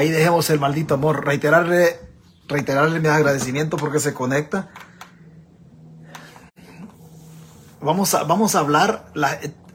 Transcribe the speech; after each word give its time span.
Ahí 0.00 0.08
dejemos 0.08 0.48
el 0.48 0.58
maldito 0.58 0.94
amor. 0.94 1.26
Reiterarle, 1.26 1.98
reiterarle 2.48 3.00
mi 3.00 3.08
agradecimiento 3.08 3.76
porque 3.76 4.00
se 4.00 4.14
conecta. 4.14 4.70
Vamos 7.82 8.14
a, 8.14 8.22
vamos 8.22 8.54
a 8.54 8.60
hablar. 8.60 9.12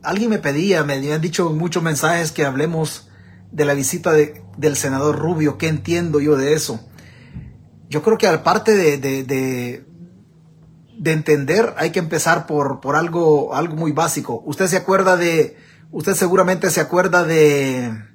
alguien 0.02 0.32
me 0.32 0.40
pedía, 0.40 0.84
me 0.84 0.96
habían 0.96 1.22
dicho 1.22 1.52
muchos 1.52 1.84
mensajes 1.84 2.32
que 2.32 2.44
hablemos 2.44 3.08
de 3.52 3.66
la 3.66 3.76
visita 3.76 4.14
del 4.14 4.76
senador 4.76 5.20
Rubio. 5.20 5.60
¿Qué 5.60 5.68
entiendo 5.68 6.20
yo 6.20 6.36
de 6.36 6.54
eso? 6.54 6.80
Yo 7.88 8.02
creo 8.02 8.18
que 8.18 8.26
aparte 8.26 8.76
de, 8.76 8.98
de, 8.98 9.24
de, 10.98 11.12
entender, 11.12 11.76
hay 11.78 11.92
que 11.92 12.00
empezar 12.00 12.48
por, 12.48 12.82
por 12.82 12.96
algo, 12.96 13.54
algo 13.54 13.76
muy 13.76 13.92
básico. 13.92 14.42
Usted 14.44 14.66
se 14.66 14.78
acuerda 14.78 15.18
de, 15.18 15.56
usted 15.92 16.16
seguramente 16.16 16.72
se 16.72 16.82
acuerda 16.82 17.24
de, 17.26 18.15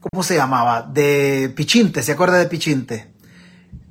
¿cómo 0.00 0.22
se 0.22 0.36
llamaba? 0.36 0.82
De 0.82 1.52
Pichinte, 1.54 2.02
¿se 2.02 2.12
acuerda 2.12 2.38
de 2.38 2.46
Pichinte? 2.46 3.12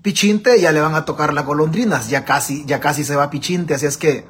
Pichinte 0.01 0.59
ya 0.59 0.71
le 0.71 0.81
van 0.81 0.95
a 0.95 1.05
tocar 1.05 1.33
las 1.33 1.45
golondrinas, 1.45 2.09
ya 2.09 2.25
casi, 2.25 2.65
ya 2.65 2.79
casi 2.79 3.03
se 3.03 3.15
va 3.15 3.29
Pichinte, 3.29 3.73
así 3.73 3.85
es 3.85 3.97
que, 3.97 4.25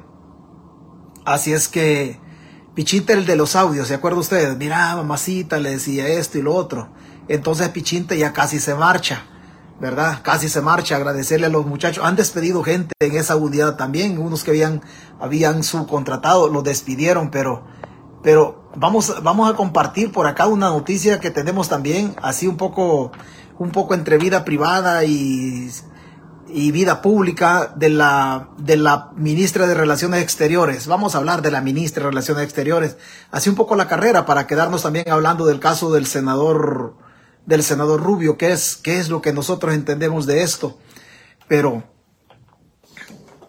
así 1.24 1.52
es 1.52 1.68
que, 1.68 2.18
Pichinte 2.74 3.12
el 3.12 3.26
de 3.26 3.36
los 3.36 3.56
audios, 3.56 3.88
¿se 3.88 3.94
acuerda 3.94 4.18
usted? 4.18 4.56
Mira, 4.56 4.94
mamacita, 4.96 5.58
le 5.58 5.70
decía 5.70 6.06
esto 6.08 6.38
y 6.38 6.42
lo 6.42 6.54
otro. 6.54 6.92
Entonces 7.28 7.68
Pichinte 7.70 8.16
ya 8.16 8.32
casi 8.32 8.58
se 8.58 8.74
marcha, 8.74 9.26
¿verdad? 9.80 10.20
Casi 10.22 10.48
se 10.48 10.60
marcha, 10.60 10.96
agradecerle 10.96 11.46
a 11.46 11.50
los 11.50 11.66
muchachos. 11.66 12.04
Han 12.04 12.16
despedido 12.16 12.62
gente 12.62 12.94
en 13.00 13.16
esa 13.16 13.36
unidad 13.36 13.76
también, 13.76 14.18
unos 14.18 14.44
que 14.44 14.50
habían, 14.50 14.82
habían 15.18 15.62
subcontratado, 15.62 16.48
los 16.48 16.64
despidieron, 16.64 17.30
pero, 17.30 17.66
pero 18.22 18.70
vamos, 18.76 19.22
vamos 19.22 19.50
a 19.50 19.56
compartir 19.56 20.12
por 20.12 20.26
acá 20.26 20.46
una 20.46 20.68
noticia 20.68 21.20
que 21.20 21.30
tenemos 21.30 21.68
también, 21.68 22.14
así 22.22 22.46
un 22.46 22.56
poco, 22.56 23.12
un 23.58 23.70
poco 23.70 23.94
entre 23.94 24.18
vida 24.18 24.44
privada 24.44 25.04
y, 25.04 25.70
y 26.48 26.70
vida 26.72 27.00
pública 27.02 27.72
de 27.76 27.88
la, 27.88 28.48
de 28.58 28.76
la 28.76 29.10
ministra 29.16 29.66
de 29.66 29.74
Relaciones 29.74 30.22
Exteriores. 30.22 30.86
Vamos 30.86 31.14
a 31.14 31.18
hablar 31.18 31.42
de 31.42 31.50
la 31.50 31.60
ministra 31.60 32.04
de 32.04 32.10
Relaciones 32.10 32.44
Exteriores, 32.44 32.96
así 33.30 33.48
un 33.48 33.56
poco 33.56 33.76
la 33.76 33.88
carrera 33.88 34.26
para 34.26 34.46
quedarnos 34.46 34.82
también 34.82 35.08
hablando 35.10 35.46
del 35.46 35.60
caso 35.60 35.92
del 35.92 36.06
senador, 36.06 36.94
del 37.46 37.62
senador 37.62 38.02
Rubio, 38.02 38.36
qué 38.36 38.52
es, 38.52 38.76
qué 38.76 38.98
es 38.98 39.08
lo 39.08 39.22
que 39.22 39.32
nosotros 39.32 39.74
entendemos 39.74 40.26
de 40.26 40.42
esto. 40.42 40.78
Pero, 41.48 41.82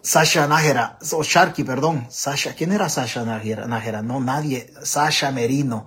Sasha 0.04 0.48
Nájera, 0.48 0.98
o 1.12 1.22
Sharky, 1.22 1.62
perdón, 1.62 2.06
Sasha, 2.10 2.54
¿quién 2.54 2.72
era 2.72 2.88
Sasha 2.88 3.24
Nájera? 3.24 4.02
No, 4.02 4.18
nadie, 4.18 4.74
Sasha 4.82 5.30
Merino. 5.30 5.86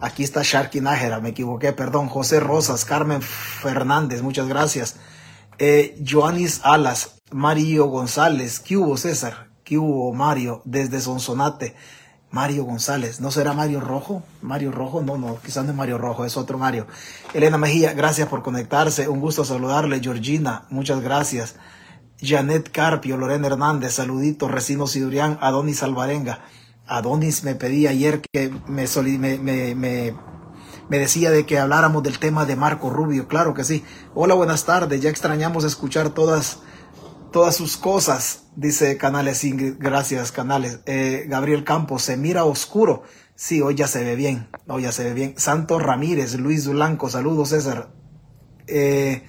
Aquí 0.00 0.22
está 0.22 0.42
Sharky 0.42 0.82
Nájera, 0.82 1.20
me 1.20 1.30
equivoqué, 1.30 1.72
perdón. 1.72 2.08
José 2.08 2.40
Rosas, 2.40 2.84
Carmen 2.84 3.22
Fernández, 3.22 4.20
muchas 4.20 4.48
gracias. 4.48 4.96
Eh, 5.58 5.98
Joanis 6.06 6.60
Alas, 6.62 7.22
Mario 7.30 7.86
González, 7.86 8.60
¿qué 8.60 8.76
hubo 8.76 8.98
César? 8.98 9.48
¿Qué 9.64 9.78
hubo 9.78 10.12
Mario? 10.12 10.60
Desde 10.66 11.00
Sonsonate. 11.00 11.74
Mario 12.30 12.64
González, 12.64 13.20
¿no 13.20 13.30
será 13.30 13.54
Mario 13.54 13.80
Rojo? 13.80 14.24
Mario 14.42 14.72
Rojo, 14.72 15.00
no, 15.00 15.16
no, 15.16 15.38
quizás 15.40 15.64
no 15.64 15.70
es 15.70 15.76
Mario 15.76 15.96
Rojo, 15.96 16.26
es 16.26 16.36
otro 16.36 16.58
Mario. 16.58 16.86
Elena 17.32 17.56
Mejía, 17.56 17.94
gracias 17.94 18.28
por 18.28 18.42
conectarse, 18.42 19.08
un 19.08 19.20
gusto 19.20 19.44
saludarle. 19.44 20.00
Georgina, 20.00 20.64
muchas 20.68 21.00
gracias. 21.00 21.54
Janet 22.24 22.70
Carpio, 22.70 23.16
Lorena 23.16 23.46
Hernández, 23.46 23.94
saludito, 23.94 24.48
Recino 24.48 24.86
Sidurián, 24.86 25.38
Adonis 25.40 25.82
Alvarenga. 25.82 26.40
Adonis 26.86 27.44
me 27.44 27.54
pedí 27.54 27.86
ayer 27.86 28.20
que 28.20 28.50
me, 28.66 28.86
me, 29.18 29.38
me, 29.38 30.14
me, 30.88 30.98
decía 30.98 31.30
de 31.30 31.46
que 31.46 31.58
habláramos 31.58 32.02
del 32.02 32.18
tema 32.18 32.44
de 32.44 32.56
Marco 32.56 32.90
Rubio, 32.90 33.26
claro 33.28 33.54
que 33.54 33.64
sí. 33.64 33.84
Hola, 34.14 34.34
buenas 34.34 34.64
tardes, 34.64 35.00
ya 35.00 35.10
extrañamos 35.10 35.64
escuchar 35.64 36.10
todas, 36.10 36.58
todas 37.32 37.56
sus 37.56 37.76
cosas, 37.76 38.44
dice 38.56 38.96
Canales 38.98 39.42
gracias 39.78 40.32
Canales. 40.32 40.80
Eh, 40.86 41.24
Gabriel 41.28 41.64
Campos, 41.64 42.02
se 42.02 42.16
mira 42.16 42.44
oscuro. 42.44 43.02
Sí, 43.34 43.60
hoy 43.60 43.74
ya 43.74 43.88
se 43.88 44.04
ve 44.04 44.14
bien, 44.14 44.48
hoy 44.68 44.82
ya 44.82 44.92
se 44.92 45.04
ve 45.04 45.14
bien. 45.14 45.34
Santos 45.36 45.82
Ramírez, 45.82 46.34
Luis 46.34 46.68
Blanco, 46.68 47.08
saludos 47.10 47.48
César. 47.48 47.90
Eh, 48.66 49.24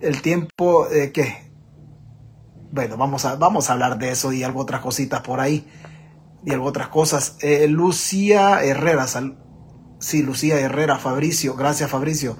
el 0.00 0.20
tiempo, 0.20 0.88
eh, 0.90 1.12
¿qué? 1.12 1.47
Bueno, 2.70 2.96
vamos 2.96 3.24
a, 3.24 3.36
vamos 3.36 3.70
a 3.70 3.72
hablar 3.72 3.98
de 3.98 4.10
eso 4.10 4.32
y 4.32 4.42
algo 4.42 4.60
otras 4.60 4.80
cositas 4.80 5.20
por 5.20 5.40
ahí. 5.40 5.66
Y 6.44 6.52
algo 6.52 6.66
otras 6.66 6.88
cosas. 6.88 7.36
Eh, 7.40 7.66
Lucía 7.68 8.62
Herrera, 8.62 9.06
sí, 9.98 10.22
Lucía 10.22 10.58
Herrera, 10.60 10.98
Fabricio, 10.98 11.54
gracias 11.54 11.90
Fabricio 11.90 12.36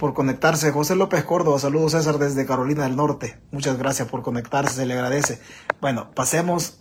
por 0.00 0.14
conectarse. 0.14 0.72
José 0.72 0.96
López 0.96 1.24
Córdoba, 1.24 1.58
saludos 1.58 1.92
César 1.92 2.18
desde 2.18 2.46
Carolina 2.46 2.84
del 2.84 2.96
Norte. 2.96 3.40
Muchas 3.50 3.76
gracias 3.76 4.08
por 4.08 4.22
conectarse, 4.22 4.74
se 4.76 4.86
le 4.86 4.94
agradece. 4.94 5.40
Bueno, 5.80 6.10
pasemos, 6.14 6.80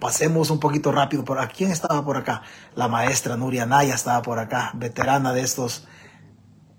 pasemos 0.00 0.50
un 0.50 0.60
poquito 0.60 0.92
rápido. 0.92 1.24
¿Por, 1.24 1.40
¿A 1.40 1.48
quién 1.48 1.72
estaba 1.72 2.04
por 2.04 2.16
acá? 2.16 2.42
La 2.76 2.86
maestra 2.86 3.36
Nuria 3.36 3.66
Naya 3.66 3.94
estaba 3.94 4.22
por 4.22 4.38
acá, 4.38 4.70
veterana 4.74 5.32
de 5.32 5.40
estos 5.40 5.88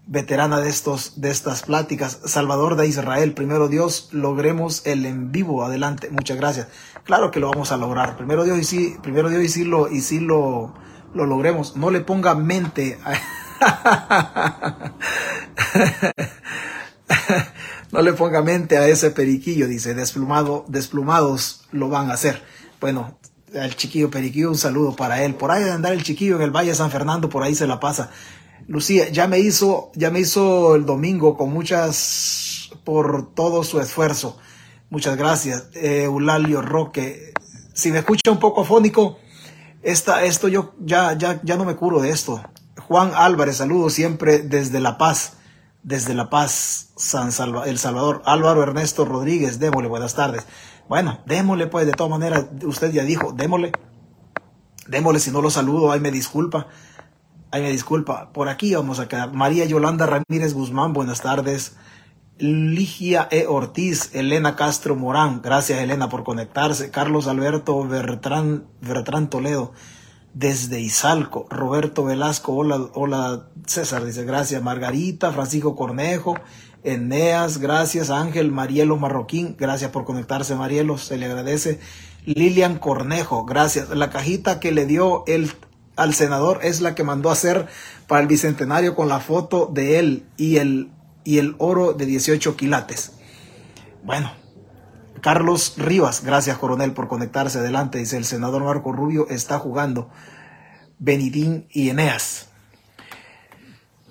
veterana 0.07 0.59
de, 0.59 0.69
estos, 0.69 1.19
de 1.19 1.31
estas 1.31 1.63
pláticas, 1.63 2.19
Salvador 2.25 2.75
de 2.75 2.87
Israel, 2.87 3.33
primero 3.33 3.67
Dios, 3.67 4.09
logremos 4.11 4.85
el 4.85 5.05
en 5.05 5.31
vivo, 5.31 5.63
adelante, 5.63 6.09
muchas 6.09 6.37
gracias. 6.37 6.67
Claro 7.03 7.31
que 7.31 7.39
lo 7.39 7.49
vamos 7.49 7.71
a 7.71 7.77
lograr, 7.77 8.17
primero 8.17 8.43
Dios 8.43 8.59
y 8.59 8.63
sí, 8.63 8.95
primero 9.01 9.29
Dios 9.29 9.43
y 9.43 9.49
sí 9.49 9.63
lo, 9.63 9.91
y 9.91 10.01
sí 10.01 10.19
lo, 10.19 10.73
lo 11.13 11.25
logremos, 11.25 11.75
no 11.75 11.89
le 11.89 12.01
ponga 12.01 12.35
mente 12.35 12.99
no 17.91 18.01
le 18.01 18.13
ponga 18.13 18.41
mente 18.41 18.77
a 18.77 18.87
ese 18.87 19.11
periquillo, 19.11 19.67
dice, 19.67 19.93
desplumado, 19.93 20.65
desplumados 20.67 21.65
lo 21.71 21.89
van 21.89 22.11
a 22.11 22.13
hacer. 22.13 22.43
Bueno, 22.81 23.17
el 23.53 23.75
chiquillo 23.75 24.11
periquillo, 24.11 24.49
un 24.49 24.57
saludo 24.57 24.95
para 24.95 25.23
él. 25.23 25.35
Por 25.35 25.51
ahí 25.51 25.63
de 25.63 25.71
andar 25.71 25.93
el 25.93 26.03
chiquillo 26.03 26.35
en 26.35 26.41
el 26.41 26.51
Valle 26.51 26.69
de 26.69 26.75
San 26.75 26.91
Fernando, 26.91 27.29
por 27.29 27.43
ahí 27.43 27.55
se 27.55 27.67
la 27.67 27.79
pasa. 27.79 28.11
Lucía, 28.67 29.09
ya 29.09 29.27
me 29.27 29.39
hizo, 29.39 29.91
ya 29.93 30.09
me 30.09 30.19
hizo 30.19 30.75
el 30.75 30.85
domingo 30.85 31.37
con 31.37 31.51
muchas, 31.51 32.71
por 32.83 33.33
todo 33.33 33.63
su 33.63 33.79
esfuerzo. 33.79 34.37
Muchas 34.89 35.17
gracias. 35.17 35.69
Eh, 35.75 36.03
Eulalio 36.03 36.61
Roque. 36.61 37.33
Si 37.73 37.91
me 37.91 37.99
escucha 37.99 38.31
un 38.31 38.39
poco 38.39 38.61
afónico, 38.61 39.17
esta, 39.83 40.23
esto 40.23 40.47
yo 40.47 40.73
ya, 40.79 41.13
ya, 41.13 41.39
ya 41.43 41.57
no 41.57 41.65
me 41.65 41.75
curo 41.75 42.01
de 42.01 42.09
esto. 42.09 42.41
Juan 42.87 43.11
Álvarez, 43.15 43.57
saludo 43.57 43.89
siempre 43.89 44.39
desde 44.39 44.79
La 44.79 44.97
Paz, 44.97 45.33
desde 45.83 46.15
La 46.15 46.29
Paz, 46.29 46.89
San 46.95 47.29
El 47.65 47.77
Salvador. 47.77 48.23
Álvaro 48.25 48.63
Ernesto 48.63 49.05
Rodríguez, 49.05 49.59
démosle, 49.59 49.89
buenas 49.89 50.15
tardes. 50.15 50.45
Bueno, 50.89 51.19
démosle 51.25 51.67
pues, 51.67 51.85
de 51.85 51.93
todas 51.93 52.09
maneras, 52.09 52.45
usted 52.63 52.91
ya 52.91 53.03
dijo, 53.03 53.31
démosle. 53.31 53.71
Démosle, 54.87 55.19
si 55.19 55.31
no 55.31 55.41
lo 55.41 55.49
saludo, 55.49 55.91
ahí 55.91 55.99
me 55.99 56.11
disculpa. 56.11 56.67
Ay, 57.55 57.61
me 57.61 57.71
disculpa, 57.71 58.33
por 58.33 58.49
aquí 58.49 58.75
vamos 58.75 58.99
a 58.99 59.07
quedar. 59.07 59.31
María 59.31 59.63
Yolanda 59.63 60.05
Ramírez 60.05 60.53
Guzmán, 60.53 60.91
buenas 60.91 61.21
tardes. 61.21 61.77
Ligia 62.37 63.29
E. 63.31 63.47
Ortiz, 63.47 64.09
Elena 64.13 64.57
Castro 64.57 64.97
Morán, 64.97 65.41
gracias 65.41 65.79
Elena 65.79 66.09
por 66.09 66.25
conectarse. 66.25 66.91
Carlos 66.91 67.27
Alberto 67.27 67.81
Bertrán, 67.87 68.65
Bertrán 68.81 69.29
Toledo, 69.29 69.71
desde 70.33 70.81
Izalco. 70.81 71.47
Roberto 71.49 72.03
Velasco, 72.03 72.53
hola, 72.53 72.89
hola 72.93 73.47
César, 73.65 74.03
dice 74.03 74.25
gracias. 74.25 74.61
Margarita, 74.61 75.31
Francisco 75.31 75.77
Cornejo, 75.77 76.35
Eneas, 76.83 77.59
gracias. 77.59 78.09
Ángel 78.09 78.51
Marielo 78.51 78.97
Marroquín, 78.97 79.55
gracias 79.57 79.91
por 79.91 80.03
conectarse 80.03 80.55
Marielo, 80.55 80.97
se 80.97 81.15
le 81.15 81.27
agradece. 81.27 81.79
Lilian 82.25 82.79
Cornejo, 82.79 83.45
gracias. 83.45 83.91
La 83.91 84.09
cajita 84.09 84.59
que 84.59 84.73
le 84.73 84.85
dio 84.85 85.23
el 85.25 85.49
al 85.95 86.13
senador 86.13 86.59
es 86.63 86.81
la 86.81 86.95
que 86.95 87.03
mandó 87.03 87.31
hacer 87.31 87.67
para 88.07 88.21
el 88.21 88.27
bicentenario 88.27 88.95
con 88.95 89.09
la 89.09 89.19
foto 89.19 89.69
de 89.73 89.99
él 89.99 90.25
y 90.37 90.57
el, 90.57 90.91
y 91.23 91.39
el 91.39 91.55
oro 91.57 91.93
de 91.93 92.05
18 92.05 92.55
quilates. 92.55 93.13
Bueno, 94.03 94.31
Carlos 95.21 95.73
Rivas, 95.77 96.23
gracias 96.23 96.57
coronel 96.57 96.91
por 96.91 97.07
conectarse 97.07 97.59
adelante, 97.59 97.97
dice 97.97 98.17
el 98.17 98.25
senador 98.25 98.63
Marco 98.63 98.91
Rubio 98.91 99.27
está 99.29 99.57
jugando 99.57 100.09
Benidín 100.99 101.67
y 101.71 101.89
Eneas. 101.89 102.49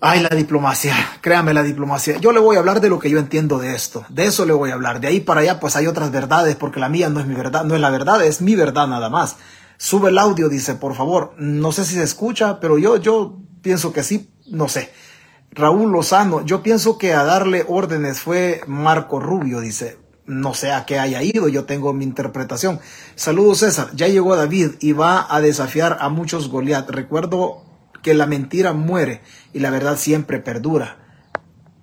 Ay, 0.06 0.20
la 0.20 0.28
diplomacia, 0.28 0.94
créame 1.22 1.54
la 1.54 1.62
diplomacia. 1.62 2.18
Yo 2.18 2.32
le 2.32 2.40
voy 2.40 2.56
a 2.56 2.58
hablar 2.58 2.82
de 2.82 2.90
lo 2.90 2.98
que 2.98 3.08
yo 3.08 3.18
entiendo 3.18 3.58
de 3.58 3.74
esto. 3.74 4.04
De 4.10 4.26
eso 4.26 4.44
le 4.44 4.52
voy 4.52 4.70
a 4.70 4.74
hablar. 4.74 5.00
De 5.00 5.06
ahí 5.06 5.20
para 5.20 5.40
allá, 5.40 5.60
pues 5.60 5.76
hay 5.76 5.86
otras 5.86 6.10
verdades, 6.10 6.56
porque 6.56 6.78
la 6.78 6.90
mía 6.90 7.08
no 7.08 7.20
es 7.20 7.26
mi 7.26 7.34
verdad, 7.34 7.64
no 7.64 7.74
es 7.74 7.80
la 7.80 7.88
verdad, 7.88 8.22
es 8.22 8.42
mi 8.42 8.54
verdad 8.54 8.86
nada 8.86 9.08
más. 9.08 9.36
Sube 9.84 10.08
el 10.08 10.16
audio, 10.16 10.48
dice, 10.48 10.76
por 10.76 10.94
favor. 10.94 11.34
No 11.36 11.70
sé 11.70 11.84
si 11.84 11.96
se 11.96 12.02
escucha, 12.02 12.58
pero 12.58 12.78
yo, 12.78 12.96
yo 12.96 13.36
pienso 13.60 13.92
que 13.92 14.02
sí, 14.02 14.30
no 14.46 14.66
sé. 14.66 14.90
Raúl 15.50 15.92
Lozano, 15.92 16.42
yo 16.42 16.62
pienso 16.62 16.96
que 16.96 17.12
a 17.12 17.22
darle 17.22 17.66
órdenes 17.68 18.18
fue 18.18 18.62
Marco 18.66 19.20
Rubio, 19.20 19.60
dice. 19.60 19.98
No 20.24 20.54
sé 20.54 20.72
a 20.72 20.86
qué 20.86 20.98
haya 20.98 21.22
ido, 21.22 21.48
yo 21.48 21.64
tengo 21.64 21.92
mi 21.92 22.04
interpretación. 22.04 22.80
Saludos 23.14 23.58
César, 23.58 23.90
ya 23.94 24.08
llegó 24.08 24.34
David 24.36 24.70
y 24.80 24.92
va 24.92 25.26
a 25.28 25.42
desafiar 25.42 25.98
a 26.00 26.08
muchos 26.08 26.48
Goliat. 26.48 26.88
Recuerdo 26.88 27.62
que 28.02 28.14
la 28.14 28.24
mentira 28.24 28.72
muere 28.72 29.20
y 29.52 29.58
la 29.58 29.68
verdad 29.68 29.98
siempre 29.98 30.38
perdura. 30.38 30.96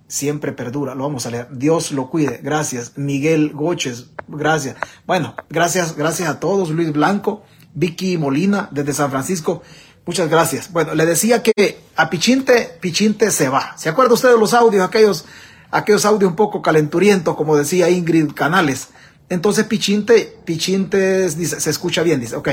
siempre 0.08 0.50
perdura. 0.52 0.96
Lo 0.96 1.04
vamos 1.04 1.24
a 1.26 1.30
leer. 1.30 1.48
Dios 1.52 1.92
lo 1.92 2.10
cuide. 2.10 2.40
Gracias. 2.42 2.92
Miguel 2.96 3.52
Goches. 3.54 4.10
Gracias. 4.28 4.76
Bueno, 5.06 5.34
gracias, 5.48 5.96
gracias 5.96 6.28
a 6.28 6.40
todos. 6.40 6.70
Luis 6.70 6.92
Blanco, 6.92 7.44
Vicky 7.74 8.18
Molina 8.18 8.68
desde 8.70 8.94
San 8.94 9.10
Francisco. 9.10 9.62
Muchas 10.04 10.28
gracias. 10.28 10.72
Bueno, 10.72 10.94
le 10.94 11.06
decía 11.06 11.42
que 11.42 11.78
a 11.96 12.10
Pichinte, 12.10 12.76
Pichinte 12.80 13.30
se 13.30 13.48
va. 13.48 13.76
¿Se 13.76 13.88
acuerda 13.88 14.14
usted 14.14 14.30
de 14.30 14.38
los 14.38 14.54
audios, 14.54 14.84
aquellos, 14.84 15.24
aquellos 15.70 16.04
audios 16.04 16.30
un 16.30 16.36
poco 16.36 16.60
calenturientos, 16.60 17.36
como 17.36 17.56
decía 17.56 17.88
Ingrid 17.88 18.32
Canales? 18.32 18.88
Entonces 19.28 19.64
Pichinte, 19.64 20.38
Pichinte 20.44 21.28
dice, 21.30 21.60
se 21.60 21.70
escucha 21.70 22.02
bien, 22.02 22.20
dice, 22.20 22.36
ok. 22.36 22.48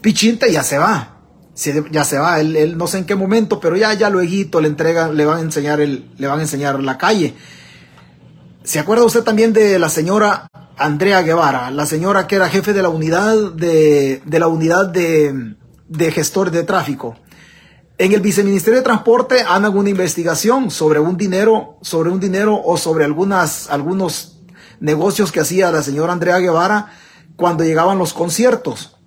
Pichinte 0.00 0.50
ya 0.50 0.62
se 0.62 0.78
va 0.78 1.18
ya 1.90 2.04
se 2.04 2.18
va, 2.18 2.40
él, 2.40 2.78
no 2.78 2.86
sé 2.86 2.98
en 2.98 3.04
qué 3.04 3.16
momento, 3.16 3.58
pero 3.58 3.76
ya, 3.76 3.92
ya 3.94 4.10
luego 4.10 4.60
le 4.60 4.68
entregan, 4.68 5.16
le 5.16 5.24
van 5.24 5.38
a 5.38 5.40
enseñar 5.40 5.80
el, 5.80 6.08
le 6.16 6.26
van 6.26 6.38
a 6.38 6.42
enseñar 6.42 6.80
la 6.80 6.96
calle. 6.96 7.34
¿Se 8.62 8.78
acuerda 8.78 9.04
usted 9.04 9.22
también 9.22 9.52
de 9.52 9.78
la 9.78 9.88
señora 9.88 10.48
Andrea 10.78 11.22
Guevara, 11.22 11.70
la 11.70 11.86
señora 11.86 12.26
que 12.26 12.36
era 12.36 12.48
jefe 12.48 12.72
de 12.72 12.82
la 12.82 12.88
unidad 12.88 13.52
de, 13.52 14.22
de 14.24 14.38
la 14.38 14.48
unidad 14.48 14.86
de, 14.86 15.56
de 15.88 16.12
gestores 16.12 16.52
de 16.52 16.62
tráfico? 16.62 17.16
En 17.98 18.12
el 18.12 18.20
viceministerio 18.20 18.78
de 18.78 18.84
transporte 18.84 19.42
hagan 19.42 19.76
una 19.76 19.90
investigación 19.90 20.70
sobre 20.70 21.00
un 21.00 21.16
dinero, 21.16 21.78
sobre 21.82 22.10
un 22.10 22.20
dinero 22.20 22.60
o 22.64 22.76
sobre 22.76 23.04
algunas, 23.04 23.68
algunos 23.70 24.40
negocios 24.78 25.32
que 25.32 25.40
hacía 25.40 25.72
la 25.72 25.82
señora 25.82 26.12
Andrea 26.12 26.38
Guevara 26.38 26.92
cuando 27.36 27.64
llegaban 27.64 27.98
los 27.98 28.12
conciertos 28.12 28.97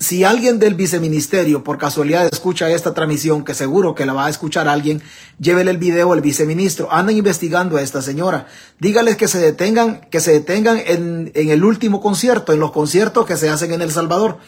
si 0.00 0.24
alguien 0.24 0.58
del 0.58 0.74
viceministerio 0.74 1.62
por 1.62 1.76
casualidad 1.76 2.26
escucha 2.32 2.70
esta 2.70 2.94
transmisión, 2.94 3.44
que 3.44 3.52
seguro 3.52 3.94
que 3.94 4.06
la 4.06 4.14
va 4.14 4.26
a 4.26 4.30
escuchar 4.30 4.66
alguien, 4.66 5.02
llévele 5.38 5.70
el 5.70 5.76
video 5.76 6.14
al 6.14 6.22
viceministro. 6.22 6.90
Anden 6.90 7.18
investigando 7.18 7.76
a 7.76 7.82
esta 7.82 8.00
señora. 8.00 8.46
Dígales 8.78 9.18
que 9.18 9.28
se 9.28 9.38
detengan, 9.38 10.00
que 10.10 10.20
se 10.20 10.32
detengan 10.32 10.80
en, 10.86 11.30
en 11.34 11.50
el 11.50 11.62
último 11.64 12.00
concierto, 12.00 12.54
en 12.54 12.60
los 12.60 12.72
conciertos 12.72 13.26
que 13.26 13.36
se 13.36 13.50
hacen 13.50 13.72
en 13.72 13.82
El 13.82 13.92
Salvador. 13.92 14.38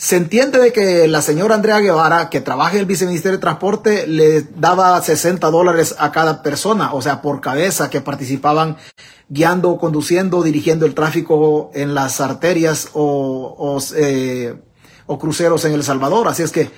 Se 0.00 0.16
entiende 0.16 0.58
de 0.58 0.72
que 0.72 1.06
la 1.08 1.20
señora 1.20 1.56
Andrea 1.56 1.78
Guevara, 1.78 2.30
que 2.30 2.40
trabaja 2.40 2.72
en 2.72 2.78
el 2.78 2.86
Viceministerio 2.86 3.36
de 3.36 3.42
Transporte, 3.42 4.06
le 4.06 4.40
daba 4.56 4.98
60 4.98 5.50
dólares 5.50 5.94
a 5.98 6.10
cada 6.10 6.42
persona, 6.42 6.94
o 6.94 7.02
sea, 7.02 7.20
por 7.20 7.42
cabeza, 7.42 7.90
que 7.90 8.00
participaban 8.00 8.78
guiando, 9.28 9.76
conduciendo, 9.76 10.42
dirigiendo 10.42 10.86
el 10.86 10.94
tráfico 10.94 11.70
en 11.74 11.94
las 11.94 12.22
arterias 12.22 12.88
o, 12.94 13.54
o, 13.58 13.78
eh, 13.94 14.54
o 15.04 15.18
cruceros 15.18 15.66
en 15.66 15.74
El 15.74 15.84
Salvador. 15.84 16.28
Así 16.28 16.44
es 16.44 16.50
que 16.50 16.70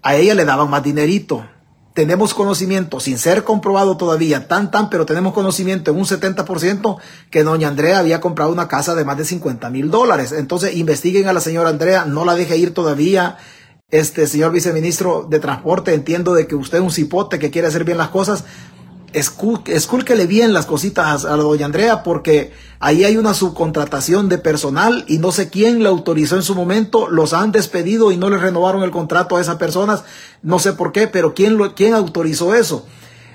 a 0.00 0.16
ella 0.16 0.34
le 0.34 0.46
daban 0.46 0.70
más 0.70 0.82
dinerito 0.82 1.44
tenemos 1.94 2.34
conocimiento, 2.34 3.00
sin 3.00 3.18
ser 3.18 3.42
comprobado 3.42 3.96
todavía, 3.96 4.46
tan, 4.46 4.70
tan, 4.70 4.90
pero 4.90 5.06
tenemos 5.06 5.32
conocimiento 5.32 5.90
en 5.90 5.98
un 5.98 6.04
70% 6.04 6.98
que 7.30 7.42
doña 7.42 7.68
Andrea 7.68 7.98
había 7.98 8.20
comprado 8.20 8.52
una 8.52 8.68
casa 8.68 8.94
de 8.94 9.04
más 9.04 9.18
de 9.18 9.24
50 9.24 9.70
mil 9.70 9.90
dólares. 9.90 10.32
Entonces, 10.32 10.76
investiguen 10.76 11.26
a 11.28 11.32
la 11.32 11.40
señora 11.40 11.68
Andrea, 11.68 12.04
no 12.04 12.24
la 12.24 12.36
deje 12.36 12.56
ir 12.56 12.74
todavía. 12.74 13.38
Este 13.90 14.28
señor 14.28 14.52
viceministro 14.52 15.26
de 15.28 15.40
Transporte, 15.40 15.92
entiendo 15.92 16.34
de 16.34 16.46
que 16.46 16.54
usted 16.54 16.78
es 16.78 16.84
un 16.84 16.92
cipote 16.92 17.40
que 17.40 17.50
quiere 17.50 17.66
hacer 17.66 17.82
bien 17.82 17.98
las 17.98 18.10
cosas, 18.10 18.44
escúlquele 19.12 20.26
bien 20.26 20.52
las 20.52 20.66
cositas 20.66 21.24
a 21.24 21.36
la 21.36 21.42
doña 21.42 21.66
Andrea 21.66 22.02
porque 22.02 22.52
ahí 22.78 23.04
hay 23.04 23.16
una 23.16 23.34
subcontratación 23.34 24.28
de 24.28 24.38
personal 24.38 25.04
y 25.08 25.18
no 25.18 25.32
sé 25.32 25.50
quién 25.50 25.82
la 25.82 25.88
autorizó 25.88 26.36
en 26.36 26.42
su 26.42 26.54
momento, 26.54 27.08
los 27.08 27.32
han 27.32 27.52
despedido 27.52 28.12
y 28.12 28.16
no 28.16 28.30
les 28.30 28.40
renovaron 28.40 28.82
el 28.82 28.90
contrato 28.90 29.36
a 29.36 29.40
esas 29.40 29.56
personas, 29.56 30.04
no 30.42 30.58
sé 30.58 30.72
por 30.72 30.92
qué, 30.92 31.06
pero 31.06 31.34
quién, 31.34 31.56
lo, 31.56 31.74
quién 31.74 31.94
autorizó 31.94 32.54
eso. 32.54 32.86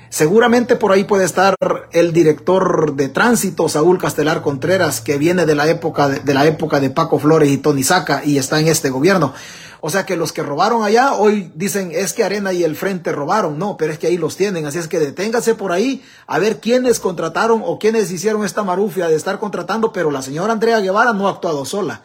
Seguramente 0.08 0.76
por 0.76 0.92
ahí 0.92 1.04
puede 1.04 1.24
estar 1.24 1.54
el 1.92 2.12
director 2.12 2.94
de 2.94 3.08
tránsito, 3.08 3.68
Saúl 3.68 3.98
Castelar 3.98 4.40
Contreras, 4.40 5.00
que 5.00 5.18
viene 5.18 5.46
de 5.46 5.54
la 5.54 5.68
época 5.68 6.08
de 6.08 6.34
la 6.34 6.46
época 6.46 6.80
de 6.80 6.90
Paco 6.90 7.18
Flores 7.18 7.50
y 7.50 7.58
Tony 7.58 7.82
Saca 7.82 8.22
y 8.24 8.38
está 8.38 8.60
en 8.60 8.68
este 8.68 8.90
gobierno. 8.90 9.34
O 9.80 9.90
sea 9.90 10.06
que 10.06 10.16
los 10.16 10.32
que 10.32 10.42
robaron 10.42 10.82
allá 10.82 11.14
hoy 11.14 11.52
dicen 11.54 11.90
es 11.92 12.12
que 12.12 12.24
Arena 12.24 12.52
y 12.52 12.64
el 12.64 12.76
Frente 12.76 13.12
robaron. 13.12 13.58
No, 13.58 13.76
pero 13.76 13.92
es 13.92 13.98
que 13.98 14.06
ahí 14.06 14.16
los 14.16 14.36
tienen. 14.36 14.66
Así 14.66 14.78
es 14.78 14.88
que 14.88 14.98
deténgase 14.98 15.54
por 15.54 15.72
ahí 15.72 16.02
a 16.26 16.38
ver 16.38 16.60
quiénes 16.60 17.00
contrataron 17.00 17.62
o 17.64 17.78
quiénes 17.78 18.10
hicieron 18.10 18.44
esta 18.44 18.62
marufia 18.62 19.08
de 19.08 19.16
estar 19.16 19.38
contratando. 19.38 19.92
Pero 19.92 20.10
la 20.10 20.22
señora 20.22 20.52
Andrea 20.52 20.80
Guevara 20.80 21.12
no 21.12 21.28
ha 21.28 21.32
actuado 21.32 21.64
sola. 21.64 22.02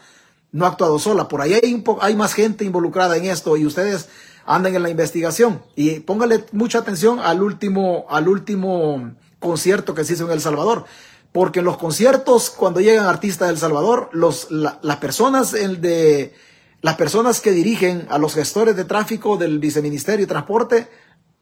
No 0.52 0.66
ha 0.66 0.70
actuado 0.70 1.00
sola. 1.00 1.28
Por 1.28 1.42
ahí 1.42 1.54
hay, 1.54 1.84
hay 2.02 2.16
más 2.16 2.34
gente 2.34 2.66
involucrada 2.66 3.16
en 3.18 3.26
esto 3.26 3.56
y 3.58 3.66
ustedes 3.66 4.10
andan 4.46 4.76
en 4.76 4.84
la 4.84 4.90
investigación. 4.90 5.62
Y 5.76 6.02
póngale 6.02 6.46
mucha 6.52 6.80
atención 6.80 7.20
al 7.20 7.42
último, 7.42 8.06
al 8.10 8.28
último 8.28 9.12
concierto 9.40 9.94
que 9.94 10.04
se 10.04 10.14
hizo 10.14 10.26
en 10.26 10.32
El 10.32 10.42
Salvador. 10.42 10.86
Porque 11.32 11.60
en 11.60 11.66
los 11.66 11.78
conciertos, 11.78 12.50
cuando 12.50 12.82
llegan 12.82 13.06
artistas 13.06 13.48
de 13.48 13.54
El 13.54 13.60
Salvador, 13.60 14.10
los, 14.12 14.50
las 14.52 14.98
personas 14.98 15.54
el 15.54 15.80
de 15.80 16.34
las 16.82 16.96
personas 16.96 17.42
que 17.42 17.52
dirigen 17.52 18.08
a 18.10 18.18
los 18.18 18.34
gestores 18.34 18.76
de 18.76 18.86
tráfico 18.86 19.38
del 19.38 19.60
Viceministerio 19.60 20.26
de 20.26 20.30
Transporte, 20.32 20.90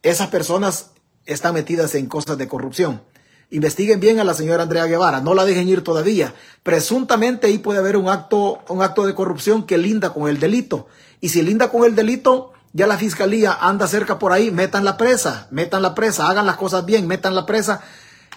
esas 0.03 0.27
personas 0.27 0.91
están 1.25 1.53
metidas 1.53 1.95
en 1.95 2.07
cosas 2.07 2.37
de 2.37 2.47
corrupción. 2.47 3.01
Investiguen 3.49 3.99
bien 3.99 4.19
a 4.19 4.23
la 4.23 4.33
señora 4.33 4.63
Andrea 4.63 4.85
Guevara, 4.85 5.21
no 5.21 5.33
la 5.33 5.45
dejen 5.45 5.69
ir 5.69 5.83
todavía. 5.83 6.35
Presuntamente 6.61 7.47
ahí 7.47 7.57
puede 7.57 7.79
haber 7.79 7.95
un 7.95 8.09
acto, 8.09 8.59
un 8.67 8.83
acto 8.83 9.07
de 9.07 9.15
corrupción 9.15 9.63
que 9.63 9.77
linda 9.77 10.13
con 10.13 10.29
el 10.29 10.39
delito. 10.39 10.87
Y 11.21 11.29
si 11.29 11.41
linda 11.41 11.71
con 11.71 11.85
el 11.85 11.95
delito, 11.95 12.51
ya 12.73 12.85
la 12.85 12.97
fiscalía 12.97 13.53
anda 13.53 13.87
cerca 13.87 14.19
por 14.19 14.33
ahí, 14.33 14.51
metan 14.51 14.83
la 14.83 14.97
presa, 14.97 15.47
metan 15.51 15.81
la 15.81 15.95
presa, 15.95 16.29
hagan 16.29 16.45
las 16.45 16.57
cosas 16.57 16.85
bien, 16.85 17.07
metan 17.07 17.33
la 17.33 17.45
presa 17.45 17.81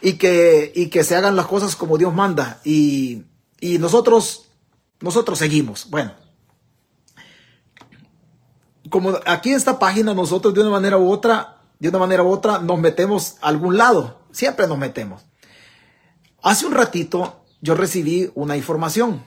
y 0.00 0.14
que, 0.14 0.72
y 0.74 0.86
que 0.88 1.04
se 1.04 1.16
hagan 1.16 1.36
las 1.36 1.46
cosas 1.46 1.76
como 1.76 1.98
Dios 1.98 2.14
manda. 2.14 2.60
Y, 2.64 3.24
y 3.60 3.78
nosotros, 3.78 4.46
nosotros 5.00 5.38
seguimos. 5.38 5.90
Bueno, 5.90 6.12
como 8.92 9.18
aquí 9.24 9.50
en 9.50 9.56
esta 9.56 9.78
página 9.78 10.12
nosotros 10.12 10.52
de 10.52 10.60
una 10.60 10.68
manera 10.68 10.98
u 10.98 11.10
otra, 11.10 11.56
de 11.78 11.88
una 11.88 11.98
manera 11.98 12.22
u 12.22 12.28
otra 12.28 12.58
nos 12.58 12.78
metemos 12.78 13.36
a 13.40 13.48
algún 13.48 13.78
lado, 13.78 14.20
siempre 14.30 14.68
nos 14.68 14.76
metemos. 14.76 15.22
Hace 16.42 16.66
un 16.66 16.72
ratito 16.72 17.42
yo 17.62 17.74
recibí 17.74 18.30
una 18.34 18.54
información. 18.54 19.24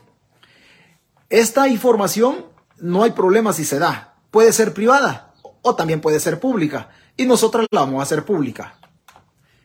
Esta 1.28 1.66
información 1.66 2.46
no 2.78 3.02
hay 3.02 3.10
problema 3.10 3.52
si 3.52 3.64
se 3.64 3.80
da. 3.80 4.14
Puede 4.30 4.52
ser 4.52 4.72
privada 4.72 5.34
o 5.62 5.74
también 5.74 6.00
puede 6.00 6.20
ser 6.20 6.38
pública. 6.38 6.90
Y 7.16 7.26
nosotros 7.26 7.66
la 7.72 7.80
vamos 7.80 7.98
a 7.98 8.04
hacer 8.04 8.24
pública. 8.24 8.78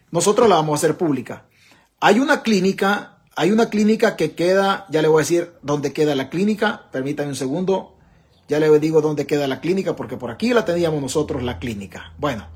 Nosotros 0.09 0.49
la 0.49 0.55
vamos 0.55 0.73
a 0.73 0.77
hacer 0.77 0.97
pública. 0.97 1.45
Hay 1.99 2.19
una 2.19 2.41
clínica, 2.41 3.19
hay 3.35 3.51
una 3.51 3.69
clínica 3.69 4.15
que 4.15 4.33
queda, 4.33 4.87
ya 4.89 5.03
le 5.03 5.09
voy 5.09 5.19
a 5.19 5.25
decir 5.25 5.53
dónde 5.61 5.93
queda 5.93 6.15
la 6.15 6.29
clínica. 6.31 6.89
Permítanme 6.91 7.29
un 7.29 7.35
segundo. 7.35 7.99
Ya 8.51 8.59
le 8.59 8.79
digo 8.79 8.99
dónde 8.99 9.25
queda 9.25 9.47
la 9.47 9.61
clínica, 9.61 9.95
porque 9.95 10.17
por 10.17 10.29
aquí 10.29 10.53
la 10.53 10.65
teníamos 10.65 11.01
nosotros 11.01 11.41
la 11.41 11.57
clínica. 11.57 12.11
Bueno, 12.17 12.49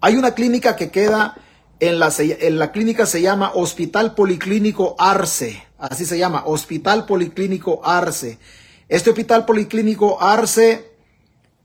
hay 0.00 0.14
una 0.14 0.36
clínica 0.36 0.76
que 0.76 0.92
queda 0.92 1.34
en 1.80 1.98
la, 1.98 2.12
en 2.16 2.60
la 2.60 2.70
clínica 2.70 3.06
se 3.06 3.20
llama 3.20 3.50
Hospital 3.52 4.14
Policlínico 4.14 4.94
Arce. 5.00 5.64
Así 5.78 6.06
se 6.06 6.16
llama, 6.16 6.44
Hospital 6.46 7.06
Policlínico 7.06 7.80
Arce. 7.84 8.38
Este 8.88 9.10
Hospital 9.10 9.46
Policlínico 9.46 10.22
Arce 10.22 10.92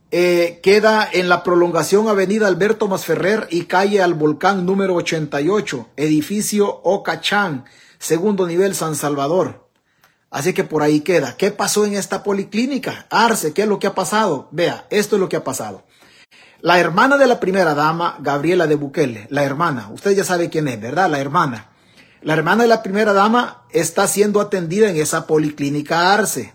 eh, 0.09 0.59
queda 0.63 1.07
en 1.13 1.29
la 1.29 1.43
prolongación 1.43 2.07
Avenida 2.07 2.47
Alberto 2.47 2.87
Masferrer 2.87 3.47
y 3.51 3.65
calle 3.65 4.01
al 4.01 4.15
Volcán 4.15 4.65
número 4.65 4.95
88, 4.95 5.89
edificio 5.97 6.81
Ocachán, 6.81 7.65
segundo 7.99 8.47
nivel 8.47 8.73
San 8.73 8.95
Salvador. 8.95 9.69
Así 10.31 10.53
que 10.53 10.63
por 10.63 10.81
ahí 10.81 11.01
queda. 11.01 11.35
¿Qué 11.35 11.51
pasó 11.51 11.85
en 11.85 11.93
esta 11.93 12.23
policlínica? 12.23 13.05
Arce, 13.09 13.53
¿qué 13.53 13.63
es 13.63 13.67
lo 13.67 13.79
que 13.79 13.87
ha 13.87 13.93
pasado? 13.93 14.47
Vea, 14.51 14.87
esto 14.89 15.17
es 15.17 15.19
lo 15.19 15.27
que 15.27 15.35
ha 15.35 15.43
pasado. 15.43 15.83
La 16.61 16.79
hermana 16.79 17.17
de 17.17 17.27
la 17.27 17.39
primera 17.39 17.75
dama, 17.75 18.17
Gabriela 18.19 18.65
de 18.65 18.75
Bukele, 18.75 19.27
la 19.29 19.43
hermana, 19.43 19.89
usted 19.91 20.11
ya 20.11 20.23
sabe 20.23 20.49
quién 20.49 20.67
es, 20.69 20.79
¿verdad? 20.79 21.09
La 21.09 21.19
hermana. 21.19 21.71
La 22.21 22.33
hermana 22.33 22.63
de 22.63 22.69
la 22.69 22.81
primera 22.81 23.13
dama 23.13 23.63
está 23.71 24.07
siendo 24.07 24.39
atendida 24.39 24.89
en 24.89 24.95
esa 24.95 25.27
policlínica 25.27 26.13
Arce. 26.13 26.53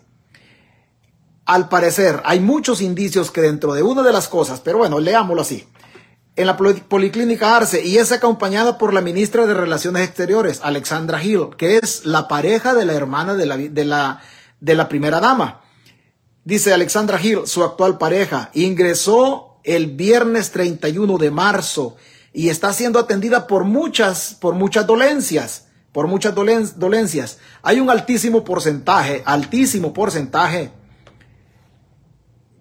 Al 1.44 1.68
parecer, 1.68 2.22
hay 2.24 2.40
muchos 2.40 2.80
indicios 2.80 3.30
que 3.30 3.42
dentro 3.42 3.74
de 3.74 3.82
una 3.82 4.02
de 4.02 4.12
las 4.12 4.28
cosas, 4.28 4.60
pero 4.60 4.78
bueno, 4.78 5.00
leámoslo 5.00 5.42
así 5.42 5.68
en 6.36 6.46
la 6.46 6.56
Policlínica 6.56 7.56
Arce 7.56 7.84
y 7.84 7.96
es 7.96 8.12
acompañada 8.12 8.76
por 8.76 8.92
la 8.92 9.00
ministra 9.00 9.46
de 9.46 9.54
Relaciones 9.54 10.06
Exteriores, 10.06 10.60
Alexandra 10.62 11.22
Hill, 11.24 11.48
que 11.56 11.78
es 11.78 12.04
la 12.04 12.28
pareja 12.28 12.74
de 12.74 12.84
la 12.84 12.92
hermana 12.92 13.34
de 13.34 13.46
la, 13.46 13.56
de 13.56 13.84
la, 13.84 14.20
de 14.60 14.74
la 14.74 14.88
primera 14.88 15.18
dama. 15.20 15.62
Dice 16.44 16.74
Alexandra 16.74 17.18
Hill, 17.20 17.46
su 17.46 17.64
actual 17.64 17.96
pareja, 17.96 18.50
ingresó 18.52 19.58
el 19.64 19.86
viernes 19.96 20.52
31 20.52 21.16
de 21.16 21.30
marzo 21.30 21.96
y 22.34 22.50
está 22.50 22.72
siendo 22.74 22.98
atendida 22.98 23.46
por 23.46 23.64
muchas, 23.64 24.36
por 24.38 24.54
muchas 24.54 24.86
dolencias, 24.86 25.68
por 25.92 26.06
muchas 26.06 26.34
dolencias. 26.34 27.38
Hay 27.62 27.80
un 27.80 27.88
altísimo 27.88 28.44
porcentaje, 28.44 29.22
altísimo 29.24 29.94
porcentaje 29.94 30.70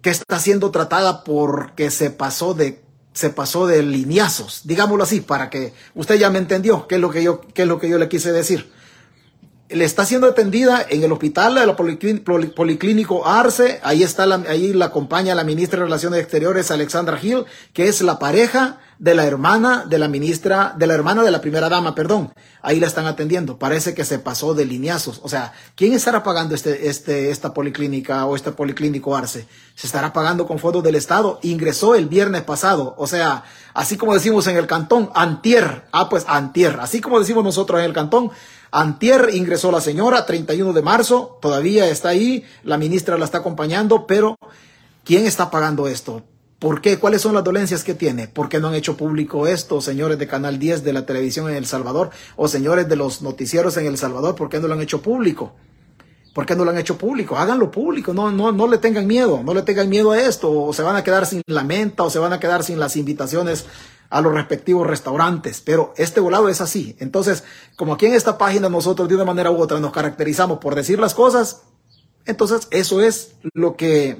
que 0.00 0.08
está 0.08 0.40
siendo 0.40 0.70
tratada 0.70 1.24
porque 1.24 1.90
se 1.90 2.10
pasó 2.10 2.54
de 2.54 2.85
se 3.16 3.30
pasó 3.30 3.66
de 3.66 3.82
lineazos, 3.82 4.60
digámoslo 4.64 5.02
así, 5.02 5.22
para 5.22 5.48
que 5.48 5.72
usted 5.94 6.16
ya 6.16 6.28
me 6.28 6.38
entendió 6.38 6.86
qué 6.86 6.96
es 6.96 7.00
lo 7.00 7.08
que 7.08 7.22
yo, 7.22 7.40
qué 7.54 7.62
es 7.62 7.68
lo 7.68 7.80
que 7.80 7.88
yo 7.88 7.96
le 7.96 8.10
quise 8.10 8.30
decir 8.30 8.70
le 9.68 9.84
está 9.84 10.04
siendo 10.04 10.28
atendida 10.28 10.84
en 10.88 11.02
el 11.02 11.12
hospital 11.12 11.56
de 11.56 11.66
la 11.66 11.76
Policlínico 11.76 13.26
Arce. 13.26 13.80
Ahí 13.82 14.02
está 14.02 14.24
la, 14.26 14.36
ahí 14.48 14.72
la 14.72 14.86
acompaña 14.86 15.34
la 15.34 15.44
ministra 15.44 15.78
de 15.78 15.86
Relaciones 15.86 16.20
Exteriores, 16.20 16.70
Alexandra 16.70 17.16
Gil, 17.16 17.44
que 17.72 17.88
es 17.88 18.00
la 18.02 18.18
pareja 18.18 18.78
de 18.98 19.14
la 19.14 19.26
hermana 19.26 19.84
de 19.86 19.98
la 19.98 20.08
ministra, 20.08 20.74
de 20.76 20.86
la 20.86 20.94
hermana 20.94 21.22
de 21.22 21.30
la 21.30 21.40
primera 21.40 21.68
dama, 21.68 21.94
perdón. 21.94 22.32
Ahí 22.62 22.80
la 22.80 22.86
están 22.86 23.06
atendiendo. 23.06 23.58
Parece 23.58 23.94
que 23.94 24.04
se 24.04 24.18
pasó 24.18 24.54
de 24.54 24.64
lineazos. 24.64 25.20
O 25.22 25.28
sea, 25.28 25.52
¿quién 25.74 25.92
estará 25.92 26.22
pagando 26.22 26.54
este, 26.54 26.88
este, 26.88 27.30
esta 27.30 27.52
policlínica 27.52 28.24
o 28.24 28.36
este 28.36 28.52
policlínico 28.52 29.16
Arce? 29.16 29.46
Se 29.74 29.86
estará 29.86 30.12
pagando 30.12 30.46
con 30.46 30.58
fondos 30.58 30.82
del 30.82 30.94
Estado. 30.94 31.38
Ingresó 31.42 31.94
el 31.94 32.06
viernes 32.06 32.42
pasado. 32.42 32.94
O 32.98 33.06
sea, 33.06 33.44
así 33.74 33.96
como 33.96 34.14
decimos 34.14 34.46
en 34.46 34.56
el 34.56 34.66
cantón, 34.66 35.10
antier. 35.14 35.84
Ah, 35.92 36.08
pues 36.08 36.24
antier. 36.26 36.78
Así 36.80 37.00
como 37.00 37.18
decimos 37.18 37.44
nosotros 37.44 37.80
en 37.80 37.86
el 37.86 37.92
cantón, 37.92 38.30
Antier 38.78 39.30
ingresó 39.32 39.72
la 39.72 39.80
señora, 39.80 40.26
31 40.26 40.74
de 40.74 40.82
marzo, 40.82 41.38
todavía 41.40 41.88
está 41.88 42.10
ahí, 42.10 42.44
la 42.62 42.76
ministra 42.76 43.16
la 43.16 43.24
está 43.24 43.38
acompañando, 43.38 44.06
pero 44.06 44.36
¿quién 45.02 45.24
está 45.24 45.50
pagando 45.50 45.88
esto? 45.88 46.22
¿Por 46.58 46.82
qué? 46.82 46.98
¿Cuáles 46.98 47.22
son 47.22 47.32
las 47.32 47.42
dolencias 47.42 47.84
que 47.84 47.94
tiene? 47.94 48.28
¿Por 48.28 48.50
qué 48.50 48.60
no 48.60 48.68
han 48.68 48.74
hecho 48.74 48.98
público 48.98 49.46
esto, 49.46 49.80
señores 49.80 50.18
de 50.18 50.26
Canal 50.26 50.58
10 50.58 50.84
de 50.84 50.92
la 50.92 51.06
televisión 51.06 51.48
en 51.48 51.56
El 51.56 51.64
Salvador 51.64 52.10
o 52.36 52.48
señores 52.48 52.86
de 52.86 52.96
los 52.96 53.22
noticieros 53.22 53.78
en 53.78 53.86
El 53.86 53.96
Salvador? 53.96 54.34
¿Por 54.34 54.50
qué 54.50 54.60
no 54.60 54.68
lo 54.68 54.74
han 54.74 54.82
hecho 54.82 55.00
público? 55.00 55.54
¿Por 56.36 56.44
qué 56.44 56.54
no 56.54 56.66
lo 56.66 56.70
han 56.70 56.76
hecho 56.76 56.98
público? 56.98 57.38
Háganlo 57.38 57.70
público, 57.70 58.12
no, 58.12 58.30
no, 58.30 58.52
no 58.52 58.68
le 58.68 58.76
tengan 58.76 59.06
miedo, 59.06 59.40
no 59.42 59.54
le 59.54 59.62
tengan 59.62 59.88
miedo 59.88 60.10
a 60.10 60.20
esto, 60.20 60.52
o 60.52 60.70
se 60.74 60.82
van 60.82 60.94
a 60.94 61.02
quedar 61.02 61.24
sin 61.24 61.40
la 61.46 61.64
menta, 61.64 62.02
o 62.02 62.10
se 62.10 62.18
van 62.18 62.34
a 62.34 62.38
quedar 62.38 62.62
sin 62.62 62.78
las 62.78 62.98
invitaciones 62.98 63.64
a 64.10 64.20
los 64.20 64.34
respectivos 64.34 64.86
restaurantes, 64.86 65.62
pero 65.62 65.94
este 65.96 66.20
volado 66.20 66.50
es 66.50 66.60
así. 66.60 66.94
Entonces, 66.98 67.42
como 67.76 67.94
aquí 67.94 68.04
en 68.04 68.12
esta 68.12 68.36
página 68.36 68.68
nosotros 68.68 69.08
de 69.08 69.14
una 69.14 69.24
manera 69.24 69.50
u 69.50 69.56
otra 69.56 69.80
nos 69.80 69.92
caracterizamos 69.94 70.58
por 70.58 70.74
decir 70.74 70.98
las 70.98 71.14
cosas, 71.14 71.62
entonces 72.26 72.68
eso 72.70 73.00
es 73.00 73.36
lo 73.54 73.74
que 73.76 74.18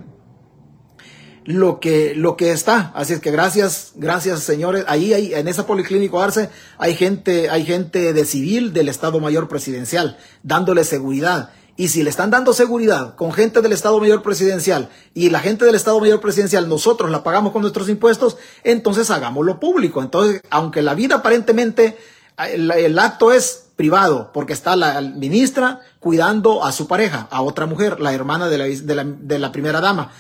lo 1.44 1.80
que 1.80 2.14
lo 2.14 2.38
que 2.38 2.52
está. 2.52 2.92
Así 2.94 3.12
es 3.12 3.20
que 3.20 3.30
gracias, 3.30 3.92
gracias 3.94 4.40
señores. 4.40 4.87
Ahí, 4.88 5.12
ahí 5.12 5.35
en 5.35 5.49
esa 5.49 5.66
policlínico 5.66 6.23
Arce 6.23 6.49
hay 6.78 6.94
gente, 6.94 7.50
hay 7.50 7.66
gente 7.66 8.14
de 8.14 8.25
civil 8.25 8.73
del 8.73 8.88
Estado 8.88 9.20
Mayor 9.20 9.49
Presidencial 9.49 10.16
dándole 10.42 10.82
seguridad 10.85 11.50
y 11.76 11.88
si 11.88 12.02
le 12.02 12.11
están 12.11 12.30
dando 12.30 12.52
seguridad 12.52 13.14
con 13.16 13.33
gente 13.33 13.61
del 13.61 13.73
Estado 13.73 14.00
Mayor 14.00 14.23
Presidencial 14.23 14.88
y 15.14 15.30
la 15.30 15.40
gente 15.40 15.64
del 15.64 15.75
Estado 15.75 16.00
Mayor 16.00 16.21
Presidencial 16.21 16.68
nosotros 16.68 17.11
la 17.11 17.23
pagamos 17.23 17.52
con 17.52 17.62
nuestros 17.62 17.88
impuestos, 17.88 18.37
entonces 18.64 19.11
hagámoslo 19.11 19.61
público. 19.61 20.02
Entonces, 20.02 20.40
aunque 20.50 20.83
la 20.83 20.95
vida 20.95 21.16
aparentemente, 21.16 21.99
el, 22.38 22.99
acto 22.99 23.33
es 23.33 23.66
privado, 23.76 24.30
porque 24.33 24.54
está 24.54 24.75
la 24.75 25.00
ministra 25.02 25.80
cuidando 26.00 26.64
a 26.64 26.73
su 26.73 26.88
pareja, 26.88 27.28
a 27.30 27.42
otra 27.42 27.66
mujer, 27.66 28.00
la 28.00 28.14
hermana 28.14 28.49
de 28.49 28.59
la, 28.59 28.64
de 28.64 28.95
la, 28.95 29.04
de 29.04 29.38
la 29.38 29.52
primera 29.52 29.80
dama. 29.80 30.12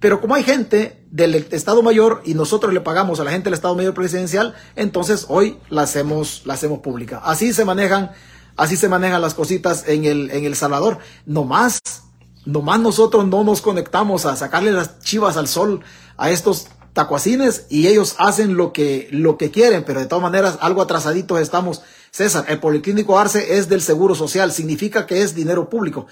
Pero 0.00 0.20
como 0.20 0.34
hay 0.34 0.42
gente 0.42 1.04
del 1.10 1.34
Estado 1.34 1.80
Mayor 1.82 2.22
y 2.24 2.34
nosotros 2.34 2.72
le 2.74 2.80
pagamos 2.80 3.20
a 3.20 3.24
la 3.24 3.30
gente 3.30 3.44
del 3.44 3.54
Estado 3.54 3.76
Mayor 3.76 3.94
Presidencial, 3.94 4.54
entonces 4.74 5.26
hoy 5.28 5.58
la 5.68 5.82
hacemos, 5.82 6.42
la 6.44 6.54
hacemos 6.54 6.80
pública. 6.80 7.20
Así 7.24 7.52
se 7.52 7.64
manejan 7.64 8.10
Así 8.56 8.76
se 8.76 8.88
manejan 8.88 9.20
las 9.20 9.34
cositas 9.34 9.88
en 9.88 10.04
el, 10.04 10.30
en 10.30 10.44
el 10.44 10.56
Salvador. 10.56 10.98
No 11.26 11.44
más, 11.44 11.80
no 12.44 12.62
más 12.62 12.80
nosotros 12.80 13.26
no 13.26 13.44
nos 13.44 13.60
conectamos 13.60 14.26
a 14.26 14.36
sacarle 14.36 14.72
las 14.72 15.00
chivas 15.00 15.36
al 15.36 15.48
sol 15.48 15.80
a 16.16 16.30
estos 16.30 16.68
tacuacines 16.92 17.66
y 17.70 17.86
ellos 17.86 18.16
hacen 18.18 18.56
lo 18.56 18.72
que, 18.72 19.08
lo 19.10 19.38
que 19.38 19.50
quieren, 19.50 19.84
pero 19.84 20.00
de 20.00 20.06
todas 20.06 20.22
maneras 20.22 20.58
algo 20.60 20.82
atrasaditos 20.82 21.40
estamos. 21.40 21.82
César, 22.10 22.44
el 22.48 22.60
Policlínico 22.60 23.18
Arce 23.18 23.56
es 23.58 23.68
del 23.68 23.80
Seguro 23.80 24.14
Social, 24.14 24.52
significa 24.52 25.06
que 25.06 25.22
es 25.22 25.34
dinero 25.34 25.70
público. 25.70 26.06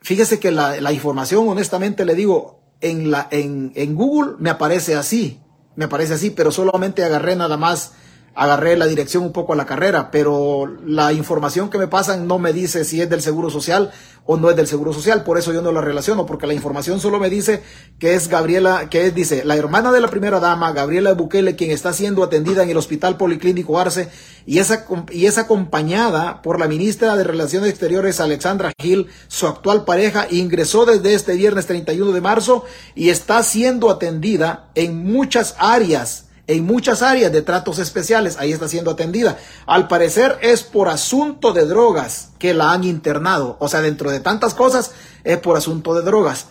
Fíjese 0.00 0.38
que 0.38 0.52
la, 0.52 0.80
la 0.80 0.92
información, 0.92 1.48
honestamente 1.48 2.04
le 2.04 2.14
digo, 2.14 2.60
en, 2.80 3.10
la, 3.10 3.26
en, 3.30 3.72
en 3.74 3.94
Google 3.94 4.34
me 4.38 4.50
aparece 4.50 4.94
así, 4.94 5.40
me 5.74 5.86
aparece 5.86 6.14
así, 6.14 6.30
pero 6.30 6.52
solamente 6.52 7.02
agarré 7.02 7.34
nada 7.34 7.56
más 7.56 7.92
agarré 8.34 8.76
la 8.76 8.86
dirección 8.86 9.22
un 9.22 9.32
poco 9.32 9.52
a 9.52 9.56
la 9.56 9.66
carrera, 9.66 10.10
pero 10.10 10.66
la 10.84 11.12
información 11.12 11.70
que 11.70 11.78
me 11.78 11.88
pasan 11.88 12.26
no 12.26 12.38
me 12.38 12.52
dice 12.52 12.84
si 12.84 13.00
es 13.00 13.08
del 13.08 13.22
Seguro 13.22 13.50
Social 13.50 13.92
o 14.26 14.36
no 14.36 14.50
es 14.50 14.56
del 14.56 14.66
Seguro 14.66 14.92
Social, 14.92 15.22
por 15.22 15.38
eso 15.38 15.52
yo 15.52 15.60
no 15.60 15.70
la 15.70 15.82
relaciono, 15.82 16.24
porque 16.24 16.46
la 16.46 16.54
información 16.54 16.98
solo 16.98 17.20
me 17.20 17.28
dice 17.28 17.62
que 17.98 18.14
es 18.14 18.28
Gabriela, 18.28 18.88
que 18.88 19.06
es, 19.06 19.14
dice, 19.14 19.44
la 19.44 19.56
hermana 19.56 19.92
de 19.92 20.00
la 20.00 20.08
primera 20.08 20.40
dama, 20.40 20.72
Gabriela 20.72 21.12
Bukele, 21.12 21.56
quien 21.56 21.70
está 21.70 21.92
siendo 21.92 22.22
atendida 22.22 22.62
en 22.62 22.70
el 22.70 22.76
Hospital 22.76 23.16
Policlínico 23.16 23.78
Arce 23.78 24.08
y 24.46 24.58
es, 24.58 24.72
y 25.10 25.26
es 25.26 25.38
acompañada 25.38 26.40
por 26.42 26.58
la 26.58 26.68
ministra 26.68 27.16
de 27.16 27.24
Relaciones 27.24 27.70
Exteriores, 27.70 28.20
Alexandra 28.20 28.72
Gil, 28.78 29.08
su 29.28 29.46
actual 29.46 29.84
pareja, 29.84 30.26
ingresó 30.30 30.86
desde 30.86 31.14
este 31.14 31.34
viernes 31.34 31.66
31 31.66 32.12
de 32.12 32.20
marzo 32.20 32.64
y 32.94 33.10
está 33.10 33.42
siendo 33.42 33.90
atendida 33.90 34.70
en 34.74 35.04
muchas 35.04 35.54
áreas 35.58 36.24
en 36.46 36.64
muchas 36.64 37.02
áreas 37.02 37.32
de 37.32 37.42
tratos 37.42 37.78
especiales, 37.78 38.36
ahí 38.38 38.52
está 38.52 38.68
siendo 38.68 38.90
atendida. 38.90 39.38
Al 39.66 39.88
parecer 39.88 40.38
es 40.42 40.62
por 40.62 40.88
asunto 40.88 41.52
de 41.52 41.64
drogas 41.64 42.30
que 42.38 42.52
la 42.52 42.72
han 42.72 42.84
internado. 42.84 43.56
O 43.60 43.68
sea, 43.68 43.80
dentro 43.80 44.10
de 44.10 44.20
tantas 44.20 44.54
cosas 44.54 44.92
es 45.24 45.38
por 45.38 45.56
asunto 45.56 45.94
de 45.94 46.02
drogas. 46.02 46.46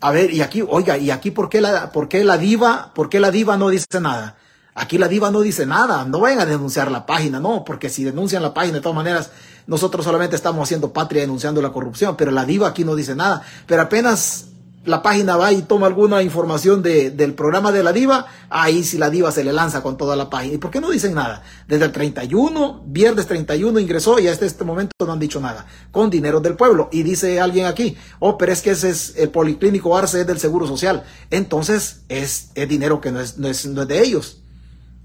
A 0.00 0.10
ver, 0.10 0.32
y 0.32 0.42
aquí, 0.42 0.62
oiga, 0.68 0.98
¿y 0.98 1.10
aquí 1.10 1.30
por 1.30 1.48
qué 1.48 1.60
la, 1.60 1.92
por 1.92 2.08
qué 2.08 2.24
la 2.24 2.38
diva, 2.38 2.92
por 2.94 3.08
qué 3.08 3.20
la 3.20 3.30
diva 3.30 3.56
no 3.56 3.68
dice 3.68 4.00
nada? 4.00 4.36
Aquí 4.74 4.98
la 4.98 5.08
diva 5.08 5.30
no 5.30 5.40
dice 5.40 5.64
nada, 5.64 6.04
no 6.04 6.20
vayan 6.20 6.40
a 6.40 6.46
denunciar 6.46 6.90
la 6.90 7.06
página, 7.06 7.40
no, 7.40 7.64
porque 7.64 7.88
si 7.88 8.04
denuncian 8.04 8.42
la 8.42 8.52
página 8.52 8.74
de 8.74 8.80
todas 8.82 8.96
maneras, 8.96 9.30
nosotros 9.66 10.04
solamente 10.04 10.36
estamos 10.36 10.62
haciendo 10.62 10.92
patria 10.92 11.22
denunciando 11.22 11.62
la 11.62 11.72
corrupción, 11.72 12.14
pero 12.14 12.30
la 12.30 12.44
diva 12.44 12.68
aquí 12.68 12.84
no 12.84 12.94
dice 12.94 13.14
nada. 13.14 13.42
Pero 13.66 13.82
apenas 13.82 14.48
la 14.86 15.02
página 15.02 15.36
va 15.36 15.52
y 15.52 15.62
toma 15.62 15.86
alguna 15.86 16.22
información 16.22 16.82
de, 16.82 17.10
del 17.10 17.34
programa 17.34 17.72
de 17.72 17.82
la 17.82 17.92
diva, 17.92 18.26
ahí 18.48 18.84
si 18.84 18.98
la 18.98 19.10
diva 19.10 19.32
se 19.32 19.44
le 19.44 19.52
lanza 19.52 19.82
con 19.82 19.96
toda 19.96 20.16
la 20.16 20.30
página. 20.30 20.54
¿Y 20.54 20.58
por 20.58 20.70
qué 20.70 20.80
no 20.80 20.90
dicen 20.90 21.14
nada? 21.14 21.42
Desde 21.68 21.84
el 21.84 21.92
31, 21.92 22.84
viernes 22.86 23.26
31 23.26 23.78
ingresó 23.80 24.18
y 24.18 24.28
hasta 24.28 24.46
este 24.46 24.64
momento 24.64 24.92
no 25.04 25.12
han 25.12 25.18
dicho 25.18 25.40
nada. 25.40 25.66
Con 25.90 26.08
dinero 26.08 26.40
del 26.40 26.54
pueblo. 26.54 26.88
Y 26.92 27.02
dice 27.02 27.40
alguien 27.40 27.66
aquí, 27.66 27.96
oh, 28.20 28.38
pero 28.38 28.52
es 28.52 28.62
que 28.62 28.70
ese 28.70 28.90
es 28.90 29.14
el 29.16 29.30
Policlínico 29.30 29.96
Arce 29.96 30.20
es 30.20 30.26
del 30.26 30.38
Seguro 30.38 30.66
Social. 30.66 31.04
Entonces 31.30 32.02
es, 32.08 32.50
es 32.54 32.68
dinero 32.68 33.00
que 33.00 33.10
no 33.10 33.20
es, 33.20 33.38
no, 33.38 33.48
es, 33.48 33.66
no 33.66 33.82
es 33.82 33.88
de 33.88 34.02
ellos. 34.02 34.38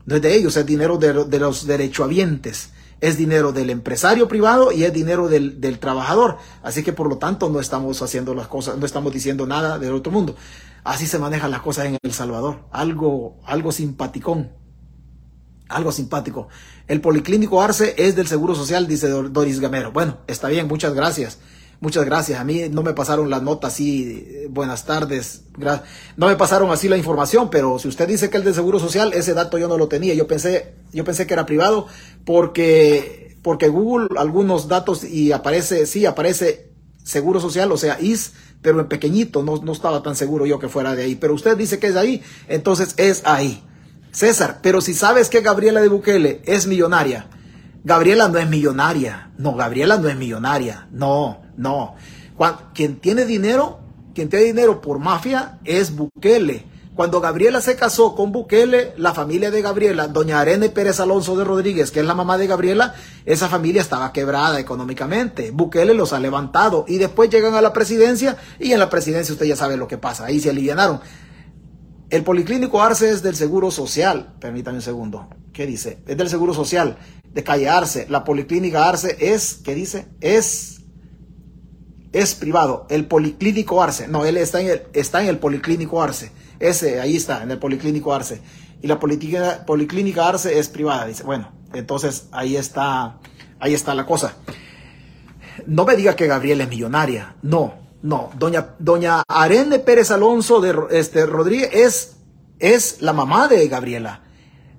No 0.05 0.15
es 0.15 0.21
de 0.21 0.35
ellos, 0.35 0.55
es 0.57 0.65
dinero 0.65 0.97
de, 0.97 1.25
de 1.25 1.39
los 1.39 1.65
derechohabientes 1.65 2.69
es 3.01 3.17
dinero 3.17 3.51
del 3.51 3.69
empresario 3.69 4.27
privado 4.27 4.71
y 4.71 4.83
es 4.83 4.93
dinero 4.93 5.27
del, 5.27 5.59
del, 5.59 5.79
trabajador. 5.79 6.37
Así 6.63 6.83
que 6.83 6.93
por 6.93 7.09
lo 7.09 7.17
tanto 7.17 7.49
no 7.49 7.59
estamos 7.59 8.01
haciendo 8.01 8.33
las 8.33 8.47
cosas, 8.47 8.77
no 8.77 8.85
estamos 8.85 9.11
diciendo 9.11 9.45
nada 9.47 9.79
del 9.79 9.93
otro 9.93 10.11
mundo. 10.11 10.35
Así 10.83 11.07
se 11.07 11.19
manejan 11.19 11.51
las 11.51 11.61
cosas 11.61 11.85
en 11.85 11.97
El 12.01 12.13
Salvador. 12.13 12.65
Algo, 12.71 13.39
algo 13.45 13.71
simpaticón. 13.71 14.51
Algo 15.67 15.91
simpático. 15.91 16.47
El 16.87 17.01
Policlínico 17.01 17.61
Arce 17.61 17.95
es 17.97 18.15
del 18.15 18.27
Seguro 18.27 18.55
Social, 18.55 18.87
dice 18.87 19.07
Doris 19.09 19.59
Gamero. 19.59 19.91
Bueno, 19.91 20.17
está 20.27 20.49
bien, 20.49 20.67
muchas 20.67 20.93
gracias. 20.93 21.39
Muchas 21.81 22.05
gracias. 22.05 22.39
A 22.39 22.43
mí 22.43 22.69
no 22.69 22.83
me 22.83 22.93
pasaron 22.93 23.31
las 23.31 23.41
notas 23.41 23.73
así, 23.73 24.45
buenas 24.51 24.85
tardes. 24.85 25.45
No 26.15 26.27
me 26.27 26.35
pasaron 26.35 26.69
así 26.69 26.87
la 26.87 26.95
información, 26.95 27.49
pero 27.49 27.79
si 27.79 27.87
usted 27.87 28.07
dice 28.07 28.29
que 28.29 28.37
el 28.37 28.43
de 28.43 28.53
Seguro 28.53 28.77
Social, 28.79 29.13
ese 29.13 29.33
dato 29.33 29.57
yo 29.57 29.67
no 29.67 29.79
lo 29.79 29.87
tenía. 29.87 30.13
Yo 30.13 30.27
pensé, 30.27 30.75
yo 30.93 31.03
pensé 31.03 31.25
que 31.25 31.33
era 31.33 31.47
privado 31.47 31.87
porque, 32.23 33.35
porque 33.41 33.67
Google 33.67 34.09
algunos 34.17 34.67
datos 34.67 35.03
y 35.03 35.31
aparece, 35.31 35.87
sí, 35.87 36.05
aparece 36.05 36.69
Seguro 37.03 37.39
Social, 37.39 37.71
o 37.71 37.77
sea, 37.77 37.99
IS, 37.99 38.33
pero 38.61 38.79
en 38.79 38.87
pequeñito, 38.87 39.41
no, 39.41 39.57
no 39.57 39.71
estaba 39.71 40.03
tan 40.03 40.15
seguro 40.15 40.45
yo 40.45 40.59
que 40.59 40.69
fuera 40.69 40.95
de 40.95 41.01
ahí. 41.01 41.15
Pero 41.15 41.33
usted 41.33 41.57
dice 41.57 41.79
que 41.79 41.87
es 41.87 41.95
ahí, 41.95 42.21
entonces 42.47 42.93
es 42.97 43.23
ahí. 43.25 43.63
César, 44.11 44.59
pero 44.61 44.81
si 44.81 44.93
sabes 44.93 45.29
que 45.29 45.41
Gabriela 45.41 45.81
de 45.81 45.87
Bukele 45.87 46.43
es 46.45 46.67
millonaria, 46.67 47.27
Gabriela 47.83 48.27
no 48.27 48.37
es 48.37 48.47
millonaria. 48.47 49.31
No, 49.39 49.55
Gabriela 49.55 49.97
no 49.97 50.09
es 50.09 50.15
millonaria. 50.15 50.87
No, 50.91 51.40
no. 51.57 51.95
Quien 52.73 52.99
tiene 52.99 53.25
dinero, 53.25 53.79
quien 54.15 54.29
tiene 54.29 54.45
dinero 54.45 54.81
por 54.81 54.99
mafia 54.99 55.59
es 55.63 55.95
Bukele. 55.95 56.65
Cuando 56.95 57.21
Gabriela 57.21 57.61
se 57.61 57.77
casó 57.77 58.15
con 58.15 58.31
Bukele, 58.31 58.93
la 58.97 59.13
familia 59.13 59.49
de 59.49 59.61
Gabriela, 59.61 60.07
doña 60.07 60.39
Arene 60.39 60.69
Pérez 60.69 60.99
Alonso 60.99 61.37
de 61.37 61.45
Rodríguez, 61.45 61.89
que 61.89 62.01
es 62.01 62.05
la 62.05 62.13
mamá 62.13 62.37
de 62.37 62.47
Gabriela, 62.47 62.93
esa 63.25 63.47
familia 63.47 63.81
estaba 63.81 64.11
quebrada 64.11 64.59
económicamente. 64.59 65.51
Bukele 65.51 65.93
los 65.93 66.11
ha 66.11 66.19
levantado 66.19 66.83
y 66.87 66.97
después 66.97 67.29
llegan 67.29 67.55
a 67.55 67.61
la 67.61 67.71
presidencia 67.71 68.37
y 68.59 68.73
en 68.73 68.79
la 68.79 68.89
presidencia 68.89 69.33
usted 69.33 69.45
ya 69.45 69.55
sabe 69.55 69.77
lo 69.77 69.87
que 69.87 69.97
pasa. 69.97 70.25
Ahí 70.25 70.39
se 70.41 70.49
alivianaron. 70.49 70.99
El 72.09 72.23
Policlínico 72.23 72.81
Arce 72.81 73.09
es 73.09 73.23
del 73.23 73.37
Seguro 73.37 73.71
Social. 73.71 74.33
Permítame 74.41 74.77
un 74.77 74.83
segundo. 74.83 75.29
¿Qué 75.53 75.65
dice? 75.65 75.99
Es 76.05 76.17
del 76.17 76.27
Seguro 76.27 76.53
Social 76.53 76.97
de 77.33 77.43
calle 77.43 77.69
Arce. 77.69 78.05
La 78.09 78.25
Policlínica 78.25 78.89
Arce 78.89 79.15
es, 79.17 79.61
¿qué 79.63 79.75
dice? 79.75 80.07
Es, 80.19 80.80
es 82.13 82.35
privado. 82.35 82.85
El 82.89 83.05
Policlínico 83.05 83.81
Arce. 83.81 84.07
No, 84.07 84.25
él 84.25 84.37
está 84.37 84.61
en 84.61 84.69
el, 84.69 84.83
está 84.93 85.21
en 85.21 85.29
el 85.29 85.37
Policlínico 85.37 86.01
Arce. 86.01 86.31
Ese, 86.59 86.99
ahí 86.99 87.15
está, 87.15 87.43
en 87.43 87.51
el 87.51 87.57
Policlínico 87.57 88.13
Arce. 88.13 88.41
y 88.81 88.87
la 88.87 88.99
policlínica 88.99 90.27
Arce 90.27 90.59
es 90.59 90.69
privada. 90.69 91.05
Dice, 91.05 91.23
bueno, 91.23 91.51
entonces 91.73 92.27
ahí 92.31 92.55
está, 92.55 93.17
ahí 93.59 93.73
está 93.73 93.95
la 93.95 94.05
cosa. 94.05 94.35
No 95.65 95.85
me 95.85 95.95
diga 95.95 96.15
que 96.15 96.27
Gabriela 96.27 96.63
es 96.63 96.69
millonaria. 96.69 97.35
No, 97.41 97.73
no. 98.01 98.31
Doña, 98.37 98.75
doña 98.79 99.23
Arene 99.27 99.79
Pérez 99.79 100.11
Alonso 100.11 100.61
de 100.61 100.75
este, 100.91 101.25
Rodríguez 101.25 101.69
es, 101.73 102.15
es 102.59 103.01
la 103.01 103.13
mamá 103.13 103.47
de 103.47 103.67
Gabriela. 103.67 104.21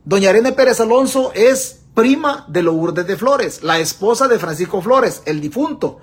Doña 0.04 0.30
Arene 0.30 0.52
Pérez 0.52 0.80
Alonso 0.80 1.32
es 1.34 1.80
prima 1.94 2.46
de 2.48 2.62
Lourdes 2.62 3.06
de 3.06 3.16
Flores, 3.16 3.62
la 3.62 3.78
esposa 3.78 4.26
de 4.26 4.38
Francisco 4.38 4.80
Flores, 4.80 5.22
el 5.26 5.40
difunto. 5.40 6.00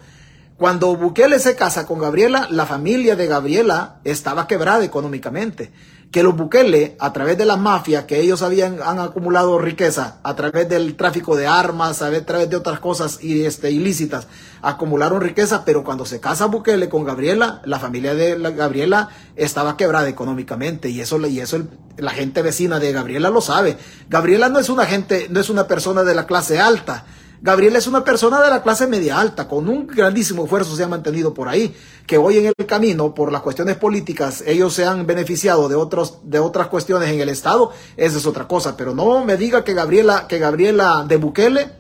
Cuando 0.60 0.94
Bukele 0.98 1.40
se 1.40 1.56
casa 1.56 1.88
con 1.88 2.00
Gabriela, 2.00 2.50
la 2.52 2.66
familia 2.66 3.16
de 3.16 3.28
Gabriela 3.28 4.02
estaba 4.04 4.46
quebrada 4.46 4.84
económicamente 4.84 5.72
que 6.12 6.22
los 6.22 6.36
Bukele, 6.36 6.98
a 7.00 7.14
través 7.14 7.38
de 7.38 7.46
la 7.46 7.56
mafia, 7.56 8.06
que 8.06 8.20
ellos 8.20 8.42
habían 8.42 8.82
han 8.84 9.00
acumulado 9.00 9.58
riqueza, 9.58 10.18
a 10.24 10.36
través 10.36 10.68
del 10.68 10.98
tráfico 10.98 11.38
de 11.38 11.48
armas, 11.48 12.02
a 12.02 12.12
través 12.26 12.50
de 12.50 12.58
otras 12.58 12.82
cosas 12.82 13.24
y, 13.24 13.46
este, 13.46 13.72
ilícitas, 13.72 14.28
acumularon 14.62 15.22
riqueza, 15.22 15.64
pero 15.64 15.86
cuando 15.86 16.06
se 16.06 16.20
casa 16.20 16.48
Bukele 16.48 16.90
con 16.90 17.06
Gabriela, 17.06 17.62
la 17.64 17.80
familia 17.80 18.14
de 18.14 18.38
la 18.38 18.50
Gabriela 18.50 19.10
estaba 19.38 19.78
quebrada 19.78 20.10
económicamente 20.10 20.90
y 20.90 21.00
eso, 21.00 21.26
y 21.26 21.40
eso 21.40 21.62
la 21.96 22.12
gente 22.12 22.42
vecina 22.42 22.80
de 22.80 22.92
Gabriela 22.92 23.30
lo 23.30 23.40
sabe. 23.40 23.78
Gabriela 24.10 24.50
no 24.50 24.60
es 24.60 24.68
una 24.68 24.86
gente, 24.86 25.28
no 25.30 25.40
es 25.40 25.50
una 25.50 25.68
persona 25.68 26.04
de 26.04 26.16
la 26.16 26.26
clase 26.26 26.60
alta. 26.60 27.06
Gabriela 27.42 27.78
es 27.78 27.88
una 27.88 28.04
persona 28.04 28.42
de 28.42 28.50
la 28.50 28.62
clase 28.62 28.86
media 28.86 29.18
alta, 29.18 29.48
con 29.48 29.70
un 29.70 29.88
grandísimo 29.88 30.44
esfuerzo 30.44 30.76
se 30.76 30.84
ha 30.84 30.90
mantenido 30.90 31.34
por 31.34 31.48
ahí, 31.48 31.74
que 32.06 32.18
hoy 32.18 32.38
en 32.38 32.48
el 32.48 32.66
camino, 32.66 33.14
por 33.14 33.32
las 33.32 33.42
cuestiones 33.42 33.78
políticas, 33.78 34.44
ellos 34.46 34.74
se 34.74 34.86
han 34.86 35.08
beneficiado 35.08 35.70
de, 35.70 35.76
otros, 35.76 36.20
de 36.24 36.40
otras 36.40 36.68
cuestiones 36.68 37.10
en 37.10 37.22
el 37.22 37.30
Estado, 37.30 37.72
esa 37.96 38.18
es 38.18 38.26
otra 38.26 38.46
cosa, 38.46 38.76
pero 38.76 38.94
no 38.94 39.24
me 39.24 39.38
diga 39.38 39.64
que 39.64 39.74
Gabriela, 39.74 40.28
que 40.28 40.38
Gabriela 40.38 41.06
de 41.08 41.16
Bukele, 41.16 41.72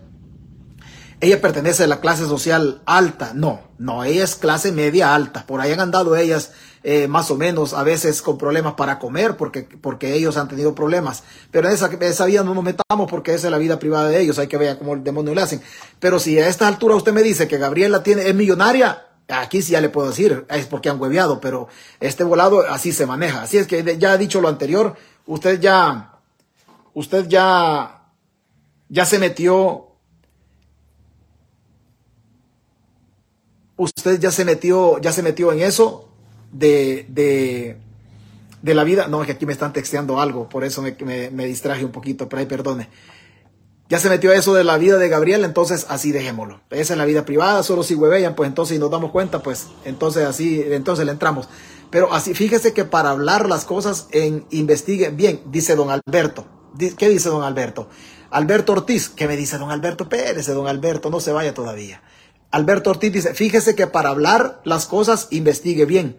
ella 1.22 1.42
pertenece 1.42 1.84
a 1.84 1.88
la 1.88 2.00
clase 2.00 2.26
social 2.26 2.82
alta, 2.86 3.32
no, 3.34 3.62
no, 3.78 4.04
ella 4.04 4.24
es 4.24 4.36
clase 4.36 4.72
media 4.72 5.14
alta, 5.14 5.46
por 5.46 5.60
ahí 5.60 5.72
han 5.72 5.82
andado 5.82 6.16
ellas 6.16 6.52
eh, 6.82 7.10
más 7.10 7.30
o 7.30 7.36
menos, 7.36 7.74
a 7.74 7.84
veces 7.84 8.22
con 8.22 8.38
problemas 8.38 8.76
para 8.76 9.00
comer, 9.00 9.36
porque, 9.36 9.64
porque 9.64 10.14
ellos 10.14 10.38
han 10.38 10.48
tenido 10.48 10.74
problemas. 10.74 11.24
Pero 11.52 11.68
en 11.68 11.74
esa, 11.74 11.88
esa 11.88 12.26
vida 12.26 12.44
no 12.44 12.54
nos 12.54 12.64
metamos 12.64 13.10
porque 13.10 13.34
esa 13.34 13.48
es 13.48 13.52
la 13.52 13.58
vida 13.58 13.80
privada 13.80 14.08
de 14.08 14.22
ellos, 14.22 14.40
hay 14.40 14.48
que 14.48 14.58
ver 14.58 14.78
cómo 14.78 14.94
el 14.94 15.04
demonio 15.04 15.36
le 15.36 15.42
hacen. 15.42 15.62
Pero 16.00 16.20
si 16.20 16.40
a 16.40 16.48
esta 16.48 16.68
altura 16.68 16.96
usted 16.96 17.12
me 17.12 17.22
dice 17.22 17.50
que 17.50 17.58
Gabriela 17.58 18.02
tiene, 18.02 18.30
es 18.30 18.36
millonaria, 18.36 19.08
aquí 19.28 19.62
sí 19.62 19.74
ya 19.74 19.82
le 19.82 19.90
puedo 19.90 20.08
decir, 20.08 20.46
es 20.50 20.68
porque 20.68 20.88
han 20.88 21.02
hueveado, 21.02 21.42
pero 21.42 21.68
este 22.00 22.24
volado 22.24 22.62
así 22.62 22.94
se 22.94 23.06
maneja. 23.06 23.42
Así 23.42 23.58
es 23.58 23.68
que 23.68 23.98
ya 23.98 24.16
he 24.16 24.18
dicho 24.18 24.40
lo 24.40 24.48
anterior, 24.48 24.96
usted 25.26 25.60
ya, 25.60 26.14
usted 26.94 27.28
ya, 27.28 28.06
ya 28.88 29.06
se 29.06 29.20
metió 29.20 29.88
usted 33.80 34.20
ya 34.20 34.30
se 34.30 34.46
metió, 34.46 35.00
ya 35.00 35.12
se 35.12 35.24
metió 35.24 35.52
en 35.52 35.62
eso, 35.62 36.10
de, 36.52 37.06
de, 37.10 37.78
de 38.62 38.74
la 38.74 38.84
vida. 38.84 39.08
No, 39.08 39.22
es 39.22 39.26
que 39.26 39.32
aquí 39.32 39.46
me 39.46 39.54
están 39.54 39.74
texteando 39.74 40.20
algo, 40.22 40.50
por 40.50 40.63
eso 40.63 40.82
me, 40.82 40.96
me, 41.32 41.46
distraje 41.46 41.86
un 41.86 41.92
poquito, 41.92 42.30
pero 42.30 42.42
ahí 42.42 42.46
perdone. 42.46 42.89
Ya 43.88 43.98
se 43.98 44.10
metió 44.10 44.32
eso 44.34 44.54
de 44.54 44.63
la 44.63 44.78
vida 44.78 44.98
de 44.98 45.10
Gabriel, 45.10 45.46
entonces 45.46 45.88
así 45.89 46.12
dejémoslo. 46.12 46.62
Esa 46.70 46.94
es 46.94 46.98
la 46.98 47.06
vida 47.06 47.26
privada, 47.26 47.63
solo 47.63 47.82
si 47.82 47.96
huevean, 47.96 48.36
pues 48.36 48.50
entonces 48.50 48.76
si 48.76 48.80
nos 48.80 48.92
damos 48.92 49.12
cuenta, 49.12 49.42
pues 49.42 49.68
entonces 49.86 50.26
así, 50.26 50.62
entonces 50.62 51.06
le 51.06 51.13
entramos. 51.13 51.48
Pero 51.89 52.13
así, 52.13 52.36
fíjese 52.36 52.74
que 52.74 52.86
para 52.86 53.10
hablar 53.10 53.50
las 53.50 53.65
cosas 53.65 54.08
en 54.12 54.46
investigue 54.52 55.10
bien, 55.10 55.42
dice 55.46 55.76
don 55.76 55.89
Alberto. 55.89 56.46
¿Qué 56.98 57.10
dice 57.10 57.30
don 57.30 57.44
Alberto? 57.44 57.89
Alberto 58.30 58.74
Ortiz, 58.74 59.10
¿qué 59.10 59.28
me 59.28 59.36
dice 59.38 59.58
don 59.58 59.72
Alberto 59.72 60.08
Pérez? 60.08 60.46
Don 60.46 60.68
Alberto, 60.68 61.10
no 61.10 61.20
se 61.20 61.32
vaya 61.32 61.56
todavía. 61.56 62.04
Alberto 62.52 62.90
Ortiz 62.90 63.14
dice, 63.14 63.34
fíjese 63.34 63.76
que 63.76 63.88
para 63.88 64.10
hablar 64.10 64.62
las 64.64 64.88
cosas 64.88 65.28
investigue 65.30 65.86
bien. 65.86 66.18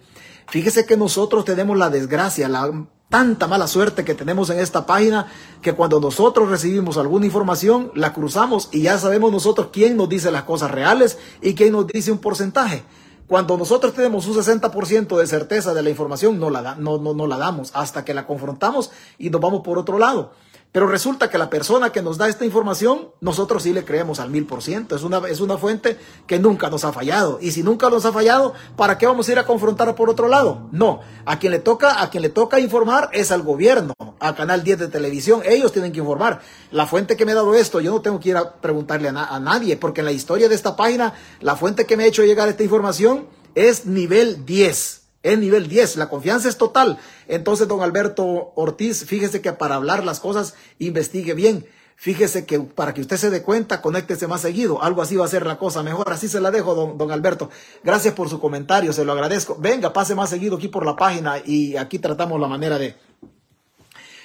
Fíjese 0.48 0.86
que 0.86 0.96
nosotros 0.96 1.44
tenemos 1.44 1.76
la 1.76 1.90
desgracia, 1.90 2.48
la 2.48 2.70
tanta 3.08 3.48
mala 3.48 3.66
suerte 3.66 4.04
que 4.04 4.14
tenemos 4.14 4.48
en 4.50 4.60
esta 4.60 4.86
página, 4.86 5.26
que 5.60 5.74
cuando 5.74 6.00
nosotros 6.00 6.48
recibimos 6.48 6.96
alguna 6.96 7.26
información, 7.26 7.90
la 7.94 8.12
cruzamos 8.12 8.68
y 8.70 8.82
ya 8.82 8.96
sabemos 8.98 9.32
nosotros 9.32 9.68
quién 9.72 9.96
nos 9.96 10.08
dice 10.08 10.30
las 10.30 10.44
cosas 10.44 10.70
reales 10.70 11.18
y 11.42 11.54
quién 11.54 11.72
nos 11.72 11.88
dice 11.88 12.12
un 12.12 12.18
porcentaje. 12.18 12.84
Cuando 13.26 13.56
nosotros 13.56 13.94
tenemos 13.94 14.26
un 14.26 14.34
60% 14.34 15.16
de 15.16 15.26
certeza 15.26 15.74
de 15.74 15.82
la 15.82 15.90
información, 15.90 16.38
no 16.38 16.50
la, 16.50 16.76
no, 16.76 16.98
no, 16.98 17.14
no 17.14 17.26
la 17.26 17.38
damos 17.38 17.70
hasta 17.74 18.04
que 18.04 18.14
la 18.14 18.26
confrontamos 18.26 18.90
y 19.18 19.30
nos 19.30 19.40
vamos 19.40 19.62
por 19.62 19.78
otro 19.78 19.98
lado. 19.98 20.32
Pero 20.72 20.86
resulta 20.86 21.28
que 21.28 21.38
la 21.38 21.50
persona 21.50 21.90
que 21.90 22.00
nos 22.00 22.16
da 22.16 22.28
esta 22.28 22.44
información, 22.44 23.08
nosotros 23.20 23.64
sí 23.64 23.72
le 23.72 23.84
creemos 23.84 24.20
al 24.20 24.30
mil 24.30 24.46
por 24.46 24.62
ciento. 24.62 24.94
Es 24.94 25.02
una, 25.02 25.58
fuente 25.58 25.98
que 26.28 26.38
nunca 26.38 26.70
nos 26.70 26.84
ha 26.84 26.92
fallado. 26.92 27.38
Y 27.40 27.50
si 27.50 27.64
nunca 27.64 27.90
nos 27.90 28.04
ha 28.04 28.12
fallado, 28.12 28.54
¿para 28.76 28.96
qué 28.96 29.06
vamos 29.06 29.28
a 29.28 29.32
ir 29.32 29.38
a 29.40 29.46
confrontar 29.46 29.92
por 29.96 30.08
otro 30.08 30.28
lado? 30.28 30.68
No. 30.70 31.00
A 31.24 31.40
quien 31.40 31.50
le 31.50 31.58
toca, 31.58 32.00
a 32.00 32.08
quien 32.08 32.22
le 32.22 32.28
toca 32.28 32.60
informar 32.60 33.10
es 33.12 33.32
al 33.32 33.42
gobierno, 33.42 33.94
a 34.20 34.36
Canal 34.36 34.62
10 34.62 34.78
de 34.78 34.88
televisión. 34.88 35.42
Ellos 35.44 35.72
tienen 35.72 35.90
que 35.90 35.98
informar. 35.98 36.40
La 36.70 36.86
fuente 36.86 37.16
que 37.16 37.26
me 37.26 37.32
ha 37.32 37.36
dado 37.36 37.54
esto, 37.54 37.80
yo 37.80 37.90
no 37.90 38.00
tengo 38.00 38.20
que 38.20 38.28
ir 38.28 38.36
a 38.36 38.52
preguntarle 38.52 39.08
a, 39.08 39.24
a 39.24 39.40
nadie, 39.40 39.76
porque 39.76 40.02
en 40.02 40.04
la 40.04 40.12
historia 40.12 40.48
de 40.48 40.54
esta 40.54 40.76
página, 40.76 41.14
la 41.40 41.56
fuente 41.56 41.84
que 41.84 41.96
me 41.96 42.04
ha 42.04 42.06
hecho 42.06 42.22
llegar 42.22 42.48
esta 42.48 42.62
información 42.62 43.26
es 43.56 43.86
nivel 43.86 44.46
10 44.46 44.99
es 45.22 45.38
nivel 45.38 45.68
10, 45.68 45.96
la 45.96 46.08
confianza 46.08 46.48
es 46.48 46.56
total. 46.56 46.98
Entonces, 47.28 47.68
don 47.68 47.82
Alberto 47.82 48.52
Ortiz, 48.54 49.04
fíjese 49.04 49.40
que 49.40 49.52
para 49.52 49.74
hablar 49.74 50.04
las 50.04 50.20
cosas, 50.20 50.54
investigue 50.78 51.34
bien. 51.34 51.66
Fíjese 51.96 52.46
que 52.46 52.58
para 52.58 52.94
que 52.94 53.02
usted 53.02 53.18
se 53.18 53.28
dé 53.28 53.42
cuenta, 53.42 53.82
conéctese 53.82 54.26
más 54.26 54.40
seguido. 54.40 54.82
Algo 54.82 55.02
así 55.02 55.16
va 55.16 55.26
a 55.26 55.28
ser 55.28 55.44
la 55.44 55.58
cosa 55.58 55.82
mejor. 55.82 56.10
Así 56.10 56.28
se 56.28 56.40
la 56.40 56.50
dejo, 56.50 56.74
don, 56.74 57.12
Alberto. 57.12 57.50
Gracias 57.84 58.14
por 58.14 58.30
su 58.30 58.40
comentario, 58.40 58.94
se 58.94 59.04
lo 59.04 59.12
agradezco. 59.12 59.56
Venga, 59.60 59.92
pase 59.92 60.14
más 60.14 60.30
seguido 60.30 60.56
aquí 60.56 60.68
por 60.68 60.86
la 60.86 60.96
página 60.96 61.42
y 61.44 61.76
aquí 61.76 61.98
tratamos 61.98 62.40
la 62.40 62.48
manera 62.48 62.78
de, 62.78 62.96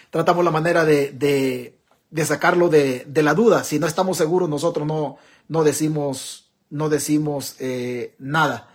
tratamos 0.09 0.45
la 0.45 0.51
manera 0.51 0.85
de, 0.85 1.11
de, 1.11 1.77
de 2.11 2.25
sacarlo 2.25 2.69
de, 2.69 3.03
de, 3.09 3.23
la 3.23 3.33
duda. 3.33 3.65
Si 3.65 3.77
no 3.77 3.87
estamos 3.87 4.15
seguros, 4.15 4.47
nosotros 4.47 4.87
no, 4.87 5.17
no 5.49 5.65
decimos, 5.65 6.49
no 6.69 6.87
decimos 6.87 7.57
eh, 7.59 8.15
nada. 8.19 8.69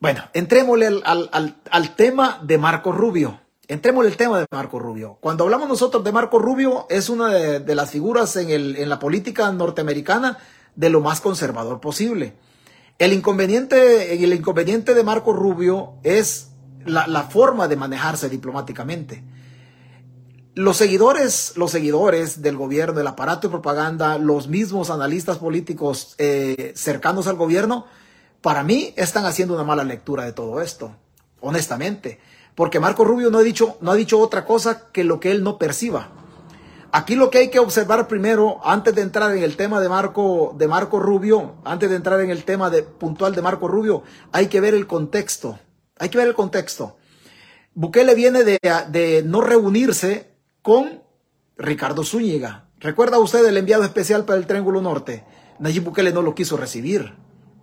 Bueno, 0.00 0.22
entrémosle 0.32 1.02
al, 1.04 1.96
tema 1.96 2.40
de 2.42 2.56
Marco 2.56 2.92
Rubio. 2.92 3.40
Entrémosle 3.66 4.10
el 4.10 4.16
tema 4.16 4.38
de 4.38 4.46
Marco 4.50 4.78
Rubio. 4.78 5.18
Cuando 5.20 5.44
hablamos 5.44 5.68
nosotros 5.68 6.04
de 6.04 6.12
Marco 6.12 6.38
Rubio, 6.38 6.86
es 6.88 7.08
una 7.08 7.28
de, 7.30 7.74
las 7.74 7.90
figuras 7.90 8.36
en, 8.36 8.50
el, 8.50 8.76
en 8.76 8.88
la 8.88 9.00
política 9.00 9.50
norteamericana 9.50 10.38
de 10.76 10.88
lo 10.88 11.00
más 11.00 11.20
conservador 11.20 11.80
posible. 11.80 12.34
El 12.98 13.12
inconveniente, 13.12 14.22
el 14.22 14.32
inconveniente 14.32 14.94
de 14.94 15.02
Marco 15.02 15.32
Rubio 15.32 15.94
es 16.04 16.52
la, 16.86 17.08
la, 17.08 17.24
forma 17.24 17.66
de 17.66 17.76
manejarse 17.76 18.28
diplomáticamente. 18.28 19.24
Los 20.54 20.76
seguidores, 20.76 21.54
los 21.56 21.72
seguidores 21.72 22.40
del 22.40 22.56
gobierno, 22.56 22.94
del 22.94 23.06
aparato 23.06 23.48
de 23.48 23.52
propaganda, 23.52 24.16
los 24.18 24.48
mismos 24.48 24.90
analistas 24.90 25.38
políticos 25.38 26.14
eh, 26.18 26.72
cercanos 26.74 27.26
al 27.26 27.36
gobierno, 27.36 27.84
para 28.40 28.62
mí 28.62 28.92
están 28.96 29.24
haciendo 29.24 29.54
una 29.54 29.64
mala 29.64 29.84
lectura 29.84 30.24
de 30.24 30.32
todo 30.32 30.60
esto, 30.60 30.94
honestamente, 31.40 32.20
porque 32.54 32.80
Marco 32.80 33.04
Rubio 33.04 33.30
no 33.30 33.38
ha 33.38 33.42
dicho, 33.42 33.76
no 33.80 33.90
ha 33.90 33.96
dicho 33.96 34.18
otra 34.18 34.44
cosa 34.44 34.90
que 34.92 35.04
lo 35.04 35.20
que 35.20 35.30
él 35.30 35.42
no 35.42 35.58
perciba. 35.58 36.10
Aquí 36.90 37.16
lo 37.16 37.30
que 37.30 37.38
hay 37.38 37.50
que 37.50 37.58
observar 37.58 38.08
primero, 38.08 38.60
antes 38.64 38.94
de 38.94 39.02
entrar 39.02 39.36
en 39.36 39.42
el 39.42 39.56
tema 39.56 39.80
de 39.80 39.88
Marco, 39.88 40.54
de 40.56 40.66
Marco 40.66 40.98
Rubio, 40.98 41.56
antes 41.64 41.90
de 41.90 41.96
entrar 41.96 42.20
en 42.20 42.30
el 42.30 42.44
tema 42.44 42.70
de, 42.70 42.82
puntual 42.82 43.34
de 43.34 43.42
Marco 43.42 43.68
Rubio, 43.68 44.02
hay 44.32 44.46
que 44.46 44.60
ver 44.60 44.74
el 44.74 44.86
contexto. 44.86 45.58
Hay 45.98 46.08
que 46.08 46.16
ver 46.16 46.28
el 46.28 46.34
contexto. 46.34 46.96
Bukele 47.74 48.14
viene 48.14 48.42
de, 48.42 48.58
de 48.88 49.22
no 49.24 49.42
reunirse 49.42 50.30
con 50.62 51.02
Ricardo 51.58 52.04
Zúñiga. 52.04 52.68
¿Recuerda 52.78 53.18
usted 53.18 53.44
el 53.44 53.58
enviado 53.58 53.84
especial 53.84 54.24
para 54.24 54.38
el 54.38 54.46
Triángulo 54.46 54.80
Norte? 54.80 55.24
Nayib 55.58 55.84
Bukele 55.84 56.12
no 56.12 56.22
lo 56.22 56.34
quiso 56.34 56.56
recibir 56.56 57.12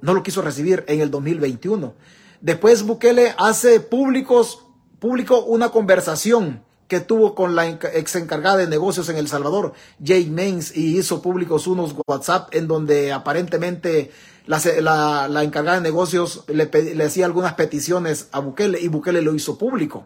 no 0.05 0.13
lo 0.13 0.21
quiso 0.21 0.43
recibir 0.43 0.85
en 0.87 1.01
el 1.01 1.09
2021. 1.09 1.93
Después 2.39 2.83
Bukele 2.83 3.33
hace 3.39 3.79
públicos, 3.79 4.59
público 4.99 5.43
una 5.43 5.69
conversación 5.69 6.63
que 6.87 6.99
tuvo 6.99 7.33
con 7.33 7.55
la 7.55 7.67
ex 7.67 8.15
encargada 8.15 8.57
de 8.57 8.67
negocios 8.67 9.09
en 9.09 9.17
El 9.17 9.27
Salvador, 9.27 9.73
Jay 10.03 10.29
Mains, 10.29 10.77
y 10.77 10.99
hizo 10.99 11.23
públicos 11.23 11.65
unos 11.65 11.95
WhatsApp 12.05 12.53
en 12.53 12.67
donde 12.67 13.11
aparentemente 13.11 14.11
la, 14.45 15.27
la, 15.27 15.43
encargada 15.43 15.77
de 15.77 15.83
negocios 15.83 16.43
le, 16.47 16.65
le 16.65 17.03
hacía 17.03 17.25
algunas 17.25 17.55
peticiones 17.55 18.27
a 18.31 18.39
Bukele 18.39 18.79
y 18.79 18.87
Bukele 18.87 19.23
lo 19.23 19.33
hizo 19.33 19.57
público. 19.57 20.05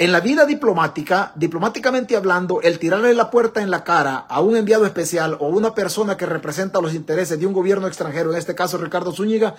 En 0.00 0.12
la 0.12 0.20
vida 0.20 0.46
diplomática, 0.46 1.32
diplomáticamente 1.34 2.16
hablando, 2.16 2.60
el 2.62 2.78
tirarle 2.78 3.12
la 3.14 3.32
puerta 3.32 3.62
en 3.62 3.72
la 3.72 3.82
cara 3.82 4.16
a 4.16 4.40
un 4.40 4.56
enviado 4.56 4.86
especial 4.86 5.36
o 5.40 5.48
una 5.48 5.74
persona 5.74 6.16
que 6.16 6.24
representa 6.24 6.80
los 6.80 6.94
intereses 6.94 7.40
de 7.40 7.46
un 7.46 7.52
gobierno 7.52 7.88
extranjero, 7.88 8.30
en 8.30 8.38
este 8.38 8.54
caso 8.54 8.78
Ricardo 8.78 9.10
Zúñiga, 9.12 9.56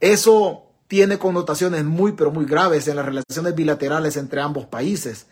eso 0.00 0.64
tiene 0.88 1.18
connotaciones 1.18 1.84
muy, 1.84 2.12
pero 2.12 2.32
muy 2.32 2.46
graves 2.46 2.88
en 2.88 2.96
las 2.96 3.06
relaciones 3.06 3.54
bilaterales 3.54 4.16
entre 4.16 4.40
ambos 4.40 4.66
países. 4.66 5.26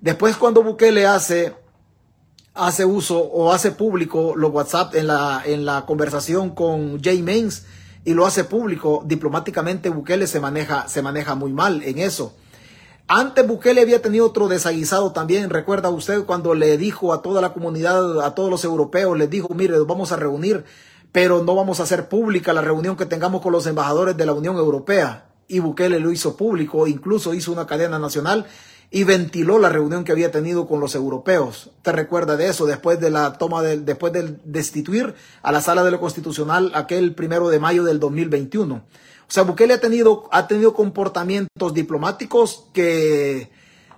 Después 0.00 0.34
cuando 0.38 0.62
Bukele 0.62 1.06
hace, 1.06 1.54
hace 2.54 2.86
uso 2.86 3.18
o 3.20 3.52
hace 3.52 3.70
público 3.70 4.32
los 4.34 4.50
WhatsApp 4.50 4.94
en 4.94 5.08
la, 5.08 5.42
en 5.44 5.66
la 5.66 5.84
conversación 5.84 6.54
con 6.54 7.02
Jay 7.02 7.20
Mains 7.20 7.66
y 8.06 8.14
lo 8.14 8.24
hace 8.24 8.44
público, 8.44 9.02
diplomáticamente 9.04 9.90
Bukele 9.90 10.26
se 10.26 10.40
maneja, 10.40 10.88
se 10.88 11.02
maneja 11.02 11.34
muy 11.34 11.52
mal 11.52 11.82
en 11.82 11.98
eso. 11.98 12.34
Antes 13.12 13.44
Bukele 13.44 13.80
había 13.80 14.00
tenido 14.00 14.24
otro 14.24 14.46
desaguisado 14.46 15.10
también. 15.10 15.50
Recuerda 15.50 15.90
usted 15.90 16.24
cuando 16.24 16.54
le 16.54 16.78
dijo 16.78 17.12
a 17.12 17.22
toda 17.22 17.40
la 17.40 17.52
comunidad, 17.52 18.20
a 18.20 18.36
todos 18.36 18.48
los 18.48 18.62
europeos, 18.62 19.18
les 19.18 19.28
dijo, 19.28 19.52
mire, 19.52 19.74
nos 19.76 19.88
vamos 19.88 20.12
a 20.12 20.16
reunir, 20.16 20.64
pero 21.10 21.42
no 21.42 21.56
vamos 21.56 21.80
a 21.80 21.82
hacer 21.82 22.08
pública 22.08 22.52
la 22.52 22.60
reunión 22.60 22.96
que 22.96 23.06
tengamos 23.06 23.42
con 23.42 23.50
los 23.50 23.66
embajadores 23.66 24.16
de 24.16 24.26
la 24.26 24.32
Unión 24.32 24.54
Europea. 24.58 25.26
Y 25.48 25.58
Bukele 25.58 25.98
lo 25.98 26.12
hizo 26.12 26.36
público, 26.36 26.86
incluso 26.86 27.34
hizo 27.34 27.50
una 27.50 27.66
cadena 27.66 27.98
nacional 27.98 28.46
y 28.92 29.02
ventiló 29.02 29.58
la 29.58 29.70
reunión 29.70 30.04
que 30.04 30.12
había 30.12 30.30
tenido 30.30 30.68
con 30.68 30.78
los 30.78 30.94
europeos. 30.94 31.70
¿Te 31.82 31.90
recuerda 31.90 32.36
de 32.36 32.46
eso? 32.46 32.64
Después 32.64 33.00
de 33.00 33.10
la 33.10 33.32
toma 33.32 33.60
del, 33.60 33.84
después 33.84 34.12
de 34.12 34.36
destituir 34.44 35.16
a 35.42 35.50
la 35.50 35.60
sala 35.60 35.82
de 35.82 35.90
lo 35.90 35.98
constitucional 35.98 36.70
aquel 36.76 37.16
primero 37.16 37.48
de 37.48 37.58
mayo 37.58 37.82
del 37.82 37.98
2021. 37.98 38.84
O 39.30 39.32
sea, 39.32 39.44
Bukele 39.44 39.74
ha 39.74 39.80
tenido, 39.80 40.28
ha 40.32 40.48
tenido 40.48 40.74
comportamientos 40.74 41.72
diplomáticos 41.72 42.66
que, 42.72 43.48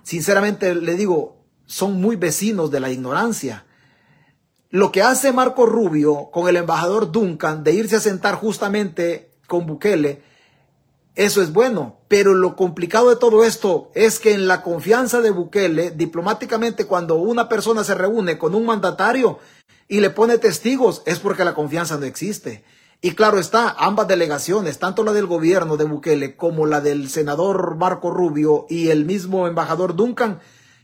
sinceramente, 0.03 0.75
le 0.75 0.93
digo, 0.93 1.37
son 1.65 1.99
muy 1.99 2.17
vecinos 2.17 2.69
de 2.69 2.79
la 2.79 2.91
ignorancia. 2.91 3.65
Lo 4.69 4.91
que 4.91 5.01
hace 5.01 5.33
Marco 5.33 5.65
Rubio 5.65 6.29
con 6.31 6.47
el 6.47 6.57
embajador 6.57 7.11
Duncan 7.11 7.63
de 7.63 7.73
irse 7.73 7.95
a 7.95 7.99
sentar 7.99 8.35
justamente 8.35 9.31
con 9.47 9.65
Bukele, 9.65 10.21
eso 11.15 11.41
es 11.41 11.51
bueno. 11.51 11.97
Pero 12.07 12.35
lo 12.35 12.55
complicado 12.55 13.09
de 13.09 13.15
todo 13.15 13.43
esto 13.43 13.89
es 13.95 14.19
que 14.19 14.33
en 14.33 14.47
la 14.47 14.61
confianza 14.61 15.19
de 15.21 15.31
Bukele, 15.31 15.89
diplomáticamente, 15.89 16.85
cuando 16.85 17.15
una 17.15 17.49
persona 17.49 17.83
se 17.83 17.95
reúne 17.95 18.37
con 18.37 18.53
un 18.53 18.67
mandatario 18.67 19.39
y 19.87 19.99
le 19.99 20.11
pone 20.11 20.37
testigos, 20.37 21.01
es 21.07 21.17
porque 21.17 21.43
la 21.43 21.55
confianza 21.55 21.97
no 21.97 22.05
existe. 22.05 22.63
Y 23.05 23.15
claro 23.15 23.37
está, 23.37 23.75
ambas 23.77 24.07
delegaciones, 24.07 24.79
tanto 24.79 25.03
la 25.03 25.11
del 25.11 25.25
gobierno 25.25 25.75
de 25.75 25.83
Bukele 25.83 26.37
como 26.37 26.65
la 26.65 26.79
del 26.79 27.09
senador 27.09 27.75
Marco 27.75 28.11
Rubio 28.11 28.65
y 28.69 28.91
el 28.91 29.03
mismo 29.03 29.45
embajador 29.45 29.97
Duncan, 29.97 30.39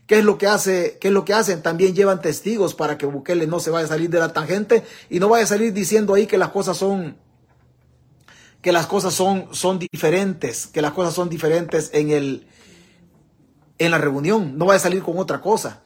¿qué 0.06 0.18
es 0.18 0.24
lo 0.26 0.36
que 0.36 0.46
hace? 0.46 0.98
¿Qué 1.00 1.08
es 1.08 1.14
lo 1.14 1.24
que 1.24 1.32
hacen? 1.32 1.62
También 1.62 1.94
llevan 1.94 2.20
testigos 2.20 2.74
para 2.74 2.98
que 2.98 3.06
Bukele 3.06 3.46
no 3.46 3.58
se 3.58 3.70
vaya 3.70 3.86
a 3.86 3.88
salir 3.88 4.10
de 4.10 4.18
la 4.18 4.34
tangente 4.34 4.84
y 5.08 5.18
no 5.18 5.30
vaya 5.30 5.44
a 5.44 5.46
salir 5.46 5.72
diciendo 5.72 6.12
ahí 6.12 6.26
que 6.26 6.36
las 6.36 6.50
cosas 6.50 6.76
son 6.76 7.16
que 8.60 8.70
las 8.70 8.86
cosas 8.86 9.14
son, 9.14 9.48
son 9.52 9.78
diferentes, 9.78 10.66
que 10.66 10.82
las 10.82 10.92
cosas 10.92 11.14
son 11.14 11.30
diferentes 11.30 11.88
en 11.94 12.10
el 12.10 12.46
en 13.78 13.90
la 13.90 13.96
reunión, 13.96 14.58
no 14.58 14.66
vaya 14.66 14.76
a 14.76 14.82
salir 14.82 15.02
con 15.02 15.16
otra 15.16 15.40
cosa. 15.40 15.80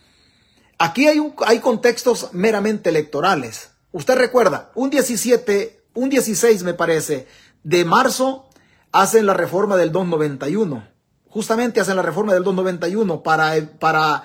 Aquí 0.78 1.06
hay, 1.06 1.20
un, 1.20 1.32
hay 1.46 1.60
contextos 1.60 2.30
meramente 2.32 2.90
electorales. 2.90 3.70
Usted 3.92 4.16
recuerda, 4.16 4.72
un 4.74 4.90
17 4.90 5.83
un 5.94 6.11
16 6.11 6.62
me 6.64 6.74
parece, 6.74 7.26
de 7.62 7.85
marzo 7.85 8.48
hacen 8.92 9.26
la 9.26 9.35
reforma 9.35 9.76
del 9.76 9.92
291. 9.92 10.87
Justamente 11.28 11.80
hacen 11.80 11.96
la 11.96 12.02
reforma 12.02 12.35
del 12.35 12.44
291 12.44 13.22
para, 13.22 13.54
para 13.78 14.24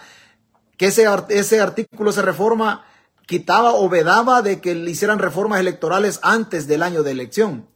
que 0.77 0.87
ese, 0.87 1.07
ese 1.29 1.61
artículo, 1.61 2.09
esa 2.09 2.21
reforma, 2.21 2.85
quitaba 3.25 3.73
o 3.73 3.89
vedaba 3.89 4.41
de 4.41 4.59
que 4.59 4.75
le 4.75 4.91
hicieran 4.91 5.19
reformas 5.19 5.59
electorales 5.59 6.19
antes 6.23 6.67
del 6.67 6.83
año 6.83 7.03
de 7.03 7.11
elección. 7.11 7.67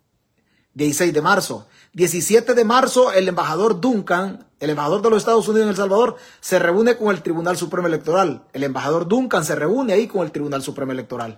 16 0.74 1.14
de 1.14 1.22
marzo. 1.22 1.68
17 1.94 2.56
de 2.56 2.66
marzo, 2.66 3.12
el 3.12 3.28
embajador 3.28 3.80
Duncan, 3.80 4.48
el 4.60 4.72
embajador 4.72 5.04
de 5.04 5.12
los 5.12 5.20
Estados 5.20 5.48
Unidos 5.48 5.66
en 5.66 5.70
El 5.70 5.76
Salvador, 5.76 6.18
se 6.40 6.58
reúne 6.58 6.98
con 6.98 7.10
el 7.10 7.22
Tribunal 7.22 7.56
Supremo 7.56 7.88
Electoral. 7.88 8.46
El 8.54 8.64
embajador 8.64 9.08
Duncan 9.08 9.46
se 9.46 9.56
reúne 9.56 9.94
ahí 9.94 10.08
con 10.08 10.26
el 10.26 10.32
Tribunal 10.32 10.64
Supremo 10.64 10.92
Electoral 10.92 11.38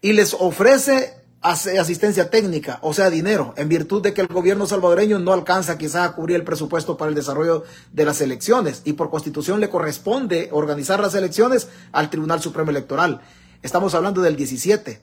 y 0.00 0.14
les 0.14 0.34
ofrece 0.34 1.19
asistencia 1.42 2.28
técnica, 2.28 2.78
o 2.82 2.92
sea, 2.92 3.08
dinero, 3.08 3.54
en 3.56 3.68
virtud 3.68 4.02
de 4.02 4.12
que 4.12 4.20
el 4.20 4.26
gobierno 4.26 4.66
salvadoreño 4.66 5.18
no 5.18 5.32
alcanza 5.32 5.78
quizá 5.78 6.04
a 6.04 6.12
cubrir 6.12 6.36
el 6.36 6.44
presupuesto 6.44 6.96
para 6.96 7.08
el 7.08 7.14
desarrollo 7.14 7.64
de 7.92 8.04
las 8.04 8.20
elecciones 8.20 8.82
y 8.84 8.92
por 8.92 9.10
constitución 9.10 9.60
le 9.60 9.70
corresponde 9.70 10.50
organizar 10.52 11.00
las 11.00 11.14
elecciones 11.14 11.68
al 11.92 12.10
Tribunal 12.10 12.42
Supremo 12.42 12.70
Electoral. 12.70 13.22
Estamos 13.62 13.94
hablando 13.94 14.20
del 14.20 14.36
17. 14.36 15.00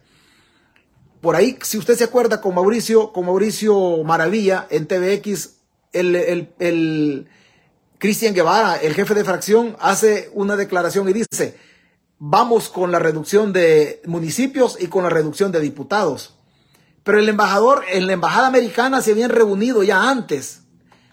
Por 1.21 1.35
ahí, 1.35 1.57
si 1.63 1.79
usted 1.79 1.95
se 1.95 2.03
acuerda 2.03 2.39
con 2.39 2.53
Mauricio, 2.53 3.11
con 3.11 3.25
Mauricio 3.25 4.03
Maravilla 4.03 4.67
en 4.69 4.85
TVX, 4.85 5.55
el, 5.91 6.15
el, 6.15 6.49
el 6.59 7.27
Cristian 7.97 8.35
Guevara, 8.35 8.75
el 8.75 8.93
jefe 8.93 9.15
de 9.15 9.23
fracción, 9.23 9.75
hace 9.79 10.29
una 10.33 10.55
declaración 10.55 11.09
y 11.09 11.13
dice, 11.13 11.57
vamos 12.19 12.69
con 12.69 12.91
la 12.91 12.99
reducción 12.99 13.53
de 13.53 14.01
municipios 14.05 14.77
y 14.79 14.87
con 14.87 15.03
la 15.03 15.09
reducción 15.09 15.51
de 15.51 15.59
diputados. 15.59 16.35
Pero 17.03 17.19
el 17.19 17.29
embajador, 17.29 17.83
en 17.91 18.07
la 18.07 18.13
embajada 18.13 18.47
americana 18.47 19.01
se 19.01 19.11
habían 19.11 19.29
reunido 19.29 19.83
ya 19.83 20.09
antes. 20.09 20.63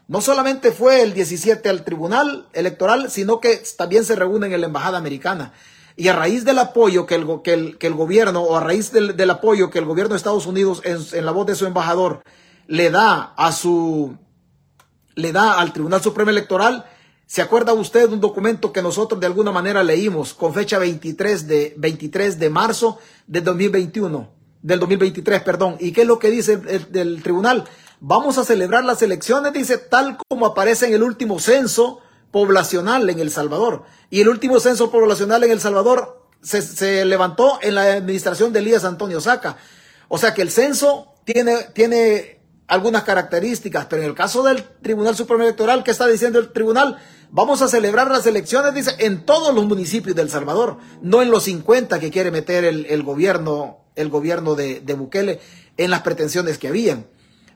No 0.09 0.21
solamente 0.21 0.73
fue 0.73 1.03
el 1.03 1.15
17 1.15 1.69
al 1.69 1.85
tribunal 1.85 2.49
electoral, 2.53 3.11
sino 3.11 3.41
que 3.41 3.63
también 3.77 4.05
se 4.05 4.17
reúnen 4.17 4.53
en 4.53 4.61
la 4.61 4.67
embajada 4.67 4.99
americana. 4.99 5.53
Y 5.97 6.09
a 6.09 6.13
raíz 6.13 6.45
del 6.45 6.59
apoyo 6.59 7.07
que 7.07 7.15
el, 7.15 7.79
que 7.79 7.87
el, 7.87 7.95
gobierno, 7.95 8.43
o 8.43 8.57
a 8.57 8.61
raíz 8.61 8.91
del, 8.91 9.31
apoyo 9.31 9.71
que 9.71 9.79
el 9.79 9.85
gobierno 9.85 10.15
de 10.15 10.17
Estados 10.17 10.47
Unidos 10.47 10.83
en, 10.85 10.99
en 11.13 11.25
la 11.25 11.31
voz 11.31 11.47
de 11.47 11.55
su 11.55 11.67
embajador 11.67 12.25
le 12.67 12.91
da 12.91 13.33
a 13.37 13.53
su, 13.53 14.17
le 15.15 15.33
da 15.33 15.61
al 15.61 15.73
Tribunal 15.73 16.03
Supremo 16.03 16.31
Electoral, 16.31 16.85
¿Se 17.27 17.41
acuerda 17.41 17.73
usted 17.73 18.09
de 18.09 18.15
un 18.15 18.21
documento 18.21 18.73
que 18.73 18.83
nosotros 18.83 19.19
de 19.19 19.27
alguna 19.27 19.51
manera 19.51 19.83
leímos 19.83 20.35
con 20.35 20.53
fecha 20.53 20.79
23 20.79 21.49
de, 21.49 21.75
23 21.77 22.39
de 22.39 22.51
marzo 22.51 22.99
del 23.27 23.45
2021, 23.45 24.31
del 24.63 24.79
2023, 24.79 25.43
perdón? 25.43 25.77
¿Y 25.81 25.93
qué 25.93 26.03
es 26.03 26.07
lo 26.07 26.19
que 26.19 26.31
dice 26.31 26.61
el, 26.93 27.23
tribunal? 27.23 27.65
Vamos 28.01 28.37
a 28.37 28.45
celebrar 28.45 28.85
las 28.85 29.01
elecciones, 29.01 29.55
dice, 29.55 29.79
tal 29.79 30.19
como 30.29 30.47
aparece 30.47 30.87
en 30.87 30.95
el 30.95 31.03
último 31.03 31.39
censo 31.39 32.01
poblacional 32.31 33.09
en 33.09 33.19
El 33.19 33.31
Salvador. 33.31 33.85
Y 34.11 34.21
el 34.21 34.29
último 34.29 34.61
censo 34.61 34.91
poblacional 34.91 35.45
en 35.45 35.51
El 35.51 35.61
Salvador 35.61 36.29
se, 36.43 36.61
se 36.61 37.07
levantó 37.07 37.59
en 37.63 37.77
la 37.77 37.95
administración 37.95 38.53
de 38.53 38.59
Elías 38.59 38.85
Antonio 38.85 39.21
Saca. 39.21 39.57
O 40.09 40.19
sea 40.19 40.35
que 40.35 40.43
el 40.43 40.51
censo 40.51 41.15
tiene, 41.25 41.57
tiene 41.73 42.43
algunas 42.67 43.05
características, 43.05 43.87
pero 43.87 44.03
en 44.03 44.09
el 44.09 44.15
caso 44.15 44.43
del 44.43 44.63
Tribunal 44.83 45.17
Supremo 45.17 45.43
Electoral, 45.43 45.83
¿qué 45.83 45.91
está 45.91 46.07
diciendo 46.07 46.39
el 46.39 46.53
tribunal? 46.53 46.99
Vamos 47.35 47.63
a 47.63 47.69
celebrar 47.69 48.13
las 48.13 48.25
elecciones, 48.29 48.75
dice, 48.75 48.95
en 49.01 49.27
todos 49.27 49.53
los 49.53 49.67
municipios 49.67 50.15
del 50.15 50.31
Salvador, 50.31 50.77
no 51.03 51.21
en 51.21 51.33
los 51.33 51.43
50 51.43 51.99
que 51.99 52.13
quiere 52.13 52.31
meter 52.31 52.63
el, 52.65 53.03
gobierno, 53.03 53.79
el 53.97 54.09
gobierno 54.09 54.55
de, 54.55 54.79
de, 54.79 54.95
Bukele 54.95 55.41
en 55.77 55.91
las 55.91 56.03
pretensiones 56.03 56.59
que 56.59 56.69
habían. 56.69 57.07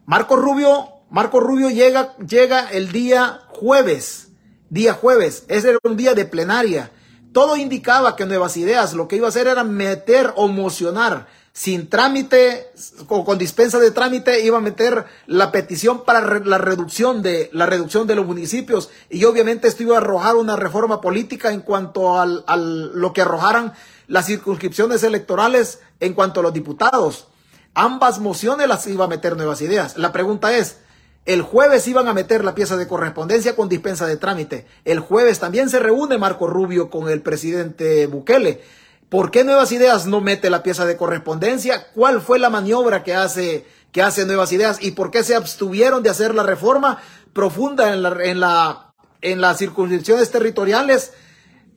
Marco 0.05 0.35
Rubio, 0.35 0.88
Marco 1.11 1.38
Rubio 1.38 1.71
llega, 1.71 2.17
llega 2.17 2.69
el 2.73 2.91
día 2.91 3.43
jueves, 3.51 4.31
día 4.69 4.95
jueves, 4.95 5.45
ese 5.47 5.71
era 5.71 5.79
un 5.85 5.97
día 5.97 6.14
de 6.14 6.25
plenaria. 6.25 6.91
Todo 7.31 7.57
indicaba 7.57 8.17
que 8.17 8.27
Nuevas 8.27 8.57
Ideas 8.57 8.95
lo 8.95 9.07
que 9.07 9.14
iba 9.14 9.27
a 9.27 9.31
hacer 9.31 9.47
era 9.47 9.62
meter 9.62 10.33
o 10.35 10.49
mocionar 10.49 11.29
sin 11.59 11.90
trámite 11.90 12.71
o 13.09 13.25
con 13.25 13.37
dispensa 13.37 13.81
de 13.81 13.90
trámite 13.90 14.44
iba 14.44 14.59
a 14.59 14.61
meter 14.61 15.07
la 15.27 15.51
petición 15.51 16.05
para 16.05 16.38
la 16.38 16.57
reducción 16.57 17.21
de 17.21 17.51
la 17.53 17.66
reducción 17.66 18.07
de 18.07 18.14
los 18.14 18.25
municipios 18.25 18.90
y 19.11 19.25
obviamente 19.25 19.66
esto 19.66 19.83
iba 19.83 19.97
a 19.97 19.99
arrojar 19.99 20.37
una 20.37 20.55
reforma 20.55 21.01
política 21.01 21.51
en 21.51 21.62
cuanto 21.62 22.21
al, 22.21 22.44
al 22.47 22.97
lo 22.97 23.12
que 23.12 23.23
arrojaran 23.23 23.73
las 24.07 24.27
circunscripciones 24.27 25.03
electorales 25.03 25.81
en 25.99 26.14
cuanto 26.14 26.38
a 26.38 26.42
los 26.44 26.53
diputados. 26.53 27.27
Ambas 27.75 28.21
mociones 28.21 28.68
las 28.68 28.87
iba 28.87 29.07
a 29.07 29.09
meter 29.09 29.37
nuevas 29.37 29.61
ideas. 29.61 29.99
La 29.99 30.12
pregunta 30.12 30.57
es, 30.57 30.77
el 31.25 31.42
jueves 31.42 31.88
iban 31.88 32.07
a 32.07 32.14
meter 32.14 32.44
la 32.44 32.55
pieza 32.55 32.77
de 32.77 32.87
correspondencia 32.87 33.57
con 33.57 33.68
dispensa 33.68 34.07
de 34.07 34.16
trámite. 34.16 34.64
El 34.85 35.01
jueves 35.01 35.40
también 35.40 35.68
se 35.71 35.81
reúne 35.81 36.18
Marco 36.18 36.47
Rubio 36.47 36.88
con 36.88 37.09
el 37.09 37.21
presidente 37.21 38.07
Bukele. 38.07 38.62
¿Por 39.09 39.31
qué 39.31 39.44
Nuevas 39.44 39.73
Ideas 39.73 40.07
no 40.07 40.21
mete 40.21 40.51
la 40.51 40.62
pieza 40.62 40.85
de 40.85 40.97
correspondencia? 40.97 41.90
¿Cuál 41.94 42.21
fue 42.21 42.38
la 42.38 42.51
maniobra 42.51 43.03
que 43.03 43.14
hace, 43.14 43.66
que 43.90 44.03
hace 44.03 44.27
Nuevas 44.27 44.53
Ideas? 44.53 44.79
¿Y 44.83 44.90
por 44.90 45.11
qué 45.11 45.25
se 45.25 45.35
abstuvieron 45.35 46.03
de 46.03 46.11
hacer 46.11 46.35
la 46.35 46.42
reforma 46.42 46.99
profunda 47.33 47.92
en, 47.92 48.03
la, 48.03 48.16
en, 48.23 48.40
la, 48.40 48.94
en 49.23 49.40
las 49.40 49.59
circunscripciones 49.59 50.31
territoriales? 50.31 51.12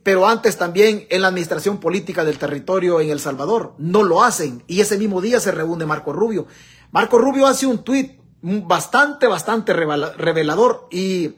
pero 0.04 0.28
antes 0.28 0.58
también 0.58 1.06
en 1.10 1.22
la 1.22 1.28
administración 1.28 1.80
política 1.80 2.26
del 2.26 2.39
territorio 2.39 3.00
en 3.00 3.10
El 3.10 3.20
Salvador. 3.20 3.76
No 3.78 4.04
lo 4.04 4.24
hacen. 4.24 4.63
Y 4.67 4.82
ese 4.82 4.98
mismo 4.98 5.22
día 5.22 5.39
se 5.39 5.52
reúne 5.52 5.86
Marco 5.86 6.12
Rubio. 6.12 6.48
Marco 6.91 7.20
Rubio 7.20 7.46
hace 7.46 7.67
un 7.67 7.84
tuit 7.84 8.20
bastante, 8.41 9.28
bastante 9.28 9.74
revelador 9.74 10.88
y 10.91 11.36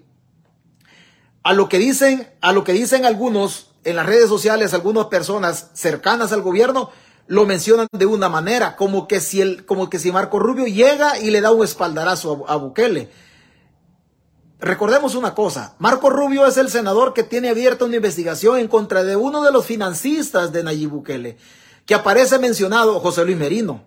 a 1.43 1.53
lo 1.53 1.67
que 1.67 1.77
dicen, 1.77 2.29
a 2.39 2.53
lo 2.53 2.63
que 2.63 2.71
dicen 2.71 3.05
algunos 3.05 3.72
en 3.83 3.95
las 3.95 4.05
redes 4.05 4.29
sociales 4.29 4.73
algunas 4.73 5.07
personas 5.07 5.69
cercanas 5.73 6.31
al 6.31 6.41
gobierno 6.41 6.89
lo 7.27 7.45
mencionan 7.45 7.87
de 7.91 8.05
una 8.05 8.29
manera, 8.29 8.75
como 8.75 9.07
que 9.07 9.19
si 9.19 9.41
el, 9.41 9.65
como 9.65 9.89
que 9.89 9.99
si 9.99 10.11
Marco 10.11 10.39
Rubio 10.39 10.65
llega 10.65 11.17
y 11.19 11.31
le 11.31 11.41
da 11.41 11.51
un 11.51 11.63
espaldarazo 11.63 12.45
a, 12.47 12.55
Bukele. 12.57 13.09
recordemos 14.59 15.15
una 15.15 15.33
cosa, 15.33 15.75
Marco 15.79 16.09
Rubio 16.09 16.45
es 16.45 16.57
el 16.57 16.69
senador 16.69 17.13
que 17.13 17.23
tiene 17.23 17.49
abierta 17.49 17.85
una 17.85 17.95
investigación 17.95 18.59
en 18.59 18.67
contra 18.67 19.03
de 19.03 19.15
uno 19.15 19.41
de 19.41 19.51
los 19.51 19.65
financistas 19.65 20.51
de 20.51 20.63
Nayib 20.63 20.89
Bukele, 20.89 21.37
que 21.85 21.95
aparece 21.95 22.39
mencionado 22.39 22.99
José 22.99 23.25
Luis 23.25 23.37
Merino. 23.37 23.85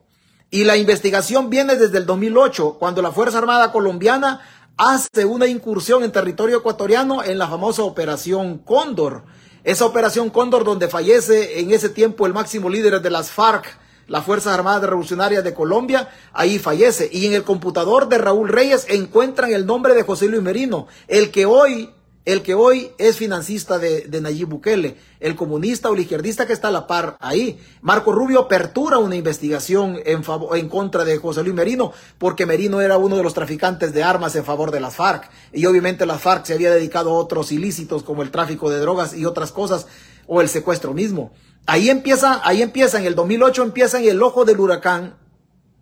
Y 0.49 0.65
la 0.65 0.77
investigación 0.77 1.51
viene 1.51 1.77
desde 1.77 1.99
el 1.99 2.07
2008, 2.07 2.77
cuando 2.79 3.03
la 3.03 3.11
Fuerza 3.11 3.39
Armada 3.39 3.73
Colombiana 3.73 4.41
hace 4.77 5.25
una 5.25 5.47
incursión 5.47 6.05
en 6.05 6.13
territorio 6.13 6.59
ecuatoriano 6.59 7.25
en 7.25 7.39
la 7.39 7.49
famosa 7.49 7.83
Operación 7.83 8.59
Cóndor. 8.59 9.25
Esa 9.66 9.85
Operación 9.85 10.31
Cóndor 10.31 10.62
donde 10.62 10.87
fallece 10.87 11.59
en 11.59 11.72
ese 11.72 11.88
tiempo 11.88 12.24
el 12.24 12.33
máximo 12.33 12.70
líder 12.70 13.02
de 13.02 13.11
las 13.11 13.33
FARC, 13.33 13.66
las 14.07 14.24
Fuerzas 14.24 14.55
Armadas 14.55 14.88
Revolucionarias 14.88 15.42
de 15.42 15.55
Colombia, 15.55 16.09
ahí 16.33 16.61
fallece. 16.61 17.11
Y 17.12 17.26
en 17.26 17.33
el 17.33 17.42
computador 17.42 18.09
de 18.09 18.18
Raúl 18.18 18.48
Reyes 18.48 18.87
encuentran 18.88 19.52
el 19.52 19.66
nombre 19.66 19.94
de 19.94 20.05
José 20.05 20.29
Luis 20.29 20.40
Merino, 20.40 20.87
el 21.09 21.33
que 21.33 21.46
hoy 21.46 21.90
el 22.27 22.43
que 22.43 22.55
hoy 22.55 22.91
es 22.99 23.17
financista 23.17 23.79
de, 23.79 24.21
Nayib 24.21 24.49
Bukele, 24.49 24.97
el 25.21 25.37
comunista 25.37 25.89
o 25.89 25.95
el 25.95 26.01
izquierdista 26.01 26.45
que 26.45 26.53
está 26.53 26.69
a 26.69 26.73
la 26.73 26.89
par 26.89 27.17
ahí. 27.21 27.61
Marco 27.83 28.12
Rubio 28.12 28.41
apertura 28.41 28.99
una 28.99 29.15
investigación 29.15 30.01
en, 30.05 30.25
favor, 30.25 30.59
en 30.59 30.69
contra 30.69 31.05
de 31.05 31.19
José 31.19 31.45
Luis 31.45 31.55
Merino, 31.55 31.93
porque 32.19 32.45
Merino 32.45 32.81
era 32.81 32.99
uno 32.99 33.17
de 33.17 33.23
los 33.23 33.33
traficantes 33.33 33.95
de 33.95 34.03
armas 34.03 34.35
en 34.35 34.45
favor 34.45 34.73
de 34.73 34.81
las 34.81 34.97
FARC. 34.97 35.31
Y 35.53 35.67
obviamente 35.67 36.05
las 36.05 36.21
FARC 36.21 36.47
se 36.47 36.55
había 36.55 36.73
dedicado 36.73 37.11
a 37.11 37.15
otros 37.15 37.53
ilícitos 37.53 38.03
como 38.03 38.23
el 38.23 38.33
tráfico 38.33 38.71
de 38.71 38.81
drogas 38.81 39.15
y 39.15 39.25
otras 39.25 39.53
cosas, 39.53 39.87
o 40.27 40.41
el 40.41 40.49
secuestro 40.49 40.95
mismo. 40.95 41.31
Ahí 41.65 41.91
empieza, 41.91 42.41
ahí 42.43 42.61
empieza, 42.61 42.99
en 42.99 43.07
el 43.07 43.15
2008 43.15 43.62
empieza 43.62 44.01
en 44.01 44.09
el 44.09 44.21
ojo 44.21 44.45
del 44.45 44.59
huracán 44.59 45.15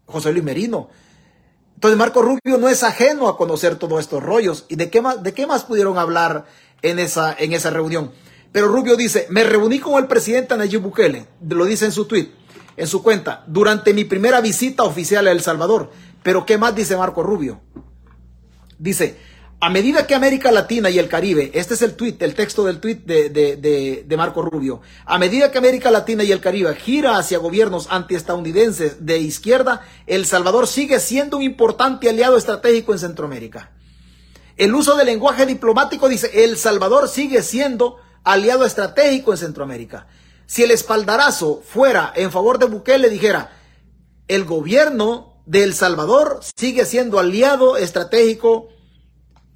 José 0.05 0.31
Luis 0.31 0.45
Merino. 0.45 0.91
Entonces 1.85 1.99
Marco 1.99 2.23
Rubio 2.23 2.57
no 2.57 2.71
es 2.71 2.83
ajeno 2.83 3.29
a 3.29 3.37
conocer 3.37 3.77
todos 3.77 4.01
estos 4.01 4.23
rollos. 4.23 4.65
¿Y 4.71 4.77
de 4.77 4.89
qué 4.89 5.03
más, 5.03 5.23
de 5.23 5.35
qué 5.35 5.47
más 5.47 5.65
pudieron 5.65 5.99
hablar 5.99 6.47
en 6.81 6.99
esa, 6.99 7.37
en 7.39 7.53
esa 7.53 7.69
reunión? 7.69 8.11
Pero 8.53 8.69
Rubio 8.69 8.97
dice, 8.97 9.27
me 9.29 9.45
reuní 9.45 9.81
con 9.81 10.03
el 10.03 10.09
presidente 10.09 10.57
Nayib 10.57 10.81
Bukele, 10.81 11.27
lo 11.47 11.67
dice 11.67 11.85
en 11.85 11.93
su 11.93 12.07
tweet, 12.07 12.31
en 12.79 12.87
su 12.87 13.03
cuenta, 13.03 13.45
durante 13.49 13.93
mi 13.93 14.05
primera 14.05 14.41
visita 14.41 14.83
oficial 14.85 15.27
a 15.27 15.31
El 15.31 15.43
Salvador. 15.43 15.91
Pero 16.23 16.47
¿qué 16.47 16.57
más 16.57 16.75
dice 16.75 16.97
Marco 16.97 17.23
Rubio? 17.23 17.61
Dice, 18.79 19.19
a 19.61 19.71
medida 19.71 20.07
que 20.07 20.15
América 20.15 20.53
Latina 20.53 20.91
y 20.91 20.99
el 20.99 21.09
Caribe, 21.09 21.51
este 21.55 21.75
es 21.75 21.83
el 21.83 21.95
tweet, 21.95 22.17
el 22.21 22.35
texto 22.35 22.65
del 22.65 22.81
tweet 22.81 23.03
de, 23.07 23.31
de, 23.31 24.17
Marco 24.17 24.43
Rubio, 24.43 24.83
a 25.07 25.19
medida 25.19 25.51
que 25.51 25.59
América 25.59 25.91
Latina 25.91 26.23
y 26.23 26.33
el 26.33 26.41
Caribe 26.41 26.75
gira 26.75 27.17
hacia 27.17 27.39
gobiernos 27.39 27.89
antiestadounidenses 27.91 29.07
de 29.07 29.19
izquierda, 29.19 29.83
El 30.07 30.27
Salvador 30.27 30.67
sigue 30.67 31.01
siendo 31.01 31.39
un 31.39 31.43
importante 31.43 32.11
aliado 32.11 32.37
estratégico 32.37 32.93
en 32.93 32.99
Centroamérica. 32.99 33.73
El 34.57 34.75
uso 34.75 34.97
del 34.97 35.07
lenguaje 35.07 35.47
diplomático 35.47 36.09
dice, 36.09 36.45
El 36.45 36.59
Salvador 36.59 37.09
sigue 37.09 37.43
siendo 37.43 37.97
aliado 38.23 38.67
estratégico 38.67 39.33
en 39.33 39.39
Centroamérica. 39.39 40.07
Si 40.47 40.63
el 40.63 40.71
espaldarazo 40.71 41.63
fuera 41.67 42.13
en 42.15 42.31
favor 42.31 42.59
de 42.59 42.67
Bukele, 42.67 43.09
dijera, 43.09 43.53
el 44.29 44.45
gobierno 44.45 45.43
de 45.47 45.63
El 45.63 45.75
Salvador 45.75 46.41
sigue 46.57 46.85
siendo 46.85 47.19
aliado 47.19 47.77
estratégico 47.77 48.69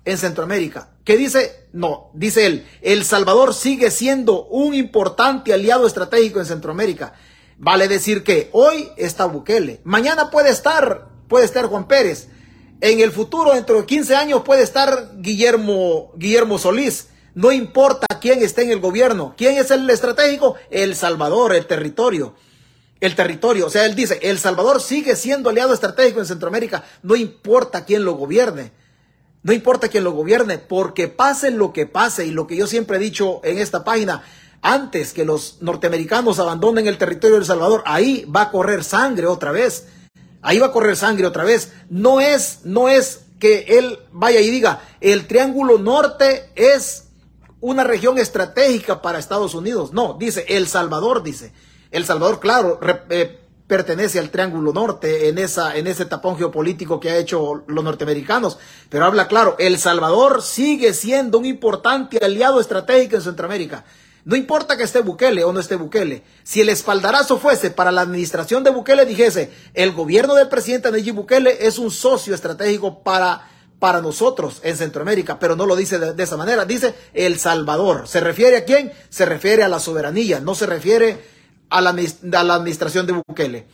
en 0.08 0.16
Centroamérica. 0.16 0.88
¿Qué 1.04 1.16
dice? 1.16 1.68
No, 1.72 2.10
dice 2.14 2.46
él, 2.46 2.66
El 2.80 3.04
Salvador 3.04 3.52
sigue 3.52 3.90
siendo 3.90 4.46
un 4.46 4.74
importante 4.74 5.52
aliado 5.52 5.86
estratégico 5.86 6.40
en 6.40 6.46
Centroamérica. 6.46 7.12
Vale 7.58 7.88
decir 7.88 8.24
que 8.24 8.48
hoy 8.52 8.88
está 8.96 9.26
Bukele, 9.26 9.80
mañana 9.84 10.30
puede 10.30 10.48
estar, 10.48 11.08
puede 11.28 11.44
estar 11.44 11.66
Juan 11.66 11.88
Pérez, 11.88 12.28
en 12.80 13.00
el 13.00 13.12
futuro, 13.12 13.54
dentro 13.54 13.80
de 13.80 13.86
15 13.86 14.16
años, 14.16 14.42
puede 14.44 14.62
estar 14.62 15.10
Guillermo, 15.16 16.12
Guillermo 16.16 16.58
Solís. 16.58 17.08
No 17.34 17.52
importa 17.52 18.06
quién 18.20 18.42
esté 18.42 18.62
en 18.62 18.70
el 18.70 18.80
gobierno. 18.80 19.34
¿Quién 19.36 19.58
es 19.58 19.70
el 19.70 19.90
estratégico? 19.90 20.54
El 20.70 20.94
Salvador, 20.94 21.54
el 21.54 21.66
territorio. 21.66 22.34
El 23.00 23.14
territorio. 23.14 23.66
O 23.66 23.70
sea, 23.70 23.84
él 23.84 23.96
dice, 23.96 24.20
El 24.22 24.38
Salvador 24.38 24.80
sigue 24.80 25.16
siendo 25.16 25.50
aliado 25.50 25.74
estratégico 25.74 26.20
en 26.20 26.26
Centroamérica. 26.26 26.84
No 27.02 27.16
importa 27.16 27.84
quién 27.84 28.04
lo 28.04 28.12
gobierne. 28.12 28.72
No 29.42 29.52
importa 29.52 29.88
quién 29.88 30.04
lo 30.04 30.12
gobierne, 30.12 30.58
porque 30.58 31.08
pase 31.08 31.50
lo 31.50 31.72
que 31.72 31.86
pase, 31.86 32.26
y 32.26 32.30
lo 32.30 32.46
que 32.46 32.56
yo 32.56 32.66
siempre 32.66 32.96
he 32.96 33.00
dicho 33.00 33.40
en 33.44 33.58
esta 33.58 33.84
página, 33.84 34.22
antes 34.62 35.12
que 35.12 35.24
los 35.24 35.58
norteamericanos 35.60 36.38
abandonen 36.38 36.86
el 36.86 36.98
territorio 36.98 37.36
de 37.36 37.40
El 37.40 37.46
Salvador, 37.46 37.82
ahí 37.86 38.24
va 38.24 38.42
a 38.42 38.50
correr 38.50 38.82
sangre 38.82 39.26
otra 39.26 39.52
vez. 39.52 39.86
Ahí 40.42 40.58
va 40.58 40.66
a 40.66 40.72
correr 40.72 40.96
sangre 40.96 41.26
otra 41.26 41.44
vez. 41.44 41.72
No 41.88 42.20
es, 42.20 42.60
no 42.64 42.88
es 42.88 43.22
que 43.38 43.78
él 43.78 43.98
vaya 44.12 44.40
y 44.40 44.50
diga, 44.50 44.80
el 45.00 45.26
Triángulo 45.26 45.78
Norte 45.78 46.50
es 46.56 47.08
una 47.60 47.84
región 47.84 48.18
estratégica 48.18 49.02
para 49.02 49.18
Estados 49.18 49.54
Unidos. 49.54 49.92
No, 49.92 50.14
dice 50.14 50.44
El 50.48 50.66
Salvador, 50.68 51.22
dice. 51.22 51.52
El 51.90 52.04
Salvador, 52.04 52.40
claro, 52.40 52.78
eh, 53.10 53.40
pertenece 53.68 54.18
al 54.18 54.30
Triángulo 54.30 54.72
Norte 54.72 55.28
en, 55.28 55.38
esa, 55.38 55.76
en 55.76 55.86
ese 55.86 56.06
tapón 56.06 56.36
geopolítico 56.36 56.98
que 56.98 57.10
ha 57.10 57.18
hecho 57.18 57.62
los 57.68 57.84
norteamericanos. 57.84 58.58
Pero 58.88 59.04
habla 59.04 59.28
claro, 59.28 59.56
El 59.58 59.78
Salvador 59.78 60.42
sigue 60.42 60.94
siendo 60.94 61.38
un 61.38 61.44
importante 61.44 62.18
aliado 62.24 62.60
estratégico 62.60 63.16
en 63.16 63.22
Centroamérica. 63.22 63.84
No 64.24 64.36
importa 64.36 64.76
que 64.76 64.82
esté 64.82 65.00
Bukele 65.00 65.44
o 65.44 65.52
no 65.52 65.60
esté 65.60 65.76
Bukele. 65.76 66.22
Si 66.42 66.62
el 66.62 66.70
espaldarazo 66.70 67.38
fuese 67.38 67.70
para 67.70 67.92
la 67.92 68.00
administración 68.00 68.64
de 68.64 68.70
Bukele, 68.70 69.04
dijese, 69.04 69.52
el 69.74 69.92
gobierno 69.92 70.34
del 70.34 70.48
presidente 70.48 70.90
Nayib 70.90 71.14
Bukele 71.14 71.66
es 71.66 71.78
un 71.78 71.90
socio 71.90 72.34
estratégico 72.34 73.02
para, 73.02 73.48
para 73.78 74.00
nosotros 74.00 74.60
en 74.62 74.76
Centroamérica, 74.76 75.38
pero 75.38 75.56
no 75.56 75.66
lo 75.66 75.76
dice 75.76 75.98
de, 75.98 76.14
de, 76.14 76.22
esa 76.22 76.38
manera. 76.38 76.64
Dice 76.64 76.94
El 77.12 77.38
Salvador. 77.38 78.08
¿Se 78.08 78.20
refiere 78.20 78.56
a 78.56 78.64
quién? 78.64 78.92
Se 79.10 79.26
refiere 79.26 79.62
a 79.62 79.68
la 79.68 79.78
soberanía, 79.78 80.40
no 80.40 80.54
se 80.54 80.66
refiere 80.66 81.37
a 81.70 81.80
la, 81.80 81.90
administración 82.54 83.06
de 83.06 83.12
Bukele. 83.12 83.66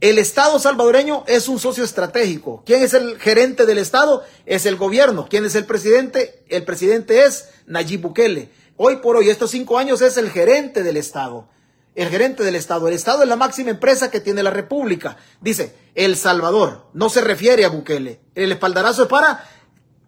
El 0.00 0.18
Estado 0.18 0.58
salvadoreño 0.58 1.24
es 1.26 1.48
un 1.48 1.58
socio 1.58 1.84
estratégico. 1.84 2.62
¿Quién 2.64 2.82
es 2.82 2.94
el 2.94 3.18
gerente 3.18 3.66
del 3.66 3.78
Estado? 3.78 4.22
Es 4.46 4.64
el 4.64 4.76
gobierno. 4.76 5.26
¿Quién 5.28 5.44
es 5.44 5.54
el 5.54 5.66
presidente? 5.66 6.42
El 6.48 6.64
presidente 6.64 7.24
es 7.24 7.50
Nayib 7.66 8.00
Bukele. 8.00 8.50
Hoy 8.76 8.96
por 8.96 9.16
hoy, 9.16 9.28
estos 9.28 9.50
cinco 9.50 9.76
años, 9.76 10.00
es 10.00 10.16
el 10.16 10.30
gerente 10.30 10.82
del 10.82 10.96
Estado. 10.96 11.48
El 11.94 12.08
gerente 12.08 12.44
del 12.44 12.54
Estado. 12.54 12.88
El 12.88 12.94
Estado 12.94 13.22
es 13.22 13.28
la 13.28 13.36
máxima 13.36 13.70
empresa 13.70 14.10
que 14.10 14.20
tiene 14.20 14.42
la 14.42 14.50
República. 14.50 15.18
Dice, 15.42 15.74
El 15.94 16.16
Salvador. 16.16 16.86
No 16.94 17.10
se 17.10 17.20
refiere 17.20 17.66
a 17.66 17.68
Bukele. 17.68 18.20
El 18.34 18.52
espaldarazo 18.52 19.02
es 19.02 19.08
para 19.08 19.44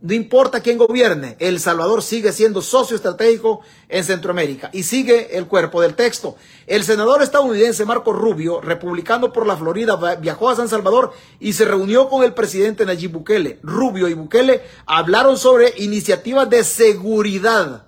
no 0.02 0.14
importa 0.14 0.60
quién 0.60 0.78
gobierne, 0.78 1.36
El 1.38 1.60
Salvador 1.60 2.02
sigue 2.02 2.32
siendo 2.32 2.60
socio 2.60 2.96
estratégico 2.96 3.60
en 3.88 4.02
Centroamérica. 4.02 4.68
Y 4.72 4.82
sigue 4.82 5.36
el 5.36 5.46
cuerpo 5.46 5.80
del 5.80 5.94
texto. 5.94 6.34
El 6.66 6.82
senador 6.82 7.22
estadounidense 7.22 7.84
Marco 7.84 8.12
Rubio, 8.12 8.60
republicano 8.60 9.32
por 9.32 9.46
la 9.46 9.56
Florida, 9.56 10.16
viajó 10.16 10.50
a 10.50 10.56
San 10.56 10.68
Salvador 10.68 11.12
y 11.38 11.52
se 11.52 11.64
reunió 11.64 12.08
con 12.08 12.24
el 12.24 12.34
presidente 12.34 12.84
Nayib 12.84 13.12
Bukele. 13.12 13.60
Rubio 13.62 14.08
y 14.08 14.14
Bukele 14.14 14.62
hablaron 14.86 15.38
sobre 15.38 15.72
iniciativas 15.76 16.50
de 16.50 16.64
seguridad. 16.64 17.86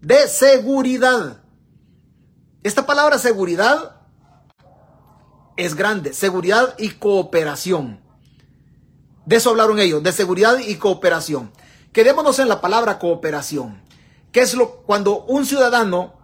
De 0.00 0.28
seguridad. 0.28 1.42
Esta 2.62 2.86
palabra 2.86 3.18
seguridad 3.18 4.02
es 5.56 5.74
grande. 5.74 6.12
Seguridad 6.12 6.76
y 6.78 6.90
cooperación. 6.90 8.05
De 9.26 9.36
eso 9.36 9.50
hablaron 9.50 9.80
ellos, 9.80 10.04
de 10.04 10.12
seguridad 10.12 10.56
y 10.58 10.76
cooperación. 10.76 11.50
Quedémonos 11.92 12.38
en 12.38 12.48
la 12.48 12.60
palabra 12.60 13.00
cooperación. 13.00 13.82
¿Qué 14.30 14.40
es 14.40 14.54
lo 14.54 14.82
cuando 14.82 15.24
un 15.24 15.44
ciudadano 15.44 16.14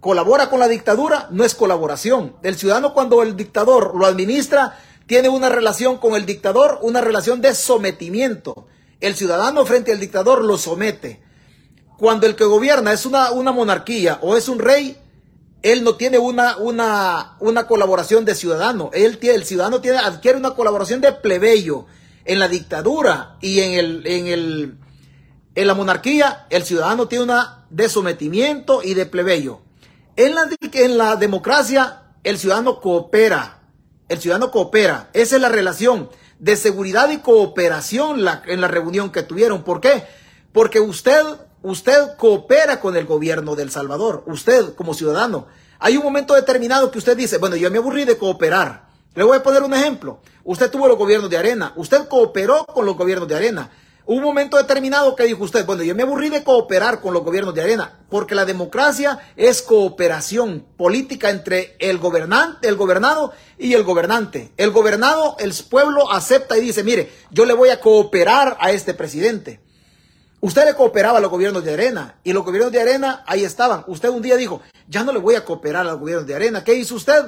colabora 0.00 0.48
con 0.48 0.58
la 0.58 0.66
dictadura? 0.66 1.28
No 1.30 1.44
es 1.44 1.54
colaboración. 1.54 2.34
El 2.42 2.56
ciudadano 2.56 2.94
cuando 2.94 3.22
el 3.22 3.36
dictador 3.36 3.94
lo 3.94 4.06
administra 4.06 4.78
tiene 5.06 5.28
una 5.28 5.50
relación 5.50 5.98
con 5.98 6.14
el 6.14 6.24
dictador, 6.24 6.78
una 6.80 7.02
relación 7.02 7.42
de 7.42 7.54
sometimiento. 7.54 8.66
El 9.00 9.14
ciudadano 9.14 9.66
frente 9.66 9.92
al 9.92 10.00
dictador 10.00 10.42
lo 10.42 10.56
somete. 10.56 11.22
Cuando 11.98 12.26
el 12.26 12.34
que 12.34 12.44
gobierna 12.44 12.94
es 12.94 13.04
una, 13.04 13.30
una 13.32 13.52
monarquía 13.52 14.20
o 14.22 14.36
es 14.36 14.48
un 14.48 14.58
rey, 14.58 14.96
él 15.62 15.84
no 15.84 15.96
tiene 15.96 16.18
una, 16.18 16.56
una, 16.56 17.36
una 17.40 17.66
colaboración 17.66 18.24
de 18.24 18.34
ciudadano. 18.34 18.88
Él 18.94 19.18
el 19.20 19.44
ciudadano 19.44 19.82
tiene, 19.82 19.98
adquiere 19.98 20.38
una 20.38 20.54
colaboración 20.54 21.02
de 21.02 21.12
plebeyo 21.12 21.84
en 22.26 22.38
la 22.38 22.48
dictadura 22.48 23.36
y 23.40 23.60
en, 23.60 23.72
el, 23.72 24.06
en, 24.06 24.26
el, 24.26 24.78
en 25.54 25.66
la 25.66 25.74
monarquía, 25.74 26.46
el 26.50 26.64
ciudadano 26.64 27.08
tiene 27.08 27.24
una 27.24 27.64
de 27.70 27.88
sometimiento 27.88 28.82
y 28.82 28.94
de 28.94 29.06
plebeyo. 29.06 29.60
En 30.16 30.34
la, 30.34 30.48
en 30.60 30.98
la 30.98 31.16
democracia, 31.16 32.02
el 32.24 32.38
ciudadano 32.38 32.80
coopera. 32.80 33.60
El 34.08 34.18
ciudadano 34.18 34.50
coopera. 34.50 35.10
Esa 35.12 35.36
es 35.36 35.42
la 35.42 35.48
relación 35.48 36.10
de 36.38 36.56
seguridad 36.56 37.10
y 37.10 37.18
cooperación 37.18 38.24
en 38.46 38.60
la 38.60 38.68
reunión 38.68 39.10
que 39.10 39.22
tuvieron. 39.22 39.62
¿Por 39.62 39.80
qué? 39.80 40.04
Porque 40.52 40.80
usted, 40.80 41.22
usted 41.62 42.16
coopera 42.16 42.80
con 42.80 42.96
el 42.96 43.06
gobierno 43.06 43.56
del 43.56 43.70
Salvador. 43.70 44.24
Usted 44.26 44.74
como 44.74 44.94
ciudadano. 44.94 45.46
Hay 45.78 45.96
un 45.96 46.04
momento 46.04 46.34
determinado 46.34 46.90
que 46.90 46.98
usted 46.98 47.16
dice, 47.16 47.38
bueno, 47.38 47.56
yo 47.56 47.70
me 47.70 47.78
aburrí 47.78 48.04
de 48.04 48.16
cooperar. 48.16 48.85
Le 49.16 49.24
voy 49.24 49.38
a 49.38 49.42
poner 49.42 49.62
un 49.62 49.72
ejemplo. 49.72 50.20
Usted 50.44 50.70
tuvo 50.70 50.86
los 50.86 50.98
gobiernos 50.98 51.30
de 51.30 51.38
arena. 51.38 51.72
Usted 51.76 52.06
cooperó 52.06 52.66
con 52.66 52.84
los 52.84 52.98
gobiernos 52.98 53.26
de 53.26 53.34
arena. 53.34 53.70
Un 54.04 54.22
momento 54.22 54.58
determinado 54.58 55.16
que 55.16 55.24
dijo 55.24 55.42
usted, 55.42 55.64
bueno, 55.64 55.82
yo 55.82 55.94
me 55.94 56.02
aburrí 56.02 56.28
de 56.28 56.44
cooperar 56.44 57.00
con 57.00 57.14
los 57.14 57.24
gobiernos 57.24 57.54
de 57.54 57.62
arena, 57.62 57.98
porque 58.10 58.34
la 58.34 58.44
democracia 58.44 59.18
es 59.34 59.62
cooperación 59.62 60.64
política 60.76 61.30
entre 61.30 61.76
el 61.80 61.98
gobernante, 61.98 62.68
el 62.68 62.76
gobernado 62.76 63.32
y 63.58 63.72
el 63.72 63.84
gobernante. 63.84 64.52
El 64.58 64.70
gobernado, 64.70 65.36
el 65.40 65.54
pueblo 65.68 66.12
acepta 66.12 66.58
y 66.58 66.60
dice, 66.60 66.84
mire, 66.84 67.10
yo 67.30 67.46
le 67.46 67.54
voy 67.54 67.70
a 67.70 67.80
cooperar 67.80 68.58
a 68.60 68.70
este 68.70 68.92
presidente. 68.92 69.60
Usted 70.40 70.66
le 70.66 70.74
cooperaba 70.74 71.18
a 71.18 71.22
los 71.22 71.30
gobiernos 71.30 71.64
de 71.64 71.72
arena 71.72 72.20
y 72.22 72.34
los 72.34 72.44
gobiernos 72.44 72.70
de 72.70 72.82
arena 72.82 73.24
ahí 73.26 73.44
estaban. 73.44 73.82
Usted 73.86 74.10
un 74.10 74.20
día 74.20 74.36
dijo, 74.36 74.60
ya 74.86 75.04
no 75.04 75.12
le 75.12 75.18
voy 75.18 75.36
a 75.36 75.44
cooperar 75.44 75.86
a 75.86 75.92
los 75.92 76.00
gobiernos 76.00 76.26
de 76.26 76.34
arena. 76.34 76.62
¿Qué 76.62 76.74
hizo 76.74 76.94
usted? 76.94 77.24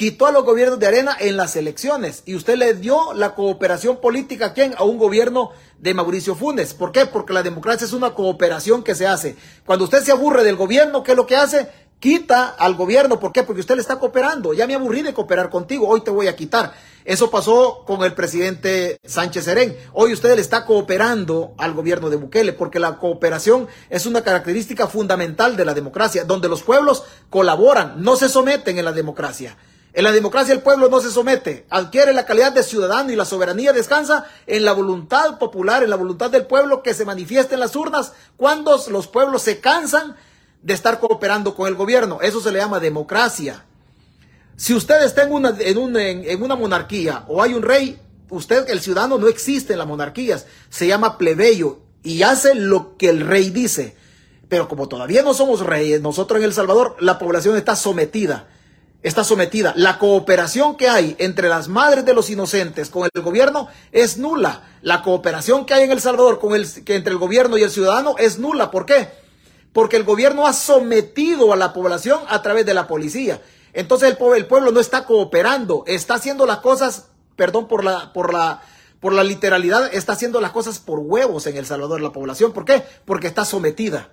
Quitó 0.00 0.24
a 0.24 0.32
los 0.32 0.44
gobiernos 0.44 0.78
de 0.78 0.86
arena 0.86 1.14
en 1.20 1.36
las 1.36 1.56
elecciones 1.56 2.22
y 2.24 2.34
usted 2.34 2.56
le 2.56 2.72
dio 2.72 3.12
la 3.12 3.34
cooperación 3.34 4.00
política 4.00 4.46
a 4.46 4.52
quién? 4.54 4.72
A 4.78 4.84
un 4.84 4.96
gobierno 4.96 5.50
de 5.78 5.92
Mauricio 5.92 6.34
Funes. 6.34 6.72
¿Por 6.72 6.90
qué? 6.90 7.04
Porque 7.04 7.34
la 7.34 7.42
democracia 7.42 7.84
es 7.84 7.92
una 7.92 8.14
cooperación 8.14 8.82
que 8.82 8.94
se 8.94 9.06
hace. 9.06 9.36
Cuando 9.66 9.84
usted 9.84 10.02
se 10.02 10.10
aburre 10.10 10.42
del 10.42 10.56
gobierno, 10.56 11.02
¿qué 11.02 11.10
es 11.10 11.16
lo 11.18 11.26
que 11.26 11.36
hace? 11.36 11.68
Quita 11.98 12.48
al 12.48 12.76
gobierno. 12.76 13.20
¿Por 13.20 13.30
qué? 13.30 13.42
Porque 13.42 13.60
usted 13.60 13.74
le 13.74 13.82
está 13.82 13.98
cooperando. 13.98 14.54
Ya 14.54 14.66
me 14.66 14.74
aburrí 14.74 15.02
de 15.02 15.12
cooperar 15.12 15.50
contigo. 15.50 15.86
Hoy 15.86 16.00
te 16.00 16.10
voy 16.10 16.28
a 16.28 16.34
quitar. 16.34 16.72
Eso 17.04 17.30
pasó 17.30 17.84
con 17.86 18.02
el 18.02 18.14
presidente 18.14 18.96
Sánchez 19.04 19.44
Serén. 19.44 19.76
Hoy 19.92 20.14
usted 20.14 20.34
le 20.34 20.40
está 20.40 20.64
cooperando 20.64 21.52
al 21.58 21.74
gobierno 21.74 22.08
de 22.08 22.16
Bukele 22.16 22.54
porque 22.54 22.78
la 22.78 22.96
cooperación 22.96 23.68
es 23.90 24.06
una 24.06 24.22
característica 24.22 24.86
fundamental 24.86 25.58
de 25.58 25.66
la 25.66 25.74
democracia, 25.74 26.24
donde 26.24 26.48
los 26.48 26.62
pueblos 26.62 27.04
colaboran, 27.28 28.02
no 28.02 28.16
se 28.16 28.30
someten 28.30 28.78
en 28.78 28.86
la 28.86 28.92
democracia. 28.92 29.58
En 29.92 30.04
la 30.04 30.12
democracia 30.12 30.54
el 30.54 30.62
pueblo 30.62 30.88
no 30.88 31.00
se 31.00 31.10
somete, 31.10 31.66
adquiere 31.68 32.12
la 32.12 32.24
calidad 32.24 32.52
de 32.52 32.62
ciudadano 32.62 33.10
y 33.10 33.16
la 33.16 33.24
soberanía 33.24 33.72
descansa 33.72 34.24
en 34.46 34.64
la 34.64 34.72
voluntad 34.72 35.38
popular, 35.38 35.82
en 35.82 35.90
la 35.90 35.96
voluntad 35.96 36.30
del 36.30 36.46
pueblo 36.46 36.82
que 36.82 36.94
se 36.94 37.04
manifiesta 37.04 37.54
en 37.54 37.60
las 37.60 37.74
urnas 37.74 38.12
cuando 38.36 38.80
los 38.88 39.08
pueblos 39.08 39.42
se 39.42 39.58
cansan 39.58 40.14
de 40.62 40.74
estar 40.74 41.00
cooperando 41.00 41.56
con 41.56 41.66
el 41.66 41.74
gobierno. 41.74 42.20
Eso 42.22 42.40
se 42.40 42.52
le 42.52 42.60
llama 42.60 42.78
democracia. 42.78 43.64
Si 44.56 44.74
usted 44.74 45.02
está 45.02 45.24
en 45.24 45.32
una, 45.32 45.56
en, 45.58 45.96
en 45.96 46.42
una 46.42 46.54
monarquía 46.54 47.24
o 47.26 47.42
hay 47.42 47.54
un 47.54 47.62
rey, 47.62 47.98
usted, 48.28 48.68
el 48.68 48.80
ciudadano, 48.80 49.18
no 49.18 49.26
existe 49.26 49.72
en 49.72 49.80
las 49.80 49.88
monarquías, 49.88 50.46
se 50.68 50.86
llama 50.86 51.18
plebeyo 51.18 51.80
y 52.04 52.22
hace 52.22 52.54
lo 52.54 52.96
que 52.96 53.08
el 53.08 53.26
rey 53.26 53.50
dice. 53.50 53.96
Pero 54.48 54.68
como 54.68 54.88
todavía 54.88 55.24
no 55.24 55.34
somos 55.34 55.66
reyes, 55.66 56.00
nosotros 56.00 56.38
en 56.38 56.44
El 56.44 56.52
Salvador, 56.52 56.96
la 57.00 57.18
población 57.18 57.56
está 57.56 57.74
sometida 57.74 58.46
está 59.02 59.24
sometida. 59.24 59.72
La 59.76 59.98
cooperación 59.98 60.76
que 60.76 60.88
hay 60.88 61.16
entre 61.18 61.48
las 61.48 61.68
madres 61.68 62.04
de 62.04 62.14
los 62.14 62.30
inocentes 62.30 62.90
con 62.90 63.08
el 63.12 63.22
gobierno 63.22 63.68
es 63.92 64.18
nula. 64.18 64.62
La 64.82 65.02
cooperación 65.02 65.64
que 65.66 65.74
hay 65.74 65.84
en 65.84 65.90
El 65.90 66.00
Salvador 66.00 66.38
con 66.38 66.54
el, 66.54 66.68
que 66.84 66.96
entre 66.96 67.12
el 67.12 67.18
gobierno 67.18 67.56
y 67.56 67.62
el 67.62 67.70
ciudadano 67.70 68.16
es 68.18 68.38
nula. 68.38 68.70
¿Por 68.70 68.86
qué? 68.86 69.08
Porque 69.72 69.96
el 69.96 70.04
gobierno 70.04 70.46
ha 70.46 70.52
sometido 70.52 71.52
a 71.52 71.56
la 71.56 71.72
población 71.72 72.20
a 72.28 72.42
través 72.42 72.66
de 72.66 72.74
la 72.74 72.86
policía. 72.86 73.40
Entonces 73.72 74.10
el, 74.10 74.34
el 74.36 74.46
pueblo 74.46 74.72
no 74.72 74.80
está 74.80 75.04
cooperando, 75.04 75.84
está 75.86 76.14
haciendo 76.14 76.44
las 76.44 76.58
cosas, 76.58 77.06
perdón 77.36 77.68
por 77.68 77.84
la, 77.84 78.12
por 78.12 78.32
la, 78.32 78.62
por 78.98 79.12
la 79.12 79.22
literalidad, 79.22 79.94
está 79.94 80.12
haciendo 80.14 80.40
las 80.40 80.50
cosas 80.50 80.78
por 80.78 80.98
huevos 80.98 81.46
en 81.46 81.56
El 81.56 81.66
Salvador 81.66 82.00
la 82.00 82.12
población. 82.12 82.52
¿Por 82.52 82.64
qué? 82.64 82.82
Porque 83.04 83.28
está 83.28 83.44
sometida. 83.44 84.08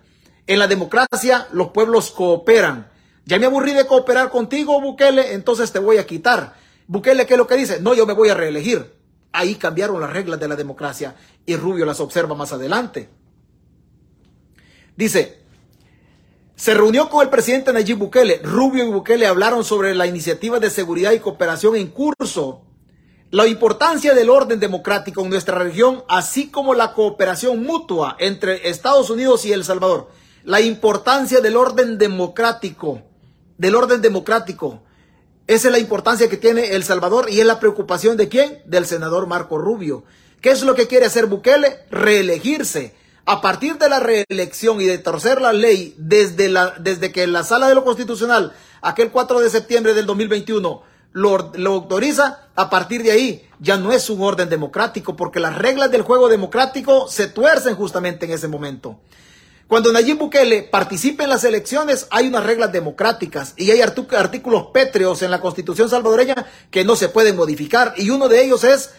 En 0.46 0.60
la 0.60 0.68
democracia 0.68 1.48
los 1.52 1.70
pueblos 1.70 2.12
cooperan 2.12 2.88
ya 3.28 3.38
me 3.38 3.46
aburrí 3.46 3.74
de 3.74 3.86
cooperar 3.86 4.30
contigo, 4.30 4.80
Bukele, 4.80 5.34
entonces 5.34 5.70
te 5.74 5.80
voy 5.80 5.98
a 5.98 6.08
quitar. 6.08 6.56
Bukele, 6.88 7.26
¿qué 7.26 7.34
es 7.34 7.38
lo 7.38 7.46
que 7.46 7.58
dice? 7.58 7.82
No, 7.82 7.94
yo 7.94 8.06
me 8.06 8.14
voy 8.14 8.30
a 8.30 8.34
reelegir. 8.34 8.96
Ahí 9.34 9.56
cambiaron 9.56 10.00
las 10.00 10.14
reglas 10.14 10.40
de 10.40 10.48
la 10.48 10.56
democracia 10.56 11.14
y 11.46 11.58
Rubio 11.58 11.86
las 11.86 12.00
observa 12.00 12.36
más 12.36 12.54
adelante. 12.54 13.10
Dice, 14.96 15.42
se 16.56 16.74
reunió 16.74 17.10
con 17.10 17.22
el 17.22 17.30
presidente 17.30 17.74
Nayib 17.74 17.98
Bukele. 17.98 18.40
Rubio 18.44 18.86
y 18.86 18.92
Bukele 18.92 19.28
hablaron 19.28 19.66
sobre 19.66 19.94
la 19.94 20.08
iniciativa 20.08 20.62
de 20.62 20.70
seguridad 20.70 21.12
y 21.12 21.20
cooperación 21.20 21.76
en 21.76 21.88
curso, 21.88 22.62
la 23.30 23.46
importancia 23.46 24.14
del 24.14 24.30
orden 24.30 24.62
democrático 24.62 25.22
en 25.22 25.30
nuestra 25.30 25.60
región, 25.60 26.06
así 26.08 26.50
como 26.50 26.74
la 26.74 26.94
cooperación 26.94 27.62
mutua 27.62 28.16
entre 28.20 28.70
Estados 28.70 29.10
Unidos 29.10 29.46
y 29.46 29.52
El 29.52 29.66
Salvador. 29.66 30.10
La 30.46 30.62
importancia 30.62 31.42
del 31.42 31.58
orden 31.58 31.98
democrático 31.98 33.02
del 33.58 33.76
orden 33.76 34.02
democrático. 34.02 34.82
Esa 35.48 35.70
es 35.70 35.72
la 35.72 35.80
importancia 35.80 36.30
que 36.30 36.38
tiene 36.38 36.76
El 36.76 36.84
Salvador 36.84 37.30
y 37.30 37.40
es 37.40 37.46
la 37.46 37.60
preocupación 37.60 38.18
de 38.18 38.28
quién? 38.28 38.62
Del 38.66 38.86
senador 38.86 39.28
Marco 39.28 39.58
Rubio. 39.58 40.04
¿Qué 40.42 40.52
es 40.52 40.62
lo 40.64 40.76
que 40.76 40.88
quiere 40.88 41.06
hacer 41.06 41.26
Bukele? 41.26 41.86
Reelegirse. 41.90 42.96
A 43.26 43.42
partir 43.42 43.78
de 43.78 43.90
la 43.90 44.00
reelección 44.00 44.80
y 44.80 44.86
de 44.86 44.98
torcer 44.98 45.42
la 45.42 45.54
ley 45.54 45.96
desde, 45.98 46.50
la, 46.50 46.76
desde 46.80 47.12
que 47.12 47.28
la 47.28 47.44
sala 47.44 47.68
de 47.68 47.76
lo 47.76 47.84
constitucional, 47.84 48.54
aquel 48.82 49.12
4 49.12 49.40
de 49.40 49.50
septiembre 49.50 49.94
del 49.94 50.06
2021, 50.06 50.82
lo, 51.14 51.52
lo 51.56 51.74
autoriza, 51.74 52.48
a 52.56 52.70
partir 52.70 53.04
de 53.04 53.12
ahí 53.12 53.50
ya 53.60 53.78
no 53.78 53.92
es 53.92 54.10
un 54.10 54.22
orden 54.22 54.50
democrático 54.50 55.16
porque 55.16 55.40
las 55.40 55.58
reglas 55.58 55.92
del 55.92 56.04
juego 56.04 56.28
democrático 56.30 57.08
se 57.08 57.28
tuercen 57.28 57.76
justamente 57.76 58.26
en 58.26 58.34
ese 58.34 58.48
momento. 58.48 59.00
Cuando 59.68 59.92
Nayib 59.92 60.18
Bukele 60.18 60.64
participe 60.64 61.24
en 61.26 61.30
las 61.30 61.44
elecciones, 61.44 62.08
hay 62.10 62.28
unas 62.28 62.46
reglas 62.46 62.72
democráticas 62.72 63.54
y 63.58 63.70
hay 63.72 63.82
artículos 63.82 64.68
pétreos 64.74 65.22
en 65.22 65.32
la 65.32 65.42
constitución 65.42 65.90
salvadoreña 65.90 66.46
que 66.72 66.86
no 66.86 66.96
se 66.96 67.10
pueden 67.10 67.36
modificar. 67.36 67.94
Y 67.98 68.10
uno 68.10 68.30
de 68.30 68.46
ellos 68.46 68.64
es 68.64 68.92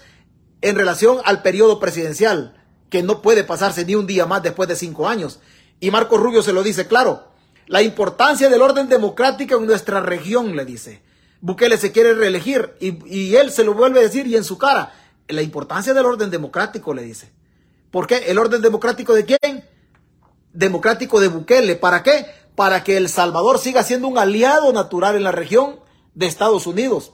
en 0.60 0.76
relación 0.76 1.18
al 1.24 1.40
periodo 1.40 1.80
presidencial, 1.80 2.62
que 2.90 3.02
no 3.02 3.22
puede 3.22 3.44
pasarse 3.44 3.86
ni 3.86 3.94
un 3.94 4.06
día 4.06 4.26
más 4.26 4.42
después 4.42 4.68
de 4.68 4.76
cinco 4.76 5.08
años. 5.08 5.40
Y 5.80 5.90
Marco 5.90 6.18
Rubio 6.18 6.42
se 6.42 6.52
lo 6.52 6.62
dice 6.62 6.86
claro. 6.86 7.28
La 7.66 7.80
importancia 7.80 8.50
del 8.50 8.60
orden 8.60 8.90
democrático 8.90 9.56
en 9.56 9.66
nuestra 9.66 10.00
región, 10.00 10.54
le 10.54 10.66
dice. 10.66 11.00
Bukele 11.40 11.78
se 11.78 11.92
quiere 11.92 12.12
reelegir 12.12 12.74
y, 12.78 12.98
y 13.06 13.36
él 13.36 13.50
se 13.50 13.64
lo 13.64 13.72
vuelve 13.72 14.00
a 14.00 14.02
decir 14.02 14.26
y 14.26 14.36
en 14.36 14.44
su 14.44 14.58
cara. 14.58 14.92
La 15.28 15.40
importancia 15.40 15.94
del 15.94 16.04
orden 16.04 16.30
democrático, 16.30 16.92
le 16.92 17.02
dice. 17.04 17.30
¿Por 17.90 18.06
qué? 18.06 18.18
¿El 18.26 18.36
orden 18.36 18.60
democrático 18.60 19.14
de 19.14 19.24
quién? 19.24 19.64
Democrático 20.58 21.20
de 21.20 21.28
Bukele. 21.28 21.76
¿Para 21.76 22.02
qué? 22.02 22.26
Para 22.56 22.82
que 22.82 22.96
El 22.96 23.08
Salvador 23.08 23.58
siga 23.58 23.84
siendo 23.84 24.08
un 24.08 24.18
aliado 24.18 24.72
natural 24.72 25.14
en 25.14 25.22
la 25.22 25.32
región 25.32 25.78
de 26.14 26.26
Estados 26.26 26.66
Unidos. 26.66 27.12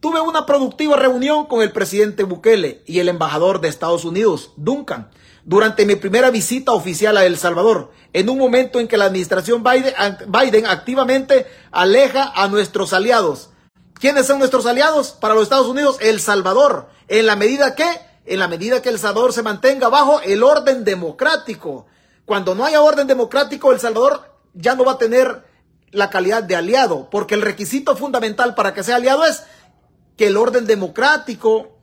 Tuve 0.00 0.22
una 0.22 0.46
productiva 0.46 0.96
reunión 0.96 1.44
con 1.44 1.60
el 1.60 1.72
presidente 1.72 2.24
Bukele 2.24 2.82
y 2.86 3.00
el 3.00 3.10
embajador 3.10 3.60
de 3.60 3.68
Estados 3.68 4.06
Unidos, 4.06 4.52
Duncan, 4.56 5.10
durante 5.44 5.84
mi 5.84 5.94
primera 5.96 6.30
visita 6.30 6.72
oficial 6.72 7.18
a 7.18 7.26
El 7.26 7.36
Salvador, 7.36 7.90
en 8.14 8.30
un 8.30 8.38
momento 8.38 8.80
en 8.80 8.88
que 8.88 8.96
la 8.96 9.04
administración 9.04 9.62
Biden, 9.62 9.92
Biden 10.28 10.66
activamente 10.66 11.46
aleja 11.70 12.32
a 12.34 12.48
nuestros 12.48 12.94
aliados. 12.94 13.50
¿Quiénes 13.92 14.26
son 14.26 14.38
nuestros 14.38 14.64
aliados 14.64 15.10
para 15.10 15.34
los 15.34 15.42
Estados 15.42 15.66
Unidos? 15.66 15.98
El 16.00 16.18
Salvador. 16.18 16.88
En 17.08 17.26
la 17.26 17.36
medida 17.36 17.74
que, 17.74 17.84
en 18.24 18.38
la 18.38 18.48
medida 18.48 18.80
que 18.80 18.88
El 18.88 18.98
Salvador 18.98 19.34
se 19.34 19.42
mantenga 19.42 19.90
bajo 19.90 20.22
el 20.22 20.42
orden 20.42 20.84
democrático 20.84 21.86
cuando 22.30 22.54
no 22.54 22.64
haya 22.64 22.80
orden 22.80 23.08
democrático, 23.08 23.72
El 23.72 23.80
Salvador 23.80 24.22
ya 24.54 24.76
no 24.76 24.84
va 24.84 24.92
a 24.92 24.98
tener 24.98 25.42
la 25.90 26.10
calidad 26.10 26.44
de 26.44 26.54
aliado, 26.54 27.10
porque 27.10 27.34
el 27.34 27.42
requisito 27.42 27.96
fundamental 27.96 28.54
para 28.54 28.72
que 28.72 28.84
sea 28.84 28.94
aliado 28.94 29.26
es 29.26 29.42
que 30.16 30.28
el 30.28 30.36
orden 30.36 30.64
democrático 30.64 31.76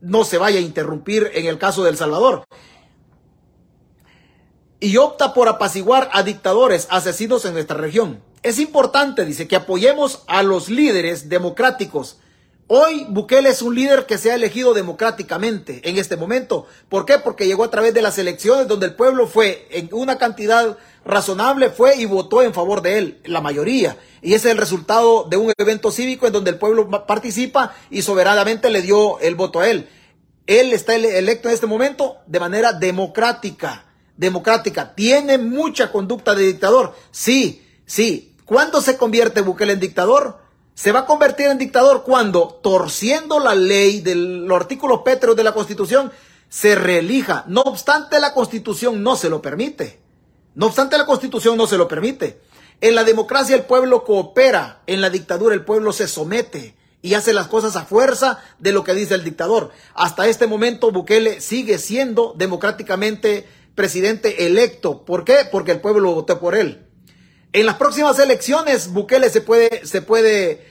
no 0.00 0.22
se 0.22 0.38
vaya 0.38 0.60
a 0.60 0.62
interrumpir 0.62 1.32
en 1.34 1.46
el 1.46 1.58
caso 1.58 1.82
de 1.82 1.90
El 1.90 1.96
Salvador. 1.96 2.44
Y 4.78 4.98
opta 4.98 5.34
por 5.34 5.48
apaciguar 5.48 6.08
a 6.12 6.22
dictadores, 6.22 6.86
asesinos 6.90 7.44
en 7.44 7.54
nuestra 7.54 7.76
región. 7.76 8.22
Es 8.44 8.60
importante, 8.60 9.24
dice, 9.24 9.48
que 9.48 9.56
apoyemos 9.56 10.22
a 10.28 10.44
los 10.44 10.68
líderes 10.68 11.28
democráticos 11.28 12.20
Hoy 12.70 13.06
Bukele 13.08 13.48
es 13.48 13.62
un 13.62 13.74
líder 13.74 14.04
que 14.04 14.18
se 14.18 14.30
ha 14.30 14.34
elegido 14.34 14.74
democráticamente 14.74 15.80
en 15.88 15.96
este 15.96 16.18
momento. 16.18 16.66
¿Por 16.90 17.06
qué? 17.06 17.18
Porque 17.18 17.46
llegó 17.46 17.64
a 17.64 17.70
través 17.70 17.94
de 17.94 18.02
las 18.02 18.18
elecciones 18.18 18.68
donde 18.68 18.84
el 18.84 18.94
pueblo 18.94 19.26
fue 19.26 19.66
en 19.70 19.88
una 19.90 20.18
cantidad 20.18 20.76
razonable, 21.02 21.70
fue 21.70 21.96
y 21.96 22.04
votó 22.04 22.42
en 22.42 22.52
favor 22.52 22.82
de 22.82 22.98
él, 22.98 23.20
la 23.24 23.40
mayoría. 23.40 23.96
Y 24.20 24.34
ese 24.34 24.48
es 24.48 24.52
el 24.52 24.58
resultado 24.58 25.24
de 25.24 25.38
un 25.38 25.50
evento 25.56 25.90
cívico 25.90 26.26
en 26.26 26.34
donde 26.34 26.50
el 26.50 26.58
pueblo 26.58 26.90
participa 27.06 27.74
y 27.88 28.02
soberanamente 28.02 28.68
le 28.68 28.82
dio 28.82 29.18
el 29.20 29.34
voto 29.34 29.60
a 29.60 29.70
él. 29.70 29.88
Él 30.46 30.74
está 30.74 30.94
electo 30.94 31.48
en 31.48 31.54
este 31.54 31.66
momento 31.66 32.18
de 32.26 32.38
manera 32.38 32.74
democrática. 32.74 33.86
Democrática. 34.18 34.94
¿Tiene 34.94 35.38
mucha 35.38 35.90
conducta 35.90 36.34
de 36.34 36.44
dictador? 36.44 36.94
Sí, 37.12 37.66
sí. 37.86 38.36
¿Cuándo 38.44 38.82
se 38.82 38.98
convierte 38.98 39.40
Bukele 39.40 39.72
en 39.72 39.80
dictador? 39.80 40.47
Se 40.78 40.92
va 40.92 41.00
a 41.00 41.06
convertir 41.06 41.46
en 41.46 41.58
dictador 41.58 42.04
cuando, 42.04 42.60
torciendo 42.62 43.40
la 43.40 43.56
ley 43.56 44.00
de 44.00 44.14
los 44.14 44.56
artículos 44.56 45.00
pétreos 45.04 45.34
de 45.34 45.42
la 45.42 45.50
Constitución, 45.50 46.12
se 46.48 46.76
reelija. 46.76 47.42
No 47.48 47.62
obstante, 47.62 48.20
la 48.20 48.32
Constitución 48.32 49.02
no 49.02 49.16
se 49.16 49.28
lo 49.28 49.42
permite. 49.42 49.98
No 50.54 50.66
obstante, 50.66 50.96
la 50.96 51.04
Constitución 51.04 51.56
no 51.56 51.66
se 51.66 51.78
lo 51.78 51.88
permite. 51.88 52.40
En 52.80 52.94
la 52.94 53.02
democracia 53.02 53.56
el 53.56 53.64
pueblo 53.64 54.04
coopera, 54.04 54.82
en 54.86 55.00
la 55.00 55.10
dictadura 55.10 55.52
el 55.52 55.64
pueblo 55.64 55.92
se 55.92 56.06
somete. 56.06 56.76
y 57.02 57.14
hace 57.14 57.32
las 57.32 57.48
cosas 57.48 57.74
a 57.74 57.84
fuerza 57.84 58.38
de 58.60 58.70
lo 58.70 58.84
que 58.84 58.94
dice 58.94 59.16
el 59.16 59.24
dictador. 59.24 59.72
Hasta 59.94 60.28
este 60.28 60.46
momento 60.46 60.92
Bukele 60.92 61.40
sigue 61.40 61.78
siendo 61.78 62.34
democráticamente 62.36 63.48
presidente 63.74 64.46
electo. 64.46 65.04
¿Por 65.04 65.24
qué? 65.24 65.38
Porque 65.50 65.72
el 65.72 65.80
pueblo 65.80 66.14
votó 66.14 66.38
por 66.38 66.54
él. 66.54 66.87
En 67.52 67.64
las 67.64 67.76
próximas 67.76 68.18
elecciones 68.18 68.92
Bukele 68.92 69.30
se 69.30 69.40
puede, 69.40 69.86
se 69.86 70.02
puede, 70.02 70.66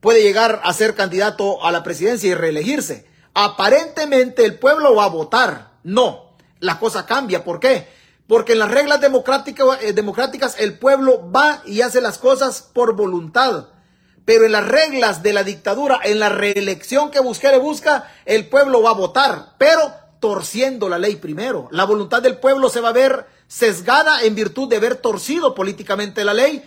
puede 0.00 0.22
llegar 0.22 0.60
a 0.64 0.72
ser 0.72 0.94
candidato 0.94 1.62
a 1.64 1.72
la 1.72 1.82
presidencia 1.82 2.30
y 2.30 2.34
reelegirse. 2.34 3.06
Aparentemente 3.34 4.44
el 4.44 4.58
pueblo 4.58 4.94
va 4.94 5.04
a 5.04 5.08
votar. 5.08 5.72
No, 5.82 6.32
la 6.60 6.78
cosa 6.78 7.04
cambia. 7.04 7.44
¿Por 7.44 7.60
qué? 7.60 7.86
Porque 8.26 8.52
en 8.52 8.60
las 8.60 8.70
reglas 8.70 9.00
democráticas, 9.02 9.66
eh, 9.82 9.92
democráticas 9.92 10.56
el 10.58 10.78
pueblo 10.78 11.30
va 11.30 11.62
y 11.66 11.82
hace 11.82 12.00
las 12.00 12.16
cosas 12.16 12.62
por 12.62 12.96
voluntad. 12.96 13.66
Pero 14.24 14.46
en 14.46 14.52
las 14.52 14.66
reglas 14.66 15.22
de 15.22 15.34
la 15.34 15.42
dictadura, 15.42 16.00
en 16.02 16.18
la 16.18 16.30
reelección 16.30 17.10
que 17.10 17.20
Bukele 17.20 17.58
busca, 17.58 18.10
el 18.24 18.48
pueblo 18.48 18.80
va 18.80 18.90
a 18.90 18.94
votar, 18.94 19.56
pero 19.58 19.92
torciendo 20.18 20.88
la 20.88 20.98
ley 20.98 21.16
primero. 21.16 21.68
La 21.72 21.84
voluntad 21.84 22.22
del 22.22 22.38
pueblo 22.38 22.70
se 22.70 22.80
va 22.80 22.90
a 22.90 22.92
ver 22.92 23.26
sesgada 23.52 24.22
en 24.22 24.34
virtud 24.34 24.66
de 24.68 24.76
haber 24.76 24.96
torcido 24.96 25.54
políticamente 25.54 26.24
la 26.24 26.32
ley. 26.32 26.62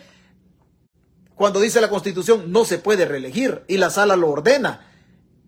Cuando 1.34 1.60
dice 1.60 1.82
la 1.82 1.90
Constitución 1.90 2.52
no 2.52 2.64
se 2.64 2.78
puede 2.78 3.06
reelegir 3.06 3.64
y 3.68 3.78
la 3.78 3.90
sala 3.90 4.16
lo 4.16 4.30
ordena 4.30 4.86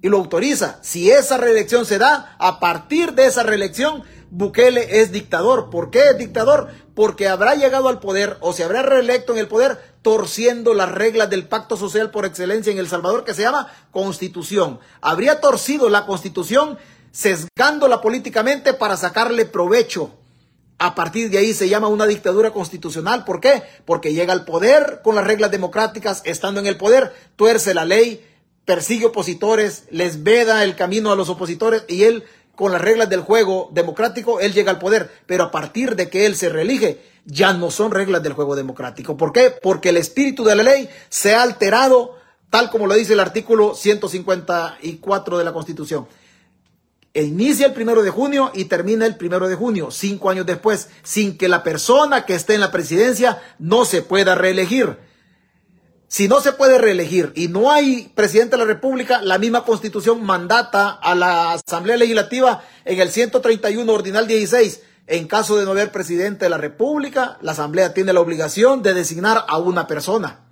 y 0.02 0.10
lo 0.10 0.18
autoriza. 0.18 0.80
Si 0.82 1.12
esa 1.12 1.38
reelección 1.38 1.86
se 1.86 2.00
da, 2.00 2.36
a 2.40 2.60
partir 2.60 3.14
de 3.14 3.28
esa 3.28 3.44
reelección, 3.44 4.04
Bukele 4.32 5.00
es 5.00 5.12
dictador. 5.12 5.70
¿Por 5.70 5.92
qué 5.92 6.10
es 6.10 6.18
dictador? 6.18 6.70
Porque 6.96 7.28
habrá 7.28 7.54
llegado 7.54 7.88
al 7.88 8.00
poder 8.00 8.38
o 8.42 8.52
se 8.52 8.64
habrá 8.64 8.82
reelecto 8.82 9.34
en 9.34 9.38
el 9.38 9.48
poder 9.48 9.78
torciendo 10.02 10.74
las 10.74 10.92
reglas 10.92 11.30
del 11.30 11.48
pacto 11.48 11.78
social 11.78 12.10
por 12.10 12.26
excelencia 12.26 12.72
en 12.72 12.80
El 12.80 12.90
Salvador 12.90 13.24
que 13.24 13.36
se 13.36 13.44
llama 13.44 13.72
Constitución. 13.92 14.80
Habría 15.02 15.40
torcido 15.40 15.88
la 15.88 16.08
Constitución 16.08 16.80
sesgándola 17.12 18.02
políticamente 18.02 18.74
para 18.74 18.98
sacarle 18.98 19.46
provecho. 19.46 20.12
A 20.80 20.94
partir 20.94 21.32
de 21.32 21.40
ahí 21.40 21.54
se 21.54 21.70
llama 21.70 21.88
una 21.88 22.06
dictadura 22.06 22.52
constitucional. 22.52 23.26
¿Por 23.26 23.40
qué? 23.40 23.64
Porque 23.86 24.14
llega 24.14 24.34
al 24.34 24.46
poder 24.46 25.02
con 25.04 25.16
las 25.16 25.26
reglas 25.26 25.50
democráticas, 25.50 26.22
estando 26.24 26.60
en 26.60 26.68
el 26.68 26.78
poder, 26.78 27.14
tuerce 27.36 27.74
la 27.74 27.84
ley, 27.84 28.24
persigue 28.66 29.08
opositores, 29.08 29.86
les 29.90 30.24
veda 30.24 30.64
el 30.64 30.76
camino 30.76 31.12
a 31.12 31.16
los 31.16 31.30
opositores 31.30 31.84
y 31.88 32.04
él, 32.04 32.26
con 32.56 32.72
las 32.72 32.82
reglas 32.82 33.10
del 33.10 33.22
juego 33.22 33.70
democrático, 33.72 34.40
él 34.40 34.54
llega 34.54 34.70
al 34.70 34.78
poder. 34.78 35.10
Pero 35.26 35.46
a 35.46 35.52
partir 35.52 35.96
de 35.96 36.10
que 36.10 36.28
él 36.28 36.36
se 36.36 36.50
reelige, 36.50 37.02
ya 37.26 37.54
no 37.54 37.72
son 37.72 37.92
reglas 37.92 38.22
del 38.22 38.34
juego 38.34 38.56
democrático. 38.56 39.18
¿Por 39.18 39.34
qué? 39.34 39.50
Porque 39.50 39.90
el 39.90 39.98
espíritu 39.98 40.44
de 40.44 40.56
la 40.56 40.64
ley 40.64 40.90
se 41.10 41.34
ha 41.34 41.42
alterado, 41.42 42.18
tal 42.52 42.70
como 42.70 42.86
lo 42.86 42.94
dice 42.94 43.14
el 43.14 43.20
artículo 43.20 43.74
154 43.74 45.38
de 45.40 45.44
la 45.44 45.54
Constitución. 45.54 46.08
E 47.18 47.24
inicia 47.24 47.65
el 47.65 47.74
primero 47.74 48.03
de 48.03 48.11
junio 48.11 48.51
y 48.53 48.65
termina 48.65 49.07
el 49.07 49.15
primero 49.15 49.47
de 49.47 49.55
junio, 49.55 49.89
cinco 49.89 50.30
años 50.30 50.45
después, 50.45 50.89
sin 51.01 51.36
que 51.36 51.47
la 51.47 51.63
persona 51.63 52.28
que 52.28 52.36
esté 52.36 52.53
en 52.53 52.61
la 52.61 52.70
presidencia 52.70 53.41
no 53.57 53.86
se 53.86 54.03
pueda 54.03 54.36
reelegir. 54.36 54.99
Si 56.07 56.28
no 56.28 56.41
se 56.41 56.53
puede 56.53 56.78
reelegir 56.78 57.32
y 57.34 57.47
no 57.47 57.72
hay 57.72 58.11
presidente 58.13 58.51
de 58.51 58.59
la 58.59 58.65
República, 58.65 59.20
la 59.24 59.39
misma 59.39 59.65
constitución 59.65 60.24
mandata 60.24 60.91
a 60.91 61.15
la 61.15 61.53
Asamblea 61.53 61.97
Legislativa 61.97 62.61
en 62.86 62.99
el 62.99 63.09
131 63.09 63.91
Ordinal 63.91 64.28
16. 64.28 64.84
En 65.07 65.28
caso 65.28 65.57
de 65.57 65.65
no 65.65 65.72
haber 65.72 65.91
presidente 65.91 66.45
de 66.45 66.49
la 66.51 66.59
República, 66.59 67.39
la 67.41 67.53
Asamblea 67.53 67.95
tiene 67.95 68.13
la 68.13 68.22
obligación 68.22 68.84
de 68.84 68.93
designar 68.93 69.43
a 69.47 69.57
una 69.57 69.88
persona. 69.88 70.47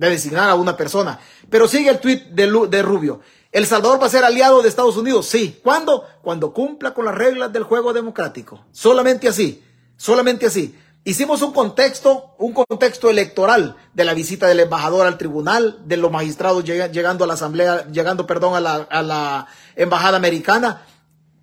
De 0.00 0.08
designar 0.08 0.48
a 0.48 0.54
una 0.54 0.78
persona. 0.78 1.20
Pero 1.50 1.68
sigue 1.68 1.90
el 1.90 2.00
tuit 2.00 2.24
de, 2.28 2.50
de 2.68 2.82
Rubio. 2.82 3.20
¿El 3.52 3.66
Salvador 3.66 4.00
va 4.00 4.06
a 4.06 4.10
ser 4.10 4.24
aliado 4.24 4.62
de 4.62 4.68
Estados 4.70 4.96
Unidos? 4.96 5.26
Sí. 5.26 5.60
¿Cuándo? 5.62 6.06
Cuando 6.22 6.54
cumpla 6.54 6.94
con 6.94 7.04
las 7.04 7.14
reglas 7.14 7.52
del 7.52 7.64
juego 7.64 7.92
democrático. 7.92 8.64
Solamente 8.72 9.28
así. 9.28 9.62
Solamente 9.98 10.46
así. 10.46 10.74
Hicimos 11.04 11.42
un 11.42 11.52
contexto, 11.52 12.34
un 12.38 12.54
contexto 12.54 13.10
electoral 13.10 13.76
de 13.92 14.04
la 14.04 14.14
visita 14.14 14.46
del 14.46 14.60
embajador 14.60 15.06
al 15.06 15.18
tribunal, 15.18 15.80
de 15.84 15.98
los 15.98 16.10
magistrados 16.10 16.64
llegando 16.64 17.24
a 17.24 17.26
la 17.26 17.34
asamblea, 17.34 17.86
llegando, 17.88 18.26
perdón, 18.26 18.54
a 18.54 19.02
la 19.02 19.46
embajada 19.76 20.16
americana. 20.16 20.82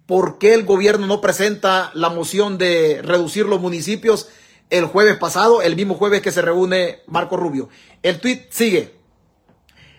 ¿Por 0.08 0.40
qué 0.40 0.56
el 0.56 0.66
gobierno 0.66 1.06
no 1.06 1.22
presenta 1.22 1.92
la 1.94 2.10
moción 2.10 2.58
de 2.58 3.02
reducir 3.04 3.46
los 3.46 3.62
municipios 3.62 4.30
el 4.70 4.86
jueves 4.86 5.18
pasado, 5.18 5.62
el 5.62 5.76
mismo 5.76 5.96
jueves 5.96 6.22
que 6.22 6.32
se 6.32 6.42
reúne 6.42 7.02
Marco 7.08 7.38
Rubio? 7.38 7.70
El 8.04 8.20
tweet 8.20 8.48
sigue. 8.50 8.96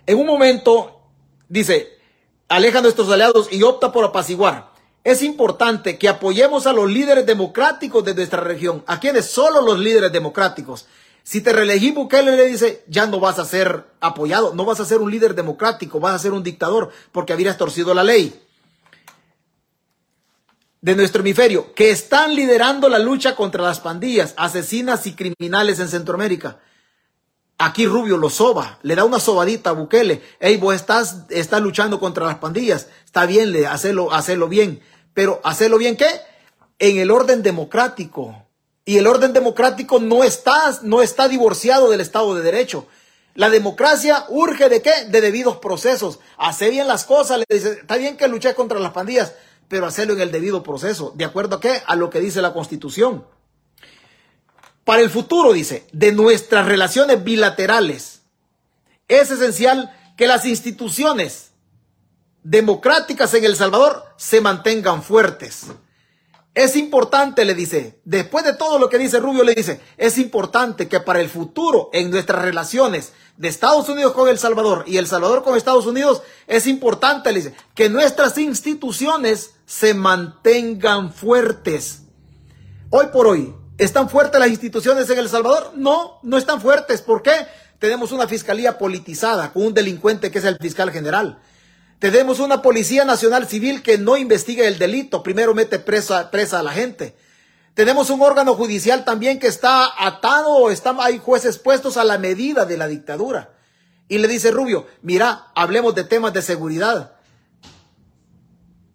En 0.07 0.19
un 0.19 0.27
momento 0.27 1.03
dice, 1.49 1.99
aleja 2.49 2.79
a 2.79 2.83
nuestros 2.83 3.11
aliados 3.11 3.49
y 3.53 3.63
opta 3.63 3.93
por 3.93 4.05
apaciguar 4.05 4.69
es 5.05 5.23
importante 5.23 5.97
que 5.97 6.09
apoyemos 6.09 6.67
a 6.67 6.73
los 6.75 6.91
líderes 6.91 7.25
democráticos 7.25 8.05
de 8.05 8.15
nuestra 8.15 8.43
región. 8.43 8.85
¿A 8.87 9.01
quienes? 9.01 9.25
Solo 9.25 9.63
los 9.63 9.79
líderes 9.79 10.13
democráticos. 10.13 10.87
Si 11.23 11.41
te 11.41 11.53
reelegí, 11.53 11.93
Bukele 11.93 12.37
le 12.37 12.47
dice, 12.47 12.85
ya 12.89 13.07
no 13.07 13.19
vas 13.19 13.39
a 13.39 13.45
ser 13.45 13.87
apoyado, 14.01 14.55
no 14.55 14.67
vas 14.67 14.81
a 14.81 14.85
ser 14.85 14.99
un 14.99 15.11
líder 15.11 15.35
democrático, 15.35 16.01
vas 16.01 16.15
a 16.15 16.19
ser 16.19 16.33
un 16.33 16.43
dictador 16.43 16.91
porque 17.13 17.33
habrías 17.33 17.57
torcido 17.57 17.95
la 17.95 18.05
ley 18.05 18.39
de 20.81 20.95
nuestro 20.95 21.21
hemisferio, 21.21 21.75
que 21.75 21.91
están 21.91 22.35
liderando 22.35 22.89
la 22.89 22.99
lucha 22.99 23.35
contra 23.35 23.63
las 23.63 23.81
pandillas, 23.81 24.35
asesinas 24.37 25.07
y 25.07 25.15
criminales 25.15 25.81
en 25.81 25.89
Centroamérica. 25.89 26.59
Aquí 27.61 27.87
Rubio 27.87 28.17
lo 28.17 28.31
soba, 28.31 28.79
le 28.83 28.95
da 28.95 29.05
una 29.05 29.19
sobadita 29.19 29.71
a 29.71 29.73
Bukele. 29.73 30.23
Ey, 30.39 30.57
vos 30.59 30.77
estás, 30.77 31.25
estás 31.29 31.61
luchando 31.61 31.99
contra 31.99 32.25
las 32.25 32.37
pandillas. 32.37 32.87
Está 33.05 33.27
bien, 33.27 33.51
le, 33.51 33.67
hacerlo, 33.67 34.13
hacerlo 34.13 34.49
bien. 34.49 34.81
Pero 35.13 35.41
hacerlo 35.43 35.77
bien, 35.79 35.97
¿qué? 35.97 36.09
En 36.79 36.99
el 36.99 37.11
orden 37.11 37.43
democrático. 37.43 38.47
Y 38.85 38.99
el 38.99 39.09
orden 39.09 39.33
democrático 39.33 39.99
no 39.99 40.23
está, 40.23 40.79
no 40.83 41.03
está 41.03 41.27
divorciado 41.27 41.91
del 41.91 42.01
Estado 42.01 42.37
de 42.37 42.43
Derecho. 42.43 42.87
La 43.35 43.51
democracia 43.51 44.25
urge 44.29 44.69
de 44.69 44.81
qué? 44.81 45.07
De 45.09 45.21
debidos 45.21 45.57
procesos. 45.57 46.21
Hace 46.37 46.71
bien 46.71 46.87
las 46.87 47.05
cosas, 47.05 47.39
le 47.39 47.45
dice, 47.49 47.73
está 47.73 47.97
bien 47.97 48.17
que 48.17 48.29
luché 48.29 48.55
contra 48.55 48.79
las 48.79 48.93
pandillas, 48.93 49.33
pero 49.69 49.87
hacerlo 49.87 50.15
en 50.15 50.21
el 50.21 50.33
debido 50.33 50.63
proceso. 50.63 51.13
¿De 51.15 51.25
acuerdo 51.25 51.57
a 51.57 51.61
qué? 51.61 51.83
A 51.87 51.95
lo 51.95 52.11
que 52.11 52.21
dice 52.21 52.43
la 52.43 52.53
Constitución. 52.53 53.25
Para 54.85 55.03
el 55.03 55.11
futuro, 55.11 55.53
dice, 55.53 55.87
de 55.93 56.13
nuestras 56.13 56.67
relaciones 56.67 57.23
bilaterales, 57.23 58.23
es 59.07 59.31
esencial 59.31 59.95
que 60.17 60.27
las 60.27 60.47
instituciones 60.47 61.51
democráticas 62.43 63.35
en 63.35 63.45
El 63.45 63.57
Salvador 63.57 64.05
se 64.17 64.41
mantengan 64.41 65.03
fuertes. 65.03 65.67
Es 66.59 66.75
importante, 66.75 67.45
le 67.45 67.55
dice, 67.55 68.01
después 68.05 68.45
de 68.45 68.53
todo 68.53 68.81
lo 68.81 68.89
que 68.89 68.99
dice 68.99 69.21
Rubio, 69.21 69.45
le 69.45 69.55
dice, 69.55 69.81
es 69.97 70.19
importante 70.19 70.89
que 70.89 70.99
para 70.99 71.21
el 71.21 71.29
futuro 71.29 71.89
en 71.93 72.11
nuestras 72.11 72.43
relaciones 72.43 73.13
de 73.37 73.47
Estados 73.47 73.89
Unidos 73.89 74.13
con 74.13 74.29
El 74.29 74.41
Salvador 74.41 74.83
y 74.85 74.97
El 74.97 75.07
Salvador 75.07 75.45
con 75.45 75.57
Estados 75.57 75.87
Unidos, 75.87 76.21
es 76.49 76.67
importante, 76.67 77.31
le 77.31 77.43
dice, 77.43 77.55
que 77.77 77.89
nuestras 77.89 78.37
instituciones 78.39 79.53
se 79.67 79.95
mantengan 79.95 81.13
fuertes. 81.13 82.01
Hoy 82.91 83.07
por 83.13 83.29
hoy, 83.29 83.55
¿están 83.79 84.11
fuertes 84.11 84.41
las 84.41 84.51
instituciones 84.51 85.09
en 85.11 85.19
El 85.21 85.29
Salvador? 85.29 85.75
No, 85.77 86.19
no 86.25 86.39
están 86.39 86.61
fuertes. 86.61 87.03
¿Por 87.03 87.23
qué? 87.23 87.37
Tenemos 87.79 88.11
una 88.11 88.27
fiscalía 88.27 88.79
politizada 88.79 89.53
con 89.53 89.65
un 89.65 89.75
delincuente 89.75 90.33
que 90.33 90.41
es 90.41 90.45
el 90.45 90.59
fiscal 90.59 90.91
general. 90.91 91.39
Tenemos 91.99 92.39
una 92.39 92.63
Policía 92.63 93.05
Nacional 93.05 93.49
Civil 93.49 93.83
que 93.83 93.99
no 93.99 94.17
investiga 94.17 94.67
el 94.69 94.79
delito, 94.79 95.23
primero 95.23 95.53
mete 95.55 95.81
presa, 95.81 96.31
presa 96.31 96.61
a 96.61 96.63
la 96.63 96.73
gente. 96.73 97.17
Tenemos 97.75 98.11
un 98.11 98.23
órgano 98.23 98.55
judicial 98.55 99.05
también 99.05 99.39
que 99.39 99.49
está 99.49 99.91
atado 99.99 100.69
hay 101.01 101.19
jueces 101.19 101.59
puestos 101.59 101.97
a 101.97 102.05
la 102.05 102.19
medida 102.19 102.65
de 102.65 102.77
la 102.77 102.87
dictadura. 102.87 103.55
Y 104.09 104.19
le 104.19 104.29
dice 104.29 104.51
Rubio, 104.51 104.87
mira, 105.03 105.49
hablemos 105.55 105.95
de 105.95 106.05
temas 106.05 106.33
de 106.33 106.43
seguridad. 106.43 107.13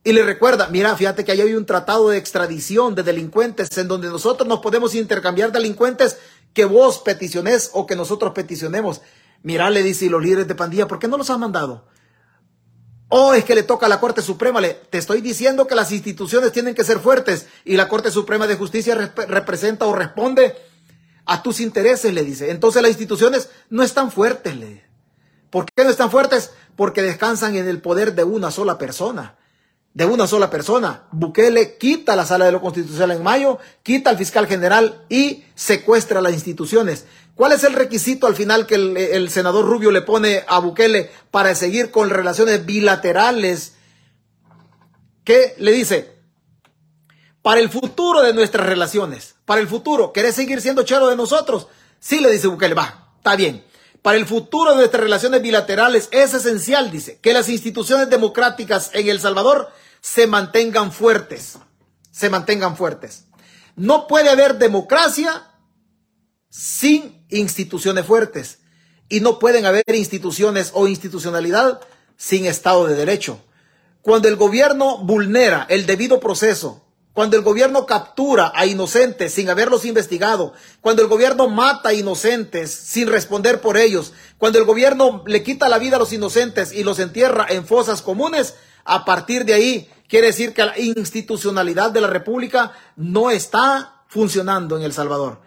Y 0.06 0.12
le 0.12 0.24
recuerda, 0.24 0.68
mira, 0.68 0.96
fíjate 0.96 1.24
que 1.24 1.32
ahí 1.32 1.42
hay 1.42 1.56
un 1.56 1.66
tratado 1.66 2.10
de 2.10 2.18
extradición 2.18 2.96
de 2.96 3.04
delincuentes 3.04 3.78
en 3.78 3.88
donde 3.88 4.10
nosotros 4.10 4.48
nos 4.48 4.60
podemos 4.60 4.96
intercambiar 4.96 5.52
delincuentes 5.52 6.18
que 6.54 6.66
vos 6.66 7.00
peticiones 7.00 7.70
o 7.74 7.86
que 7.86 7.96
nosotros 7.96 8.34
peticionemos. 8.34 9.02
Mira, 9.44 9.70
le 9.70 9.84
dice, 9.84 10.06
y 10.06 10.10
los 10.10 10.22
líderes 10.22 10.48
de 10.48 10.56
pandilla, 10.56 10.88
¿por 10.88 11.00
qué 11.00 11.08
no 11.08 11.18
los 11.18 11.30
han 11.30 11.40
mandado? 11.40 11.86
Oh, 13.16 13.36
es 13.36 13.46
que 13.46 13.54
le 13.54 13.62
toca 13.62 13.86
a 13.86 13.90
la 13.90 14.00
Corte 14.00 14.24
Suprema. 14.24 14.60
Le, 14.60 14.74
te 14.74 14.98
estoy 14.98 15.22
diciendo 15.22 15.68
que 15.68 15.76
las 15.76 15.92
instituciones 15.92 16.52
tienen 16.52 16.74
que 16.74 16.84
ser 16.84 16.98
fuertes 16.98 17.46
y 17.64 17.78
la 17.78 17.88
Corte 17.88 18.10
Suprema 18.10 18.48
de 18.48 18.56
Justicia 18.56 18.96
representa 18.96 19.86
o 19.86 19.94
responde 19.94 20.56
a 21.26 21.44
tus 21.44 21.60
intereses, 21.60 22.12
le 22.12 22.24
dice. 22.24 22.50
Entonces 22.50 22.82
las 22.82 22.90
instituciones 22.90 23.50
no 23.70 23.84
están 23.84 24.10
fuertes, 24.12 24.58
le. 24.58 24.84
¿Por 25.52 25.66
qué 25.66 25.84
no 25.84 25.92
están 25.92 26.10
fuertes? 26.10 26.54
Porque 26.76 27.04
descansan 27.04 27.56
en 27.56 27.68
el 27.68 27.82
poder 27.82 28.16
de 28.16 28.24
una 28.24 28.50
sola 28.50 28.80
persona. 28.80 29.38
De 29.94 30.06
una 30.06 30.28
sola 30.28 30.50
persona. 30.50 31.04
Bukele 31.12 31.78
quita 31.78 32.16
la 32.16 32.26
sala 32.26 32.46
de 32.46 32.52
lo 32.52 32.62
constitucional 32.62 33.12
en 33.12 33.24
mayo, 33.24 33.60
quita 33.84 34.10
al 34.10 34.18
fiscal 34.18 34.48
general 34.48 35.06
y 35.10 35.44
secuestra 35.56 36.22
las 36.22 36.34
instituciones. 36.34 37.06
¿Cuál 37.36 37.52
es 37.54 37.64
el 37.64 37.74
requisito 37.74 38.28
al 38.28 38.36
final 38.36 38.68
que 38.68 38.76
el, 38.76 39.30
senador 39.30 39.66
Rubio 39.66 39.92
le 39.92 40.02
pone 40.02 40.44
a 40.48 40.60
Bukele 40.60 41.10
para 41.32 41.56
seguir 41.56 41.90
con 41.90 42.10
relaciones 42.10 42.66
bilaterales? 42.66 43.74
¿Qué 45.24 45.56
le 45.58 45.72
dice? 45.72 46.14
Para 47.42 47.60
el 47.60 47.70
futuro 47.70 48.22
de 48.22 48.34
nuestras 48.34 48.66
relaciones, 48.66 49.36
para 49.46 49.62
el 49.62 49.68
futuro, 49.68 50.14
¿querés 50.14 50.36
seguir 50.36 50.62
siendo 50.62 50.84
chero 50.84 51.08
de 51.08 51.16
nosotros? 51.16 51.68
Sí, 52.00 52.20
le 52.20 52.32
dice 52.32 52.48
Bukele, 52.48 52.76
va, 52.76 53.12
está 53.18 53.36
bien. 53.36 53.64
Para 54.04 54.18
el 54.18 54.28
futuro 54.28 54.72
de 54.72 54.78
nuestras 54.78 55.02
relaciones 55.02 55.42
bilaterales 55.42 56.10
es 56.12 56.34
esencial, 56.34 56.92
dice, 56.92 57.20
que 57.22 57.34
las 57.34 57.50
instituciones 57.50 58.10
democráticas 58.10 58.92
en 58.94 59.08
El 59.08 59.20
Salvador 59.22 59.72
se 60.04 60.28
mantengan 60.28 60.92
fuertes, 60.92 61.58
se 62.12 62.30
mantengan 62.30 62.76
fuertes. 62.76 63.24
No 63.78 64.06
puede 64.06 64.30
haber 64.30 64.58
democracia 64.58 65.48
sin 66.50 67.26
instituciones 67.30 68.06
fuertes 68.06 68.60
y 69.08 69.22
no 69.22 69.40
pueden 69.40 69.66
haber 69.66 69.86
instituciones 69.88 70.72
o 70.74 70.90
institucionalidad 70.90 71.80
sin 72.18 72.46
Estado 72.46 72.86
de 72.86 72.96
Derecho. 72.96 73.40
Cuando 74.02 74.28
el 74.28 74.36
gobierno 74.36 74.98
vulnera 74.98 75.66
el 75.70 75.86
debido 75.86 76.20
proceso, 76.20 76.86
cuando 77.14 77.38
el 77.38 77.44
gobierno 77.44 77.86
captura 77.86 78.52
a 78.54 78.66
inocentes 78.66 79.34
sin 79.34 79.50
haberlos 79.50 79.86
investigado, 79.86 80.54
cuando 80.82 81.02
el 81.02 81.08
gobierno 81.08 81.48
mata 81.48 81.90
a 81.90 81.94
inocentes 81.94 82.72
sin 82.72 83.08
responder 83.08 83.62
por 83.62 83.78
ellos, 83.78 84.12
cuando 84.38 84.60
el 84.60 84.66
gobierno 84.66 85.24
le 85.26 85.44
quita 85.44 85.70
la 85.70 85.80
vida 85.80 85.96
a 85.96 86.00
los 86.00 86.12
inocentes 86.12 86.74
y 86.74 86.84
los 86.84 87.00
entierra 87.00 87.46
en 87.50 87.66
fosas 87.66 88.02
comunes, 88.02 88.56
a 88.86 89.06
partir 89.06 89.46
de 89.46 89.54
ahí 89.54 89.90
quiere 90.08 90.28
decir 90.28 90.54
que 90.54 90.66
la 90.66 90.78
institucionalidad 90.80 91.92
de 91.92 92.02
la 92.02 92.08
República 92.08 92.72
no 92.96 93.30
está 93.30 94.04
funcionando 94.08 94.78
en 94.78 94.84
El 94.84 94.94
Salvador. 94.94 95.42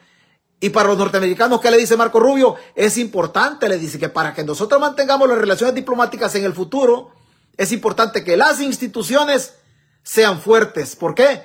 Y 0.59 0.70
para 0.70 0.88
los 0.88 0.98
norteamericanos, 0.98 1.61
¿qué 1.61 1.70
le 1.70 1.76
dice 1.76 1.96
Marco 1.96 2.18
Rubio? 2.18 2.57
Es 2.74 2.96
importante, 2.96 3.68
le 3.68 3.78
dice 3.78 3.98
que 3.98 4.09
para 4.09 4.34
que 4.34 4.42
nosotros 4.42 4.80
mantengamos 4.80 5.28
las 5.28 5.38
relaciones 5.38 5.74
diplomáticas 5.74 6.34
en 6.34 6.44
el 6.44 6.54
futuro, 6.54 7.11
es 7.57 7.72
importante 7.72 8.24
que 8.24 8.36
las 8.36 8.61
instituciones 8.61 9.54
sean 10.02 10.40
fuertes. 10.40 10.96
¿Por 10.96 11.14
qué? 11.14 11.42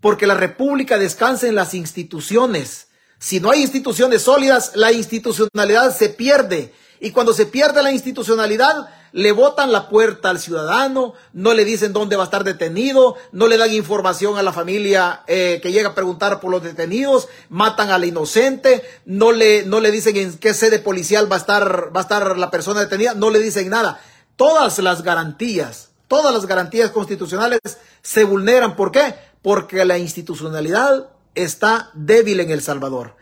Porque 0.00 0.26
la 0.26 0.34
República 0.34 0.98
descansa 0.98 1.46
en 1.46 1.54
las 1.54 1.74
instituciones. 1.74 2.88
Si 3.18 3.40
no 3.40 3.50
hay 3.50 3.62
instituciones 3.62 4.22
sólidas, 4.22 4.72
la 4.74 4.92
institucionalidad 4.92 5.94
se 5.94 6.08
pierde. 6.08 6.72
Y 7.00 7.10
cuando 7.10 7.32
se 7.32 7.46
pierde 7.46 7.82
la 7.82 7.92
institucionalidad, 7.92 8.88
le 9.12 9.32
botan 9.32 9.72
la 9.72 9.88
puerta 9.88 10.30
al 10.30 10.38
ciudadano, 10.38 11.14
no 11.32 11.54
le 11.54 11.64
dicen 11.64 11.92
dónde 11.92 12.16
va 12.16 12.22
a 12.22 12.26
estar 12.26 12.44
detenido, 12.44 13.16
no 13.32 13.46
le 13.46 13.56
dan 13.56 13.72
información 13.72 14.38
a 14.38 14.42
la 14.42 14.52
familia 14.52 15.22
eh, 15.26 15.60
que 15.62 15.72
llega 15.72 15.90
a 15.90 15.94
preguntar 15.94 16.40
por 16.40 16.50
los 16.50 16.62
detenidos, 16.62 17.28
matan 17.48 17.90
al 17.90 18.04
inocente, 18.04 18.82
no 19.04 19.32
le, 19.32 19.64
no 19.64 19.80
le 19.80 19.90
dicen 19.90 20.16
en 20.16 20.38
qué 20.38 20.54
sede 20.54 20.78
policial 20.78 21.30
va 21.30 21.36
a 21.36 21.40
estar, 21.40 21.94
va 21.94 22.00
a 22.00 22.02
estar 22.02 22.38
la 22.38 22.50
persona 22.50 22.80
detenida, 22.80 23.14
no 23.14 23.30
le 23.30 23.38
dicen 23.38 23.68
nada. 23.68 24.00
Todas 24.36 24.78
las 24.78 25.02
garantías, 25.02 25.90
todas 26.08 26.32
las 26.32 26.46
garantías 26.46 26.90
constitucionales 26.90 27.60
se 28.02 28.24
vulneran. 28.24 28.76
¿Por 28.76 28.92
qué? 28.92 29.14
Porque 29.42 29.84
la 29.84 29.98
institucionalidad 29.98 31.08
está 31.34 31.90
débil 31.94 32.40
en 32.40 32.50
El 32.50 32.62
Salvador. 32.62 33.15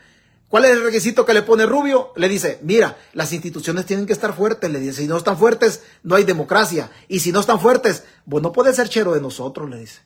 ¿Cuál 0.55 0.63
es 0.63 0.71
el 0.71 0.83
requisito 0.83 1.25
que 1.25 1.33
le 1.33 1.41
pone 1.41 1.65
Rubio? 1.65 2.13
Le 2.15 2.29
dice, 2.29 2.59
mira, 2.61 2.97
las 3.11 3.33
instituciones 3.33 3.85
tienen 3.85 4.05
que 4.05 4.13
estar 4.13 4.33
fuertes. 4.33 4.71
Le 4.71 4.79
dice, 4.79 5.01
si 5.01 5.05
no 5.05 5.17
están 5.17 5.37
fuertes, 5.37 5.81
no 6.01 6.15
hay 6.15 6.23
democracia. 6.23 6.89
Y 7.09 7.19
si 7.19 7.33
no 7.33 7.41
están 7.41 7.59
fuertes, 7.59 8.05
vos 8.23 8.41
no 8.41 8.53
puedes 8.53 8.77
ser 8.77 8.87
chero 8.87 9.13
de 9.13 9.19
nosotros, 9.19 9.69
le 9.69 9.79
dice. 9.79 9.99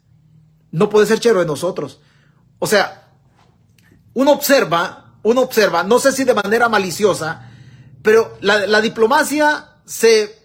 No 0.72 0.90
puede 0.90 1.06
ser 1.06 1.20
chero 1.20 1.40
de 1.40 1.46
nosotros. 1.46 2.02
O 2.58 2.66
sea, 2.66 3.12
uno 4.16 4.32
observa, 4.32 5.20
uno 5.22 5.42
observa, 5.42 5.84
no 5.84 6.00
sé 6.00 6.12
si 6.14 6.24
de 6.24 6.34
manera 6.34 6.68
maliciosa, 6.68 7.52
pero 8.02 8.36
la, 8.42 8.82
diplomacia 8.82 9.76
se, 9.86 10.36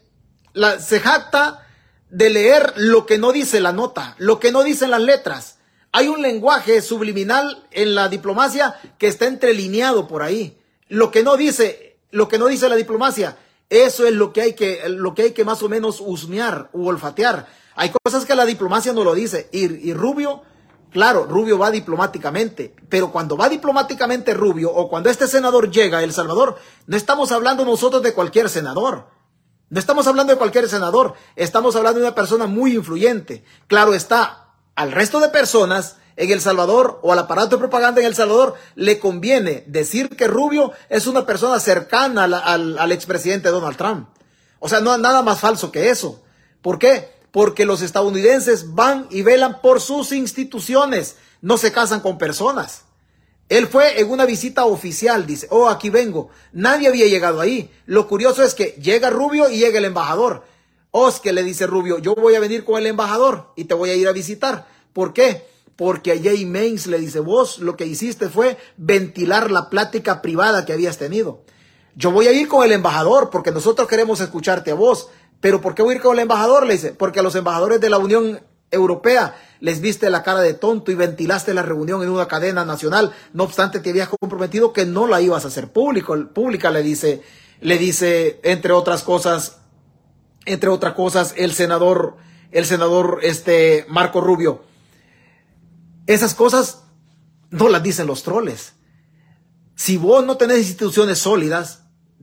se 0.81 1.01
jacta 1.01 1.67
de 2.11 2.29
leer 2.29 2.75
lo 2.77 3.07
que 3.07 3.17
no 3.17 3.33
dice 3.33 3.59
la 3.59 3.73
nota, 3.73 4.17
lo 4.19 4.39
que 4.39 4.53
no 4.53 4.65
dicen 4.65 4.91
las 4.91 5.01
letras. 5.01 5.54
Hay 5.97 6.09
un 6.09 6.23
lenguaje 6.23 6.83
subliminal 6.83 7.69
en 7.71 7.95
la 7.95 8.09
diplomacia 8.09 8.75
que 8.99 9.07
está 9.07 9.27
entrelineado 9.27 10.09
por 10.09 10.25
ahí. 10.25 10.61
Lo 10.89 11.13
que 11.13 11.23
no 11.23 11.37
dice, 11.37 12.01
lo 12.11 12.27
que 12.27 12.37
no 12.37 12.47
dice 12.47 12.69
la 12.69 12.75
diplomacia, 12.75 13.37
eso 13.71 14.05
es 14.05 14.13
lo 14.13 14.33
que 14.33 14.41
hay 14.41 14.55
que, 14.55 14.89
lo 14.89 15.15
que 15.15 15.23
hay 15.23 15.31
que 15.31 15.45
más 15.45 15.63
o 15.63 15.69
menos 15.69 16.01
husmear 16.01 16.69
u 16.73 16.89
olfatear. 16.89 17.47
Hay 17.77 17.93
cosas 18.03 18.25
que 18.25 18.35
la 18.35 18.45
diplomacia 18.45 18.93
no 18.93 19.05
lo 19.05 19.15
dice. 19.15 19.49
Y, 19.53 19.89
y 19.89 19.95
Rubio, 19.95 20.43
claro, 20.91 21.27
Rubio 21.27 21.59
va 21.59 21.71
diplomáticamente. 21.71 22.75
Pero 22.89 23.13
cuando 23.13 23.37
va 23.37 23.49
diplomáticamente 23.49 24.35
Rubio 24.35 24.73
o 24.73 24.89
cuando 24.89 25.11
este 25.11 25.29
senador 25.29 25.71
llega 25.71 25.99
a 25.99 26.03
El 26.03 26.13
Salvador, 26.13 26.57
no 26.89 26.97
estamos 26.97 27.31
hablando 27.31 27.65
nosotros 27.65 28.03
de 28.03 28.15
cualquier 28.15 28.49
senador. 28.49 29.07
No 29.71 29.79
estamos 29.79 30.09
hablando 30.09 30.33
de 30.33 30.39
cualquier 30.39 30.69
senador. 30.69 31.15
Estamos 31.37 31.77
hablando 31.77 32.01
de 32.01 32.07
una 32.07 32.17
persona 32.17 32.49
muy 32.49 32.75
influyente. 32.75 33.45
Claro 33.69 33.95
está, 33.95 34.44
al 34.75 34.93
resto 34.93 35.21
de 35.21 35.29
personas 35.29 35.97
en 36.17 36.31
El 36.31 36.41
Salvador 36.41 37.01
o 37.03 37.13
al 37.13 37.19
aparato 37.19 37.57
de 37.57 37.61
propaganda 37.61 38.01
en 38.01 38.07
El 38.07 38.15
Salvador 38.15 38.55
le 38.75 38.99
conviene 38.99 39.65
decir 39.67 40.11
que 40.11 40.29
Rubio 40.29 40.73
es 40.89 41.07
una 41.07 41.27
persona 41.27 41.59
cercana 41.61 42.25
al, 42.25 42.93
expresidente 42.93 43.49
Donald 43.49 43.77
Trump. 43.77 44.09
O 44.61 44.69
sea, 44.69 44.81
no 44.81 44.97
nada 44.99 45.23
más 45.23 45.41
falso 45.41 45.73
que 45.73 45.91
eso. 45.91 46.23
¿Por 46.63 46.79
qué? 46.79 47.13
Porque 47.31 47.67
los 47.67 47.83
estadounidenses 47.83 48.75
van 48.75 49.07
y 49.11 49.23
velan 49.23 49.61
por 49.61 49.81
sus 49.81 50.13
instituciones, 50.13 51.17
no 51.41 51.59
se 51.59 51.73
casan 51.73 52.01
con 52.01 52.17
personas. 52.17 52.83
Él 53.49 53.67
fue 53.67 54.01
en 54.01 54.11
una 54.11 54.25
visita 54.25 54.65
oficial, 54.65 55.27
dice, 55.27 55.47
oh, 55.51 55.69
aquí 55.69 55.91
vengo. 55.91 56.31
Nadie 56.53 56.89
había 56.89 57.07
llegado 57.07 57.41
ahí. 57.41 57.71
Lo 57.85 58.09
curioso 58.09 58.43
es 58.43 58.55
que 58.55 58.69
llega 58.81 59.11
Rubio 59.11 59.51
y 59.51 59.59
llega 59.59 59.79
el 59.79 59.85
embajador. 59.85 60.45
Osque 60.97 61.33
le 61.33 61.43
dice 61.43 61.67
Rubio, 61.67 61.99
yo 61.99 62.15
voy 62.15 62.37
a 62.37 62.41
venir 62.41 62.65
con 62.65 62.79
el 62.79 62.87
embajador 62.87 63.51
y 63.57 63.65
te 63.65 63.75
voy 63.75 63.91
a 63.91 63.97
ir 63.97 64.07
a 64.07 64.13
visitar. 64.13 64.69
¿Por 64.93 65.13
qué? 65.13 65.45
Porque 65.75 66.13
a 66.13 66.23
Jay 66.23 66.47
Mains 66.47 66.87
le 66.87 67.01
dice, 67.01 67.19
vos 67.19 67.59
lo 67.59 67.77
que 67.77 67.85
hiciste 67.85 68.29
fue 68.29 68.57
ventilar 68.77 69.51
la 69.51 69.71
plática 69.71 70.23
privada 70.23 70.65
que 70.65 70.73
habías 70.73 70.97
tenido. 70.97 71.41
Yo 71.97 72.13
voy 72.13 72.29
a 72.29 72.33
ir 72.33 72.47
con 72.47 72.65
el 72.65 72.71
embajador 72.71 73.31
porque 73.31 73.51
nosotros 73.51 73.89
queremos 73.89 74.21
escucharte 74.21 74.71
a 74.71 74.75
vos. 74.75 75.09
Pero 75.41 75.61
¿por 75.61 75.75
qué 75.75 75.83
voy 75.83 75.95
a 75.95 75.97
ir 75.97 76.03
con 76.03 76.13
el 76.13 76.21
embajador? 76.21 76.65
Le 76.65 76.75
dice, 76.75 76.93
porque 76.93 77.19
a 77.19 77.25
los 77.25 77.35
embajadores 77.35 77.81
de 77.81 77.91
la 77.91 77.99
Unión 77.99 78.41
Europea 78.71 79.35
les 79.59 79.81
viste 79.81 80.09
la 80.11 80.23
cara 80.23 80.43
de 80.43 80.55
tonto 80.55 80.93
y 80.93 80.95
ventilaste 80.95 81.55
la 81.55 81.63
reunión 81.63 82.05
en 82.05 82.11
una 82.11 82.29
cadena 82.29 82.65
nacional. 82.65 83.13
No 83.33 83.43
obstante, 83.43 83.81
te 83.81 83.91
habías 83.91 84.11
comprometido 84.11 84.73
que 84.73 84.87
no 84.87 85.09
la 85.09 85.21
ibas 85.21 85.45
a 85.45 85.49
hacer 85.49 85.73
público. 85.73 86.17
Pública 86.33 86.71
le 86.71 86.85
dice, 86.85 87.21
le 87.61 87.79
dice, 87.79 88.39
entre 88.45 88.73
otras 88.73 89.03
cosas, 89.03 89.59
entre 90.47 90.69
otras 90.69 90.95
cosas, 90.95 91.35
el 91.37 91.53
senador, 91.53 92.17
el 92.51 92.67
senador 92.67 93.21
este 93.23 93.87
Marco 93.89 94.21
Rubio. 94.21 94.63
Esas 96.07 96.35
cosas 96.35 96.83
no 97.51 97.69
las 97.69 97.83
dicen 97.83 98.07
los 98.07 98.23
troles. 98.23 98.75
Si 99.75 99.97
vos 99.97 100.25
no 100.25 100.37
tenés 100.37 100.59
instituciones 100.59 101.19
sólidas, 101.19 101.83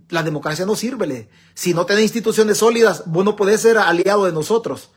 la 0.10 0.24
democracia 0.24 0.66
no 0.66 0.76
sirve. 0.76 1.30
Si 1.54 1.74
no 1.74 1.86
tenés 1.86 2.04
instituciones 2.04 2.58
sólidas, 2.58 3.04
vos 3.06 3.26
no 3.26 3.36
podés 3.36 3.62
ser 3.62 3.78
aliado 3.78 4.26
de 4.26 4.32
nosotros. 4.32 4.92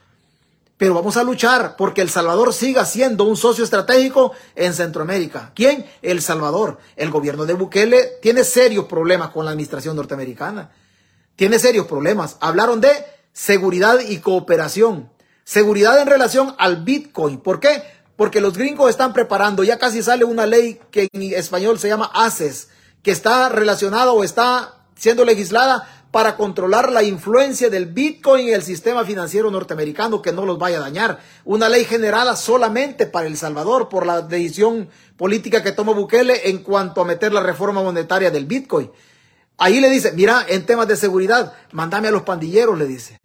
Pero 0.77 0.95
vamos 0.95 1.17
a 1.17 1.23
luchar 1.23 1.77
porque 1.77 2.01
El 2.01 2.11
Salvador 2.11 2.53
siga 2.53 2.85
siendo 2.85 3.25
un 3.25 3.37
socio 3.37 3.63
estratégico 3.63 4.33
en 4.57 4.75
Centroamérica. 4.75 5.53
¿Quién? 5.55 5.87
El 6.03 6.21
Salvador. 6.21 6.79
El 6.97 7.11
gobierno 7.11 7.47
de 7.47 7.55
Bukele 7.55 8.19
tiene 8.21 8.43
serios 8.43 8.87
problemas 8.87 9.31
con 9.31 9.45
la 9.45 9.53
administración 9.53 9.95
norteamericana. 9.95 10.73
Tiene 11.37 11.59
serios 11.61 11.87
problemas. 11.87 12.37
Hablaron 12.41 12.81
de 12.81 12.91
seguridad 13.35 13.99
y 14.01 14.21
cooperación. 14.21 15.11
Seguridad 15.43 16.01
en 16.01 16.07
relación 16.07 16.55
al 16.57 16.85
Bitcoin. 16.85 17.39
¿Por 17.39 17.61
qué? 17.61 17.83
Porque 18.17 18.41
los 18.41 18.57
gringos 18.57 18.89
están 18.89 19.13
preparando, 19.13 19.65
ya 19.65 19.79
casi 19.79 20.03
sale 20.03 20.25
una 20.25 20.47
ley 20.47 20.81
que 20.91 21.09
en 21.13 21.23
español 21.35 21.79
se 21.79 21.89
llama 21.89 22.11
ACES, 22.15 22.69
que 23.03 23.11
está 23.11 23.51
relacionada 23.51 24.13
o 24.13 24.25
está 24.25 24.77
siendo 24.97 25.25
legislada 25.25 25.87
para 26.13 26.37
controlar 26.37 26.93
la 26.93 27.03
influencia 27.03 27.69
del 27.71 27.87
Bitcoin 27.87 28.49
en 28.49 28.55
el 28.55 28.63
sistema 28.63 29.05
financiero 29.05 29.51
norteamericano 29.51 30.23
que 30.23 30.33
no 30.33 30.47
los 30.47 30.59
vaya 30.59 30.77
a 30.77 30.83
dañar. 30.83 31.19
Una 31.45 31.69
ley 31.69 31.85
generada 31.85 32.37
solamente 32.37 33.07
para 33.07 33.27
El 33.27 33.37
Salvador 33.37 33.89
por 33.89 34.07
la 34.07 34.23
decisión 34.23 34.89
política 35.17 35.65
que 35.65 35.73
tomó 35.73 35.93
Bukele 35.93 36.49
en 36.49 36.59
cuanto 36.59 37.01
a 37.01 37.05
meter 37.05 37.33
la 37.33 37.43
reforma 37.43 37.83
monetaria 37.83 38.31
del 38.31 38.47
Bitcoin. 38.47 38.93
Ahí 39.57 39.81
le 39.81 39.89
dice, 39.89 40.13
mira, 40.13 40.45
en 40.49 40.67
temas 40.67 40.89
de 40.89 40.97
seguridad, 40.97 41.53
mándame 41.73 42.09
a 42.09 42.11
los 42.11 42.23
pandilleros, 42.23 42.79
le 42.79 42.87
dice. 42.87 43.21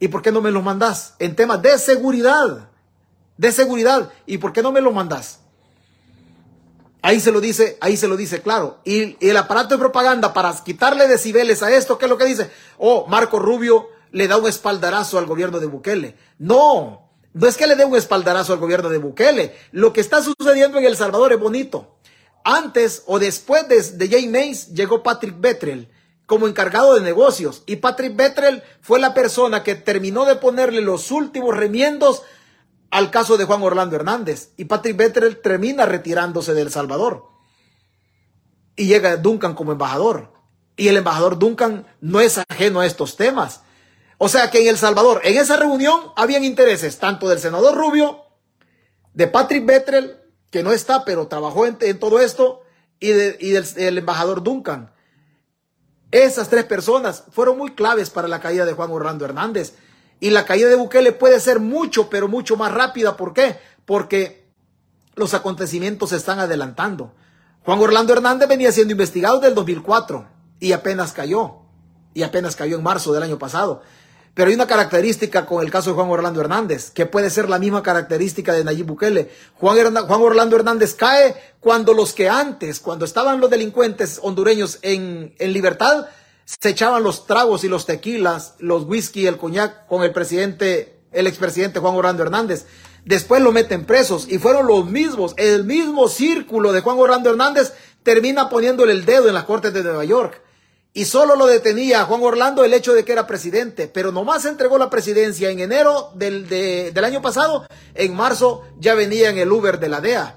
¿Y 0.00 0.08
por 0.08 0.22
qué 0.22 0.32
no 0.32 0.40
me 0.40 0.50
los 0.50 0.64
mandás? 0.64 1.14
En 1.20 1.36
temas 1.36 1.62
de 1.62 1.78
seguridad, 1.78 2.68
de 3.36 3.52
seguridad, 3.52 4.10
¿y 4.26 4.38
por 4.38 4.52
qué 4.52 4.62
no 4.62 4.72
me 4.72 4.80
los 4.80 4.92
mandás? 4.92 5.38
Ahí 7.02 7.20
se 7.20 7.32
lo 7.32 7.40
dice, 7.40 7.78
ahí 7.80 7.96
se 7.96 8.08
lo 8.08 8.16
dice, 8.16 8.42
claro. 8.42 8.78
Y, 8.84 9.16
el 9.26 9.36
aparato 9.36 9.74
de 9.74 9.78
propaganda 9.78 10.32
para 10.32 10.52
quitarle 10.64 11.08
decibeles 11.08 11.62
a 11.62 11.70
esto, 11.70 11.98
¿qué 11.98 12.06
es 12.06 12.10
lo 12.10 12.18
que 12.18 12.24
dice? 12.24 12.50
Oh, 12.78 13.06
Marco 13.08 13.38
Rubio 13.38 13.88
le 14.12 14.28
da 14.28 14.36
un 14.36 14.46
espaldarazo 14.46 15.18
al 15.18 15.26
gobierno 15.26 15.58
de 15.58 15.66
Bukele. 15.66 16.16
No, 16.38 17.08
No 17.32 17.46
es 17.46 17.56
que 17.56 17.66
le 17.66 17.76
dé 17.76 17.84
un 17.84 17.96
espaldarazo 17.96 18.52
al 18.52 18.58
gobierno 18.58 18.88
de 18.88 18.98
Bukele. 18.98 19.56
Lo 19.72 19.92
que 19.92 20.00
está 20.00 20.22
sucediendo 20.22 20.78
en 20.78 20.84
El 20.84 20.96
Salvador 20.96 21.32
es 21.32 21.40
bonito. 21.40 21.91
Antes 22.44 23.02
o 23.06 23.18
después 23.18 23.68
de, 23.68 23.82
de 23.82 24.08
Jay 24.08 24.28
Mays 24.28 24.68
llegó 24.68 25.02
Patrick 25.02 25.40
Betrel 25.40 25.88
como 26.26 26.48
encargado 26.48 26.94
de 26.94 27.02
negocios. 27.02 27.62
Y 27.66 27.76
Patrick 27.76 28.16
Betrel 28.16 28.62
fue 28.80 28.98
la 28.98 29.12
persona 29.12 29.62
que 29.62 29.74
terminó 29.74 30.24
de 30.24 30.36
ponerle 30.36 30.80
los 30.80 31.10
últimos 31.10 31.54
remiendos 31.54 32.22
al 32.90 33.10
caso 33.10 33.36
de 33.36 33.44
Juan 33.44 33.62
Orlando 33.62 33.96
Hernández. 33.96 34.50
Y 34.56 34.64
Patrick 34.64 34.96
Betrel 34.96 35.40
termina 35.42 35.86
retirándose 35.86 36.54
de 36.54 36.62
El 36.62 36.70
Salvador. 36.70 37.26
Y 38.76 38.86
llega 38.86 39.16
Duncan 39.18 39.54
como 39.54 39.72
embajador. 39.72 40.32
Y 40.76 40.88
el 40.88 40.96
embajador 40.96 41.38
Duncan 41.38 41.86
no 42.00 42.20
es 42.20 42.38
ajeno 42.38 42.80
a 42.80 42.86
estos 42.86 43.16
temas. 43.16 43.60
O 44.16 44.28
sea 44.28 44.50
que 44.50 44.62
en 44.62 44.68
El 44.68 44.78
Salvador, 44.78 45.20
en 45.24 45.36
esa 45.36 45.56
reunión, 45.56 46.12
habían 46.16 46.44
intereses 46.44 46.98
tanto 46.98 47.28
del 47.28 47.40
senador 47.40 47.74
Rubio, 47.76 48.22
de 49.12 49.26
Patrick 49.26 49.66
Betrel, 49.66 50.21
que 50.52 50.62
no 50.62 50.70
está, 50.70 51.04
pero 51.04 51.26
trabajó 51.26 51.66
en, 51.66 51.98
todo 51.98 52.20
esto, 52.20 52.60
y, 53.00 53.08
del 53.08 53.98
embajador 53.98 54.42
Duncan. 54.42 54.92
Esas 56.10 56.50
tres 56.50 56.64
personas 56.64 57.24
fueron 57.30 57.56
muy 57.56 57.74
claves 57.74 58.10
para 58.10 58.28
la 58.28 58.38
caída 58.38 58.66
de 58.66 58.74
Juan 58.74 58.90
Orlando 58.90 59.24
Hernández. 59.24 59.74
Y 60.20 60.28
la 60.28 60.44
caída 60.44 60.68
de 60.68 60.76
Bukele 60.76 61.12
puede 61.12 61.40
ser 61.40 61.58
mucho, 61.58 62.10
pero 62.10 62.28
mucho 62.28 62.56
más 62.58 62.70
rápida. 62.70 63.16
¿Por 63.16 63.32
qué? 63.32 63.56
Porque 63.86 64.46
los 65.14 65.32
acontecimientos 65.32 66.10
se 66.10 66.16
están 66.16 66.38
adelantando. 66.38 67.14
Juan 67.64 67.80
Orlando 67.80 68.12
Hernández 68.12 68.46
venía 68.46 68.72
siendo 68.72 68.92
investigado 68.92 69.36
desde 69.36 69.48
el 69.48 69.54
2004 69.54 70.28
y 70.60 70.72
apenas 70.72 71.12
cayó. 71.12 71.62
Y 72.12 72.24
apenas 72.24 72.56
cayó 72.56 72.76
en 72.76 72.82
marzo 72.82 73.14
del 73.14 73.22
año 73.22 73.38
pasado. 73.38 73.82
Pero 74.34 74.48
hay 74.48 74.54
una 74.54 74.66
característica 74.66 75.44
con 75.44 75.62
el 75.62 75.70
caso 75.70 75.90
de 75.90 75.96
Juan 75.96 76.08
Orlando 76.08 76.40
Hernández, 76.40 76.90
que 76.90 77.04
puede 77.04 77.28
ser 77.28 77.50
la 77.50 77.58
misma 77.58 77.82
característica 77.82 78.54
de 78.54 78.64
Nayib 78.64 78.86
Bukele. 78.86 79.30
Juan, 79.54 79.94
Juan 79.94 80.22
Orlando 80.22 80.56
Hernández 80.56 80.94
cae 80.94 81.36
cuando 81.60 81.92
los 81.92 82.14
que 82.14 82.30
antes, 82.30 82.80
cuando 82.80 83.04
estaban 83.04 83.40
los 83.40 83.50
delincuentes 83.50 84.18
hondureños 84.22 84.78
en, 84.80 85.34
libertad, 85.38 86.06
se 86.46 86.70
echaban 86.70 87.02
los 87.02 87.26
tragos 87.26 87.62
y 87.64 87.68
los 87.68 87.84
tequilas, 87.84 88.54
los 88.58 88.84
whisky, 88.84 89.26
el 89.26 89.36
coñac 89.36 89.86
con 89.86 90.02
el 90.02 90.12
presidente, 90.12 90.98
el 91.12 91.26
expresidente 91.26 91.80
Juan 91.80 91.94
Orlando 91.94 92.22
Hernández. 92.22 92.64
Después 93.04 93.42
lo 93.42 93.52
meten 93.52 93.84
presos 93.84 94.26
y 94.30 94.38
fueron 94.38 94.66
los 94.66 94.86
mismos, 94.86 95.34
el 95.36 95.64
mismo 95.64 96.08
círculo 96.08 96.72
de 96.72 96.80
Juan 96.80 96.98
Orlando 96.98 97.30
Hernández 97.30 97.74
termina 98.02 98.48
poniéndole 98.48 98.92
el 98.92 99.04
dedo 99.04 99.28
en 99.28 99.34
las 99.34 99.44
cortes 99.44 99.74
de 99.74 99.82
Nueva 99.82 100.04
York. 100.06 100.41
Y 100.94 101.06
solo 101.06 101.36
lo 101.36 101.46
detenía 101.46 102.04
Juan 102.04 102.22
Orlando 102.22 102.64
el 102.64 102.74
hecho 102.74 102.92
de 102.92 103.04
que 103.04 103.12
era 103.12 103.26
presidente, 103.26 103.88
pero 103.88 104.12
nomás 104.12 104.44
entregó 104.44 104.76
la 104.76 104.90
presidencia 104.90 105.48
en 105.50 105.60
enero 105.60 106.10
del, 106.14 106.48
del 106.48 107.04
año 107.04 107.22
pasado, 107.22 107.66
en 107.94 108.14
marzo 108.14 108.62
ya 108.78 108.94
venía 108.94 109.30
en 109.30 109.38
el 109.38 109.50
Uber 109.50 109.80
de 109.80 109.88
la 109.88 110.02
DEA. 110.02 110.36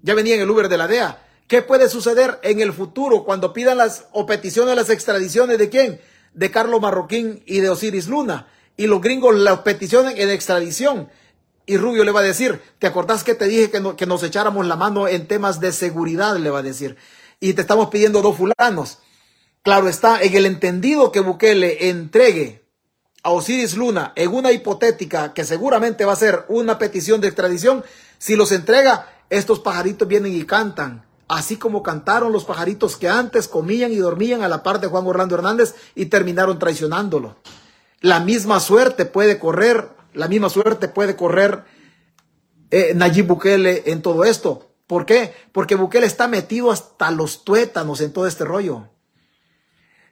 Ya 0.00 0.14
venía 0.14 0.36
en 0.36 0.40
el 0.40 0.50
Uber 0.50 0.70
de 0.70 0.78
la 0.78 0.88
DEA. 0.88 1.22
¿Qué 1.46 1.60
puede 1.60 1.90
suceder 1.90 2.40
en 2.42 2.60
el 2.60 2.72
futuro 2.72 3.24
cuando 3.24 3.52
pidan 3.52 3.76
las 3.76 4.06
o 4.12 4.24
peticiones 4.24 4.74
las 4.76 4.88
extradiciones 4.88 5.58
de 5.58 5.68
quién? 5.68 6.00
De 6.32 6.50
Carlos 6.50 6.80
Marroquín 6.80 7.42
y 7.44 7.60
de 7.60 7.68
Osiris 7.68 8.08
Luna. 8.08 8.48
Y 8.78 8.86
los 8.86 9.02
gringos 9.02 9.34
las 9.34 9.60
peticiones 9.60 10.18
en 10.18 10.30
extradición. 10.30 11.08
Y 11.66 11.76
Rubio 11.76 12.02
le 12.04 12.12
va 12.12 12.20
a 12.20 12.24
decir, 12.24 12.62
¿te 12.78 12.86
acordás 12.86 13.24
que 13.24 13.34
te 13.34 13.46
dije 13.46 13.70
que, 13.70 13.82
que 13.96 14.06
nos 14.06 14.22
echáramos 14.22 14.66
la 14.66 14.76
mano 14.76 15.06
en 15.06 15.28
temas 15.28 15.60
de 15.60 15.72
seguridad? 15.72 16.36
Le 16.36 16.50
va 16.50 16.60
a 16.60 16.62
decir. 16.62 16.96
Y 17.40 17.52
te 17.52 17.60
estamos 17.60 17.90
pidiendo 17.90 18.22
dos 18.22 18.36
fulanos. 18.36 18.98
Claro 19.66 19.88
está, 19.88 20.22
en 20.22 20.32
el 20.36 20.46
entendido 20.46 21.10
que 21.10 21.18
Bukele 21.18 21.88
entregue 21.88 22.64
a 23.24 23.32
Osiris 23.32 23.76
Luna 23.76 24.12
en 24.14 24.32
una 24.32 24.52
hipotética 24.52 25.34
que 25.34 25.42
seguramente 25.42 26.04
va 26.04 26.12
a 26.12 26.14
ser 26.14 26.44
una 26.46 26.78
petición 26.78 27.20
de 27.20 27.26
extradición, 27.26 27.82
si 28.18 28.36
los 28.36 28.52
entrega, 28.52 29.08
estos 29.28 29.58
pajaritos 29.58 30.06
vienen 30.06 30.32
y 30.36 30.44
cantan, 30.44 31.04
así 31.26 31.56
como 31.56 31.82
cantaron 31.82 32.30
los 32.30 32.44
pajaritos 32.44 32.96
que 32.96 33.08
antes 33.08 33.48
comían 33.48 33.90
y 33.90 33.96
dormían 33.96 34.42
a 34.42 34.48
la 34.48 34.62
par 34.62 34.78
de 34.78 34.86
Juan 34.86 35.04
Orlando 35.04 35.34
Hernández 35.34 35.74
y 35.96 36.06
terminaron 36.06 36.60
traicionándolo. 36.60 37.34
La 38.00 38.20
misma 38.20 38.60
suerte 38.60 39.04
puede 39.04 39.40
correr 39.40 39.88
la 40.14 40.28
misma 40.28 40.48
suerte 40.48 40.86
puede 40.86 41.16
correr 41.16 41.64
eh, 42.70 42.92
Nayib 42.94 43.26
Bukele 43.26 43.82
en 43.86 44.00
todo 44.00 44.22
esto. 44.22 44.70
¿Por 44.86 45.06
qué? 45.06 45.34
Porque 45.50 45.74
Bukele 45.74 46.06
está 46.06 46.28
metido 46.28 46.70
hasta 46.70 47.10
los 47.10 47.42
tuétanos 47.42 48.00
en 48.00 48.12
todo 48.12 48.28
este 48.28 48.44
rollo. 48.44 48.90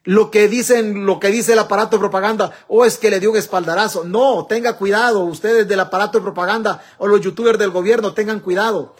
Lo 0.04 0.30
que 0.30 0.48
dicen, 0.48 1.06
lo 1.06 1.18
que 1.18 1.28
dice 1.28 1.54
el 1.54 1.58
aparato 1.58 1.96
de 1.96 2.00
propaganda, 2.00 2.52
o 2.68 2.82
oh, 2.82 2.84
es 2.84 2.98
que 2.98 3.10
le 3.10 3.20
dio 3.20 3.30
un 3.30 3.38
espaldarazo. 3.38 4.04
No, 4.04 4.44
tenga 4.46 4.76
cuidado, 4.76 5.20
ustedes 5.20 5.66
del 5.66 5.80
aparato 5.80 6.18
de 6.18 6.22
propaganda 6.22 6.82
o 6.98 7.08
los 7.08 7.22
youtubers 7.22 7.58
del 7.58 7.70
gobierno, 7.70 8.12
tengan 8.12 8.40
cuidado. 8.40 8.94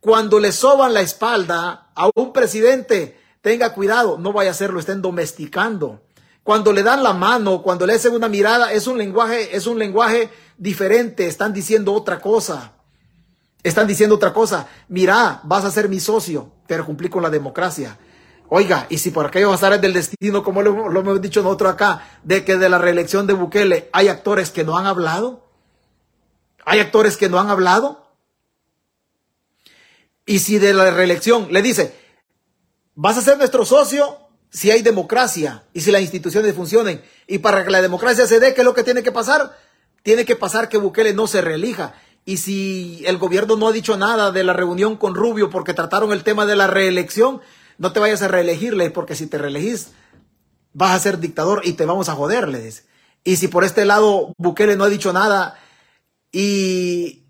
Cuando 0.00 0.38
le 0.38 0.52
soban 0.52 0.92
la 0.92 1.00
espalda 1.00 1.88
a 1.94 2.10
un 2.14 2.32
presidente, 2.34 3.18
tenga 3.40 3.72
cuidado, 3.72 4.18
no 4.18 4.34
vaya 4.34 4.50
a 4.50 4.54
ser, 4.54 4.70
lo 4.70 4.80
estén 4.80 5.00
domesticando. 5.00 6.02
Cuando 6.42 6.72
le 6.72 6.82
dan 6.82 7.02
la 7.02 7.14
mano, 7.14 7.62
cuando 7.62 7.86
le 7.86 7.94
hacen 7.94 8.12
una 8.12 8.28
mirada, 8.28 8.72
es 8.72 8.86
un 8.86 8.98
lenguaje, 8.98 9.56
es 9.56 9.66
un 9.66 9.78
lenguaje 9.78 10.30
diferente, 10.58 11.26
están 11.26 11.54
diciendo 11.54 11.94
otra 11.94 12.20
cosa. 12.20 12.72
Están 13.62 13.86
diciendo 13.86 14.14
otra 14.14 14.32
cosa. 14.32 14.68
Mira, 14.88 15.40
vas 15.44 15.64
a 15.64 15.70
ser 15.70 15.88
mi 15.88 16.00
socio, 16.00 16.50
pero 16.66 16.84
cumplí 16.84 17.08
con 17.08 17.22
la 17.22 17.30
democracia. 17.30 17.98
Oiga, 18.52 18.88
y 18.90 18.98
si 18.98 19.12
por 19.12 19.26
aquello 19.26 19.54
es 19.54 19.80
del 19.80 19.92
destino, 19.92 20.42
como 20.42 20.60
lo, 20.60 20.88
lo, 20.88 21.00
hemos 21.00 21.22
dicho 21.22 21.40
nosotros 21.40 21.72
acá, 21.72 22.04
de 22.24 22.44
que 22.44 22.56
de 22.56 22.68
la 22.68 22.78
reelección 22.78 23.28
de 23.28 23.32
Bukele 23.32 23.88
hay 23.92 24.08
actores 24.08 24.50
que 24.50 24.64
no 24.64 24.76
han 24.76 24.86
hablado, 24.86 25.46
hay 26.64 26.80
actores 26.80 27.16
que 27.16 27.28
no 27.28 27.38
han 27.38 27.48
hablado. 27.48 28.12
Y 30.26 30.40
si 30.40 30.58
de 30.58 30.74
la 30.74 30.90
reelección 30.90 31.52
le 31.52 31.62
dice, 31.62 31.94
vas 32.96 33.16
a 33.18 33.22
ser 33.22 33.38
nuestro 33.38 33.64
socio 33.64 34.18
si 34.50 34.72
hay 34.72 34.82
democracia 34.82 35.62
y 35.72 35.82
si 35.82 35.92
las 35.92 36.02
instituciones 36.02 36.52
funcionen. 36.52 37.02
Y 37.28 37.38
para 37.38 37.64
que 37.64 37.70
la 37.70 37.80
democracia 37.80 38.26
se 38.26 38.40
dé, 38.40 38.52
¿qué 38.52 38.62
es 38.62 38.64
lo 38.64 38.74
que 38.74 38.82
tiene 38.82 39.04
que 39.04 39.12
pasar? 39.12 39.56
Tiene 40.02 40.24
que 40.24 40.34
pasar 40.34 40.68
que 40.68 40.76
Bukele 40.76 41.14
no 41.14 41.28
se 41.28 41.40
reelija. 41.40 41.94
Y 42.24 42.38
si 42.38 43.04
el 43.06 43.16
gobierno 43.18 43.54
no 43.54 43.68
ha 43.68 43.72
dicho 43.72 43.96
nada 43.96 44.32
de 44.32 44.42
la 44.42 44.54
reunión 44.54 44.96
con 44.96 45.14
Rubio 45.14 45.50
porque 45.50 45.72
trataron 45.72 46.10
el 46.10 46.24
tema 46.24 46.46
de 46.46 46.56
la 46.56 46.66
reelección, 46.66 47.40
no 47.80 47.92
te 47.92 47.98
vayas 47.98 48.22
a 48.22 48.28
reelegirle 48.28 48.90
porque 48.90 49.16
si 49.16 49.26
te 49.26 49.38
reelegís 49.38 49.88
vas 50.72 50.92
a 50.92 51.00
ser 51.00 51.18
dictador 51.18 51.62
y 51.64 51.72
te 51.72 51.84
vamos 51.84 52.08
a 52.08 52.14
joder, 52.14 52.48
le 52.48 52.60
dice. 52.60 52.84
Y 53.24 53.36
si 53.36 53.48
por 53.48 53.64
este 53.64 53.84
lado 53.84 54.32
Bukele 54.38 54.76
no 54.76 54.84
ha 54.84 54.88
dicho 54.88 55.12
nada 55.12 55.58
y, 56.30 57.24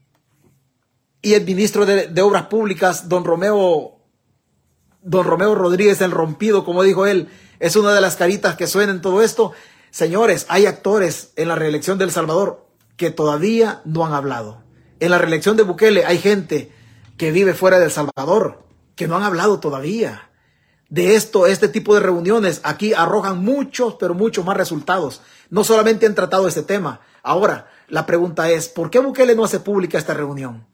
y 1.23 1.33
el 1.33 1.47
ministro 1.47 1.87
de, 1.87 2.09
de 2.09 2.21
Obras 2.21 2.49
Públicas, 2.49 3.09
don 3.09 3.25
Romeo, 3.25 3.97
don 5.01 5.25
Romeo 5.25 5.55
Rodríguez, 5.55 6.03
el 6.03 6.11
rompido, 6.11 6.67
como 6.67 6.83
dijo 6.83 7.07
él, 7.07 7.29
es 7.59 7.77
una 7.77 7.95
de 7.95 8.03
las 8.03 8.17
caritas 8.17 8.57
que 8.57 8.67
suena 8.67 8.93
en 8.93 9.01
todo 9.01 9.23
esto, 9.23 9.53
Señores, 9.91 10.47
hay 10.49 10.67
actores 10.67 11.33
en 11.35 11.49
la 11.49 11.57
reelección 11.57 11.99
de 11.99 12.05
El 12.05 12.13
Salvador 12.13 12.67
que 12.97 13.11
todavía 13.11 13.83
no 13.85 14.07
han 14.07 14.13
hablado. 14.13 14.63
En 15.01 15.11
la 15.11 15.19
reelección 15.19 15.57
de 15.57 15.65
Bukele 15.65 16.05
hay 16.05 16.19
gente 16.19 16.73
que 17.17 17.33
vive 17.33 17.55
fuera 17.55 17.79
de 17.79 17.87
El 17.87 17.91
Salvador 17.91 18.63
que 18.95 19.09
no 19.09 19.17
han 19.17 19.25
hablado 19.25 19.59
todavía. 19.59 20.30
De 20.91 21.15
esto, 21.15 21.47
este 21.47 21.69
tipo 21.69 21.95
de 21.95 22.01
reuniones 22.01 22.61
aquí 22.65 22.93
arrojan 22.95 23.43
muchos, 23.45 23.95
pero 23.95 24.13
muchos 24.13 24.45
más 24.45 24.57
resultados. 24.57 25.23
No 25.49 25.63
solamente 25.63 26.05
han 26.05 26.17
tratado 26.17 26.49
este 26.49 26.63
tema. 26.63 27.01
Ahora, 27.23 27.71
la 27.87 28.07
pregunta 28.07 28.51
es, 28.51 28.69
¿por 28.69 28.91
qué 28.91 28.99
Bukele 28.99 29.37
no 29.37 29.45
hace 29.45 29.61
pública 29.61 29.99
esta 29.99 30.15
reunión? 30.15 30.67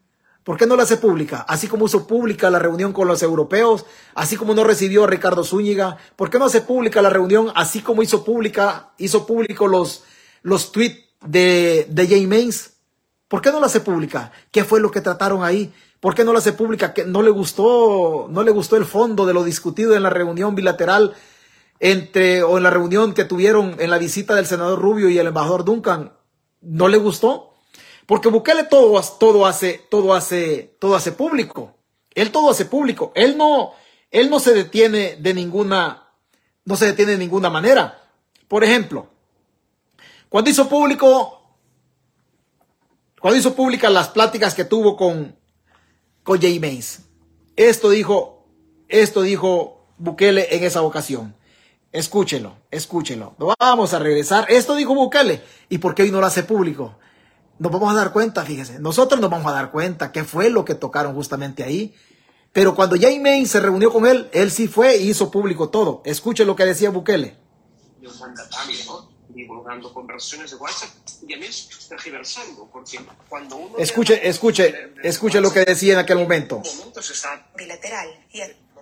¿Por 0.43 0.57
qué 0.57 0.67
no 0.67 0.75
la 0.75 0.85
hace 0.85 0.97
pública? 0.97 1.45
Así 1.47 1.69
como 1.69 1.85
hizo 1.85 2.07
pública 2.07 2.49
la 2.51 2.59
reunión 2.59 2.95
con 2.95 3.09
los 3.09 3.23
europeos, 3.23 3.85
así 4.15 4.37
como 4.37 4.55
no 4.55 4.65
recibió 4.65 5.05
a 5.05 5.07
Ricardo 5.07 5.45
Zúñiga, 5.45 5.99
¿por 6.17 6.31
qué 6.31 6.39
no 6.39 6.47
hace 6.47 6.63
pública 6.63 7.03
la 7.03 7.11
reunión 7.11 7.53
así 7.55 7.81
como 7.83 8.03
hizo 8.03 8.25
pública, 8.25 8.93
hizo 8.97 9.27
público 9.27 9.67
los, 9.67 10.05
los 10.43 10.73
tweets 10.73 11.05
de, 11.27 11.87
de 11.91 12.09
Jay 12.09 12.27
Mains? 12.27 12.75
¿Por 13.29 13.43
qué 13.43 13.51
no 13.51 13.61
la 13.61 13.67
hace 13.67 13.81
pública? 13.81 14.31
¿Qué 14.53 14.65
fue 14.65 14.81
lo 14.81 14.91
que 14.91 15.01
trataron 15.01 15.43
ahí? 15.43 15.75
¿Por 16.01 16.15
qué 16.15 16.25
no 16.25 16.33
la 16.33 16.39
hace 16.39 16.53
pública? 16.53 16.93
Que 16.93 17.05
no 17.05 17.23
le 17.23 17.31
gustó, 17.31 18.27
no 18.31 18.43
le 18.43 18.51
gustó 18.51 18.77
el 18.77 18.85
fondo 18.85 19.27
de 19.27 19.35
lo 19.35 19.45
discutido 19.45 19.95
en 19.95 20.03
la 20.03 20.11
reunión 20.11 20.55
bilateral 20.55 21.15
entre, 21.81 22.43
o 22.43 22.57
en 22.57 22.63
la 22.63 22.71
reunión 22.71 23.15
que 23.15 23.25
tuvieron 23.25 23.77
en 23.79 23.91
la 23.91 23.99
visita 23.99 24.35
del 24.35 24.47
senador 24.47 24.81
Rubio 24.81 25.09
y 25.09 25.19
el 25.19 25.27
embajador 25.27 25.65
Duncan. 25.65 26.13
¿No 26.61 26.89
le 26.89 26.99
gustó? 26.99 27.55
Porque 28.07 28.29
Bukele 28.29 28.65
todo, 28.65 29.01
todo 29.19 29.47
hace, 29.47 29.85
todo 29.91 30.15
hace, 30.15 30.77
todo 30.79 30.95
hace 30.95 31.13
público. 31.13 31.77
Él 32.15 32.31
todo 32.31 32.51
hace 32.51 32.65
público. 32.65 33.13
Él 33.15 33.37
no, 33.37 33.73
él 34.11 34.31
no 34.31 34.39
se 34.41 34.55
detiene 34.55 35.17
de 35.17 35.35
ninguna, 35.35 36.09
no 36.65 36.77
se 36.77 36.87
detiene 36.87 37.13
de 37.13 37.19
ninguna 37.19 37.51
manera. 37.51 38.03
Por 38.49 38.63
ejemplo, 38.63 39.09
cuando 40.29 40.51
hizo 40.51 40.69
público, 40.69 41.43
cuando 43.21 43.39
hizo 43.39 43.55
públicas 43.55 43.93
las 43.93 44.09
pláticas 44.09 44.55
que 44.55 44.65
tuvo 44.65 44.97
con, 44.97 45.37
con 46.27 46.41
Jay 46.41 46.59
Mays, 46.59 47.03
esto 47.55 47.89
dijo, 47.89 48.45
esto 48.89 49.23
dijo 49.23 49.87
Bukele 49.97 50.57
en 50.57 50.65
esa 50.65 50.83
ocasión. 50.83 51.37
Escúchelo, 51.93 52.57
escúchelo. 52.73 53.37
Vamos 53.61 53.95
a 53.95 54.01
regresar. 54.01 54.45
Esto 54.51 54.75
dijo 54.75 54.93
Bukele. 54.93 55.43
¿Y 55.69 55.79
por 55.79 55.95
qué 55.95 56.03
hoy 56.03 56.11
no 56.11 56.21
lo 56.21 56.27
hace 56.27 56.43
público? 56.43 56.97
Nos 57.61 57.71
vamos 57.71 57.93
a 57.93 57.95
dar 57.95 58.13
cuenta, 58.13 58.45
fíjese, 58.45 58.81
nosotros 58.81 59.21
nos 59.21 59.31
vamos 59.31 59.47
a 59.47 59.55
dar 59.55 59.71
cuenta 59.71 60.11
qué 60.11 60.25
fue 60.25 60.51
lo 60.51 60.65
que 60.65 60.75
tocaron 60.75 61.15
justamente 61.15 61.63
ahí. 61.63 61.95
Pero 62.53 62.75
cuando 62.75 62.97
Jay 63.01 63.21
May 63.21 63.47
se 63.47 63.61
reunió 63.61 63.93
con 63.93 64.05
él, 64.05 64.29
él 64.33 64.51
sí 64.51 64.67
fue 64.67 64.97
e 64.97 65.03
hizo 65.03 65.31
público 65.31 65.69
todo. 65.69 66.03
Escuche 66.05 66.45
lo 66.45 66.57
que 66.57 66.67
decía 66.67 66.91
Bukele. 66.91 67.37
Divulgando 69.37 69.93
conversaciones 69.93 70.51
de 70.51 70.57
WhatsApp 70.57 70.91
y 71.29 71.35
a 71.35 71.37
mí 71.37 71.47
tergiversando, 71.89 72.69
porque 72.73 72.99
cuando 73.29 73.57
uno... 73.57 73.79
Escuche, 73.79 74.27
escuche, 74.27 74.93
escuche 75.03 75.41
lo 75.41 75.53
que 75.53 75.65
decía 75.65 75.93
en 75.93 75.99
aquel 76.01 76.17
momento. 76.17 76.63
Bilateral. 77.55 78.09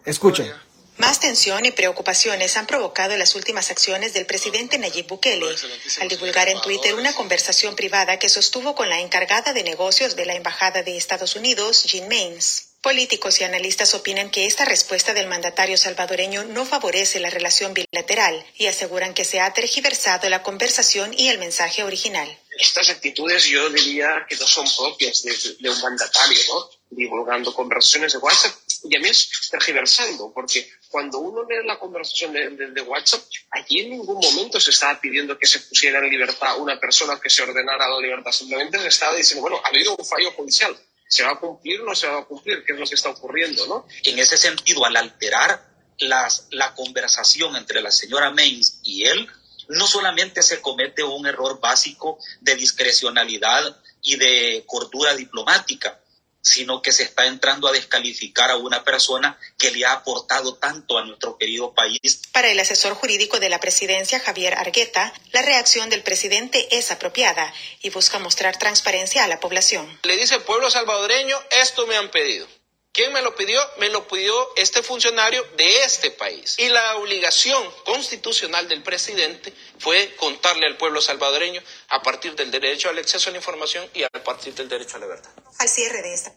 Escuche. 0.05 0.53
Más 0.97 1.19
tensión 1.19 1.67
y 1.67 1.73
preocupaciones 1.73 2.57
han 2.57 2.67
provocado 2.67 3.17
las 3.17 3.35
últimas 3.35 3.69
acciones 3.73 4.15
del 4.15 4.27
presidente 4.27 4.79
Nayib 4.79 5.09
Bukele 5.09 5.57
al 6.01 6.09
divulgar 6.09 6.49
en 6.49 6.61
Twitter 6.61 6.95
una 6.95 7.13
conversación 7.15 7.75
privada 7.75 8.21
que 8.21 8.29
sostuvo 8.29 8.77
con 8.77 8.89
la 8.89 9.01
encargada 9.01 9.53
de 9.53 9.65
negocios 9.65 10.15
de 10.15 10.25
la 10.25 10.37
Embajada 10.37 10.85
de 10.85 10.97
Estados 10.97 11.35
Unidos, 11.35 11.83
Jean 11.85 12.09
Mains. 12.09 12.74
Políticos 12.85 13.41
y 13.41 13.45
analistas 13.45 13.95
opinan 13.95 14.31
que 14.31 14.45
esta 14.45 14.67
respuesta 14.67 15.15
del 15.15 15.27
mandatario 15.27 15.79
salvadoreño 15.79 16.45
no 16.45 16.67
favorece 16.67 17.19
la 17.19 17.31
relación 17.31 17.73
bilateral 17.73 18.45
y 18.59 18.67
aseguran 18.67 19.15
que 19.15 19.25
se 19.25 19.41
ha 19.41 19.51
tergiversado 19.55 20.29
la 20.29 20.43
conversación 20.43 21.15
y 21.17 21.29
el 21.29 21.39
mensaje 21.39 21.83
original. 21.83 22.29
Estas 22.59 22.91
actitudes 22.91 23.47
yo 23.47 23.71
diría 23.71 24.27
que 24.29 24.37
no 24.37 24.47
son 24.47 24.67
propias 24.77 25.23
de, 25.23 25.71
un 25.71 25.81
mandatario, 25.81 26.39
¿no? 26.47 26.69
Divulgando 26.91 27.55
conversaciones 27.55 28.13
de 28.13 28.19
WhatsApp 28.19 28.53
y 28.83 28.95
a 28.97 29.01
mí 29.01 29.09
es 29.09 29.31
tergiversando, 29.51 30.31
porque 30.35 30.71
cuando 30.91 31.21
uno 31.21 31.43
lee 31.45 31.67
la 31.67 31.79
conversación 31.79 32.35
de, 32.35 32.51
de, 32.51 32.81
WhatsApp, 32.83 33.23
allí 33.53 33.81
en 33.81 33.93
ningún 33.93 34.19
momento 34.21 34.61
se 34.61 34.73
estaba 34.73 35.01
pidiendo 35.01 35.39
que 35.39 35.47
se 35.47 35.61
pusiera 35.61 36.01
en 36.01 36.11
libertad 36.11 36.59
una 36.59 36.79
persona 36.79 37.19
que 37.19 37.31
se 37.31 37.45
ordenara 37.45 37.89
la 37.89 37.99
libertad, 37.99 38.31
simplemente 38.31 38.79
se 38.79 38.89
estaba 38.89 39.17
diciendo, 39.17 39.41
bueno, 39.41 39.59
ha 39.65 39.69
habido 39.69 39.97
un 39.97 40.05
fallo 40.05 40.31
judicial, 40.33 40.79
¿Se 41.09 41.23
va 41.23 41.33
a 41.33 41.39
cumplir 41.41 41.81
o 41.81 41.85
no 41.85 41.95
se 41.95 42.07
va 42.07 42.21
a 42.21 42.25
cumplir? 42.25 42.65
¿Qué 42.65 42.73
es 42.73 42.79
lo 42.79 42.87
que 42.87 42.95
está 42.95 43.11
ocurriendo? 43.11 43.67
¿no? 43.67 43.87
En 44.05 44.19
ese 44.19 44.37
sentido, 44.37 44.85
al 44.85 44.97
alterar 44.97 45.67
las, 45.99 46.49
la 46.51 46.75
conversación 46.75 47.57
entre 47.57 47.81
la 47.81 47.91
señora 47.91 48.31
Mains 48.31 48.81
y 48.83 49.05
él, 49.05 49.29
no 49.69 49.87
solamente 49.87 50.43
se 50.43 50.61
comete 50.61 51.03
un 51.03 51.27
error 51.27 51.61
básico 51.61 52.19
de 52.41 52.55
discrecionalidad 52.55 53.77
y 54.03 54.17
de 54.17 54.65
cordura 54.67 55.15
diplomática, 55.15 55.99
sino 56.45 56.83
que 56.83 56.93
se 56.93 57.03
está 57.03 57.27
entrando 57.27 57.67
a 57.67 57.73
descalificar 57.73 58.51
a 58.51 58.57
una 58.57 58.85
persona 58.85 59.39
que 59.59 59.71
le 59.71 59.85
ha 59.87 59.93
aportado 59.93 60.57
tanto 60.57 60.99
a 60.99 61.05
nuestro 61.05 61.39
querido 61.39 61.73
país. 61.73 62.23
Para 62.33 62.51
el 62.51 62.61
asesor 62.61 62.95
jurídico 62.95 63.41
de 63.41 63.49
la 63.49 63.61
presidencia, 63.61 64.21
Javier 64.21 64.55
Argueta, 64.55 65.13
la 65.33 65.43
reacción 65.43 65.89
del 65.89 66.03
presidente 66.03 66.69
es 66.77 66.91
apropiada 66.91 67.53
y 67.83 67.91
busca 67.91 68.19
mostrar 68.19 68.59
transparencia 68.59 69.25
a 69.25 69.29
la 69.29 69.41
población. 69.41 69.99
Le 70.03 70.17
dice 70.17 70.39
pueblo 70.41 70.71
salvadoreño, 70.71 71.37
esto 71.51 71.87
me 71.87 71.97
han 71.97 72.11
pedido. 72.11 72.47
¿Quién 72.95 73.13
me 73.13 73.23
lo 73.23 73.35
pidió? 73.35 73.59
Me 73.81 73.89
lo 73.89 74.07
pidió 74.07 74.33
este 74.55 74.81
funcionario 74.85 75.43
de 75.57 75.83
este 75.85 76.13
país. 76.13 76.55
Y 76.61 76.69
la 76.69 76.95
obligación 76.99 77.61
constitucional 77.85 78.69
del 78.69 78.85
presidente 78.85 79.53
fue 79.81 80.15
contarle 80.17 80.69
al 80.69 80.77
pueblo 80.77 81.01
salvadoreño 81.01 81.61
a 81.89 82.01
partir 82.03 82.37
del 82.37 82.53
derecho 82.53 82.89
al 82.89 82.99
acceso 82.99 83.31
a 83.31 83.33
la 83.33 83.39
información 83.39 83.85
y 83.95 84.05
a 84.05 84.09
partir 84.25 84.55
del 84.55 84.69
derecho 84.69 84.97
a 84.97 85.01
la 85.01 85.07
verdad. 85.07 85.29
Al 85.59 85.69
cierre 85.69 86.03
de 86.03 86.15
esta. 86.15 86.35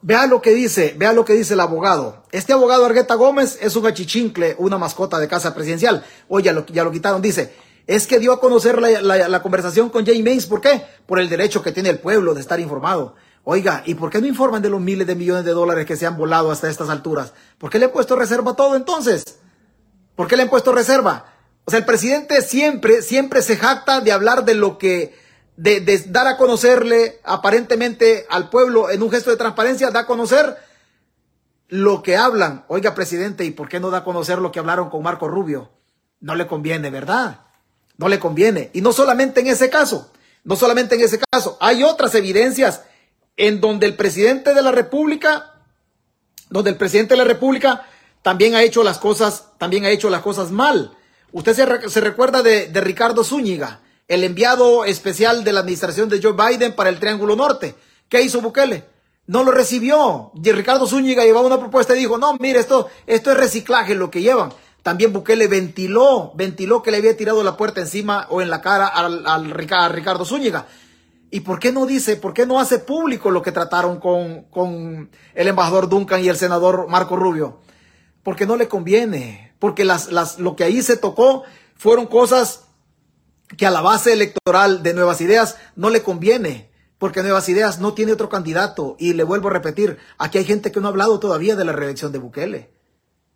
Vea 0.00 0.26
lo 0.26 0.40
que 0.40 0.54
dice, 0.54 0.94
vea 0.96 1.12
lo 1.12 1.26
que 1.26 1.34
dice 1.34 1.52
el 1.52 1.60
abogado. 1.60 2.24
Este 2.32 2.54
abogado 2.54 2.86
Argueta 2.86 3.14
Gómez 3.16 3.58
es 3.60 3.76
un 3.76 3.86
achichincle, 3.86 4.54
una 4.56 4.78
mascota 4.78 5.18
de 5.18 5.28
casa 5.28 5.54
presidencial. 5.54 6.06
Oye, 6.28 6.46
ya 6.46 6.52
lo, 6.54 6.64
ya 6.64 6.82
lo 6.82 6.92
quitaron, 6.92 7.20
dice. 7.20 7.54
Es 7.86 8.06
que 8.06 8.18
dio 8.18 8.32
a 8.32 8.40
conocer 8.40 8.80
la, 8.80 9.28
la 9.28 9.42
conversación 9.42 9.90
con 9.90 10.06
Jay 10.06 10.22
Mains. 10.22 10.46
¿Por 10.46 10.62
qué? 10.62 10.82
Por 11.04 11.20
el 11.20 11.28
derecho 11.28 11.62
que 11.62 11.72
tiene 11.72 11.90
el 11.90 11.98
pueblo 11.98 12.32
de 12.32 12.40
estar 12.40 12.58
informado. 12.58 13.16
Oiga, 13.44 13.82
¿y 13.86 13.94
por 13.94 14.10
qué 14.10 14.20
no 14.20 14.26
informan 14.26 14.62
de 14.62 14.68
los 14.68 14.80
miles 14.80 15.06
de 15.06 15.14
millones 15.14 15.44
de 15.44 15.52
dólares 15.52 15.86
que 15.86 15.96
se 15.96 16.06
han 16.06 16.16
volado 16.16 16.50
hasta 16.50 16.68
estas 16.68 16.90
alturas? 16.90 17.32
¿Por 17.58 17.70
qué 17.70 17.78
le 17.78 17.86
han 17.86 17.92
puesto 17.92 18.16
reserva 18.16 18.54
todo 18.54 18.76
entonces? 18.76 19.24
¿Por 20.14 20.28
qué 20.28 20.36
le 20.36 20.42
han 20.42 20.50
puesto 20.50 20.72
reserva? 20.72 21.26
O 21.64 21.70
sea, 21.70 21.78
el 21.80 21.86
presidente 21.86 22.42
siempre, 22.42 23.00
siempre 23.02 23.42
se 23.42 23.56
jacta 23.56 24.00
de 24.00 24.12
hablar 24.12 24.44
de 24.44 24.54
lo 24.54 24.76
que, 24.76 25.18
de, 25.56 25.80
de 25.80 25.98
dar 26.08 26.26
a 26.26 26.36
conocerle 26.36 27.20
aparentemente 27.24 28.26
al 28.28 28.50
pueblo 28.50 28.90
en 28.90 29.02
un 29.02 29.10
gesto 29.10 29.30
de 29.30 29.36
transparencia, 29.36 29.90
da 29.90 30.00
a 30.00 30.06
conocer 30.06 30.58
lo 31.68 32.02
que 32.02 32.16
hablan. 32.16 32.64
Oiga, 32.68 32.94
presidente, 32.94 33.44
¿y 33.44 33.50
por 33.52 33.68
qué 33.68 33.80
no 33.80 33.90
da 33.90 33.98
a 33.98 34.04
conocer 34.04 34.38
lo 34.38 34.52
que 34.52 34.58
hablaron 34.58 34.90
con 34.90 35.02
Marco 35.02 35.28
Rubio? 35.28 35.70
No 36.20 36.34
le 36.34 36.46
conviene, 36.46 36.90
¿verdad? 36.90 37.40
No 37.96 38.08
le 38.08 38.18
conviene. 38.18 38.70
Y 38.74 38.82
no 38.82 38.92
solamente 38.92 39.40
en 39.40 39.46
ese 39.46 39.70
caso, 39.70 40.10
no 40.44 40.56
solamente 40.56 40.96
en 40.96 41.02
ese 41.02 41.20
caso, 41.30 41.56
hay 41.60 41.82
otras 41.84 42.14
evidencias 42.14 42.82
en 43.40 43.58
donde 43.58 43.86
el 43.86 43.94
presidente 43.94 44.52
de 44.52 44.60
la 44.60 44.70
República, 44.70 45.54
donde 46.50 46.68
el 46.68 46.76
presidente 46.76 47.14
de 47.14 47.18
la 47.18 47.24
República 47.24 47.86
también 48.20 48.54
ha 48.54 48.62
hecho 48.62 48.82
las 48.82 48.98
cosas, 48.98 49.46
también 49.56 49.86
ha 49.86 49.90
hecho 49.90 50.10
las 50.10 50.20
cosas 50.20 50.50
mal. 50.50 50.94
Usted 51.32 51.54
se, 51.54 52.00
recuerda 52.02 52.42
de, 52.42 52.66
de, 52.66 52.80
Ricardo 52.82 53.24
Zúñiga, 53.24 53.80
el 54.08 54.24
enviado 54.24 54.84
especial 54.84 55.42
de 55.42 55.54
la 55.54 55.60
administración 55.60 56.10
de 56.10 56.20
Joe 56.22 56.34
Biden 56.34 56.74
para 56.74 56.90
el 56.90 57.00
Triángulo 57.00 57.34
Norte. 57.34 57.74
¿Qué 58.10 58.20
hizo 58.20 58.42
Bukele? 58.42 58.84
No 59.26 59.42
lo 59.42 59.52
recibió. 59.52 60.32
Y 60.44 60.52
Ricardo 60.52 60.86
Zúñiga 60.86 61.24
llevaba 61.24 61.46
una 61.46 61.58
propuesta 61.58 61.96
y 61.96 62.00
dijo, 62.00 62.18
no, 62.18 62.36
mire, 62.38 62.60
esto, 62.60 62.90
esto 63.06 63.32
es 63.32 63.38
reciclaje 63.38 63.94
lo 63.94 64.10
que 64.10 64.20
llevan. 64.20 64.52
También 64.82 65.14
Bukele 65.14 65.48
ventiló, 65.48 66.32
ventiló 66.34 66.82
que 66.82 66.90
le 66.90 66.98
había 66.98 67.16
tirado 67.16 67.42
la 67.42 67.56
puerta 67.56 67.80
encima 67.80 68.26
o 68.28 68.42
en 68.42 68.50
la 68.50 68.60
cara 68.60 68.86
al, 68.86 69.26
al, 69.26 69.66
a 69.70 69.88
Ricardo 69.88 70.26
Zúñiga. 70.26 70.66
¿Y 71.30 71.40
por 71.40 71.60
qué 71.60 71.70
no 71.70 71.86
dice, 71.86 72.16
por 72.16 72.34
qué 72.34 72.44
no 72.44 72.58
hace 72.58 72.78
público 72.80 73.30
lo 73.30 73.42
que 73.42 73.52
trataron 73.52 74.00
con, 74.00 74.42
con 74.44 75.10
el 75.34 75.48
embajador 75.48 75.88
Duncan 75.88 76.24
y 76.24 76.28
el 76.28 76.36
senador 76.36 76.88
Marco 76.88 77.16
Rubio? 77.16 77.60
Porque 78.24 78.46
no 78.46 78.56
le 78.56 78.68
conviene, 78.68 79.54
porque 79.60 79.84
las, 79.84 80.10
las, 80.10 80.38
lo 80.38 80.56
que 80.56 80.64
ahí 80.64 80.82
se 80.82 80.96
tocó 80.96 81.44
fueron 81.76 82.06
cosas 82.06 82.64
que 83.56 83.66
a 83.66 83.70
la 83.70 83.80
base 83.80 84.12
electoral 84.12 84.82
de 84.82 84.92
Nuevas 84.92 85.20
Ideas 85.20 85.56
no 85.76 85.90
le 85.90 86.02
conviene, 86.02 86.70
porque 86.98 87.22
Nuevas 87.22 87.48
Ideas 87.48 87.78
no 87.78 87.94
tiene 87.94 88.12
otro 88.12 88.28
candidato. 88.28 88.96
Y 88.98 89.14
le 89.14 89.22
vuelvo 89.22 89.48
a 89.48 89.52
repetir, 89.52 89.98
aquí 90.18 90.38
hay 90.38 90.44
gente 90.44 90.72
que 90.72 90.80
no 90.80 90.88
ha 90.88 90.90
hablado 90.90 91.20
todavía 91.20 91.54
de 91.54 91.64
la 91.64 91.72
reelección 91.72 92.10
de 92.10 92.18
Bukele. 92.18 92.70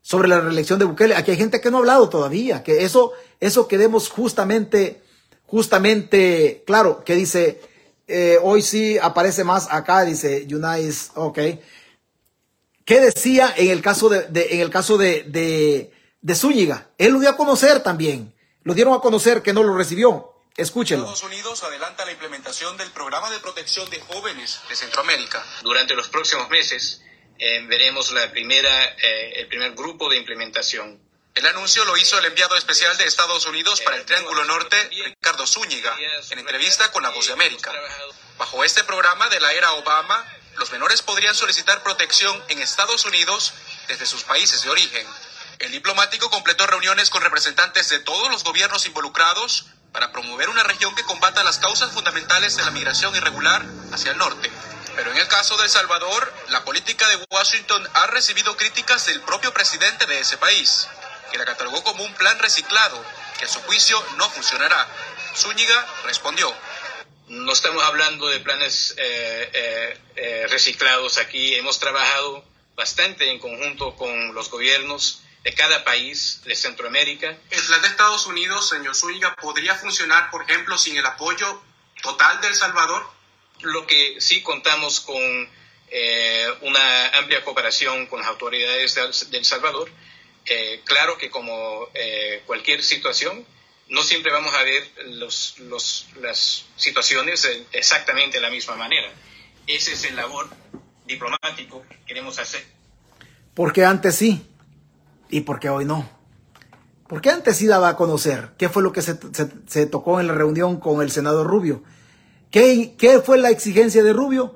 Sobre 0.03 0.29
la 0.29 0.41
reelección 0.41 0.79
de 0.79 0.85
Bukele, 0.85 1.15
aquí 1.15 1.31
hay 1.31 1.37
gente 1.37 1.61
que 1.61 1.71
no 1.71 1.79
ha 1.79 1.81
hablado 1.81 2.09
todavía, 2.09 2.63
que 2.63 2.85
eso, 2.85 3.13
eso 3.41 3.69
quedemos 3.69 4.11
justamente, 4.11 5.03
justamente 5.47 6.63
claro, 6.67 7.03
que 7.05 7.15
dice, 7.15 7.61
eh, 8.07 8.39
hoy 8.43 8.63
sí 8.63 8.99
aparece 8.99 9.45
más 9.45 9.69
acá, 9.71 10.05
dice 10.05 10.47
Yunais, 10.47 11.11
ok. 11.15 11.39
¿Qué 12.85 13.01
decía 13.01 13.55
en 13.57 13.71
el 13.71 13.81
caso 13.81 14.09
de, 14.09 14.27
en 14.51 14.61
el 14.61 14.71
caso 14.71 14.99
de, 14.99 15.23
de, 15.23 15.91
de, 16.21 16.35
Zúñiga? 16.35 16.91
Él 16.99 17.13
lo 17.13 17.21
dio 17.21 17.31
a 17.31 17.37
conocer 17.37 17.83
también. 17.83 18.35
Lo 18.63 18.75
dieron 18.75 18.95
a 18.95 19.01
conocer 19.01 19.43
que 19.43 19.53
no 19.53 19.63
lo 19.63 19.77
recibió. 19.77 20.35
Escúchenlo. 20.57 21.05
Estados 21.05 21.33
Unidos 21.33 21.65
adelanta 21.65 22.05
la 22.05 22.13
implementación 22.13 22.77
del 22.77 22.91
programa 22.91 23.31
de 23.31 23.41
protección 23.41 23.89
de 23.91 24.01
jóvenes 24.01 24.61
de 24.69 24.77
Centroamérica. 24.77 25.45
Durante 25.63 25.95
los 25.95 26.09
próximos 26.09 26.49
meses 26.51 27.03
eh, 27.39 27.65
veremos 27.67 28.13
la 28.13 28.31
primera, 28.31 28.85
eh, 29.03 29.33
el 29.37 29.49
primer 29.49 29.73
grupo 29.75 30.09
de 30.09 30.19
implementación 30.19 31.01
el 31.35 31.47
anuncio 31.47 31.85
lo 31.85 31.97
hizo 31.97 32.17
el 32.19 32.27
enviado 32.27 32.57
especial 32.57 32.97
de 32.97 33.07
Estados 33.07 33.45
Unidos 33.47 33.81
para 33.81 33.97
el 33.97 34.05
Triángulo 34.05 34.45
Norte, 34.45 34.77
Ricardo 35.05 35.45
Zúñiga, 35.47 35.97
en 36.31 36.39
entrevista 36.39 36.93
con 36.93 37.03
La 37.03 37.11
Voz 37.11 37.27
de 37.27 37.33
América. 37.33 37.73
Bajo 38.39 38.63
este 38.63 38.85
programa 38.85 39.29
de 39.29 39.41
la 39.41 39.53
era 39.53 39.73
Obama, 39.73 40.25
los 40.57 40.71
menores 40.71 41.03
podrían 41.03 41.35
solicitar 41.35 41.83
protección 41.83 42.41
en 42.49 42.61
Estados 42.61 43.05
Unidos 43.05 43.53
desde 43.89 44.07
sus 44.07 44.23
países 44.23 44.63
de 44.63 44.71
origen. 44.71 45.05
El 45.59 45.73
diplomático 45.73 46.31
completó 46.31 46.69
reuniones 46.69 47.11
con 47.11 47.21
representantes 47.21 47.89
de 47.89 47.99
todos 47.99 48.31
los 48.31 48.45
gobiernos 48.45 48.87
involucrados 48.87 49.67
para 49.91 50.13
promover 50.13 50.49
una 50.49 50.63
región 50.63 50.95
que 50.95 51.03
combata 51.03 51.43
las 51.43 51.59
causas 51.59 51.93
fundamentales 51.93 52.57
de 52.57 52.63
la 52.63 52.71
migración 52.71 53.15
irregular 53.17 53.65
hacia 53.93 54.13
el 54.13 54.19
norte. 54.19 54.53
Pero 54.95 55.11
en 55.11 55.17
el 55.17 55.27
caso 55.27 55.57
de 55.57 55.65
El 55.65 55.71
Salvador, 55.71 56.33
la 56.51 56.65
política 56.65 57.09
de 57.09 57.25
Washington 57.29 57.89
ha 57.95 58.07
recibido 58.07 58.57
críticas 58.57 59.07
del 59.07 59.21
propio 59.23 59.53
presidente 59.53 60.07
de 60.07 60.21
ese 60.21 60.39
país 60.39 60.87
que 61.35 61.39
la 61.39 61.47
catalogó 61.47 61.83
como 61.83 62.05
un 62.05 62.15
plan 62.15 62.39
reciclado 62.39 63.05
que 63.37 63.47
a 63.47 63.49
su 63.49 63.59
juicio 63.63 64.01
no 64.19 64.31
funcionará. 64.31 64.87
Zúñiga 65.35 65.85
respondió. 66.05 66.55
No 67.27 67.53
estamos 67.53 67.83
hablando 67.83 68.29
de 68.29 68.39
planes 68.39 68.95
eh, 68.97 69.51
eh, 69.53 69.99
eh, 70.15 70.47
reciclados 70.49 71.19
aquí. 71.19 71.57
Hemos 71.57 71.81
trabajado 71.81 72.45
bastante 72.77 73.29
en 73.33 73.41
conjunto 73.41 73.97
con 73.97 74.33
los 74.33 74.49
gobiernos 74.49 75.23
de 75.43 75.53
cada 75.55 75.83
país 75.83 76.41
de 76.45 76.55
Centroamérica. 76.55 77.37
¿El 77.51 77.63
plan 77.65 77.83
de 77.83 77.89
Estados 77.89 78.27
Unidos, 78.27 78.69
señor 78.69 78.95
Zúñiga, 78.95 79.35
podría 79.35 79.75
funcionar, 79.75 80.31
por 80.31 80.49
ejemplo, 80.49 80.79
sin 80.79 80.97
el 80.97 81.05
apoyo 81.05 81.61
total 82.01 82.41
de 82.43 82.47
El 82.47 82.55
Salvador? 82.55 83.05
Lo 83.63 83.89
que 83.89 84.21
sí 84.21 84.41
contamos 84.41 85.01
con 85.01 85.51
una 86.61 87.09
amplia 87.19 87.45
cooperación 87.45 88.07
con 88.07 88.21
las 88.21 88.29
autoridades 88.29 89.31
de 89.31 89.39
El 89.39 89.45
Salvador 89.45 89.91
eh, 90.47 90.81
claro 90.85 91.17
que 91.19 91.31
como 91.31 91.89
eh, 91.95 92.43
cualquier 92.47 92.83
situación, 92.83 93.45
no 93.89 94.03
siempre 94.03 94.33
vamos 94.33 94.55
a 94.55 94.63
ver 94.63 94.83
los, 95.07 95.59
los, 95.61 96.09
las 96.21 96.67
situaciones 96.77 97.49
exactamente 97.73 98.39
de 98.39 98.43
la 98.43 98.51
misma 98.51 98.77
manera. 98.77 99.11
Ese 99.67 99.93
es 99.93 100.05
el 100.05 100.17
labor 100.17 100.49
diplomático 101.07 101.85
que 101.89 101.99
queremos 102.07 102.39
hacer. 102.39 102.65
Porque 103.55 103.85
antes 103.85 104.17
sí 104.17 104.47
y 105.31 105.41
porque 105.41 105.69
hoy 105.69 105.85
no. 105.85 106.09
Porque 107.09 107.31
antes 107.31 107.57
sí 107.57 107.67
daba 107.67 107.91
a 107.91 107.97
conocer 107.97 108.51
qué 108.59 108.69
fue 108.69 108.83
lo 108.83 108.93
que 108.93 109.03
se, 109.03 109.19
se, 109.67 109.87
tocó 109.87 110.21
en 110.21 110.27
la 110.27 110.35
reunión 110.35 110.81
con 110.81 111.03
el 111.03 111.11
senador 111.11 111.47
Rubio. 111.47 111.83
¿Qué, 112.51 112.95
¿Qué 112.97 113.21
fue 113.21 113.39
la 113.39 113.51
exigencia 113.51 114.03
de 114.03 114.13
Rubio? 114.13 114.55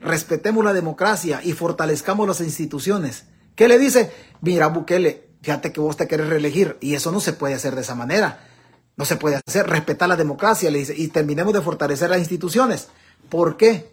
Respetemos 0.00 0.64
la 0.64 0.72
democracia 0.72 1.40
y 1.44 1.52
fortalezcamos 1.52 2.26
las 2.26 2.40
instituciones. 2.40 3.26
¿Qué 3.54 3.68
le 3.68 3.78
dice? 3.78 4.12
Mira, 4.40 4.68
Bukele, 4.68 5.29
fíjate 5.42 5.72
que 5.72 5.80
vos 5.80 5.96
te 5.96 6.08
querés 6.08 6.28
reelegir 6.28 6.76
y 6.80 6.94
eso 6.94 7.12
no 7.12 7.20
se 7.20 7.32
puede 7.32 7.54
hacer 7.54 7.74
de 7.74 7.82
esa 7.82 7.94
manera. 7.94 8.46
No 8.96 9.04
se 9.04 9.16
puede 9.16 9.40
hacer, 9.46 9.66
respetar 9.66 10.08
la 10.08 10.16
democracia, 10.16 10.70
y 10.70 11.08
terminemos 11.08 11.54
de 11.54 11.62
fortalecer 11.62 12.10
las 12.10 12.18
instituciones. 12.18 12.88
¿Por 13.30 13.56
qué? 13.56 13.90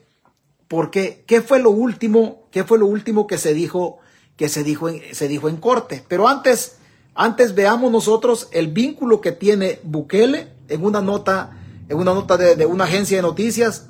Porque, 0.68 1.24
¿qué 1.26 1.42
fue 1.42 1.60
lo 1.60 1.70
último, 1.70 2.48
qué 2.52 2.66
fue 2.66 2.78
lo 2.78 2.88
último 2.88 3.26
que 3.26 3.38
se 3.38 3.54
dijo, 3.54 4.00
que 4.36 4.50
se 4.50 4.64
dijo 4.64 4.90
en, 4.90 5.02
se 5.14 5.30
dijo 5.30 5.48
en 5.48 5.58
corte? 5.58 6.04
Pero 6.10 6.28
antes, 6.28 6.78
antes 7.16 7.56
veamos 7.56 7.92
nosotros 7.92 8.50
el 8.52 8.68
vínculo 8.68 9.22
que 9.22 9.32
tiene 9.32 9.80
Bukele 9.84 10.52
en 10.68 10.84
una 10.84 11.02
nota, 11.02 11.58
en 11.88 11.98
una 11.98 12.14
nota 12.14 12.36
de 12.36 12.66
una 12.66 12.84
agencia 12.84 13.16
de 13.18 13.24
noticias 13.24 13.88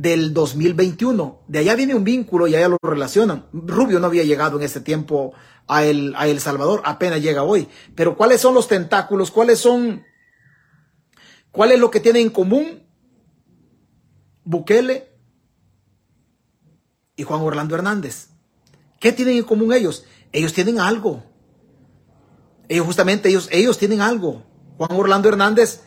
del 0.00 0.34
2021. 0.34 1.42
De 1.48 1.58
allá 1.60 1.74
viene 1.74 1.94
un 1.94 2.04
vínculo 2.04 2.46
y 2.46 2.54
allá 2.54 2.68
lo 2.68 2.78
relacionan. 2.82 3.46
Rubio 3.52 3.98
no 3.98 4.06
había 4.06 4.24
llegado 4.24 4.58
en 4.58 4.64
ese 4.64 4.80
tiempo 4.80 5.32
a 5.66 5.84
El, 5.84 6.14
a 6.16 6.28
el 6.28 6.40
Salvador, 6.40 6.82
apenas 6.84 7.20
llega 7.20 7.42
hoy. 7.42 7.68
Pero 7.94 8.16
¿cuáles 8.16 8.40
son 8.40 8.54
los 8.54 8.68
tentáculos? 8.68 9.30
¿Cuáles 9.30 9.58
son? 9.58 10.04
¿Cuál 11.50 11.72
es 11.72 11.80
lo 11.80 11.90
que 11.90 12.00
tienen 12.00 12.22
en 12.22 12.30
común 12.30 12.82
Bukele 14.44 15.08
y 17.16 17.22
Juan 17.22 17.40
Orlando 17.40 17.74
Hernández? 17.74 18.28
¿Qué 19.00 19.12
tienen 19.12 19.38
en 19.38 19.44
común 19.44 19.72
ellos? 19.72 20.04
Ellos 20.32 20.52
tienen 20.52 20.78
algo. 20.78 21.24
Ellos 22.68 22.86
justamente, 22.86 23.28
ellos, 23.28 23.48
ellos 23.50 23.78
tienen 23.78 24.00
algo. 24.00 24.42
Juan 24.76 24.92
Orlando 24.92 25.28
Hernández 25.28 25.80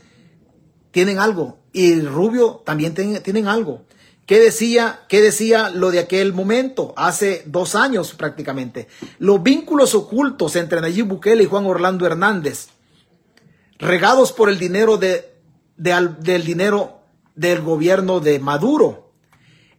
tienen 0.91 1.19
algo. 1.19 1.59
Y 1.71 2.01
Rubio 2.01 2.63
también 2.65 2.93
tienen 2.95 3.47
algo. 3.47 3.85
¿Qué 4.29 4.37
decía, 4.37 4.99
¿Qué 5.07 5.21
decía 5.21 5.71
lo 5.71 5.89
de 5.89 5.97
aquel 5.97 6.33
momento? 6.33 6.93
Hace 6.95 7.41
dos 7.47 7.73
años 7.73 8.13
prácticamente. 8.13 8.87
Los 9.17 9.41
vínculos 9.41 9.95
ocultos 9.95 10.55
entre 10.55 10.81
Nayib 10.81 11.07
Bukele 11.07 11.41
y 11.41 11.47
Juan 11.47 11.65
Orlando 11.65 12.05
Hernández, 12.05 12.67
regados 13.79 14.31
por 14.31 14.51
el 14.51 14.59
dinero 14.59 14.97
de, 14.97 15.33
del 15.77 16.45
dinero 16.45 16.99
del 17.33 17.61
gobierno 17.61 18.19
de 18.19 18.37
Maduro. 18.37 19.13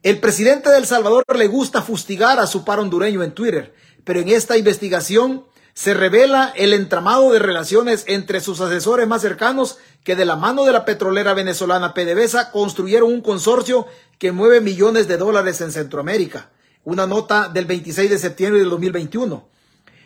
El 0.03 0.19
presidente 0.19 0.69
de 0.69 0.79
El 0.79 0.87
Salvador 0.87 1.25
le 1.39 1.47
gusta 1.47 1.81
fustigar 1.81 2.41
a 2.41 2.49
su 2.49 2.65
par 2.65 2.81
hondureño 2.81 3.23
en 3.23 3.31
Twitter, 3.31 3.73
pero 4.03 4.19
en 4.19 4.31
esta 4.31 4.57
investigación 4.57 5.45
se 5.75 5.95
revela 5.95 6.53
el 6.57 6.75
entramado 6.75 7.31
de 7.31 7.39
relaciones 7.39 8.03
entre 8.09 8.41
sus 8.41 8.61
asesores 8.61 9.07
más 9.07 9.23
cercanos 9.23 9.79
que 10.03 10.17
de 10.17 10.25
la 10.25 10.35
mano 10.35 10.65
de 10.65 10.73
la 10.73 10.85
petrolera 10.85 11.35
venezolana 11.35 11.95
PDVSA 11.95 12.51
construyeron 12.51 13.13
un 13.13 13.21
consorcio 13.21 13.87
que 14.21 14.33
mueve 14.33 14.61
millones 14.61 15.09
de 15.09 15.17
dólares 15.17 15.63
en 15.63 15.73
Centroamérica. 15.73 16.51
Una 16.85 17.07
nota 17.07 17.49
del 17.49 17.65
26 17.65 18.11
de 18.11 18.19
septiembre 18.19 18.61
del 18.61 18.69
2021. 18.69 19.49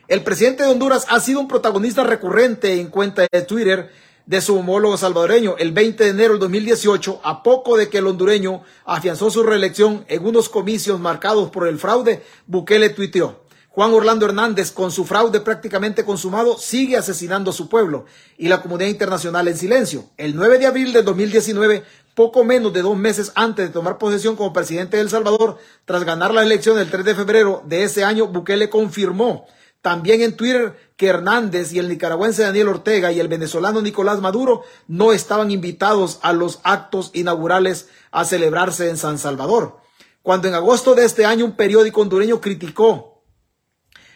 El 0.07 0.23
presidente 0.23 0.63
de 0.63 0.69
Honduras 0.69 1.05
ha 1.11 1.19
sido 1.19 1.41
un 1.41 1.49
protagonista 1.49 2.05
recurrente 2.05 2.81
en 2.81 2.91
cuenta 2.91 3.27
de 3.31 3.43
Twitter 3.43 3.91
de 4.25 4.41
su 4.41 4.57
homólogo 4.57 4.97
salvadoreño. 4.97 5.57
El 5.59 5.73
20 5.73 6.05
de 6.05 6.11
enero 6.11 6.35
del 6.35 6.41
2018, 6.43 7.23
a 7.25 7.43
poco 7.43 7.77
de 7.77 7.89
que 7.89 7.99
el 7.99 8.07
hondureño 8.07 8.63
afianzó 8.85 9.33
su 9.33 9.43
reelección 9.43 10.05
en 10.07 10.25
unos 10.25 10.49
comicios 10.49 11.01
marcados 11.01 11.51
por 11.51 11.67
el 11.67 11.81
fraude, 11.81 12.23
Bukele 12.47 12.91
tuiteó. 12.91 13.45
Juan 13.75 13.93
Orlando 13.93 14.27
Hernández, 14.27 14.71
con 14.71 14.93
su 14.93 15.05
fraude 15.05 15.41
prácticamente 15.41 16.05
consumado, 16.05 16.57
sigue 16.57 16.97
asesinando 16.97 17.51
a 17.51 17.53
su 17.53 17.69
pueblo 17.69 18.05
y 18.39 18.47
la 18.47 18.63
comunidad 18.63 18.89
internacional 18.89 19.49
en 19.49 19.57
silencio. 19.57 20.05
El 20.17 20.37
9 20.37 20.61
de 20.61 20.67
abril 20.67 20.93
de 20.93 21.03
2019, 21.03 21.83
poco 22.15 22.45
menos 22.45 22.73
de 22.73 22.83
dos 22.83 22.97
meses 22.97 23.33
antes 23.35 23.67
de 23.67 23.73
tomar 23.73 23.99
posesión 23.99 24.37
como 24.37 24.53
presidente 24.53 24.97
de 24.97 25.03
El 25.03 25.11
Salvador, 25.11 25.59
tras 25.85 26.05
ganar 26.05 26.33
la 26.33 26.43
elección 26.43 26.77
del 26.77 26.91
3 26.91 27.05
de 27.05 27.15
febrero 27.15 27.63
de 27.67 27.83
ese 27.83 28.05
año, 28.05 28.27
Bukele 28.27 28.71
confirmó 28.71 29.47
también 29.85 30.23
en 30.23 30.35
Twitter 30.35 30.79
que 30.97 31.09
Hernández 31.09 31.75
y 31.75 31.79
el 31.79 31.91
nicaragüense 31.91 32.43
Daniel 32.43 32.69
Ortega 32.69 33.13
y 33.13 33.21
el 33.21 33.29
venezolano 33.29 33.83
Nicolás 33.83 34.19
Maduro 34.19 34.63
no 34.89 35.13
estaban 35.13 35.51
invitados 35.51 36.21
a 36.23 36.33
los 36.33 36.61
actos 36.65 37.11
inaugurales 37.13 37.91
a 38.11 38.25
celebrarse 38.25 38.89
en 38.89 38.97
San 38.97 39.19
Salvador. 39.19 39.77
Cuando 40.23 40.49
en 40.49 40.55
agosto 40.55 40.95
de 40.95 41.05
este 41.05 41.27
año 41.27 41.45
un 41.45 41.53
periódico 41.53 42.01
hondureño 42.01 42.41
criticó 42.41 43.23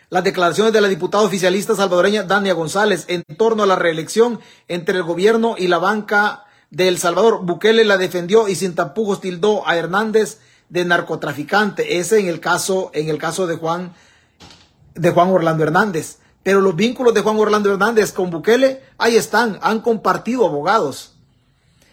las 0.08 0.24
declaraciones 0.24 0.72
de 0.72 0.80
la 0.80 0.88
diputada 0.88 1.24
oficialista 1.24 1.74
salvadoreña 1.74 2.22
Dania 2.22 2.54
González 2.54 3.04
en 3.08 3.22
torno 3.36 3.64
a 3.64 3.66
la 3.66 3.76
reelección 3.76 4.40
entre 4.68 4.96
el 4.96 5.02
gobierno 5.02 5.54
y 5.58 5.66
la 5.66 5.76
banca 5.76 6.46
de 6.70 6.88
El 6.88 6.98
Salvador. 6.98 7.44
Bukele 7.44 7.84
la 7.84 7.96
defendió 7.96 8.48
y 8.48 8.54
sin 8.54 8.74
tapujos 8.74 9.20
tildó 9.20 9.66
a 9.66 9.76
Hernández 9.76 10.38
de 10.68 10.84
narcotraficante. 10.84 11.98
Ese 11.98 12.18
en 12.18 12.26
el 12.28 12.40
caso, 12.40 12.90
en 12.94 13.08
el 13.08 13.18
caso 13.18 13.46
de 13.46 13.56
Juan, 13.56 13.94
de 14.94 15.10
Juan 15.10 15.30
Orlando 15.30 15.64
Hernández. 15.64 16.18
Pero 16.42 16.60
los 16.60 16.76
vínculos 16.76 17.14
de 17.14 17.20
Juan 17.20 17.38
Orlando 17.38 17.72
Hernández 17.72 18.12
con 18.12 18.30
Bukele, 18.30 18.82
ahí 18.96 19.16
están, 19.16 19.58
han 19.62 19.80
compartido 19.80 20.46
abogados. 20.46 21.14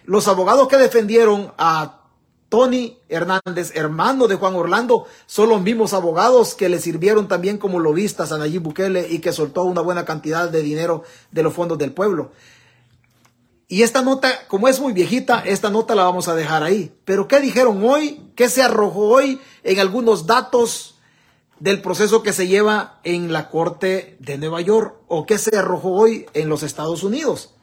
Los 0.06 0.28
abogados 0.28 0.68
que 0.68 0.78
defendieron 0.78 1.52
a 1.58 2.02
Tony 2.50 3.00
Hernández, 3.10 3.72
hermano 3.76 4.28
de 4.28 4.36
Juan 4.36 4.56
Orlando, 4.56 5.08
son 5.26 5.50
los 5.50 5.62
mismos 5.62 5.94
abogados 5.94 6.54
que 6.54 6.70
le 6.70 6.80
sirvieron 6.80 7.28
también 7.28 7.58
como 7.58 7.80
lobistas 7.80 8.32
a 8.32 8.38
Nayib 8.38 8.62
Bukele 8.62 9.08
y 9.10 9.20
que 9.20 9.34
soltó 9.34 9.64
una 9.64 9.82
buena 9.82 10.06
cantidad 10.06 10.48
de 10.48 10.62
dinero 10.62 11.04
de 11.32 11.44
los 11.44 11.54
fondos 11.54 11.78
del 11.78 11.92
pueblo. 11.92 12.32
Y 13.68 13.82
esta 13.82 14.02
nota, 14.02 14.48
como 14.48 14.68
es 14.68 14.80
muy 14.80 14.94
viejita, 14.94 15.40
esta 15.40 15.70
nota 15.70 15.96
la 15.96 16.04
vamos 16.04 16.28
a 16.28 16.36
dejar 16.36 16.64
ahí. 16.64 16.96
Pero 17.04 17.28
¿qué 17.28 17.40
dijeron 17.40 17.84
hoy? 17.84 18.32
¿Qué 18.36 18.50
se 18.50 18.62
arrojó 18.62 19.08
hoy 19.10 19.42
en 19.64 19.80
algunos 19.80 20.28
datos 20.28 21.00
del 21.60 21.82
proceso 21.82 22.22
que 22.22 22.34
se 22.34 22.48
lleva 22.48 23.00
en 23.04 23.34
la 23.34 23.50
Corte 23.50 24.18
de 24.20 24.38
Nueva 24.38 24.62
York? 24.62 24.98
¿O 25.08 25.26
qué 25.26 25.38
se 25.38 25.58
arrojó 25.58 25.92
hoy 25.92 26.28
en 26.34 26.50
los 26.50 26.64
Estados 26.64 27.04
Unidos? 27.04 27.56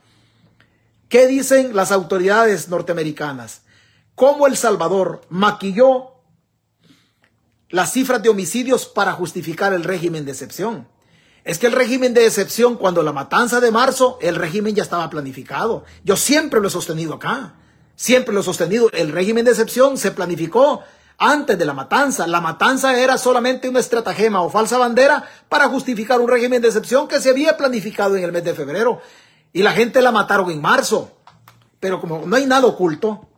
¿Qué 1.09 1.27
dicen 1.27 1.77
las 1.77 1.93
autoridades 1.93 2.69
norteamericanas? 2.69 3.63
cómo 4.15 4.47
El 4.47 4.57
Salvador 4.57 5.23
maquilló 5.31 6.13
las 7.71 7.93
cifras 7.93 8.23
de 8.23 8.29
homicidios 8.29 8.87
para 8.87 9.13
justificar 9.13 9.73
el 9.73 9.85
régimen 9.85 10.25
de 10.25 10.33
excepción. 10.33 10.89
Es 11.45 11.59
que 11.59 11.67
el 11.67 11.73
régimen 11.73 12.15
de 12.15 12.25
excepción, 12.25 12.77
cuando 12.77 13.03
la 13.03 13.13
matanza 13.13 13.61
de 13.61 13.73
marzo, 13.73 14.19
el 14.21 14.37
régimen 14.37 14.75
ya 14.75 14.85
estaba 14.85 15.11
planificado. 15.11 15.85
Yo 16.05 16.17
siempre 16.17 16.61
lo 16.61 16.69
he 16.69 16.71
sostenido 16.71 17.15
acá. 17.15 17.55
Siempre 17.97 18.33
lo 18.33 18.41
he 18.41 18.45
sostenido. 18.45 18.91
El 18.93 19.11
régimen 19.11 19.45
de 19.45 19.51
excepción 19.51 19.99
se 19.99 20.13
planificó 20.13 20.83
antes 21.19 21.59
de 21.59 21.65
la 21.65 21.75
matanza. 21.75 22.29
La 22.29 22.41
matanza 22.41 22.97
era 22.97 23.19
solamente 23.19 23.69
una 23.69 23.81
estratagema 23.81 24.41
o 24.43 24.51
falsa 24.51 24.79
bandera 24.79 25.25
para 25.49 25.69
justificar 25.69 26.21
un 26.21 26.29
régimen 26.29 26.63
de 26.63 26.69
excepción 26.69 27.09
que 27.09 27.21
se 27.21 27.31
había 27.31 27.57
planificado 27.57 28.17
en 28.17 28.23
el 28.23 28.33
mes 28.33 28.45
de 28.45 28.55
febrero. 28.55 29.01
Y 29.53 29.63
la 29.63 29.73
gente 29.73 30.01
la 30.01 30.13
mataron 30.13 30.49
en 30.51 30.61
marzo. 30.61 31.11
Pero 31.81 32.01
como 32.01 32.25
no 32.25 32.37
hay 32.37 32.47
nada 32.47 32.69
oculto, 32.69 33.29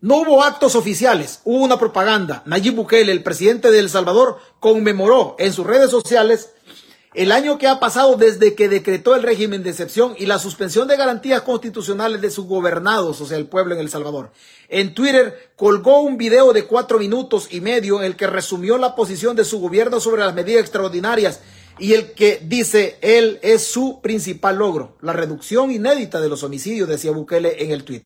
no 0.00 0.18
hubo 0.18 0.44
actos 0.44 0.76
oficiales, 0.76 1.40
hubo 1.44 1.64
una 1.64 1.78
propaganda. 1.78 2.42
Nayib 2.46 2.76
Bukele, 2.76 3.10
el 3.10 3.24
presidente 3.24 3.70
de 3.70 3.80
El 3.80 3.90
Salvador, 3.90 4.38
conmemoró 4.60 5.34
en 5.38 5.52
sus 5.52 5.66
redes 5.66 5.90
sociales 5.90 6.50
el 7.14 7.32
año 7.32 7.58
que 7.58 7.66
ha 7.66 7.80
pasado 7.80 8.16
desde 8.16 8.54
que 8.54 8.68
decretó 8.68 9.16
el 9.16 9.24
régimen 9.24 9.64
de 9.64 9.70
excepción 9.70 10.14
y 10.16 10.26
la 10.26 10.38
suspensión 10.38 10.86
de 10.86 10.96
garantías 10.96 11.42
constitucionales 11.42 12.20
de 12.20 12.30
sus 12.30 12.46
gobernados, 12.46 13.20
o 13.20 13.26
sea, 13.26 13.38
el 13.38 13.46
pueblo 13.46 13.74
en 13.74 13.80
El 13.80 13.88
Salvador. 13.88 14.30
En 14.68 14.94
Twitter 14.94 15.50
colgó 15.56 16.00
un 16.00 16.16
video 16.16 16.52
de 16.52 16.66
cuatro 16.66 17.00
minutos 17.00 17.48
y 17.50 17.60
medio 17.60 17.98
en 17.98 18.04
el 18.04 18.14
que 18.14 18.28
resumió 18.28 18.78
la 18.78 18.94
posición 18.94 19.34
de 19.34 19.44
su 19.44 19.58
gobierno 19.58 19.98
sobre 19.98 20.22
las 20.22 20.34
medidas 20.34 20.60
extraordinarias 20.60 21.40
y 21.80 21.94
el 21.94 22.12
que 22.12 22.40
dice 22.44 22.98
él 23.00 23.40
es 23.42 23.64
su 23.64 24.00
principal 24.00 24.58
logro, 24.58 24.96
la 25.00 25.12
reducción 25.12 25.72
inédita 25.72 26.20
de 26.20 26.28
los 26.28 26.44
homicidios, 26.44 26.88
decía 26.88 27.10
Bukele 27.10 27.64
en 27.64 27.72
el 27.72 27.82
tweet. 27.82 28.04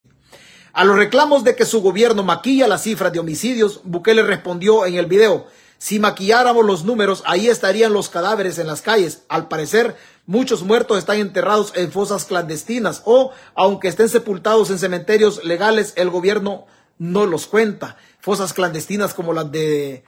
A 0.73 0.85
los 0.85 0.97
reclamos 0.97 1.45
de 1.45 1.55
que 1.55 1.67
su 1.67 1.83
gobierno 1.83 2.23
maquilla 2.23 2.67
las 2.67 2.85
cifras 2.85 3.13
de 3.13 3.19
homicidios, 3.19 3.81
Bukele 3.85 4.23
respondió 4.23 4.87
en 4.87 4.95
el 4.95 5.07
video, 5.07 5.47
si 5.77 5.99
maquilláramos 5.99 6.65
los 6.65 6.85
números, 6.85 7.23
ahí 7.27 7.49
estarían 7.49 7.93
los 7.93 8.09
cadáveres 8.09 8.59
en 8.59 8.69
las 8.69 8.83
calles. 8.83 9.25
Al 9.29 9.49
parecer, 9.49 9.97
muchos 10.27 10.63
muertos 10.63 10.97
están 10.97 11.19
enterrados 11.19 11.73
en 11.75 11.91
fosas 11.91 12.25
clandestinas 12.25 13.03
o, 13.05 13.33
aunque 13.55 13.89
estén 13.89 14.09
sepultados 14.09 14.71
en 14.71 14.79
cementerios 14.79 15.45
legales, 15.45 15.93
el 15.97 16.09
gobierno 16.09 16.67
no 16.99 17.27
los 17.27 17.47
cuenta. 17.47 17.97
Fosas 18.21 18.53
clandestinas 18.53 19.13
como 19.13 19.33
las 19.33 19.51
de 19.51 20.05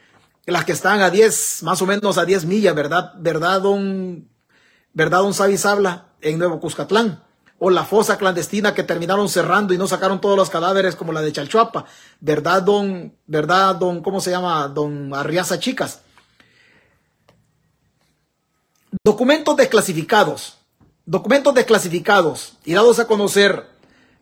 las 0.47 0.65
que 0.65 0.73
están 0.73 1.01
a 1.01 1.11
10, 1.11 1.65
más 1.65 1.83
o 1.83 1.87
menos 1.87 2.19
a 2.19 2.25
10 2.25 2.45
millas, 2.45 2.75
¿verdad? 2.75 3.13
¿Verdad, 3.19 3.61
don, 3.61 4.29
verdad, 4.93 5.19
don 5.19 5.35
Sabi 5.35 5.59
Sabla, 5.59 6.07
en 6.21 6.39
Nuevo 6.39 6.61
Cuscatlán? 6.61 7.24
O 7.67 7.71
la 7.71 7.87
fosa 7.87 8.19
clandestina 8.19 8.75
que 8.75 8.83
terminaron 8.83 9.27
cerrando 9.27 9.73
y 9.73 9.79
no 9.79 9.87
sacaron 9.87 10.21
todos 10.21 10.37
los 10.37 10.51
cadáveres 10.51 10.97
como 10.97 11.15
la 11.15 11.23
de 11.23 11.33
Chalchuapa. 11.33 11.87
¿Verdad, 12.21 12.63
don, 12.63 13.17
verdad, 13.27 13.75
don, 13.77 14.03
cómo 14.03 14.21
se 14.21 14.31
llama, 14.31 14.69
don 14.69 15.15
Arriaza 15.15 15.59
Chicas? 15.59 16.03
Documentos 19.03 19.57
desclasificados. 19.57 20.59
Documentos 21.07 21.55
desclasificados 21.55 22.53
y 22.67 22.75
dados 22.75 22.99
a 22.99 23.07
conocer 23.07 23.65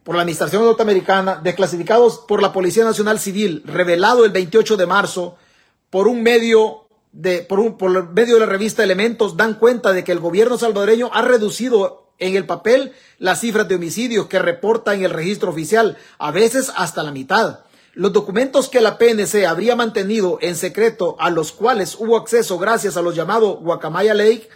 por 0.04 0.14
la 0.14 0.22
Administración 0.22 0.62
Norteamericana, 0.62 1.40
desclasificados 1.42 2.18
por 2.18 2.40
la 2.40 2.52
Policía 2.52 2.84
Nacional 2.84 3.18
Civil, 3.18 3.64
revelado 3.66 4.24
el 4.24 4.30
28 4.30 4.76
de 4.76 4.86
marzo 4.86 5.36
por 5.90 6.06
un 6.06 6.22
medio 6.22 6.86
de, 7.10 7.40
por, 7.40 7.58
un, 7.58 7.76
por 7.76 8.12
medio 8.12 8.34
de 8.34 8.40
la 8.40 8.46
revista 8.46 8.84
Elementos, 8.84 9.36
dan 9.36 9.54
cuenta 9.54 9.92
de 9.92 10.04
que 10.04 10.12
el 10.12 10.20
gobierno 10.20 10.58
salvadoreño 10.58 11.10
ha 11.12 11.22
reducido 11.22 12.01
en 12.22 12.36
el 12.36 12.46
papel 12.46 12.92
las 13.18 13.40
cifras 13.40 13.68
de 13.68 13.74
homicidios 13.74 14.26
que 14.26 14.38
reporta 14.38 14.94
en 14.94 15.04
el 15.04 15.10
registro 15.10 15.50
oficial, 15.50 15.96
a 16.18 16.30
veces 16.30 16.72
hasta 16.76 17.02
la 17.02 17.12
mitad. 17.12 17.60
Los 17.94 18.12
documentos 18.12 18.68
que 18.68 18.80
la 18.80 18.96
PNC 18.96 19.44
habría 19.46 19.76
mantenido 19.76 20.38
en 20.40 20.56
secreto, 20.56 21.16
a 21.18 21.28
los 21.30 21.52
cuales 21.52 21.96
hubo 21.98 22.16
acceso 22.16 22.58
gracias 22.58 22.96
a 22.96 23.02
los 23.02 23.14
llamados 23.14 23.58
Guacamaya 23.60 24.14
Lake, 24.14 24.48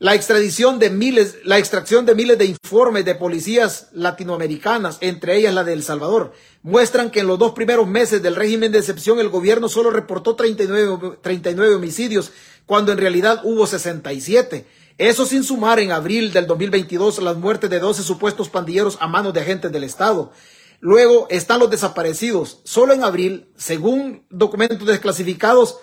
la 0.00 0.14
extradición 0.14 0.78
de 0.78 0.90
miles, 0.90 1.38
la 1.44 1.58
extracción 1.58 2.06
de 2.06 2.14
miles 2.14 2.38
de 2.38 2.44
informes 2.44 3.04
de 3.04 3.16
policías 3.16 3.88
latinoamericanas, 3.92 4.98
entre 5.00 5.36
ellas 5.36 5.52
la 5.52 5.64
de 5.64 5.72
El 5.72 5.82
Salvador, 5.82 6.32
muestran 6.62 7.10
que 7.10 7.20
en 7.20 7.26
los 7.26 7.38
dos 7.38 7.52
primeros 7.52 7.88
meses 7.88 8.22
del 8.22 8.36
régimen 8.36 8.70
de 8.70 8.78
excepción 8.78 9.18
el 9.18 9.28
gobierno 9.28 9.68
solo 9.68 9.90
reportó 9.90 10.36
39, 10.36 11.18
39 11.20 11.74
homicidios, 11.74 12.30
cuando 12.64 12.92
en 12.92 12.98
realidad 12.98 13.40
hubo 13.42 13.66
67. 13.66 14.66
Eso 14.98 15.24
sin 15.26 15.44
sumar 15.44 15.78
en 15.78 15.92
abril 15.92 16.32
del 16.32 16.48
2022 16.48 17.22
las 17.22 17.36
muertes 17.36 17.70
de 17.70 17.78
12 17.78 18.02
supuestos 18.02 18.48
pandilleros 18.48 18.98
a 19.00 19.06
manos 19.06 19.32
de 19.32 19.40
agentes 19.40 19.70
del 19.70 19.84
Estado. 19.84 20.32
Luego 20.80 21.28
están 21.30 21.60
los 21.60 21.70
desaparecidos. 21.70 22.60
Solo 22.64 22.94
en 22.94 23.04
abril, 23.04 23.48
según 23.56 24.24
documentos 24.28 24.86
desclasificados, 24.86 25.78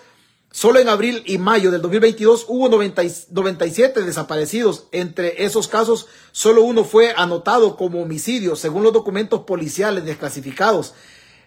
Solo 0.52 0.78
en 0.78 0.88
abril 0.88 1.22
y 1.26 1.36
mayo 1.36 1.70
del 1.70 1.82
2022 1.82 2.46
hubo 2.48 2.70
97 2.70 4.02
desaparecidos. 4.02 4.86
Entre 4.90 5.44
esos 5.44 5.68
casos, 5.68 6.06
solo 6.32 6.62
uno 6.62 6.82
fue 6.82 7.12
anotado 7.14 7.76
como 7.76 8.00
homicidio, 8.00 8.56
según 8.56 8.82
los 8.82 8.94
documentos 8.94 9.40
policiales 9.40 10.06
desclasificados. 10.06 10.94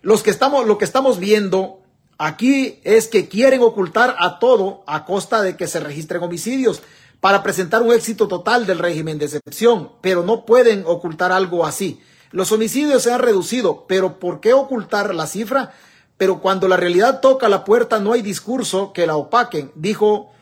Los 0.04 0.22
que 0.22 0.30
estamos, 0.30 0.68
lo 0.68 0.78
que 0.78 0.86
estamos 0.86 1.18
viendo 1.18 1.82
aquí 2.20 2.82
es 2.84 3.08
que 3.08 3.28
quieren 3.28 3.64
ocultar 3.64 4.16
a 4.20 4.38
todo 4.38 4.84
a 4.86 5.06
costa 5.06 5.42
de 5.42 5.58
que 5.58 5.66
se 5.66 5.80
registren 5.80 6.22
homicidios 6.22 6.84
para 7.20 7.44
presentar 7.44 7.82
un 7.82 7.94
éxito 7.94 8.28
total 8.28 8.66
del 8.66 8.80
régimen 8.80 9.18
de 9.18 9.26
excepción, 9.26 9.92
pero 10.02 10.24
no 10.24 10.46
pueden 10.46 10.84
ocultar 10.86 11.32
algo 11.32 11.66
así. 11.66 12.02
Los 12.32 12.52
homicidios 12.52 13.04
se 13.04 13.12
han 13.12 13.20
reducido, 13.20 13.86
pero 13.88 14.20
¿por 14.20 14.40
qué 14.40 14.54
ocultar 14.54 15.14
la 15.14 15.28
cifra? 15.28 15.74
pero 16.20 16.42
cuando 16.42 16.68
la 16.68 16.76
realidad 16.76 17.22
toca 17.22 17.48
la 17.48 17.64
puerta 17.64 18.00
no 18.00 18.12
hay 18.12 18.22
discurso 18.22 18.92
que 18.92 19.08
la 19.08 19.16
opaquen, 19.16 19.72
dijo, 19.76 20.34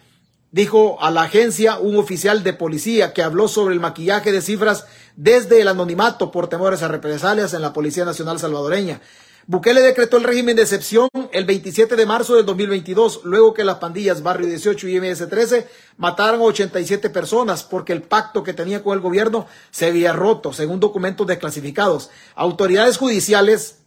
dijo 0.49 0.97
a 0.99 1.11
la 1.11 1.21
agencia 1.21 1.77
un 1.77 1.97
oficial 1.97 2.41
de 2.41 2.53
policía 2.53 3.13
que 3.13 3.21
habló 3.21 3.47
sobre 3.47 3.75
el 3.75 3.79
maquillaje 3.79 4.31
de 4.31 4.41
cifras 4.41 4.85
desde 5.15 5.61
el 5.61 5.67
anonimato 5.67 6.31
por 6.31 6.49
temores 6.49 6.81
a 6.81 6.87
represalias 6.87 7.53
en 7.53 7.61
la 7.61 7.73
Policía 7.73 8.05
Nacional 8.05 8.39
Salvadoreña. 8.39 9.01
Bukele 9.49 9.81
decretó 9.81 10.17
el 10.17 10.25
régimen 10.25 10.57
de 10.57 10.63
excepción 10.63 11.07
el 11.31 11.45
27 11.45 11.95
de 11.95 12.05
marzo 12.05 12.35
del 12.35 12.45
2022, 12.45 13.21
luego 13.23 13.53
que 13.53 13.63
las 13.63 13.77
pandillas 13.77 14.21
Barrio 14.21 14.45
18 14.45 14.89
y 14.89 14.99
MS-13 14.99 15.65
mataron 15.95 16.41
a 16.41 16.43
87 16.43 17.09
personas 17.09 17.63
porque 17.63 17.93
el 17.93 18.01
pacto 18.01 18.43
que 18.43 18.53
tenía 18.53 18.83
con 18.83 18.93
el 18.93 18.99
gobierno 18.99 19.47
se 19.71 19.85
había 19.85 20.11
roto, 20.11 20.51
según 20.51 20.81
documentos 20.81 21.25
desclasificados. 21.25 22.09
Autoridades 22.35 22.97
judiciales 22.97 23.77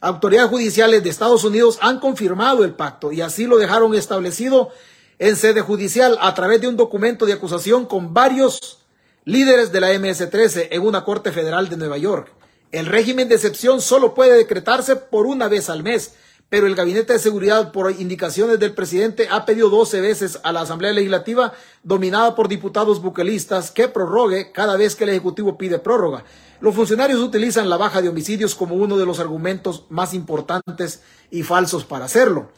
Autoridades 0.00 0.48
judiciales 0.48 1.02
de 1.02 1.10
Estados 1.10 1.44
Unidos 1.44 1.76
han 1.82 1.98
confirmado 1.98 2.64
el 2.64 2.72
pacto 2.72 3.12
y 3.12 3.20
así 3.20 3.46
lo 3.46 3.58
dejaron 3.58 3.94
establecido 3.94 4.70
en 5.18 5.34
sede 5.34 5.60
judicial 5.60 6.16
a 6.20 6.32
través 6.34 6.60
de 6.60 6.68
un 6.68 6.76
documento 6.76 7.26
de 7.26 7.32
acusación 7.32 7.84
con 7.84 8.14
varios 8.14 8.78
líderes 9.24 9.70
de 9.70 9.80
la 9.80 9.92
MS-13 9.92 10.68
en 10.70 10.86
una 10.86 11.04
corte 11.04 11.32
federal 11.32 11.68
de 11.68 11.76
Nueva 11.76 11.98
York. 11.98 12.37
El 12.70 12.84
régimen 12.84 13.28
de 13.28 13.36
excepción 13.36 13.80
solo 13.80 14.14
puede 14.14 14.36
decretarse 14.36 14.96
por 14.96 15.24
una 15.26 15.48
vez 15.48 15.70
al 15.70 15.82
mes, 15.82 16.14
pero 16.50 16.66
el 16.66 16.74
Gabinete 16.74 17.14
de 17.14 17.18
Seguridad, 17.18 17.72
por 17.72 17.90
indicaciones 17.90 18.58
del 18.58 18.74
presidente, 18.74 19.26
ha 19.30 19.46
pedido 19.46 19.70
12 19.70 20.02
veces 20.02 20.38
a 20.42 20.52
la 20.52 20.62
Asamblea 20.62 20.92
Legislativa, 20.92 21.54
dominada 21.82 22.34
por 22.34 22.48
diputados 22.48 23.00
buquelistas, 23.00 23.70
que 23.70 23.88
prorrogue 23.88 24.52
cada 24.52 24.76
vez 24.76 24.96
que 24.96 25.04
el 25.04 25.10
Ejecutivo 25.10 25.56
pide 25.56 25.78
prórroga. 25.78 26.24
Los 26.60 26.74
funcionarios 26.74 27.20
utilizan 27.20 27.70
la 27.70 27.78
baja 27.78 28.02
de 28.02 28.10
homicidios 28.10 28.54
como 28.54 28.74
uno 28.74 28.98
de 28.98 29.06
los 29.06 29.18
argumentos 29.18 29.86
más 29.88 30.12
importantes 30.12 31.02
y 31.30 31.44
falsos 31.44 31.84
para 31.84 32.04
hacerlo. 32.04 32.50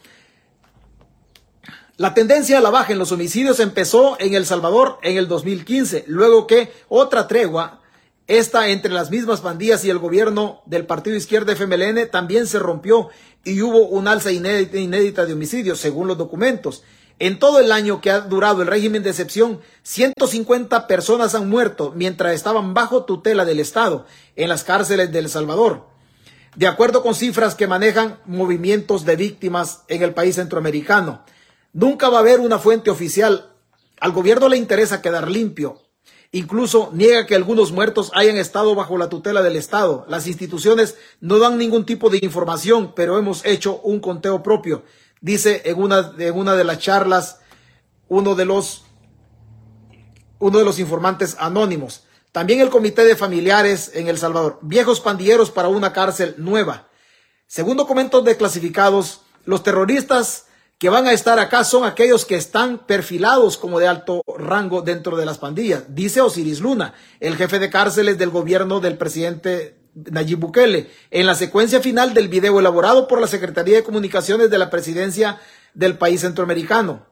La 1.95 2.13
tendencia 2.13 2.57
a 2.57 2.61
la 2.61 2.69
baja 2.69 2.93
en 2.93 2.99
los 2.99 3.11
homicidios 3.11 3.59
empezó 3.59 4.17
en 4.19 4.33
El 4.33 4.45
Salvador 4.45 4.97
en 5.03 5.17
el 5.17 5.27
2015, 5.27 6.05
luego 6.07 6.47
que 6.47 6.71
otra 6.89 7.27
tregua, 7.27 7.80
esta 8.37 8.69
entre 8.69 8.93
las 8.93 9.11
mismas 9.11 9.41
pandillas 9.41 9.83
y 9.83 9.89
el 9.89 9.99
gobierno 9.99 10.61
del 10.65 10.85
partido 10.85 11.17
izquierda 11.17 11.51
FMLN, 11.51 12.09
también 12.09 12.47
se 12.47 12.59
rompió 12.59 13.09
y 13.43 13.61
hubo 13.61 13.87
un 13.89 14.07
alza 14.07 14.31
inédita, 14.31 14.77
inédita 14.77 15.25
de 15.25 15.33
homicidios, 15.33 15.79
según 15.79 16.07
los 16.07 16.17
documentos. 16.17 16.83
En 17.19 17.39
todo 17.39 17.59
el 17.59 17.73
año 17.73 17.99
que 17.99 18.09
ha 18.09 18.21
durado 18.21 18.61
el 18.61 18.69
régimen 18.69 19.03
de 19.03 19.09
excepción, 19.09 19.59
150 19.83 20.87
personas 20.87 21.35
han 21.35 21.49
muerto 21.49 21.91
mientras 21.93 22.33
estaban 22.33 22.73
bajo 22.73 23.03
tutela 23.03 23.43
del 23.43 23.59
Estado 23.59 24.05
en 24.37 24.47
las 24.47 24.63
cárceles 24.63 25.11
de 25.11 25.19
El 25.19 25.27
Salvador. 25.27 25.87
De 26.55 26.67
acuerdo 26.67 27.03
con 27.03 27.15
cifras 27.15 27.55
que 27.55 27.67
manejan 27.67 28.19
movimientos 28.25 29.03
de 29.03 29.17
víctimas 29.17 29.83
en 29.89 30.03
el 30.03 30.13
país 30.13 30.35
centroamericano, 30.35 31.25
nunca 31.73 32.07
va 32.07 32.19
a 32.19 32.21
haber 32.21 32.39
una 32.39 32.59
fuente 32.59 32.89
oficial. 32.89 33.51
Al 33.99 34.13
gobierno 34.13 34.47
le 34.47 34.55
interesa 34.55 35.01
quedar 35.01 35.29
limpio. 35.29 35.81
Incluso 36.31 36.91
niega 36.93 37.25
que 37.25 37.35
algunos 37.35 37.71
muertos 37.71 38.11
hayan 38.13 38.37
estado 38.37 38.73
bajo 38.73 38.97
la 38.97 39.09
tutela 39.09 39.41
del 39.41 39.57
Estado. 39.57 40.05
Las 40.07 40.27
instituciones 40.27 40.95
no 41.19 41.39
dan 41.39 41.57
ningún 41.57 41.85
tipo 41.85 42.09
de 42.09 42.19
información, 42.21 42.93
pero 42.95 43.17
hemos 43.17 43.45
hecho 43.45 43.81
un 43.81 43.99
conteo 43.99 44.41
propio 44.41 44.83
Dice 45.21 45.61
en 45.65 45.79
una, 45.79 46.13
una 46.33 46.55
de 46.55 46.63
las 46.63 46.79
charlas 46.79 47.39
uno 48.07 48.33
de 48.35 48.45
los 48.45 48.83
uno 50.39 50.57
de 50.57 50.65
los 50.65 50.79
informantes 50.79 51.37
anónimos. 51.39 52.05
También 52.31 52.59
el 52.59 52.71
comité 52.71 53.05
de 53.05 53.15
familiares 53.15 53.91
en 53.93 54.07
El 54.07 54.17
Salvador. 54.17 54.57
Viejos 54.63 54.99
pandilleros 54.99 55.51
para 55.51 55.67
una 55.67 55.93
cárcel 55.93 56.33
nueva. 56.39 56.87
Según 57.45 57.77
documentos 57.77 58.25
declasificados, 58.25 59.21
los 59.45 59.61
terroristas 59.61 60.47
que 60.81 60.89
van 60.89 61.05
a 61.05 61.13
estar 61.13 61.37
acá 61.37 61.63
son 61.63 61.83
aquellos 61.83 62.25
que 62.25 62.33
están 62.33 62.79
perfilados 62.79 63.55
como 63.55 63.79
de 63.79 63.87
alto 63.87 64.23
rango 64.35 64.81
dentro 64.81 65.15
de 65.15 65.27
las 65.27 65.37
pandillas, 65.37 65.83
dice 65.89 66.21
Osiris 66.21 66.59
Luna, 66.59 66.95
el 67.19 67.35
jefe 67.35 67.59
de 67.59 67.69
cárceles 67.69 68.17
del 68.17 68.31
gobierno 68.31 68.79
del 68.79 68.97
presidente 68.97 69.77
Nayib 69.93 70.39
Bukele, 70.39 70.89
en 71.11 71.27
la 71.27 71.35
secuencia 71.35 71.81
final 71.81 72.15
del 72.15 72.29
video 72.29 72.59
elaborado 72.59 73.07
por 73.07 73.21
la 73.21 73.27
Secretaría 73.27 73.75
de 73.75 73.83
Comunicaciones 73.83 74.49
de 74.49 74.57
la 74.57 74.71
Presidencia 74.71 75.39
del 75.75 75.99
país 75.99 76.21
centroamericano. 76.21 77.10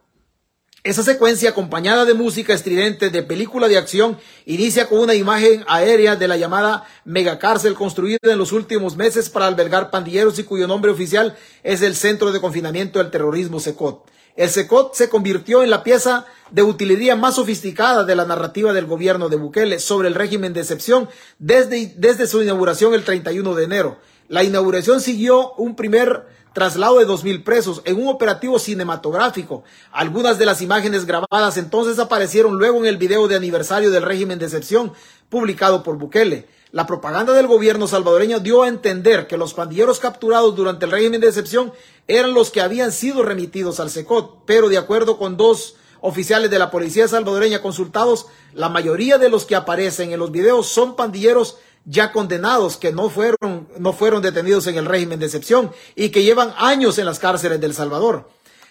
Esa 0.85 1.03
secuencia, 1.03 1.49
acompañada 1.49 2.05
de 2.05 2.13
música 2.13 2.53
estridente 2.53 3.09
de 3.09 3.21
película 3.21 3.67
de 3.67 3.77
acción, 3.77 4.17
inicia 4.45 4.87
con 4.87 4.99
una 4.99 5.13
imagen 5.13 5.65
aérea 5.67 6.15
de 6.15 6.29
la 6.29 6.37
llamada 6.37 6.85
megacárcel 7.03 7.73
construida 7.73 8.17
en 8.23 8.37
los 8.37 8.53
últimos 8.53 8.95
meses 8.95 9.29
para 9.29 9.47
albergar 9.47 9.91
pandilleros 9.91 10.39
y 10.39 10.45
cuyo 10.45 10.67
nombre 10.67 10.89
oficial 10.89 11.35
es 11.63 11.81
el 11.81 11.97
Centro 11.97 12.31
de 12.31 12.39
Confinamiento 12.39 12.99
del 12.99 13.11
Terrorismo 13.11 13.59
SECOT. 13.59 14.07
El 14.37 14.49
SECOT 14.49 14.95
se 14.95 15.09
convirtió 15.09 15.63
en 15.63 15.69
la 15.69 15.83
pieza 15.83 16.25
de 16.49 16.63
utilería 16.63 17.17
más 17.17 17.35
sofisticada 17.35 18.05
de 18.05 18.15
la 18.15 18.23
narrativa 18.23 18.71
del 18.71 18.85
gobierno 18.85 19.27
de 19.27 19.35
Bukele 19.35 19.79
sobre 19.79 20.07
el 20.07 20.15
régimen 20.15 20.53
de 20.53 20.61
excepción 20.61 21.09
desde, 21.39 21.93
desde 21.97 22.25
su 22.25 22.41
inauguración 22.41 22.93
el 22.93 23.03
31 23.03 23.53
de 23.53 23.63
enero. 23.65 23.97
La 24.29 24.45
inauguración 24.45 25.01
siguió 25.01 25.53
un 25.55 25.75
primer 25.75 26.25
traslado 26.53 26.99
de 26.99 27.05
dos 27.05 27.23
mil 27.23 27.43
presos 27.43 27.81
en 27.85 28.01
un 28.01 28.07
operativo 28.07 28.59
cinematográfico. 28.59 29.63
Algunas 29.91 30.37
de 30.37 30.45
las 30.45 30.61
imágenes 30.61 31.05
grabadas 31.05 31.57
entonces 31.57 31.99
aparecieron 31.99 32.57
luego 32.57 32.77
en 32.79 32.85
el 32.85 32.97
video 32.97 33.27
de 33.27 33.35
aniversario 33.35 33.91
del 33.91 34.03
régimen 34.03 34.39
de 34.39 34.45
excepción 34.45 34.93
publicado 35.29 35.83
por 35.83 35.97
Bukele. 35.97 36.47
La 36.71 36.85
propaganda 36.85 37.33
del 37.33 37.47
gobierno 37.47 37.87
salvadoreño 37.87 38.39
dio 38.39 38.61
a 38.61 38.67
entender 38.67 39.25
que 39.25 39.37
los 39.37 39.55
pandilleros 39.55 39.99
capturados 39.99 40.55
durante 40.55 40.85
el 40.85 40.91
régimen 40.91 41.19
de 41.19 41.27
excepción 41.27 41.73
eran 42.07 42.33
los 42.33 42.51
que 42.51 42.61
habían 42.61 42.91
sido 42.91 43.23
remitidos 43.23 43.79
al 43.79 43.89
SECOT, 43.89 44.45
pero 44.45 44.69
de 44.69 44.77
acuerdo 44.77 45.17
con 45.17 45.35
dos 45.35 45.75
oficiales 46.01 46.51
de 46.51 46.59
la 46.59 46.71
policía 46.71 47.07
salvadoreña 47.07 47.61
consultados, 47.61 48.27
la 48.53 48.69
mayoría 48.69 49.17
de 49.17 49.29
los 49.29 49.45
que 49.45 49.55
aparecen 49.55 50.11
en 50.11 50.19
los 50.19 50.31
videos 50.31 50.67
son 50.67 50.95
pandilleros 50.95 51.57
ya 51.89 52.11
condenados 52.11 52.77
que 52.77 52.91
no 52.91 53.09
fueron, 53.09 53.67
no 53.79 53.93
fueron 53.93 54.21
detenidos 54.21 54.67
en 54.67 54.77
el 54.77 54.85
régimen 54.85 55.19
de 55.19 55.25
excepción 55.25 55.71
y 55.95 56.09
que 56.09 56.21
llevan 56.21 56.53
años 56.57 56.99
en 56.99 57.05
las 57.05 57.17
cárceles 57.17 57.59
del 57.59 57.73
Salvador. 57.73 58.29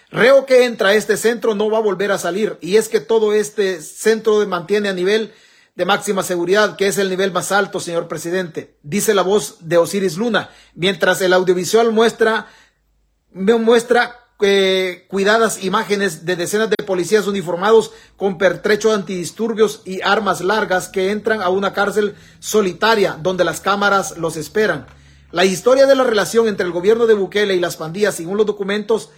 Reo 0.09 0.45
que 0.45 0.63
entra 0.63 0.89
a 0.89 0.93
este 0.93 1.17
centro 1.17 1.53
no 1.53 1.69
va 1.69 1.79
a 1.79 1.81
volver 1.81 2.13
a 2.13 2.17
salir 2.17 2.57
y 2.61 2.77
es 2.77 2.87
que 2.87 3.01
todo 3.01 3.33
este 3.33 3.81
centro 3.81 4.47
mantiene 4.47 4.87
a 4.87 4.93
nivel 4.93 5.33
de 5.75 5.85
máxima 5.85 6.23
seguridad, 6.23 6.77
que 6.77 6.87
es 6.87 6.97
el 6.97 7.09
nivel 7.09 7.33
más 7.33 7.51
alto, 7.51 7.81
señor 7.81 8.07
presidente, 8.07 8.77
dice 8.83 9.13
la 9.13 9.21
voz 9.21 9.57
de 9.59 9.77
Osiris 9.77 10.15
Luna, 10.15 10.49
mientras 10.73 11.21
el 11.21 11.33
audiovisual 11.33 11.91
muestra, 11.91 12.47
muestra 13.31 14.18
eh, 14.41 15.05
cuidadas 15.09 15.63
imágenes 15.63 16.25
de 16.25 16.37
decenas 16.37 16.69
de 16.69 16.85
policías 16.85 17.27
uniformados 17.27 17.91
con 18.15 18.37
pertrechos 18.37 18.95
antidisturbios 18.95 19.81
y 19.83 20.01
armas 20.01 20.39
largas 20.39 20.87
que 20.87 21.11
entran 21.11 21.41
a 21.41 21.49
una 21.49 21.73
cárcel 21.73 22.15
solitaria 22.39 23.17
donde 23.21 23.43
las 23.43 23.59
cámaras 23.59 24.17
los 24.17 24.37
esperan. 24.37 24.87
La 25.31 25.45
historia 25.45 25.85
de 25.85 25.95
la 25.95 26.03
relación 26.03 26.47
entre 26.47 26.65
el 26.65 26.71
gobierno 26.71 27.05
de 27.05 27.13
Bukele 27.13 27.53
y 27.55 27.59
las 27.59 27.77
pandillas, 27.77 28.15
según 28.15 28.37
los 28.37 28.45
documentos, 28.45 29.09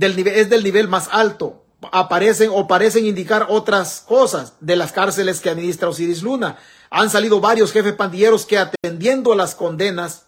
es 0.00 0.50
del 0.50 0.64
nivel 0.64 0.88
más 0.88 1.08
alto. 1.10 1.64
Aparecen 1.92 2.50
o 2.52 2.66
parecen 2.66 3.06
indicar 3.06 3.46
otras 3.48 4.04
cosas 4.06 4.54
de 4.60 4.76
las 4.76 4.92
cárceles 4.92 5.40
que 5.40 5.50
administra 5.50 5.88
Osiris 5.88 6.22
Luna. 6.22 6.58
Han 6.90 7.10
salido 7.10 7.40
varios 7.40 7.72
jefes 7.72 7.92
pandilleros 7.92 8.46
que 8.46 8.58
atendiendo 8.58 9.32
a 9.32 9.36
las 9.36 9.54
condenas 9.54 10.27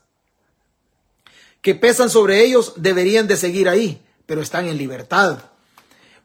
que 1.62 1.74
pesan 1.74 2.11
sobre 2.11 2.42
ellos 2.42 2.74
deberían 2.76 3.26
de 3.26 3.36
seguir 3.36 3.68
ahí, 3.68 4.02
pero 4.26 4.40
están 4.40 4.66
en 4.66 4.78
libertad. 4.78 5.38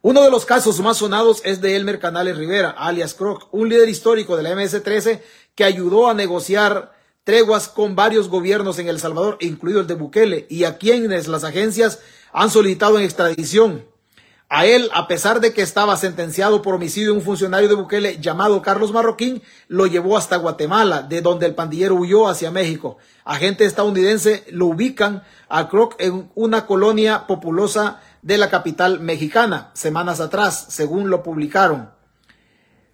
Uno 0.02 0.22
de 0.22 0.30
los 0.30 0.46
casos 0.46 0.80
más 0.82 0.98
sonados 0.98 1.42
es 1.44 1.62
de 1.62 1.76
Elmer 1.76 2.00
Canales 2.00 2.38
Rivera, 2.38 2.70
alias 2.70 3.16
Croc, 3.16 3.48
un 3.52 3.70
líder 3.70 3.90
histórico 3.90 4.38
de 4.38 4.44
la 4.44 4.52
MS-13 4.54 5.22
que 5.56 5.64
ayudó 5.64 6.10
a 6.10 6.14
negociar 6.14 6.94
treguas 7.24 7.68
con 7.68 7.96
varios 7.96 8.30
gobiernos 8.30 8.78
en 8.78 8.88
El 8.88 9.00
Salvador, 9.00 9.38
incluido 9.42 9.82
el 9.82 9.88
de 9.88 9.96
Bukele, 9.96 10.46
y 10.48 10.66
a 10.66 10.78
quienes 10.78 11.28
las 11.28 11.44
agencias 11.44 12.00
han 12.32 12.52
solicitado 12.52 13.00
en 13.00 13.06
extradición. 13.06 13.86
A 14.58 14.66
él, 14.66 14.90
a 14.94 15.06
pesar 15.10 15.42
de 15.42 15.52
que 15.52 15.62
estaba 15.62 15.98
sentenciado 15.98 16.62
por 16.62 16.76
homicidio 16.76 17.12
de 17.12 17.18
un 17.18 17.22
funcionario 17.22 17.68
de 17.68 17.76
Bukele 17.76 18.22
llamado 18.22 18.62
Carlos 18.62 18.94
Marroquín, 18.94 19.42
lo 19.68 19.86
llevó 19.86 20.16
hasta 20.16 20.38
Guatemala, 20.38 21.02
de 21.02 21.22
donde 21.22 21.46
el 21.46 21.56
pandillero 21.56 21.96
huyó 21.96 22.30
hacia 22.30 22.52
México. 22.52 22.98
Agentes 23.26 23.68
estadounidenses 23.68 24.44
lo 24.52 24.68
ubican 24.68 25.24
a 25.50 25.68
Croc 25.68 25.96
en 26.00 26.32
una 26.36 26.66
colonia 26.68 27.28
populosa 27.28 28.00
de 28.22 28.38
la 28.38 28.50
capital 28.50 29.02
mexicana, 29.02 29.72
semanas 29.74 30.22
atrás, 30.22 30.68
según 30.70 31.10
lo 31.10 31.22
publicaron. 31.22 31.90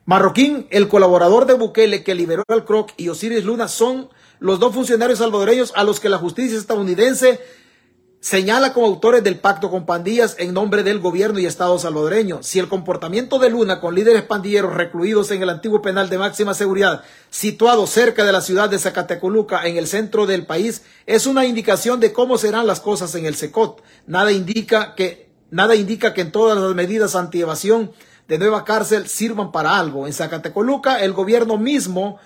Marroquín, 0.05 0.65
el 0.71 0.87
colaborador 0.87 1.45
de 1.45 1.53
Bukele 1.53 2.03
que 2.03 2.15
liberó 2.15 2.43
al 2.47 2.65
Croc 2.65 2.89
y 2.97 3.09
Osiris 3.09 3.45
Luna 3.45 3.67
son 3.67 4.09
los 4.39 4.59
dos 4.59 4.73
funcionarios 4.73 5.19
salvadoreños 5.19 5.73
a 5.75 5.83
los 5.83 5.99
que 5.99 6.09
la 6.09 6.17
justicia 6.17 6.57
estadounidense 6.57 7.39
señala 8.21 8.71
como 8.71 8.85
autores 8.85 9.23
del 9.23 9.39
pacto 9.39 9.71
con 9.71 9.87
pandillas 9.87 10.35
en 10.37 10.53
nombre 10.53 10.83
del 10.83 10.99
gobierno 10.99 11.39
y 11.39 11.47
Estado 11.47 11.77
salvadoreño. 11.79 12.43
Si 12.43 12.59
el 12.59 12.69
comportamiento 12.69 13.39
de 13.39 13.49
Luna 13.49 13.81
con 13.81 13.95
líderes 13.95 14.21
pandilleros 14.21 14.75
recluidos 14.75 15.31
en 15.31 15.41
el 15.41 15.49
antiguo 15.49 15.81
penal 15.81 16.07
de 16.07 16.19
máxima 16.19 16.53
seguridad, 16.53 17.03
situado 17.31 17.87
cerca 17.87 18.23
de 18.23 18.31
la 18.31 18.41
ciudad 18.41 18.69
de 18.69 18.77
Zacatecoluca, 18.77 19.65
en 19.67 19.75
el 19.75 19.87
centro 19.87 20.27
del 20.27 20.45
país, 20.45 20.83
es 21.07 21.25
una 21.25 21.45
indicación 21.45 21.99
de 21.99 22.13
cómo 22.13 22.37
serán 22.37 22.67
las 22.67 22.79
cosas 22.79 23.15
en 23.15 23.25
el 23.25 23.35
SECOT. 23.35 23.81
Nada 24.05 24.31
indica 24.31 24.93
que, 24.93 25.31
nada 25.49 25.75
indica 25.75 26.13
que 26.13 26.21
en 26.21 26.31
todas 26.31 26.59
las 26.59 26.75
medidas 26.75 27.15
anti-evasión 27.15 27.91
de 28.27 28.37
nueva 28.37 28.65
cárcel 28.65 29.07
sirvan 29.07 29.51
para 29.51 29.79
algo. 29.79 30.05
En 30.05 30.13
Zacatecoluca, 30.13 31.03
el 31.03 31.13
gobierno 31.13 31.57
mismo 31.57 32.19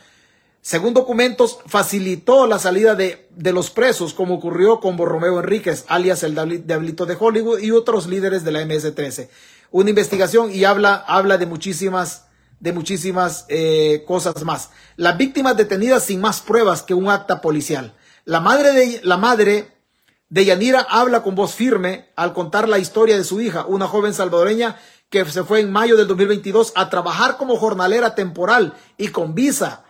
según 0.65 0.95
documentos, 0.95 1.59
facilitó 1.67 2.47
la 2.47 2.57
salida 2.57 2.95
de, 2.95 3.27
de, 3.29 3.53
los 3.53 3.69
presos, 3.69 4.15
como 4.15 4.33
ocurrió 4.33 4.79
con 4.79 4.97
Borromeo 4.97 5.39
Enríquez, 5.39 5.85
alias 5.87 6.23
el 6.23 6.65
Diablito 6.65 7.05
de 7.05 7.15
Hollywood, 7.19 7.59
y 7.59 7.69
otros 7.69 8.07
líderes 8.07 8.43
de 8.43 8.51
la 8.51 8.63
MS-13. 8.63 9.29
Una 9.69 9.91
investigación 9.91 10.51
y 10.51 10.63
habla, 10.63 10.95
habla 10.95 11.37
de 11.37 11.45
muchísimas, 11.45 12.25
de 12.59 12.73
muchísimas 12.73 13.45
eh, 13.47 14.05
cosas 14.07 14.43
más. 14.43 14.71
Las 14.95 15.19
víctimas 15.19 15.55
detenidas 15.55 16.05
sin 16.05 16.19
más 16.19 16.41
pruebas 16.41 16.81
que 16.81 16.95
un 16.95 17.09
acta 17.09 17.41
policial. 17.41 17.93
La 18.23 18.39
madre 18.39 18.73
de, 18.73 19.01
la 19.03 19.17
madre 19.17 19.71
de 20.29 20.45
Yanira 20.45 20.87
habla 20.89 21.21
con 21.21 21.35
voz 21.35 21.53
firme 21.53 22.09
al 22.15 22.33
contar 22.33 22.67
la 22.67 22.79
historia 22.79 23.17
de 23.17 23.23
su 23.23 23.39
hija, 23.39 23.67
una 23.67 23.87
joven 23.87 24.15
salvadoreña 24.15 24.77
que 25.11 25.25
se 25.25 25.43
fue 25.43 25.59
en 25.59 25.71
mayo 25.71 25.95
del 25.95 26.07
2022 26.07 26.73
a 26.75 26.89
trabajar 26.89 27.37
como 27.37 27.55
jornalera 27.55 28.15
temporal 28.15 28.73
y 28.97 29.09
con 29.09 29.35
visa 29.35 29.84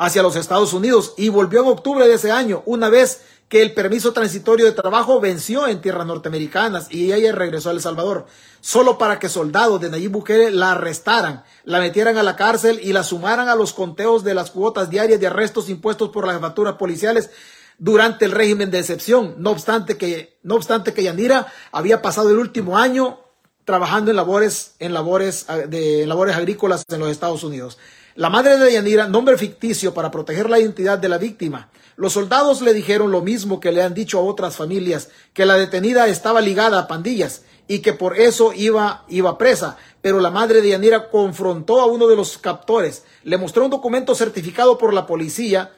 hacia 0.00 0.22
los 0.22 0.34
Estados 0.34 0.72
Unidos 0.72 1.12
y 1.18 1.28
volvió 1.28 1.60
en 1.60 1.68
octubre 1.68 2.08
de 2.08 2.14
ese 2.14 2.30
año, 2.30 2.62
una 2.64 2.88
vez 2.88 3.20
que 3.50 3.60
el 3.60 3.74
permiso 3.74 4.14
transitorio 4.14 4.64
de 4.64 4.72
trabajo 4.72 5.20
venció 5.20 5.68
en 5.68 5.82
tierras 5.82 6.06
norteamericanas 6.06 6.86
y 6.90 7.12
ella 7.12 7.32
regresó 7.32 7.68
a 7.68 7.72
El 7.72 7.82
Salvador, 7.82 8.24
solo 8.62 8.96
para 8.96 9.18
que 9.18 9.28
soldados 9.28 9.78
de 9.78 9.90
Nayib 9.90 10.12
Bukele 10.12 10.52
la 10.52 10.72
arrestaran, 10.72 11.44
la 11.64 11.80
metieran 11.80 12.16
a 12.16 12.22
la 12.22 12.34
cárcel 12.34 12.80
y 12.82 12.94
la 12.94 13.02
sumaran 13.02 13.50
a 13.50 13.56
los 13.56 13.74
conteos 13.74 14.24
de 14.24 14.32
las 14.32 14.50
cuotas 14.50 14.88
diarias 14.88 15.20
de 15.20 15.26
arrestos 15.26 15.68
impuestos 15.68 16.08
por 16.08 16.26
las 16.26 16.36
jefaturas 16.36 16.76
policiales 16.76 17.28
durante 17.76 18.24
el 18.24 18.30
régimen 18.30 18.70
de 18.70 18.78
excepción. 18.78 19.34
No 19.36 19.50
obstante 19.50 19.98
que, 19.98 20.38
no 20.42 20.54
obstante 20.54 20.94
que 20.94 21.02
Yanira 21.02 21.52
había 21.72 22.00
pasado 22.00 22.30
el 22.30 22.38
último 22.38 22.78
año 22.78 23.20
trabajando 23.66 24.10
en 24.10 24.16
labores, 24.16 24.76
en 24.78 24.94
labores, 24.94 25.46
de, 25.68 26.04
en 26.04 26.08
labores 26.08 26.36
agrícolas 26.36 26.84
en 26.88 27.00
los 27.00 27.10
Estados 27.10 27.44
Unidos. 27.44 27.76
La 28.16 28.28
madre 28.28 28.58
de 28.58 28.72
Yanira, 28.72 29.06
nombre 29.06 29.38
ficticio 29.38 29.94
para 29.94 30.10
proteger 30.10 30.50
la 30.50 30.58
identidad 30.58 30.98
de 30.98 31.08
la 31.08 31.16
víctima. 31.16 31.70
Los 31.94 32.14
soldados 32.14 32.60
le 32.60 32.74
dijeron 32.74 33.12
lo 33.12 33.22
mismo 33.22 33.60
que 33.60 33.70
le 33.70 33.82
han 33.82 33.94
dicho 33.94 34.18
a 34.18 34.22
otras 34.22 34.56
familias, 34.56 35.10
que 35.32 35.46
la 35.46 35.54
detenida 35.54 36.08
estaba 36.08 36.40
ligada 36.40 36.80
a 36.80 36.88
pandillas 36.88 37.42
y 37.68 37.80
que 37.80 37.92
por 37.92 38.18
eso 38.18 38.52
iba, 38.52 39.04
iba 39.08 39.38
presa. 39.38 39.76
Pero 40.02 40.18
la 40.18 40.30
madre 40.30 40.60
de 40.60 40.70
Yanira 40.70 41.08
confrontó 41.08 41.80
a 41.80 41.86
uno 41.86 42.08
de 42.08 42.16
los 42.16 42.36
captores, 42.38 43.04
le 43.22 43.38
mostró 43.38 43.64
un 43.64 43.70
documento 43.70 44.16
certificado 44.16 44.76
por 44.76 44.92
la 44.92 45.06
policía 45.06 45.72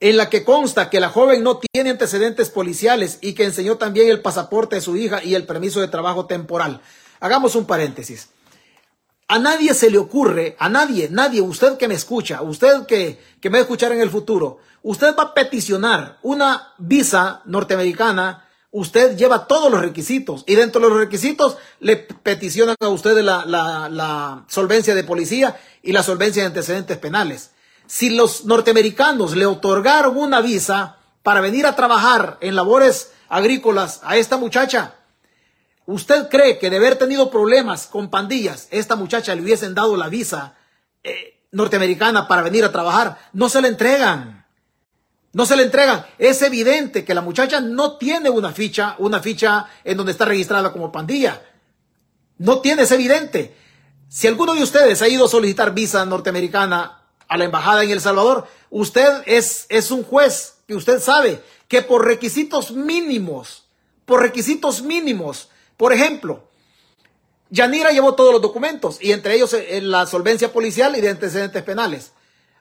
en 0.00 0.18
la 0.18 0.28
que 0.28 0.44
consta 0.44 0.90
que 0.90 1.00
la 1.00 1.08
joven 1.08 1.42
no 1.42 1.58
tiene 1.58 1.88
antecedentes 1.88 2.50
policiales 2.50 3.18
y 3.22 3.32
que 3.32 3.44
enseñó 3.44 3.78
también 3.78 4.10
el 4.10 4.20
pasaporte 4.20 4.76
de 4.76 4.82
su 4.82 4.96
hija 4.96 5.24
y 5.24 5.34
el 5.34 5.46
permiso 5.46 5.80
de 5.80 5.88
trabajo 5.88 6.26
temporal. 6.26 6.82
Hagamos 7.20 7.54
un 7.54 7.64
paréntesis. 7.64 8.28
A 9.34 9.40
nadie 9.40 9.74
se 9.74 9.90
le 9.90 9.98
ocurre, 9.98 10.54
a 10.60 10.68
nadie, 10.68 11.08
nadie, 11.10 11.40
usted 11.40 11.76
que 11.76 11.88
me 11.88 11.94
escucha, 11.94 12.40
usted 12.42 12.86
que, 12.86 13.18
que 13.40 13.50
me 13.50 13.54
va 13.54 13.58
a 13.58 13.62
escuchar 13.62 13.90
en 13.90 14.00
el 14.00 14.08
futuro, 14.08 14.58
usted 14.84 15.16
va 15.18 15.24
a 15.24 15.34
peticionar 15.34 16.18
una 16.22 16.72
visa 16.78 17.42
norteamericana, 17.44 18.48
usted 18.70 19.16
lleva 19.16 19.48
todos 19.48 19.72
los 19.72 19.80
requisitos 19.80 20.44
y 20.46 20.54
dentro 20.54 20.80
de 20.80 20.88
los 20.88 20.98
requisitos 20.98 21.56
le 21.80 21.96
peticionan 21.96 22.76
a 22.78 22.88
usted 22.90 23.18
la, 23.22 23.44
la, 23.44 23.88
la 23.88 24.44
solvencia 24.46 24.94
de 24.94 25.02
policía 25.02 25.60
y 25.82 25.90
la 25.90 26.04
solvencia 26.04 26.44
de 26.44 26.46
antecedentes 26.46 26.98
penales. 26.98 27.50
Si 27.88 28.10
los 28.10 28.44
norteamericanos 28.44 29.34
le 29.34 29.46
otorgaron 29.46 30.16
una 30.16 30.42
visa 30.42 30.98
para 31.24 31.40
venir 31.40 31.66
a 31.66 31.74
trabajar 31.74 32.38
en 32.40 32.54
labores 32.54 33.10
agrícolas 33.28 34.00
a 34.04 34.16
esta 34.16 34.36
muchacha, 34.36 34.94
¿Usted 35.86 36.28
cree 36.28 36.58
que 36.58 36.70
de 36.70 36.78
haber 36.78 36.96
tenido 36.96 37.30
problemas 37.30 37.86
con 37.86 38.08
pandillas, 38.08 38.68
esta 38.70 38.96
muchacha 38.96 39.34
le 39.34 39.42
hubiesen 39.42 39.74
dado 39.74 39.96
la 39.96 40.08
visa 40.08 40.54
eh, 41.02 41.40
norteamericana 41.52 42.26
para 42.26 42.42
venir 42.42 42.64
a 42.64 42.72
trabajar? 42.72 43.18
No 43.32 43.48
se 43.48 43.60
le 43.60 43.68
entregan. 43.68 44.46
No 45.34 45.44
se 45.44 45.56
le 45.56 45.64
entregan. 45.64 46.06
Es 46.18 46.40
evidente 46.42 47.04
que 47.04 47.14
la 47.14 47.20
muchacha 47.20 47.60
no 47.60 47.98
tiene 47.98 48.30
una 48.30 48.52
ficha, 48.52 48.94
una 48.98 49.20
ficha 49.20 49.66
en 49.82 49.96
donde 49.96 50.12
está 50.12 50.24
registrada 50.24 50.72
como 50.72 50.90
pandilla. 50.92 51.42
No 52.38 52.60
tiene, 52.60 52.82
es 52.82 52.92
evidente. 52.92 53.54
Si 54.08 54.26
alguno 54.26 54.54
de 54.54 54.62
ustedes 54.62 55.02
ha 55.02 55.08
ido 55.08 55.26
a 55.26 55.28
solicitar 55.28 55.74
visa 55.74 56.04
norteamericana 56.06 57.02
a 57.28 57.36
la 57.36 57.44
embajada 57.44 57.84
en 57.84 57.90
El 57.90 58.00
Salvador, 58.00 58.46
usted 58.70 59.22
es, 59.26 59.66
es 59.68 59.90
un 59.90 60.04
juez 60.04 60.54
que 60.66 60.76
usted 60.76 61.00
sabe 61.00 61.42
que 61.68 61.82
por 61.82 62.06
requisitos 62.06 62.70
mínimos, 62.70 63.64
por 64.04 64.22
requisitos 64.22 64.82
mínimos, 64.82 65.48
por 65.76 65.92
ejemplo, 65.92 66.48
Yanira 67.50 67.90
llevó 67.90 68.14
todos 68.14 68.32
los 68.32 68.42
documentos 68.42 68.98
y 69.00 69.12
entre 69.12 69.34
ellos 69.34 69.52
eh, 69.54 69.80
la 69.80 70.06
solvencia 70.06 70.52
policial 70.52 70.96
y 70.96 71.00
de 71.00 71.10
antecedentes 71.10 71.62
penales. 71.62 72.12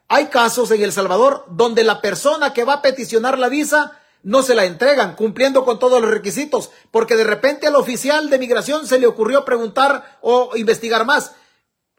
Hay 0.07 0.27
casos 0.27 0.69
en 0.71 0.83
El 0.83 0.91
Salvador 0.91 1.45
donde 1.49 1.83
la 1.83 2.01
persona 2.01 2.53
que 2.53 2.63
va 2.63 2.73
a 2.73 2.81
peticionar 2.81 3.39
la 3.39 3.49
visa 3.49 3.99
no 4.21 4.43
se 4.43 4.55
la 4.55 4.65
entregan 4.65 5.15
cumpliendo 5.15 5.65
con 5.65 5.79
todos 5.79 6.01
los 6.01 6.11
requisitos 6.11 6.69
porque 6.91 7.15
de 7.15 7.23
repente 7.23 7.67
al 7.67 7.75
oficial 7.75 8.29
de 8.29 8.39
migración 8.39 8.87
se 8.87 8.99
le 8.99 9.07
ocurrió 9.07 9.43
preguntar 9.45 10.19
o 10.21 10.55
investigar 10.55 11.05
más 11.05 11.33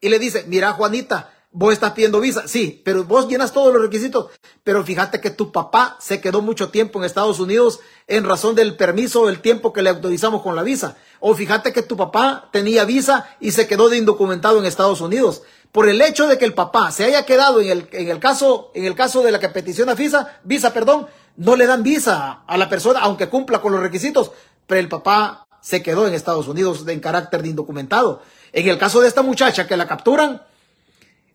y 0.01 0.09
le 0.09 0.19
dice, 0.19 0.45
mira 0.47 0.73
Juanita, 0.73 1.34
vos 1.57 1.73
estás 1.73 1.93
pidiendo 1.93 2.21
visa, 2.21 2.49
sí, 2.49 2.83
pero 2.85 3.05
vos 3.05 3.29
llenas 3.29 3.53
todos 3.53 3.73
los 3.73 3.81
requisitos, 3.81 4.27
pero 4.65 4.83
fíjate 4.83 5.21
que 5.21 5.31
tu 5.31 5.53
papá 5.53 5.97
se 6.01 6.21
quedó 6.21 6.43
mucho 6.43 6.71
tiempo 6.71 6.99
en 6.99 7.05
Estados 7.05 7.39
Unidos 7.39 7.79
en 8.09 8.25
razón 8.25 8.57
del 8.57 8.77
permiso 8.77 9.23
o 9.23 9.29
el 9.29 9.41
tiempo 9.41 9.73
que 9.73 9.81
le 9.81 9.91
autorizamos 9.91 10.43
con 10.43 10.57
la 10.57 10.65
visa, 10.65 10.97
o 11.21 11.33
fíjate 11.33 11.73
que 11.73 11.83
tu 11.83 11.97
papá 11.97 12.49
tenía 12.53 12.85
visa 12.85 13.29
y 13.39 13.53
se 13.53 13.69
quedó 13.69 13.89
de 13.89 13.99
indocumentado 13.99 14.59
en 14.59 14.67
Estados 14.67 15.01
Unidos. 15.01 15.43
Por 15.71 15.89
el 15.89 16.01
hecho 16.01 16.27
de 16.27 16.39
que 16.39 16.45
el 16.45 16.55
papá 16.55 16.91
se 16.91 17.05
haya 17.05 17.25
quedado 17.25 17.61
en 17.61 17.69
el, 17.69 17.89
en 17.93 18.09
el 18.09 18.19
caso, 18.19 18.73
en 18.75 18.85
el 18.85 18.97
caso 18.97 19.23
de 19.23 19.31
la 19.31 19.39
que 19.39 19.49
peticiona 19.49 19.95
visa, 19.95 20.41
visa, 20.43 20.73
perdón, 20.73 21.07
no 21.37 21.55
le 21.55 21.67
dan 21.67 21.85
visa 21.85 22.43
a 22.47 22.57
la 22.57 22.69
persona, 22.69 23.01
aunque 23.01 23.29
cumpla 23.29 23.61
con 23.61 23.73
los 23.73 23.81
requisitos, 23.81 24.33
pero 24.67 24.81
el 24.81 24.89
papá 24.89 25.47
se 25.61 25.83
quedó 25.83 26.07
en 26.07 26.15
Estados 26.15 26.49
Unidos 26.49 26.85
en 26.87 27.01
carácter 27.01 27.43
de 27.43 27.49
indocumentado. 27.49 28.23
En 28.53 28.69
el 28.69 28.77
caso 28.77 29.01
de 29.01 29.09
esta 29.09 29.23
muchacha 29.23 29.67
que 29.67 29.77
la 29.77 29.87
capturan, 29.87 30.43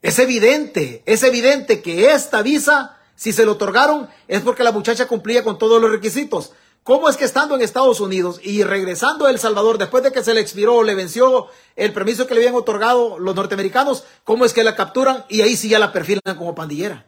Es 0.02 0.20
evidente, 0.20 1.04
es 1.06 1.24
evidente 1.24 1.82
que 1.82 2.12
esta 2.12 2.42
visa, 2.42 2.98
si 3.16 3.34
se 3.34 3.44
le 3.44 3.52
otorgaron, 3.52 4.10
es 4.28 4.42
porque 4.42 4.64
la 4.64 4.72
muchacha 4.72 5.08
cumplía 5.08 5.44
con 5.44 5.58
todos 5.58 5.82
los 5.82 5.92
requisitos. 5.92 6.54
¿Cómo 6.84 7.10
es 7.10 7.18
que 7.18 7.26
estando 7.26 7.56
en 7.56 7.62
Estados 7.62 8.00
Unidos 8.00 8.40
y 8.42 8.64
regresando 8.64 9.26
a 9.26 9.30
El 9.30 9.40
Salvador 9.40 9.78
después 9.78 10.02
de 10.02 10.12
que 10.12 10.24
se 10.24 10.34
le 10.34 10.40
expiró 10.40 10.78
o 10.78 10.84
le 10.84 10.96
venció 10.96 11.48
el 11.76 11.94
permiso 11.94 12.26
que 12.26 12.34
le 12.34 12.40
habían 12.40 12.56
otorgado 12.56 13.20
los 13.20 13.36
norteamericanos, 13.36 14.06
cómo 14.24 14.46
es 14.46 14.54
que 14.54 14.64
la 14.64 14.76
capturan 14.76 15.26
y 15.28 15.42
ahí 15.42 15.58
sí 15.58 15.70
ya 15.70 15.80
la 15.80 15.92
perfilan 15.92 16.36
como 16.38 16.56
pandillera? 16.56 17.06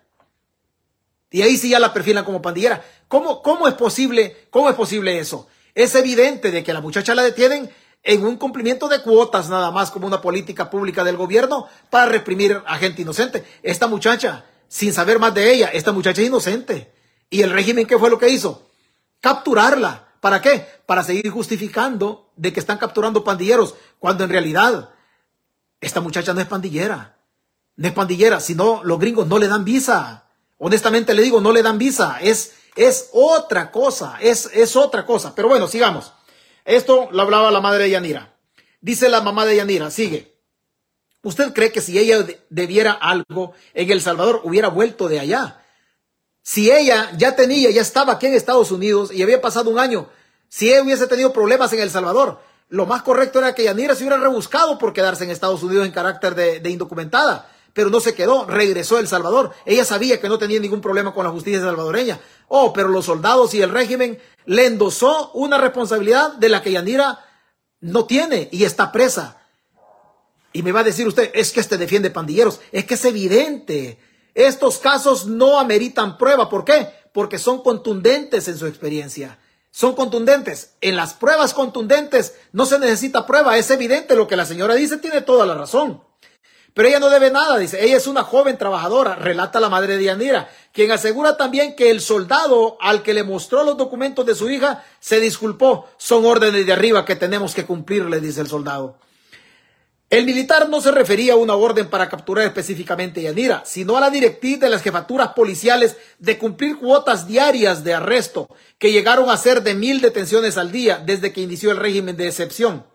Y 1.31 1.41
ahí 1.43 1.57
sí 1.57 1.69
ya 1.69 1.79
la 1.79 1.93
perfilan 1.93 2.25
como 2.25 2.41
pandillera. 2.41 2.83
¿Cómo, 3.07 3.41
cómo 3.41 3.67
es 3.67 3.73
posible, 3.73 4.47
cómo 4.49 4.69
es 4.69 4.75
posible 4.75 5.17
eso? 5.17 5.47
Es 5.73 5.95
evidente 5.95 6.51
de 6.51 6.63
que 6.63 6.73
la 6.73 6.81
muchacha 6.81 7.15
la 7.15 7.23
detienen 7.23 7.69
en 8.03 8.25
un 8.25 8.37
cumplimiento 8.37 8.87
de 8.87 9.01
cuotas 9.01 9.49
nada 9.49 9.71
más 9.71 9.91
como 9.91 10.07
una 10.07 10.21
política 10.21 10.69
pública 10.69 11.03
del 11.03 11.17
gobierno 11.17 11.67
para 11.89 12.07
reprimir 12.07 12.61
a 12.65 12.77
gente 12.77 13.03
inocente. 13.03 13.45
Esta 13.61 13.87
muchacha, 13.87 14.45
sin 14.67 14.93
saber 14.93 15.19
más 15.19 15.33
de 15.33 15.53
ella, 15.53 15.67
esta 15.67 15.91
muchacha 15.91 16.21
es 16.21 16.27
inocente. 16.27 16.91
¿Y 17.29 17.41
el 17.41 17.51
régimen 17.51 17.85
qué 17.85 17.97
fue 17.97 18.09
lo 18.09 18.17
que 18.17 18.29
hizo? 18.29 18.67
Capturarla. 19.19 20.07
¿Para 20.19 20.41
qué? 20.41 20.65
Para 20.85 21.03
seguir 21.03 21.29
justificando 21.29 22.31
de 22.35 22.53
que 22.53 22.59
están 22.59 22.77
capturando 22.77 23.23
pandilleros, 23.23 23.75
cuando 23.99 24.23
en 24.23 24.29
realidad 24.29 24.89
esta 25.79 26.01
muchacha 26.01 26.33
no 26.33 26.41
es 26.41 26.47
pandillera. 26.47 27.17
No 27.75 27.87
es 27.87 27.93
pandillera, 27.93 28.39
sino 28.39 28.83
los 28.83 28.99
gringos 28.99 29.27
no 29.27 29.39
le 29.39 29.47
dan 29.47 29.63
visa. 29.65 30.25
Honestamente 30.57 31.13
le 31.13 31.23
digo, 31.23 31.41
no 31.41 31.51
le 31.51 31.63
dan 31.63 31.77
visa. 31.77 32.17
Es, 32.21 32.53
es 32.75 33.09
otra 33.13 33.71
cosa, 33.71 34.17
es, 34.21 34.49
es 34.53 34.75
otra 34.75 35.05
cosa. 35.05 35.33
Pero 35.33 35.47
bueno, 35.47 35.67
sigamos. 35.67 36.13
Esto 36.65 37.09
lo 37.11 37.21
hablaba 37.21 37.51
la 37.51 37.61
madre 37.61 37.83
de 37.83 37.91
Yanira. 37.91 38.33
Dice 38.81 39.09
la 39.09 39.21
mamá 39.21 39.45
de 39.45 39.55
Yanira, 39.55 39.91
sigue. 39.91 40.35
¿Usted 41.23 41.53
cree 41.53 41.71
que 41.71 41.81
si 41.81 41.99
ella 41.99 42.25
debiera 42.49 42.93
algo 42.93 43.53
en 43.73 43.91
El 43.91 44.01
Salvador 44.01 44.41
hubiera 44.43 44.69
vuelto 44.69 45.07
de 45.07 45.19
allá? 45.19 45.61
Si 46.41 46.71
ella 46.71 47.11
ya 47.17 47.35
tenía, 47.35 47.69
ya 47.69 47.81
estaba 47.81 48.13
aquí 48.13 48.25
en 48.25 48.33
Estados 48.33 48.71
Unidos 48.71 49.11
y 49.13 49.21
había 49.21 49.39
pasado 49.39 49.69
un 49.69 49.77
año, 49.77 50.09
si 50.49 50.69
ella 50.69 50.81
hubiese 50.81 51.05
tenido 51.05 51.31
problemas 51.31 51.71
en 51.73 51.79
El 51.79 51.91
Salvador, 51.91 52.41
lo 52.69 52.87
más 52.87 53.03
correcto 53.03 53.39
era 53.39 53.53
que 53.53 53.65
Yanira 53.65 53.93
se 53.93 54.03
hubiera 54.03 54.17
rebuscado 54.17 54.79
por 54.79 54.93
quedarse 54.93 55.23
en 55.23 55.29
Estados 55.29 55.61
Unidos 55.61 55.85
en 55.85 55.91
carácter 55.91 56.33
de, 56.33 56.59
de 56.59 56.69
indocumentada 56.71 57.47
pero 57.73 57.89
no 57.89 57.99
se 57.99 58.13
quedó, 58.13 58.45
regresó 58.45 58.97
a 58.97 58.99
El 58.99 59.07
Salvador. 59.07 59.51
Ella 59.65 59.85
sabía 59.85 60.19
que 60.19 60.27
no 60.27 60.37
tenía 60.37 60.59
ningún 60.59 60.81
problema 60.81 61.13
con 61.13 61.25
la 61.25 61.31
justicia 61.31 61.61
salvadoreña. 61.61 62.19
Oh, 62.47 62.73
pero 62.73 62.89
los 62.89 63.05
soldados 63.05 63.53
y 63.53 63.61
el 63.61 63.69
régimen 63.69 64.19
le 64.45 64.65
endosó 64.65 65.31
una 65.33 65.57
responsabilidad 65.57 66.33
de 66.33 66.49
la 66.49 66.61
que 66.61 66.71
Yanira 66.71 67.19
no 67.79 68.05
tiene 68.05 68.49
y 68.51 68.63
está 68.63 68.91
presa. 68.91 69.41
Y 70.53 70.63
me 70.63 70.71
va 70.71 70.81
a 70.81 70.85
decir 70.85 71.07
usted, 71.07 71.31
es 71.33 71.51
que 71.51 71.59
este 71.59 71.77
defiende 71.77 72.09
pandilleros. 72.09 72.59
Es 72.71 72.85
que 72.85 72.95
es 72.95 73.05
evidente. 73.05 73.99
Estos 74.33 74.79
casos 74.79 75.25
no 75.25 75.59
ameritan 75.59 76.17
prueba. 76.17 76.49
¿Por 76.49 76.65
qué? 76.65 76.89
Porque 77.13 77.37
son 77.37 77.63
contundentes 77.63 78.47
en 78.47 78.57
su 78.57 78.67
experiencia. 78.67 79.39
Son 79.71 79.95
contundentes. 79.95 80.75
En 80.81 80.97
las 80.97 81.13
pruebas 81.13 81.53
contundentes 81.53 82.35
no 82.51 82.65
se 82.65 82.79
necesita 82.79 83.25
prueba. 83.25 83.57
Es 83.57 83.71
evidente 83.71 84.15
lo 84.15 84.27
que 84.27 84.35
la 84.35 84.45
señora 84.45 84.75
dice, 84.75 84.97
tiene 84.97 85.21
toda 85.21 85.45
la 85.45 85.55
razón. 85.55 86.03
Pero 86.73 86.87
ella 86.87 86.99
no 86.99 87.09
debe 87.09 87.31
nada, 87.31 87.57
dice. 87.57 87.83
Ella 87.83 87.97
es 87.97 88.07
una 88.07 88.23
joven 88.23 88.57
trabajadora, 88.57 89.15
relata 89.15 89.59
la 89.59 89.69
madre 89.69 89.97
de 89.97 90.05
Yanira, 90.05 90.49
quien 90.71 90.91
asegura 90.91 91.35
también 91.35 91.75
que 91.75 91.91
el 91.91 91.99
soldado 91.99 92.77
al 92.79 93.03
que 93.03 93.13
le 93.13 93.23
mostró 93.23 93.63
los 93.63 93.77
documentos 93.77 94.25
de 94.25 94.35
su 94.35 94.49
hija 94.49 94.83
se 94.99 95.19
disculpó. 95.19 95.89
Son 95.97 96.25
órdenes 96.25 96.65
de 96.65 96.73
arriba 96.73 97.03
que 97.03 97.17
tenemos 97.17 97.53
que 97.53 97.65
cumplir, 97.65 98.05
le 98.05 98.21
dice 98.21 98.41
el 98.41 98.47
soldado. 98.47 98.95
El 100.09 100.25
militar 100.25 100.67
no 100.67 100.81
se 100.81 100.91
refería 100.91 101.33
a 101.33 101.37
una 101.37 101.55
orden 101.55 101.89
para 101.89 102.09
capturar 102.09 102.45
específicamente 102.45 103.21
a 103.21 103.23
Yanira, 103.23 103.63
sino 103.65 103.95
a 103.95 104.01
la 104.01 104.09
directriz 104.09 104.59
de 104.59 104.69
las 104.69 104.81
jefaturas 104.81 105.29
policiales 105.29 105.95
de 106.19 106.37
cumplir 106.37 106.77
cuotas 106.77 107.27
diarias 107.27 107.85
de 107.85 107.93
arresto, 107.93 108.49
que 108.77 108.91
llegaron 108.91 109.29
a 109.29 109.37
ser 109.37 109.63
de 109.63 109.73
mil 109.73 110.01
detenciones 110.01 110.57
al 110.57 110.71
día 110.71 111.01
desde 111.05 111.31
que 111.31 111.41
inició 111.41 111.71
el 111.71 111.77
régimen 111.77 112.17
de 112.17 112.27
excepción 112.27 112.90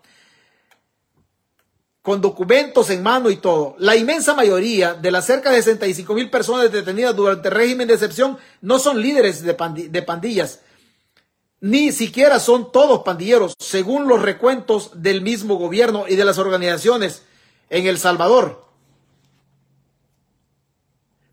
con 2.07 2.21
documentos 2.21 2.89
en 2.89 3.03
mano 3.03 3.29
y 3.29 3.35
todo. 3.35 3.75
La 3.79 3.97
inmensa 3.97 4.33
mayoría 4.33 4.93
de 4.93 5.11
las 5.11 5.25
cerca 5.25 5.51
de 5.51 5.61
65 5.61 6.13
mil 6.13 6.29
personas 6.29 6.71
detenidas 6.71 7.13
durante 7.13 7.49
el 7.49 7.53
régimen 7.53 7.85
de 7.85 7.95
excepción 7.95 8.37
no 8.61 8.79
son 8.79 9.01
líderes 9.01 9.43
de, 9.43 9.53
pandillas, 9.53 10.61
ni 11.59 11.91
siquiera 11.91 12.39
son 12.39 12.71
todos 12.71 13.03
pandilleros, 13.03 13.55
según 13.59 14.07
los 14.07 14.21
recuentos 14.21 14.91
del 14.93 15.21
mismo 15.21 15.55
gobierno 15.55 16.05
y 16.07 16.15
de 16.15 16.23
las 16.23 16.37
organizaciones 16.37 17.23
en 17.69 17.87
El 17.87 17.97
Salvador. 17.97 18.66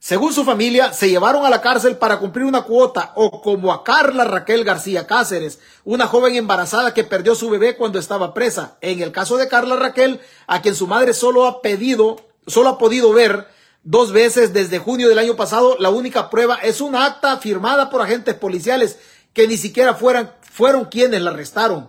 Según 0.07 0.35
su 0.35 0.45
familia, 0.45 0.93
se 0.93 1.09
llevaron 1.09 1.47
a 1.47 1.49
la 1.49 1.63
cárcel 1.63 1.97
para 1.97 2.19
cumplir 2.19 2.45
una 2.45 2.65
cuota, 2.65 3.13
o 3.15 3.41
como 3.41 3.73
a 3.73 3.83
Carla 3.83 4.25
Raquel 4.25 4.63
García 4.63 5.07
Cáceres, 5.07 5.61
una 5.83 6.07
joven 6.07 6.37
embarazada 6.37 6.93
que 6.93 7.05
perdió 7.05 7.35
su 7.35 7.49
bebé 7.49 7.75
cuando 7.75 7.99
estaba 7.99 8.35
presa. 8.35 8.77
En 8.83 9.01
el 9.01 9.13
caso 9.13 9.39
de 9.39 9.49
Carla 9.49 9.77
Raquel, 9.77 10.21
a 10.47 10.61
quien 10.61 10.75
su 10.75 10.87
madre 10.87 11.15
solo 11.15 11.47
ha 11.47 11.63
pedido, 11.63 12.17
solo 12.47 12.69
ha 12.69 12.77
podido 12.77 13.15
ver 13.15 13.49
dos 13.83 14.13
veces 14.13 14.53
desde 14.53 14.79
junio 14.79 15.09
del 15.09 15.19
año 15.19 15.37
pasado, 15.37 15.77
la 15.79 15.89
única 15.89 16.29
prueba 16.29 16.57
es 16.57 16.83
un 16.83 16.97
acta 16.97 17.39
firmada 17.39 17.89
por 17.89 18.03
agentes 18.03 18.35
policiales 18.35 18.99
que 19.33 19.49
ni 19.49 19.57
siquiera 19.57 19.95
fueran, 19.95 20.35
fueron 20.43 20.85
quienes 20.85 21.23
la 21.23 21.31
arrestaron. 21.31 21.89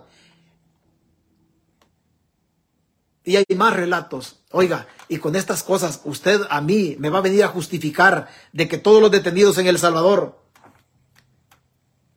Y 3.26 3.34
hay 3.34 3.44
más 3.56 3.74
relatos. 3.74 4.36
Oiga, 4.52 4.86
y 5.08 5.18
con 5.18 5.34
estas 5.34 5.64
cosas, 5.64 6.00
usted 6.04 6.42
a 6.48 6.60
mí 6.60 6.94
me 7.00 7.10
va 7.10 7.18
a 7.18 7.22
venir 7.22 7.42
a 7.42 7.48
justificar 7.48 8.28
de 8.52 8.68
que 8.68 8.78
todos 8.78 9.02
los 9.02 9.10
detenidos 9.10 9.58
en 9.58 9.66
El 9.66 9.80
Salvador, 9.80 10.40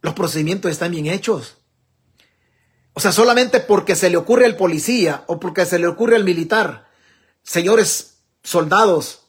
los 0.02 0.14
procedimientos 0.14 0.70
están 0.70 0.92
bien 0.92 1.08
hechos. 1.08 1.58
O 2.94 3.00
sea, 3.00 3.12
solamente 3.12 3.60
porque 3.60 3.96
se 3.96 4.12
le 4.12 4.18
ocurre 4.18 4.46
al 4.46 4.56
policía 4.56 5.24
o 5.26 5.40
porque 5.40 5.66
se 5.66 5.80
le 5.80 5.88
ocurre 5.88 6.16
al 6.16 6.24
militar. 6.24 6.88
Señores 7.42 8.22
soldados, 8.44 9.24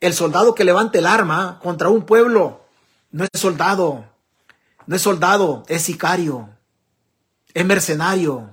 el 0.00 0.12
soldado 0.12 0.54
que 0.54 0.64
levante 0.64 0.98
el 0.98 1.06
arma 1.06 1.60
contra 1.62 1.88
un 1.88 2.04
pueblo 2.04 2.66
no 3.10 3.24
es 3.24 3.40
soldado, 3.40 4.04
no 4.84 4.96
es 4.96 5.00
soldado, 5.00 5.62
es 5.68 5.80
sicario, 5.80 6.50
es 7.54 7.64
mercenario. 7.64 8.50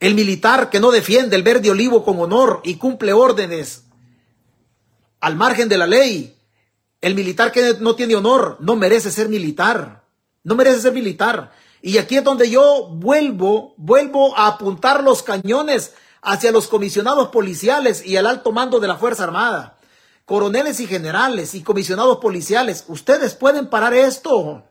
El 0.00 0.14
militar 0.14 0.70
que 0.70 0.80
no 0.80 0.90
defiende 0.90 1.36
el 1.36 1.42
verde 1.42 1.70
olivo 1.70 2.04
con 2.04 2.18
honor 2.20 2.60
y 2.64 2.76
cumple 2.76 3.12
órdenes 3.12 3.84
al 5.20 5.36
margen 5.36 5.68
de 5.68 5.78
la 5.78 5.86
ley. 5.86 6.36
El 7.00 7.14
militar 7.14 7.52
que 7.52 7.76
no 7.80 7.94
tiene 7.94 8.14
honor 8.14 8.56
no 8.60 8.76
merece 8.76 9.10
ser 9.10 9.28
militar. 9.28 10.04
No 10.42 10.54
merece 10.54 10.82
ser 10.82 10.92
militar. 10.92 11.52
Y 11.80 11.98
aquí 11.98 12.16
es 12.16 12.24
donde 12.24 12.50
yo 12.50 12.88
vuelvo, 12.90 13.74
vuelvo 13.76 14.36
a 14.36 14.46
apuntar 14.46 15.02
los 15.02 15.22
cañones 15.22 15.94
hacia 16.22 16.52
los 16.52 16.66
comisionados 16.66 17.28
policiales 17.28 18.04
y 18.04 18.16
al 18.16 18.26
alto 18.26 18.52
mando 18.52 18.80
de 18.80 18.88
la 18.88 18.96
Fuerza 18.96 19.24
Armada. 19.24 19.76
Coroneles 20.24 20.80
y 20.80 20.86
generales 20.86 21.54
y 21.54 21.62
comisionados 21.62 22.18
policiales, 22.18 22.84
ustedes 22.88 23.34
pueden 23.34 23.68
parar 23.68 23.92
esto. 23.92 24.64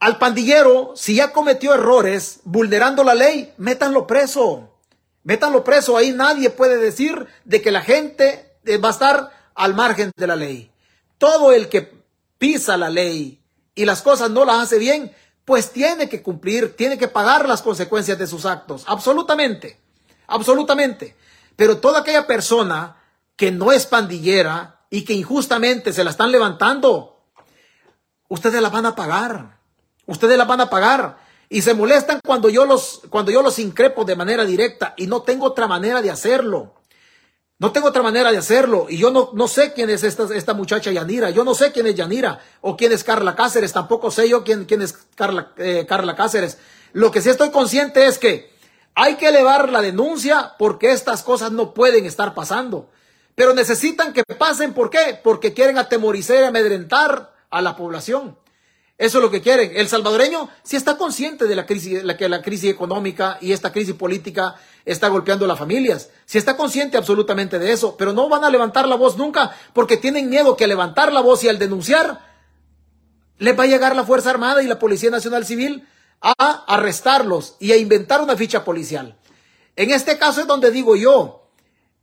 Al 0.00 0.16
pandillero, 0.16 0.94
si 0.96 1.16
ya 1.16 1.30
cometió 1.30 1.74
errores 1.74 2.40
vulnerando 2.44 3.04
la 3.04 3.14
ley, 3.14 3.52
métanlo 3.58 4.06
preso. 4.06 4.78
Métanlo 5.24 5.62
preso. 5.62 5.96
Ahí 5.98 6.12
nadie 6.12 6.48
puede 6.48 6.78
decir 6.78 7.26
de 7.44 7.60
que 7.60 7.70
la 7.70 7.82
gente 7.82 8.56
eh, 8.64 8.78
va 8.78 8.88
a 8.88 8.92
estar 8.92 9.30
al 9.54 9.74
margen 9.74 10.10
de 10.16 10.26
la 10.26 10.36
ley. 10.36 10.72
Todo 11.18 11.52
el 11.52 11.68
que 11.68 12.02
pisa 12.38 12.78
la 12.78 12.88
ley 12.88 13.42
y 13.74 13.84
las 13.84 14.00
cosas 14.00 14.30
no 14.30 14.46
las 14.46 14.56
hace 14.56 14.78
bien, 14.78 15.14
pues 15.44 15.70
tiene 15.70 16.08
que 16.08 16.22
cumplir, 16.22 16.74
tiene 16.76 16.96
que 16.96 17.08
pagar 17.08 17.46
las 17.46 17.60
consecuencias 17.60 18.18
de 18.18 18.26
sus 18.26 18.46
actos. 18.46 18.84
Absolutamente. 18.86 19.78
Absolutamente. 20.26 21.14
Pero 21.56 21.76
toda 21.76 22.00
aquella 22.00 22.26
persona 22.26 22.96
que 23.36 23.50
no 23.50 23.70
es 23.70 23.84
pandillera 23.84 24.80
y 24.88 25.04
que 25.04 25.12
injustamente 25.12 25.92
se 25.92 26.04
la 26.04 26.10
están 26.10 26.32
levantando, 26.32 27.22
ustedes 28.28 28.62
la 28.62 28.70
van 28.70 28.86
a 28.86 28.96
pagar. 28.96 29.59
Ustedes 30.10 30.36
la 30.36 30.44
van 30.44 30.60
a 30.60 30.68
pagar. 30.68 31.18
Y 31.48 31.62
se 31.62 31.72
molestan 31.72 32.20
cuando 32.24 32.48
yo 32.48 32.66
los, 32.66 33.02
cuando 33.10 33.30
yo 33.30 33.42
los 33.42 33.60
increpo 33.60 34.04
de 34.04 34.16
manera 34.16 34.44
directa 34.44 34.92
y 34.96 35.06
no 35.06 35.22
tengo 35.22 35.46
otra 35.46 35.68
manera 35.68 36.02
de 36.02 36.10
hacerlo. 36.10 36.74
No 37.58 37.70
tengo 37.70 37.88
otra 37.88 38.02
manera 38.02 38.32
de 38.32 38.38
hacerlo. 38.38 38.86
Y 38.88 38.98
yo 38.98 39.12
no, 39.12 39.30
no 39.34 39.46
sé 39.46 39.72
quién 39.72 39.88
es 39.88 40.02
esta, 40.02 40.26
esta 40.34 40.52
muchacha 40.52 40.90
Yanira. 40.90 41.30
Yo 41.30 41.44
no 41.44 41.54
sé 41.54 41.70
quién 41.70 41.86
es 41.86 41.94
Yanira 41.94 42.40
o 42.60 42.76
quién 42.76 42.90
es 42.90 43.04
Carla 43.04 43.36
Cáceres. 43.36 43.72
Tampoco 43.72 44.10
sé 44.10 44.28
yo 44.28 44.42
quién, 44.42 44.64
quién 44.64 44.82
es 44.82 44.94
Carla, 45.14 45.52
eh, 45.58 45.86
Carla 45.88 46.16
Cáceres. 46.16 46.58
Lo 46.92 47.12
que 47.12 47.20
sí 47.20 47.28
estoy 47.30 47.50
consciente 47.50 48.06
es 48.06 48.18
que 48.18 48.52
hay 48.96 49.14
que 49.14 49.28
elevar 49.28 49.70
la 49.70 49.80
denuncia 49.80 50.54
porque 50.58 50.90
estas 50.90 51.22
cosas 51.22 51.52
no 51.52 51.72
pueden 51.72 52.04
estar 52.04 52.34
pasando. 52.34 52.90
Pero 53.36 53.54
necesitan 53.54 54.12
que 54.12 54.24
pasen. 54.24 54.74
¿Por 54.74 54.90
qué? 54.90 55.20
Porque 55.22 55.54
quieren 55.54 55.78
atemorizar 55.78 56.40
y 56.40 56.44
amedrentar 56.46 57.32
a 57.48 57.62
la 57.62 57.76
población. 57.76 58.39
Eso 59.00 59.16
es 59.16 59.24
lo 59.24 59.30
que 59.30 59.40
quieren. 59.40 59.72
El 59.74 59.88
salvadoreño 59.88 60.50
sí 60.62 60.76
está 60.76 60.98
consciente 60.98 61.46
de 61.46 61.56
la 61.56 61.64
crisis, 61.64 62.04
la 62.04 62.18
que 62.18 62.28
la 62.28 62.42
crisis 62.42 62.68
económica 62.70 63.38
y 63.40 63.52
esta 63.52 63.72
crisis 63.72 63.94
política 63.94 64.56
está 64.84 65.08
golpeando 65.08 65.46
a 65.46 65.48
las 65.48 65.58
familias. 65.58 66.10
Sí 66.26 66.36
está 66.36 66.54
consciente 66.54 66.98
absolutamente 66.98 67.58
de 67.58 67.72
eso, 67.72 67.96
pero 67.96 68.12
no 68.12 68.28
van 68.28 68.44
a 68.44 68.50
levantar 68.50 68.86
la 68.86 68.96
voz 68.96 69.16
nunca 69.16 69.56
porque 69.72 69.96
tienen 69.96 70.28
miedo 70.28 70.54
que 70.54 70.64
al 70.64 70.68
levantar 70.68 71.14
la 71.14 71.22
voz 71.22 71.42
y 71.42 71.48
al 71.48 71.58
denunciar 71.58 72.20
les 73.38 73.58
va 73.58 73.62
a 73.62 73.68
llegar 73.68 73.96
la 73.96 74.04
Fuerza 74.04 74.28
Armada 74.28 74.62
y 74.62 74.66
la 74.66 74.78
Policía 74.78 75.08
Nacional 75.08 75.46
Civil 75.46 75.88
a 76.20 76.66
arrestarlos 76.66 77.56
y 77.58 77.72
a 77.72 77.78
inventar 77.78 78.20
una 78.20 78.36
ficha 78.36 78.64
policial. 78.64 79.16
En 79.76 79.92
este 79.92 80.18
caso 80.18 80.42
es 80.42 80.46
donde 80.46 80.70
digo 80.70 80.94
yo, 80.94 81.48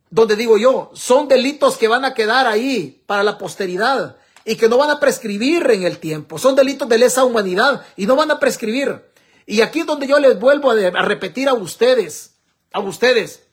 donde 0.10 0.36
digo 0.36 0.58
yo, 0.58 0.90
son 0.96 1.28
delitos 1.28 1.78
que 1.78 1.88
van 1.88 2.06
a 2.06 2.16
quedar 2.16 2.48
ahí 2.48 3.04
para 3.06 3.22
la 3.22 3.38
posteridad 3.38 4.18
y 4.48 4.56
que 4.56 4.70
no 4.70 4.78
van 4.78 4.90
a 4.90 5.00
prescribir 5.00 5.70
en 5.72 5.84
el 5.84 6.00
tiempo. 6.00 6.40
Son 6.40 6.56
delitos 6.56 6.88
de 6.88 6.98
lesa 6.98 7.26
humanidad 7.26 7.86
y 7.98 8.08
no 8.08 8.16
van 8.16 8.32
a 8.32 8.40
prescribir. 8.40 9.04
Y 9.46 9.60
aquí 9.60 9.82
es 9.82 9.86
donde 9.86 10.08
yo 10.08 10.18
les 10.20 10.40
vuelvo 10.40 10.72
a, 10.72 11.02
repetir 11.02 11.50
a 11.50 11.54
ustedes, 11.54 12.38
a 12.72 12.80
ustedes. 12.80 13.44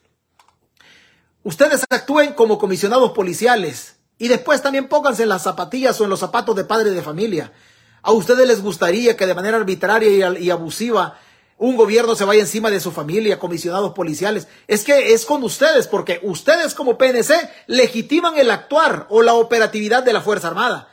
Ustedes 1.42 1.84
actúen 1.90 2.32
como 2.34 2.58
comisionados 2.58 3.10
policiales 3.10 3.96
y 4.18 4.28
después 4.28 4.62
también 4.62 4.88
pónganse 4.88 5.24
en 5.24 5.30
las 5.30 5.42
zapatillas 5.42 6.00
o 6.00 6.04
en 6.04 6.10
los 6.10 6.20
zapatos 6.20 6.54
de 6.54 6.64
padre 6.64 6.92
de 6.92 7.02
familia. 7.02 7.52
A 8.00 8.12
ustedes 8.12 8.46
les 8.46 8.62
gustaría 8.62 9.16
que 9.16 9.26
de 9.26 9.34
manera 9.34 9.56
arbitraria 9.56 10.38
y 10.38 10.50
abusiva 10.50 11.18
un 11.58 11.76
gobierno 11.76 12.16
se 12.16 12.24
vaya 12.24 12.40
encima 12.40 12.70
de 12.70 12.80
su 12.80 12.90
familia, 12.90 13.38
comisionados 13.38 13.92
policiales. 13.92 14.48
Es 14.66 14.84
que 14.84 15.12
es 15.12 15.24
con 15.24 15.42
ustedes, 15.44 15.86
porque 15.86 16.20
ustedes 16.22 16.74
como 16.74 16.98
PNC 16.98 17.32
legitiman 17.66 18.36
el 18.36 18.50
actuar 18.50 19.06
o 19.10 19.22
la 19.22 19.34
operatividad 19.34 20.02
de 20.02 20.12
la 20.12 20.20
Fuerza 20.20 20.48
Armada. 20.48 20.88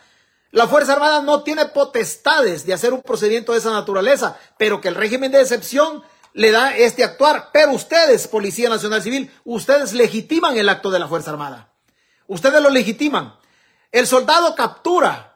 La 0.51 0.67
Fuerza 0.67 0.93
Armada 0.93 1.21
no 1.21 1.43
tiene 1.43 1.65
potestades 1.67 2.65
de 2.65 2.73
hacer 2.73 2.93
un 2.93 3.01
procedimiento 3.01 3.53
de 3.53 3.59
esa 3.59 3.71
naturaleza, 3.71 4.37
pero 4.57 4.81
que 4.81 4.89
el 4.89 4.95
régimen 4.95 5.31
de 5.31 5.41
excepción 5.41 6.03
le 6.33 6.51
da 6.51 6.75
este 6.75 7.03
actuar. 7.03 7.49
Pero 7.51 7.71
ustedes, 7.71 8.27
Policía 8.27 8.69
Nacional 8.69 9.01
Civil, 9.01 9.31
ustedes 9.45 9.93
legitiman 9.93 10.57
el 10.57 10.69
acto 10.69 10.91
de 10.91 10.99
la 10.99 11.07
Fuerza 11.07 11.31
Armada. 11.31 11.73
Ustedes 12.27 12.61
lo 12.61 12.69
legitiman. 12.69 13.35
El 13.91 14.07
soldado 14.07 14.55
captura 14.55 15.31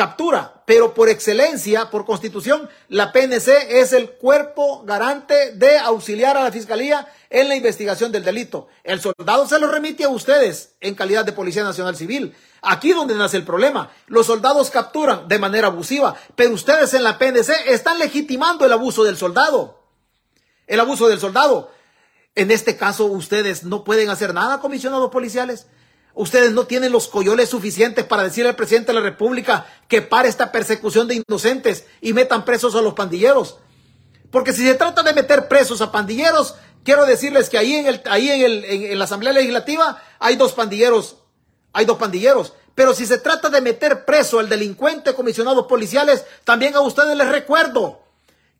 captura, 0.00 0.59
pero 0.70 0.94
por 0.94 1.08
excelencia, 1.08 1.90
por 1.90 2.04
constitución, 2.04 2.70
la 2.88 3.10
PNC 3.10 3.48
es 3.70 3.92
el 3.92 4.08
cuerpo 4.08 4.84
garante 4.84 5.50
de 5.56 5.76
auxiliar 5.78 6.36
a 6.36 6.44
la 6.44 6.52
Fiscalía 6.52 7.08
en 7.28 7.48
la 7.48 7.56
investigación 7.56 8.12
del 8.12 8.22
delito. 8.22 8.68
El 8.84 9.00
soldado 9.00 9.48
se 9.48 9.58
lo 9.58 9.66
remite 9.66 10.04
a 10.04 10.10
ustedes 10.10 10.76
en 10.80 10.94
calidad 10.94 11.24
de 11.24 11.32
Policía 11.32 11.64
Nacional 11.64 11.96
Civil. 11.96 12.36
Aquí 12.62 12.92
donde 12.92 13.16
nace 13.16 13.36
el 13.36 13.42
problema. 13.42 13.90
Los 14.06 14.26
soldados 14.26 14.70
capturan 14.70 15.26
de 15.26 15.40
manera 15.40 15.66
abusiva, 15.66 16.14
pero 16.36 16.54
ustedes 16.54 16.94
en 16.94 17.02
la 17.02 17.18
PNC 17.18 17.50
están 17.66 17.98
legitimando 17.98 18.64
el 18.64 18.72
abuso 18.72 19.02
del 19.02 19.16
soldado. 19.16 19.82
El 20.68 20.78
abuso 20.78 21.08
del 21.08 21.18
soldado. 21.18 21.72
En 22.36 22.52
este 22.52 22.76
caso, 22.76 23.06
ustedes 23.06 23.64
no 23.64 23.82
pueden 23.82 24.08
hacer 24.08 24.32
nada, 24.34 24.60
comisionados 24.60 25.10
policiales. 25.10 25.66
Ustedes 26.14 26.52
no 26.52 26.66
tienen 26.66 26.92
los 26.92 27.08
coyoles 27.08 27.48
suficientes 27.48 28.04
para 28.04 28.24
decirle 28.24 28.50
al 28.50 28.56
presidente 28.56 28.88
de 28.88 28.98
la 28.98 29.04
República 29.04 29.66
que 29.88 30.02
pare 30.02 30.28
esta 30.28 30.50
persecución 30.52 31.06
de 31.06 31.22
inocentes 31.26 31.84
y 32.00 32.12
metan 32.12 32.44
presos 32.44 32.74
a 32.74 32.82
los 32.82 32.94
pandilleros. 32.94 33.58
Porque 34.30 34.52
si 34.52 34.62
se 34.62 34.74
trata 34.74 35.02
de 35.02 35.12
meter 35.12 35.48
presos 35.48 35.80
a 35.80 35.92
pandilleros, 35.92 36.54
quiero 36.84 37.06
decirles 37.06 37.48
que 37.48 37.58
ahí 37.58 37.74
en, 37.74 37.86
el, 37.86 38.02
ahí 38.06 38.30
en, 38.30 38.42
el, 38.42 38.64
en, 38.64 38.98
la 38.98 39.04
Asamblea 39.04 39.32
Legislativa 39.32 40.02
hay 40.18 40.36
dos 40.36 40.52
pandilleros. 40.52 41.16
Hay 41.72 41.84
dos 41.84 41.98
pandilleros. 41.98 42.52
Pero 42.74 42.94
si 42.94 43.06
se 43.06 43.18
trata 43.18 43.48
de 43.48 43.60
meter 43.60 44.04
preso 44.04 44.38
al 44.38 44.48
delincuente 44.48 45.14
comisionados 45.14 45.66
policiales, 45.66 46.24
también 46.44 46.74
a 46.74 46.80
ustedes 46.80 47.16
les 47.16 47.28
recuerdo 47.28 48.00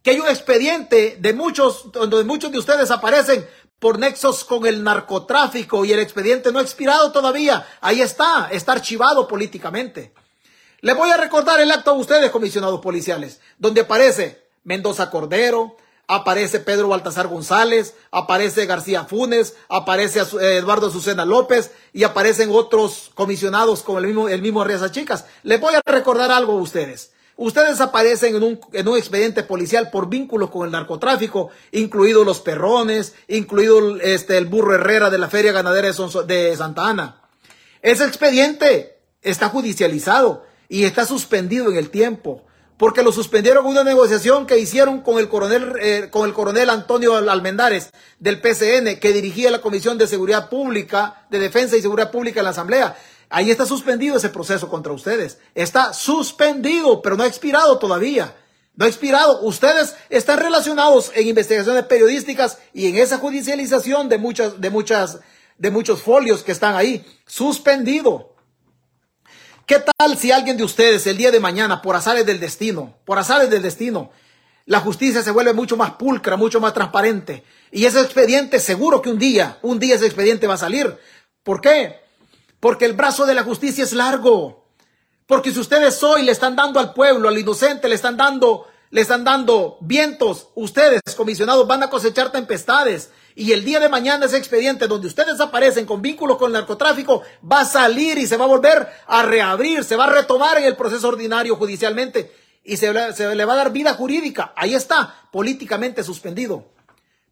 que 0.02 0.10
hay 0.10 0.20
un 0.20 0.28
expediente 0.28 1.16
de 1.20 1.32
muchos, 1.32 1.93
donde 1.93 2.24
muchos 2.24 2.51
de 2.51 2.59
ustedes 2.59 2.90
aparecen 2.90 3.47
por 3.81 3.98
nexos 3.98 4.44
con 4.44 4.66
el 4.66 4.85
narcotráfico 4.85 5.85
y 5.85 5.93
el 5.93 5.98
expediente 5.98 6.52
no 6.52 6.61
ha 6.61 6.62
expirado 6.62 7.11
todavía. 7.11 7.66
Ahí 7.81 8.01
está, 8.01 8.48
está 8.52 8.73
archivado 8.73 9.27
políticamente. 9.27 10.12
Le 10.82 10.94
voy 10.94 11.11
a 11.11 11.16
recordar 11.16 11.61
el 11.61 11.73
acto 11.73 11.90
a 11.90 11.94
ustedes, 11.94 12.31
comisionados 12.31 12.81
policiales, 12.81 13.40
donde 13.59 13.81
aparece 13.82 14.47
Mendoza 14.65 15.11
Cordero, 15.11 15.77
aparece 16.07 16.61
Pedro 16.61 16.89
Baltasar 16.89 17.28
González, 17.28 17.94
aparece 18.11 18.66
García 18.66 19.05
Funes, 19.05 19.57
aparece 19.69 20.20
eh, 20.20 20.59
Eduardo 20.59 20.89
Azucena 20.89 21.24
López 21.24 21.70
y 21.93 22.05
aparecen 22.05 22.51
otros 22.52 23.11
comisionados 23.15 23.82
como 23.82 23.98
el 23.98 24.07
mismo, 24.07 24.28
el 24.28 24.43
mismo 24.43 24.61
Arriaza 24.61 24.90
Chicas. 24.90 25.24
Les 25.43 25.61
voy 25.61 25.74
a 25.74 25.82
recordar 25.85 26.31
algo 26.31 26.52
a 26.52 26.62
ustedes. 26.62 27.12
Ustedes 27.40 27.80
aparecen 27.80 28.36
en 28.36 28.42
un, 28.42 28.60
en 28.74 28.86
un 28.86 28.98
expediente 28.98 29.42
policial 29.42 29.90
por 29.90 30.10
vínculos 30.10 30.50
con 30.50 30.66
el 30.66 30.72
narcotráfico, 30.72 31.48
incluidos 31.72 32.26
los 32.26 32.40
perrones, 32.40 33.14
incluido 33.28 33.98
este, 33.98 34.36
el 34.36 34.44
burro 34.44 34.74
Herrera 34.74 35.08
de 35.08 35.16
la 35.16 35.30
Feria 35.30 35.50
Ganadera 35.50 35.90
de 35.90 36.54
Santa 36.54 36.86
Ana. 36.86 37.22
Ese 37.80 38.04
expediente 38.04 38.98
está 39.22 39.48
judicializado 39.48 40.44
y 40.68 40.84
está 40.84 41.06
suspendido 41.06 41.70
en 41.70 41.78
el 41.78 41.88
tiempo, 41.88 42.44
porque 42.76 43.02
lo 43.02 43.10
suspendieron 43.10 43.64
en 43.64 43.70
una 43.70 43.84
negociación 43.84 44.46
que 44.46 44.58
hicieron 44.58 45.00
con 45.00 45.18
el 45.18 45.30
coronel, 45.30 45.72
eh, 45.80 46.08
con 46.10 46.28
el 46.28 46.34
coronel 46.34 46.68
Antonio 46.68 47.16
Almendares 47.16 47.90
del 48.18 48.38
PCN, 48.42 49.00
que 49.00 49.14
dirigía 49.14 49.50
la 49.50 49.62
Comisión 49.62 49.96
de 49.96 50.06
Seguridad 50.06 50.50
Pública, 50.50 51.26
de 51.30 51.38
Defensa 51.38 51.74
y 51.74 51.80
Seguridad 51.80 52.10
Pública 52.10 52.40
en 52.40 52.44
la 52.44 52.50
Asamblea. 52.50 52.98
Ahí 53.32 53.52
está 53.52 53.65
suspendido 53.65 54.16
ese 54.16 54.28
proceso 54.28 54.69
contra 54.69 54.93
ustedes. 54.93 55.39
Está 55.55 55.93
suspendido, 55.93 57.01
pero 57.01 57.16
no 57.16 57.23
ha 57.23 57.28
expirado 57.28 57.78
todavía. 57.78 58.35
No 58.74 58.85
ha 58.85 58.89
expirado. 58.89 59.43
Ustedes 59.43 59.94
están 60.09 60.40
relacionados 60.40 61.12
en 61.15 61.28
investigaciones 61.28 61.85
periodísticas 61.85 62.59
y 62.74 62.89
en 62.89 62.97
esa 62.97 63.19
judicialización 63.19 64.09
de 64.09 64.19
muchas, 64.19 64.61
de 64.61 64.70
muchas, 64.70 65.20
de 65.59 65.70
muchos 65.70 66.02
folios 66.02 66.43
que 66.43 66.51
están 66.51 66.74
ahí. 66.74 67.07
Suspendido. 67.24 68.35
¿Qué 69.65 69.81
tal 69.97 70.19
si 70.19 70.32
alguien 70.32 70.57
de 70.57 70.65
ustedes 70.65 71.07
el 71.07 71.16
día 71.16 71.31
de 71.31 71.39
mañana, 71.39 71.81
por 71.82 71.94
azares 71.94 72.27
del 72.27 72.40
destino, 72.40 72.98
por 73.05 73.20
azares 73.20 73.48
del 73.48 73.62
destino, 73.62 74.11
la 74.66 74.81
justicia 74.81 75.23
se 75.23 75.31
vuelve 75.31 75.52
mucho 75.52 75.77
más 75.77 75.93
pulcra, 75.93 76.36
mucho 76.36 76.59
más 76.61 76.74
transparente? 76.74 77.44
Y 77.70 77.85
ese 77.85 78.01
expediente, 78.01 78.59
seguro 78.59 79.01
que 79.01 79.11
un 79.11 79.20
día, 79.20 79.61
un 79.62 79.78
día 79.78 79.94
ese 79.94 80.07
expediente 80.07 80.48
va 80.48 80.55
a 80.55 80.59
salir. 80.59 80.98
¿Por 81.44 81.61
qué? 81.61 82.10
Porque 82.61 82.85
el 82.85 82.93
brazo 82.93 83.27
de 83.27 83.35
la 83.35 83.43
justicia 83.43 83.85
es 83.85 83.93
largo. 83.95 84.66
Porque 85.27 85.51
si 85.51 85.59
ustedes 85.59 86.03
hoy 86.03 86.23
le 86.23 86.32
están 86.32 86.55
dando 86.55 86.78
al 86.78 86.93
pueblo, 86.93 87.28
al 87.28 87.39
inocente, 87.39 87.89
le 87.89 87.95
están 87.95 88.16
dando, 88.16 88.66
le 88.91 89.01
están 89.01 89.24
dando 89.24 89.78
vientos, 89.81 90.49
ustedes, 90.55 91.01
comisionados, 91.16 91.66
van 91.66 91.82
a 91.82 91.91
cosechar 91.91 92.31
tempestades. 92.31 93.11
Y 93.35 93.53
el 93.53 93.65
día 93.65 93.81
de 93.81 93.89
mañana 93.89 94.27
ese 94.27 94.37
expediente 94.37 94.89
donde 94.89 95.07
ustedes 95.07 95.41
aparecen 95.41 95.87
con 95.87 96.03
vínculos 96.03 96.37
con 96.37 96.49
el 96.49 96.55
narcotráfico 96.55 97.23
va 97.51 97.61
a 97.61 97.65
salir 97.65 98.19
y 98.19 98.27
se 98.27 98.37
va 98.37 98.45
a 98.45 98.49
volver 98.49 98.89
a 99.07 99.23
reabrir, 99.23 99.85
se 99.85 99.97
va 99.97 100.05
a 100.05 100.11
retomar 100.12 100.59
en 100.59 100.65
el 100.65 100.77
proceso 100.77 101.09
ordinario 101.09 101.57
judicialmente 101.57 102.35
y 102.65 102.77
se, 102.77 102.93
se 103.15 103.35
le 103.35 103.45
va 103.45 103.55
a 103.55 103.57
dar 103.57 103.73
vida 103.73 103.95
jurídica. 103.95 104.53
Ahí 104.57 104.74
está, 104.74 105.28
políticamente 105.31 106.03
suspendido. 106.03 106.65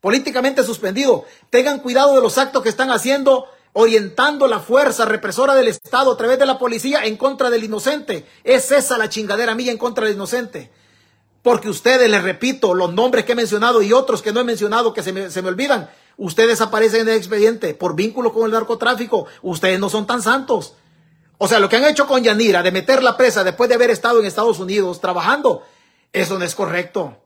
Políticamente 0.00 0.62
suspendido. 0.62 1.24
Tengan 1.50 1.80
cuidado 1.80 2.14
de 2.14 2.22
los 2.22 2.38
actos 2.38 2.62
que 2.62 2.68
están 2.68 2.92
haciendo 2.92 3.48
orientando 3.72 4.48
la 4.48 4.60
fuerza 4.60 5.04
represora 5.04 5.54
del 5.54 5.68
Estado 5.68 6.12
a 6.12 6.16
través 6.16 6.38
de 6.38 6.46
la 6.46 6.58
policía 6.58 7.04
en 7.04 7.16
contra 7.16 7.50
del 7.50 7.64
inocente. 7.64 8.26
Es 8.44 8.72
esa 8.72 8.98
la 8.98 9.08
chingadera 9.08 9.54
mía 9.54 9.72
en 9.72 9.78
contra 9.78 10.06
del 10.06 10.14
inocente. 10.14 10.70
Porque 11.42 11.68
ustedes, 11.68 12.10
les 12.10 12.22
repito, 12.22 12.74
los 12.74 12.92
nombres 12.92 13.24
que 13.24 13.32
he 13.32 13.36
mencionado 13.36 13.82
y 13.82 13.92
otros 13.92 14.22
que 14.22 14.32
no 14.32 14.40
he 14.40 14.44
mencionado 14.44 14.92
que 14.92 15.02
se 15.02 15.12
me, 15.12 15.30
se 15.30 15.42
me 15.42 15.48
olvidan, 15.48 15.88
ustedes 16.16 16.60
aparecen 16.60 17.02
en 17.02 17.08
el 17.08 17.16
expediente 17.16 17.74
por 17.74 17.94
vínculo 17.94 18.32
con 18.32 18.44
el 18.44 18.52
narcotráfico. 18.52 19.26
Ustedes 19.42 19.78
no 19.78 19.88
son 19.88 20.06
tan 20.06 20.22
santos. 20.22 20.74
O 21.38 21.46
sea, 21.46 21.60
lo 21.60 21.68
que 21.68 21.76
han 21.76 21.84
hecho 21.84 22.06
con 22.06 22.22
Yanira 22.22 22.62
de 22.62 22.72
meter 22.72 23.02
la 23.02 23.16
presa 23.16 23.44
después 23.44 23.68
de 23.68 23.76
haber 23.76 23.90
estado 23.90 24.18
en 24.18 24.26
Estados 24.26 24.58
Unidos 24.58 25.00
trabajando, 25.00 25.62
eso 26.12 26.38
no 26.38 26.44
es 26.44 26.54
correcto. 26.54 27.16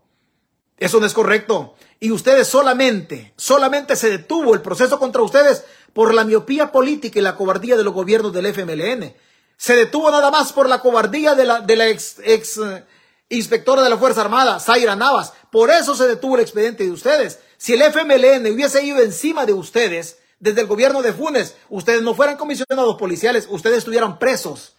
Eso 0.77 1.01
no 1.01 1.07
es 1.07 1.15
correcto. 1.15 1.75
Y 2.01 2.11
ustedes 2.11 2.49
solamente, 2.49 3.33
solamente 3.37 3.97
se 3.97 4.11
detuvo 4.11 4.55
el 4.55 4.61
proceso 4.61 4.99
contra 4.99 5.23
ustedes 5.23 5.65
por 5.93 6.15
la 6.15 6.25
miopía 6.25 6.73
política 6.73 7.19
y 7.19 7.23
la 7.23 7.37
cobardía 7.37 7.77
de 7.77 7.85
los 7.85 7.95
gobiernos 7.95 8.33
del 8.33 8.47
FMLN. 8.47 9.15
Se 9.57 9.77
detuvo 9.77 10.11
nada 10.11 10.31
más 10.31 10.53
por 10.53 10.69
la 10.69 10.81
cobardía 10.81 11.35
de 11.35 11.45
la, 11.45 11.61
de 11.61 11.77
la 11.77 11.89
ex, 11.89 12.19
eh, 12.19 12.85
inspectora 13.29 13.83
de 13.83 13.91
la 13.91 13.99
Fuerza 13.99 14.23
Armada, 14.23 14.59
Zaira 14.59 14.97
Navas. 14.97 15.33
Por 15.51 15.71
eso 15.71 15.95
se 15.95 16.07
detuvo 16.07 16.37
el 16.37 16.43
expediente 16.43 16.85
de 16.85 16.91
ustedes. 16.91 17.39
Si 17.59 17.75
el 17.75 17.83
FMLN 17.83 18.51
hubiese 18.53 18.83
ido 18.85 19.01
encima 19.01 19.47
de 19.47 19.53
ustedes, 19.53 20.19
desde 20.41 20.63
el 20.63 20.67
gobierno 20.67 21.03
de 21.03 21.13
Funes, 21.13 21.55
ustedes 21.69 22.03
no 22.03 22.15
fueran 22.15 22.37
comisionados 22.37 22.97
policiales, 22.97 23.47
ustedes 23.49 23.79
estuvieran 23.79 24.19
presos. 24.19 24.75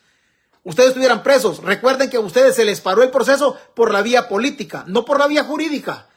Ustedes 0.66 0.90
estuvieran 0.90 1.24
presos. 1.24 1.62
Recuerden 1.64 2.10
que 2.10 2.18
a 2.18 2.22
ustedes 2.22 2.56
se 2.56 2.66
les 2.66 2.82
paró 2.82 3.04
el 3.04 3.12
proceso 3.12 3.58
por 3.74 3.92
la 3.92 4.02
vía 4.02 4.28
política, 4.28 4.84
no 4.88 5.06
por 5.06 5.20
la 5.20 5.28
vía 5.28 5.44
jurídica. 5.44 6.10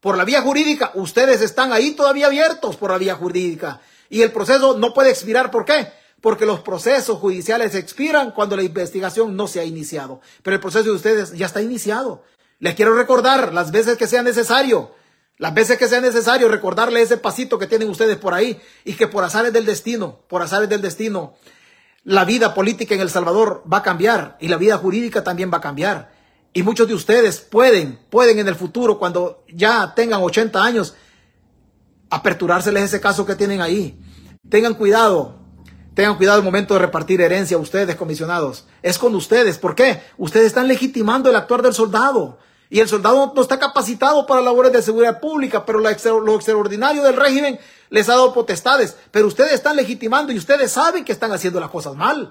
Por 0.00 0.16
la 0.16 0.24
vía 0.24 0.42
jurídica, 0.42 0.90
ustedes 0.94 1.40
están 1.40 1.72
ahí 1.72 1.92
todavía 1.92 2.26
abiertos 2.26 2.76
por 2.76 2.90
la 2.90 2.98
vía 2.98 3.14
jurídica 3.14 3.80
y 4.12 4.22
el 4.22 4.30
proceso 4.30 4.78
no 4.78 4.94
puede 4.94 5.10
expirar. 5.10 5.50
¿Por 5.50 5.64
qué? 5.64 5.88
porque 6.22 6.46
los 6.46 6.60
procesos 6.60 7.18
judiciales 7.18 7.74
expiran 7.74 8.30
cuando 8.30 8.56
la 8.56 8.62
investigación 8.62 9.36
no 9.36 9.48
se 9.48 9.58
ha 9.58 9.64
iniciado. 9.64 10.20
Pero 10.44 10.54
el 10.54 10.60
proceso 10.60 10.84
de 10.84 10.92
ustedes 10.92 11.32
ya 11.32 11.46
está 11.46 11.60
iniciado. 11.60 12.22
Les 12.60 12.76
quiero 12.76 12.94
recordar 12.94 13.52
las 13.52 13.72
veces 13.72 13.98
que 13.98 14.06
sea 14.06 14.22
necesario, 14.22 14.92
las 15.36 15.52
veces 15.52 15.78
que 15.78 15.88
sea 15.88 16.00
necesario 16.00 16.46
recordarle 16.46 17.02
ese 17.02 17.16
pasito 17.16 17.58
que 17.58 17.66
tienen 17.66 17.90
ustedes 17.90 18.18
por 18.18 18.34
ahí 18.34 18.60
y 18.84 18.92
que 18.92 19.08
por 19.08 19.24
azares 19.24 19.52
del 19.52 19.66
destino, 19.66 20.20
por 20.28 20.42
azares 20.42 20.68
del 20.68 20.80
destino, 20.80 21.34
la 22.04 22.24
vida 22.24 22.54
política 22.54 22.94
en 22.94 23.00
El 23.00 23.10
Salvador 23.10 23.64
va 23.70 23.78
a 23.78 23.82
cambiar 23.82 24.36
y 24.38 24.46
la 24.46 24.58
vida 24.58 24.78
jurídica 24.78 25.24
también 25.24 25.50
va 25.52 25.58
a 25.58 25.60
cambiar. 25.60 26.12
Y 26.52 26.62
muchos 26.62 26.86
de 26.86 26.94
ustedes 26.94 27.40
pueden, 27.40 27.98
pueden 28.10 28.38
en 28.38 28.46
el 28.46 28.54
futuro, 28.54 28.96
cuando 28.96 29.42
ya 29.52 29.92
tengan 29.96 30.22
80 30.22 30.62
años, 30.62 30.94
aperturárseles 32.12 32.84
ese 32.84 33.00
caso 33.00 33.24
que 33.24 33.34
tienen 33.34 33.62
ahí. 33.62 33.98
Tengan 34.50 34.74
cuidado, 34.74 35.38
tengan 35.94 36.16
cuidado 36.16 36.38
el 36.38 36.44
momento 36.44 36.74
de 36.74 36.80
repartir 36.80 37.22
herencia 37.22 37.56
a 37.56 37.60
ustedes, 37.60 37.96
comisionados. 37.96 38.66
Es 38.82 38.98
con 38.98 39.14
ustedes. 39.14 39.56
¿Por 39.56 39.74
qué? 39.74 40.02
Ustedes 40.18 40.46
están 40.46 40.68
legitimando 40.68 41.30
el 41.30 41.36
actuar 41.36 41.62
del 41.62 41.72
soldado. 41.72 42.38
Y 42.68 42.80
el 42.80 42.88
soldado 42.88 43.32
no 43.34 43.42
está 43.42 43.58
capacitado 43.58 44.26
para 44.26 44.42
labores 44.42 44.72
de 44.72 44.82
seguridad 44.82 45.20
pública, 45.20 45.64
pero 45.64 45.78
lo 45.78 45.88
extraordinario 45.88 47.02
del 47.02 47.16
régimen 47.16 47.58
les 47.88 48.08
ha 48.10 48.12
dado 48.12 48.34
potestades. 48.34 48.94
Pero 49.10 49.26
ustedes 49.26 49.52
están 49.52 49.76
legitimando 49.76 50.32
y 50.32 50.38
ustedes 50.38 50.70
saben 50.70 51.06
que 51.06 51.12
están 51.12 51.32
haciendo 51.32 51.60
las 51.60 51.70
cosas 51.70 51.94
mal. 51.94 52.30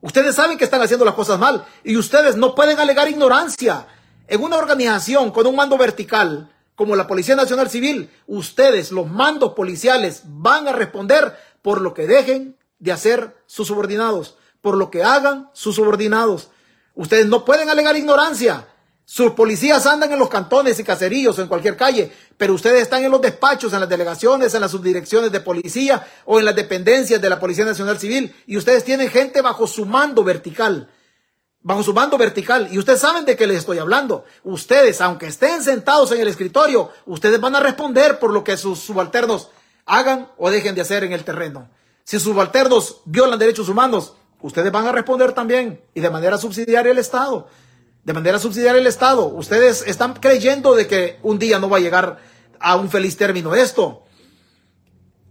Ustedes 0.00 0.34
saben 0.34 0.56
que 0.56 0.64
están 0.64 0.80
haciendo 0.80 1.04
las 1.04 1.14
cosas 1.14 1.38
mal. 1.38 1.66
Y 1.84 1.98
ustedes 1.98 2.36
no 2.36 2.54
pueden 2.54 2.78
alegar 2.78 3.08
ignorancia. 3.08 3.86
En 4.28 4.42
una 4.42 4.56
organización 4.56 5.30
con 5.30 5.46
un 5.46 5.56
mando 5.56 5.76
vertical, 5.76 6.50
como 6.80 6.96
la 6.96 7.06
Policía 7.06 7.36
Nacional 7.36 7.68
Civil, 7.68 8.08
ustedes, 8.26 8.90
los 8.90 9.06
mandos 9.06 9.52
policiales, 9.52 10.22
van 10.24 10.66
a 10.66 10.72
responder 10.72 11.36
por 11.60 11.82
lo 11.82 11.92
que 11.92 12.06
dejen 12.06 12.56
de 12.78 12.90
hacer 12.90 13.36
sus 13.44 13.68
subordinados, 13.68 14.38
por 14.62 14.78
lo 14.78 14.90
que 14.90 15.04
hagan 15.04 15.50
sus 15.52 15.74
subordinados. 15.74 16.48
Ustedes 16.94 17.26
no 17.26 17.44
pueden 17.44 17.68
alegar 17.68 17.98
ignorancia. 17.98 18.66
Sus 19.04 19.32
policías 19.32 19.84
andan 19.84 20.10
en 20.10 20.18
los 20.18 20.30
cantones 20.30 20.80
y 20.80 20.84
caseríos 20.84 21.38
o 21.38 21.42
en 21.42 21.48
cualquier 21.48 21.76
calle, 21.76 22.10
pero 22.38 22.54
ustedes 22.54 22.80
están 22.80 23.04
en 23.04 23.10
los 23.10 23.20
despachos, 23.20 23.74
en 23.74 23.80
las 23.80 23.88
delegaciones, 23.90 24.54
en 24.54 24.62
las 24.62 24.70
subdirecciones 24.70 25.30
de 25.30 25.40
policía 25.40 26.06
o 26.24 26.38
en 26.38 26.46
las 26.46 26.56
dependencias 26.56 27.20
de 27.20 27.28
la 27.28 27.38
Policía 27.38 27.66
Nacional 27.66 27.98
Civil 27.98 28.34
y 28.46 28.56
ustedes 28.56 28.84
tienen 28.84 29.10
gente 29.10 29.42
bajo 29.42 29.66
su 29.66 29.84
mando 29.84 30.24
vertical, 30.24 30.88
bajo 31.62 31.82
su 31.82 31.92
mando 31.92 32.16
vertical 32.16 32.68
y 32.70 32.78
ustedes 32.78 33.00
saben 33.00 33.24
de 33.24 33.36
qué 33.36 33.46
les 33.46 33.58
estoy 33.58 33.78
hablando. 33.78 34.24
Ustedes, 34.44 35.00
aunque 35.00 35.26
estén 35.26 35.62
sentados 35.62 36.12
en 36.12 36.20
el 36.20 36.28
escritorio, 36.28 36.90
ustedes 37.06 37.40
van 37.40 37.56
a 37.56 37.60
responder 37.60 38.18
por 38.18 38.32
lo 38.32 38.44
que 38.44 38.56
sus 38.56 38.78
subalternos 38.78 39.50
hagan 39.86 40.28
o 40.36 40.50
dejen 40.50 40.74
de 40.74 40.80
hacer 40.80 41.04
en 41.04 41.12
el 41.12 41.24
terreno. 41.24 41.68
Si 42.04 42.18
sus 42.18 42.32
subalternos 42.32 43.00
violan 43.04 43.38
derechos 43.38 43.68
humanos, 43.68 44.14
ustedes 44.40 44.72
van 44.72 44.86
a 44.86 44.92
responder 44.92 45.32
también 45.32 45.82
y 45.94 46.00
de 46.00 46.10
manera 46.10 46.38
subsidiaria 46.38 46.92
el 46.92 46.98
Estado 46.98 47.48
de 48.04 48.12
manera 48.12 48.38
subsidiaria 48.38 48.80
el 48.80 48.86
Estado. 48.86 49.26
Ustedes 49.26 49.84
están 49.86 50.14
creyendo 50.14 50.74
de 50.74 50.86
que 50.86 51.18
un 51.22 51.38
día 51.38 51.58
no 51.58 51.68
va 51.68 51.78
a 51.78 51.80
llegar 51.80 52.18
a 52.58 52.76
un 52.76 52.90
feliz 52.90 53.16
término 53.16 53.54
esto. 53.54 54.04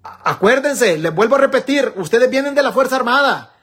Acuérdense, 0.03 0.97
les 0.97 1.13
vuelvo 1.13 1.35
a 1.35 1.39
repetir, 1.39 1.93
ustedes 1.97 2.29
vienen 2.29 2.55
de 2.55 2.63
la 2.63 2.71
Fuerza 2.71 2.95
Armada. 2.95 3.53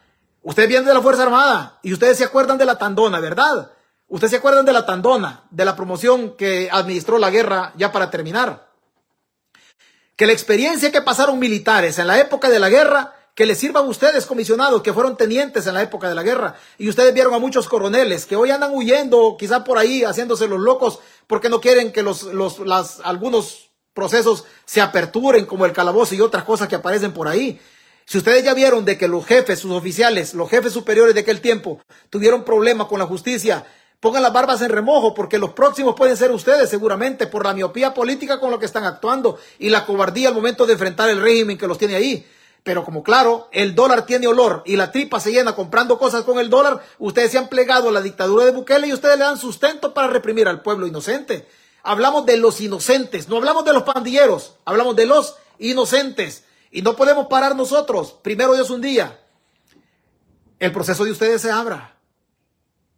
Ustedes 0.47 0.69
vienen 0.69 0.87
de 0.87 0.95
la 0.95 1.03
Fuerza 1.03 1.25
Armada 1.25 1.81
y 1.83 1.93
ustedes 1.93 2.19
se 2.19 2.25
acuerdan 2.25 2.57
de 2.57 2.65
la 2.65 2.79
Tandona, 2.79 3.19
¿verdad? 3.19 3.73
Ustedes 4.07 4.31
se 4.31 4.37
acuerdan 4.37 4.65
de 4.65 4.73
la 4.73 4.87
Tandona, 4.87 5.43
de 5.51 5.65
la 5.65 5.75
promoción 5.75 6.37
que 6.37 6.69
administró 6.71 7.19
la 7.19 7.31
guerra 7.31 7.73
ya 7.77 7.91
para 7.91 8.13
terminar. 8.13 8.69
Que 10.15 10.25
la 10.25 10.33
experiencia 10.33 10.93
que 10.93 11.03
pasaron 11.03 11.41
militares 11.41 11.99
en 11.99 12.07
la 12.07 12.21
época 12.21 12.49
de 12.49 12.61
la 12.61 12.69
guerra 12.69 13.13
que 13.35 13.45
les 13.45 13.59
sirvan 13.59 13.87
a 13.87 13.89
ustedes, 13.89 14.25
comisionados, 14.25 14.83
que 14.83 14.93
fueron 14.93 15.17
tenientes 15.17 15.67
en 15.67 15.75
la 15.75 15.83
época 15.83 16.09
de 16.09 16.15
la 16.15 16.23
guerra, 16.23 16.55
y 16.79 16.89
ustedes 16.89 17.13
vieron 17.13 17.35
a 17.35 17.41
muchos 17.41 17.69
coroneles 17.69 18.25
que 18.25 18.37
hoy 18.37 18.53
andan 18.53 18.73
huyendo, 18.73 19.37
quizá 19.37 19.65
por 19.65 19.79
ahí, 19.79 20.05
haciéndose 20.05 20.47
los 20.47 20.61
locos, 20.61 21.01
porque 21.27 21.49
no 21.49 21.61
quieren 21.61 21.91
que 21.91 22.05
los, 22.05 22.23
los, 22.23 22.61
las, 22.61 23.01
algunos 23.03 23.71
procesos 23.93 24.45
se 24.65 24.81
aperturen, 24.81 25.45
como 25.45 25.67
el 25.67 25.73
calabozo 25.73 26.15
y 26.15 26.21
otras 26.21 26.45
cosas 26.45 26.69
que 26.69 26.77
aparecen 26.77 27.13
por 27.13 27.27
ahí. 27.27 27.61
Si 28.09 28.19
ustedes 28.19 28.45
ya 28.45 28.55
vieron 28.55 28.85
de 28.85 28.97
que 28.97 29.09
los 29.09 29.27
jefes, 29.27 29.59
sus 29.59 29.73
oficiales, 29.73 30.33
los 30.33 30.49
jefes 30.49 30.73
superiores 30.73 31.13
de 31.13 31.23
aquel 31.23 31.41
tiempo 31.41 31.81
tuvieron 32.09 32.45
problemas 32.45 32.87
con 32.87 33.01
la 33.01 33.07
justicia, 33.07 33.67
pongan 33.99 34.23
las 34.23 34.33
barbas 34.33 34.63
en 34.63 34.71
remojo, 34.71 35.13
porque 35.13 35.39
los 35.39 35.55
próximos 35.55 35.97
pueden 35.97 36.17
ser 36.17 36.31
ustedes 36.31 36.71
seguramente 36.71 37.27
por 37.27 37.45
la 37.45 37.53
miopía 37.53 37.95
política 37.95 38.39
con 38.39 38.53
lo 38.53 38.61
que 38.61 38.67
están 38.67 38.85
actuando 38.85 39.41
y 39.59 39.71
la 39.71 39.85
cobardía 39.85 40.29
al 40.29 40.37
momento 40.37 40.67
de 40.67 40.75
enfrentar 40.75 41.11
el 41.11 41.21
régimen 41.21 41.59
que 41.59 41.67
los 41.67 41.79
tiene 41.79 41.97
ahí. 41.97 42.25
Pero 42.63 42.85
como 42.85 43.03
claro, 43.03 43.49
el 43.51 43.75
dólar 43.75 44.07
tiene 44.07 44.29
olor 44.29 44.63
y 44.67 44.77
la 44.77 44.93
tripa 44.93 45.19
se 45.19 45.33
llena 45.33 45.57
comprando 45.57 45.99
cosas 45.99 46.23
con 46.23 46.39
el 46.39 46.49
dólar, 46.49 46.85
ustedes 47.01 47.33
se 47.33 47.39
han 47.39 47.49
plegado 47.49 47.89
a 47.89 47.93
la 47.93 48.03
dictadura 48.03 48.45
de 48.45 48.53
Bukele 48.53 48.87
y 48.87 48.93
ustedes 48.93 49.19
le 49.19 49.25
dan 49.25 49.37
sustento 49.37 49.95
para 49.95 50.07
reprimir 50.07 50.47
al 50.47 50.63
pueblo 50.63 50.87
inocente. 50.87 51.49
Hablamos 51.83 52.25
de 52.25 52.37
los 52.37 52.61
inocentes, 52.61 53.29
no 53.29 53.39
hablamos 53.39 53.65
de 53.65 53.73
los 53.73 53.83
pandilleros, 53.83 54.55
hablamos 54.65 54.95
de 54.95 55.07
los 55.07 55.35
inocentes. 55.59 56.45
Y 56.77 56.83
no 56.83 56.95
podemos 56.95 57.27
parar 57.29 57.57
nosotros. 57.57 58.15
Primero 58.23 58.53
Dios 58.53 58.69
un 58.69 58.83
día. 58.83 59.19
El 60.59 60.73
proceso 60.73 61.05
de 61.07 61.13
ustedes 61.13 61.41
se 61.41 61.51
abra. 61.51 61.97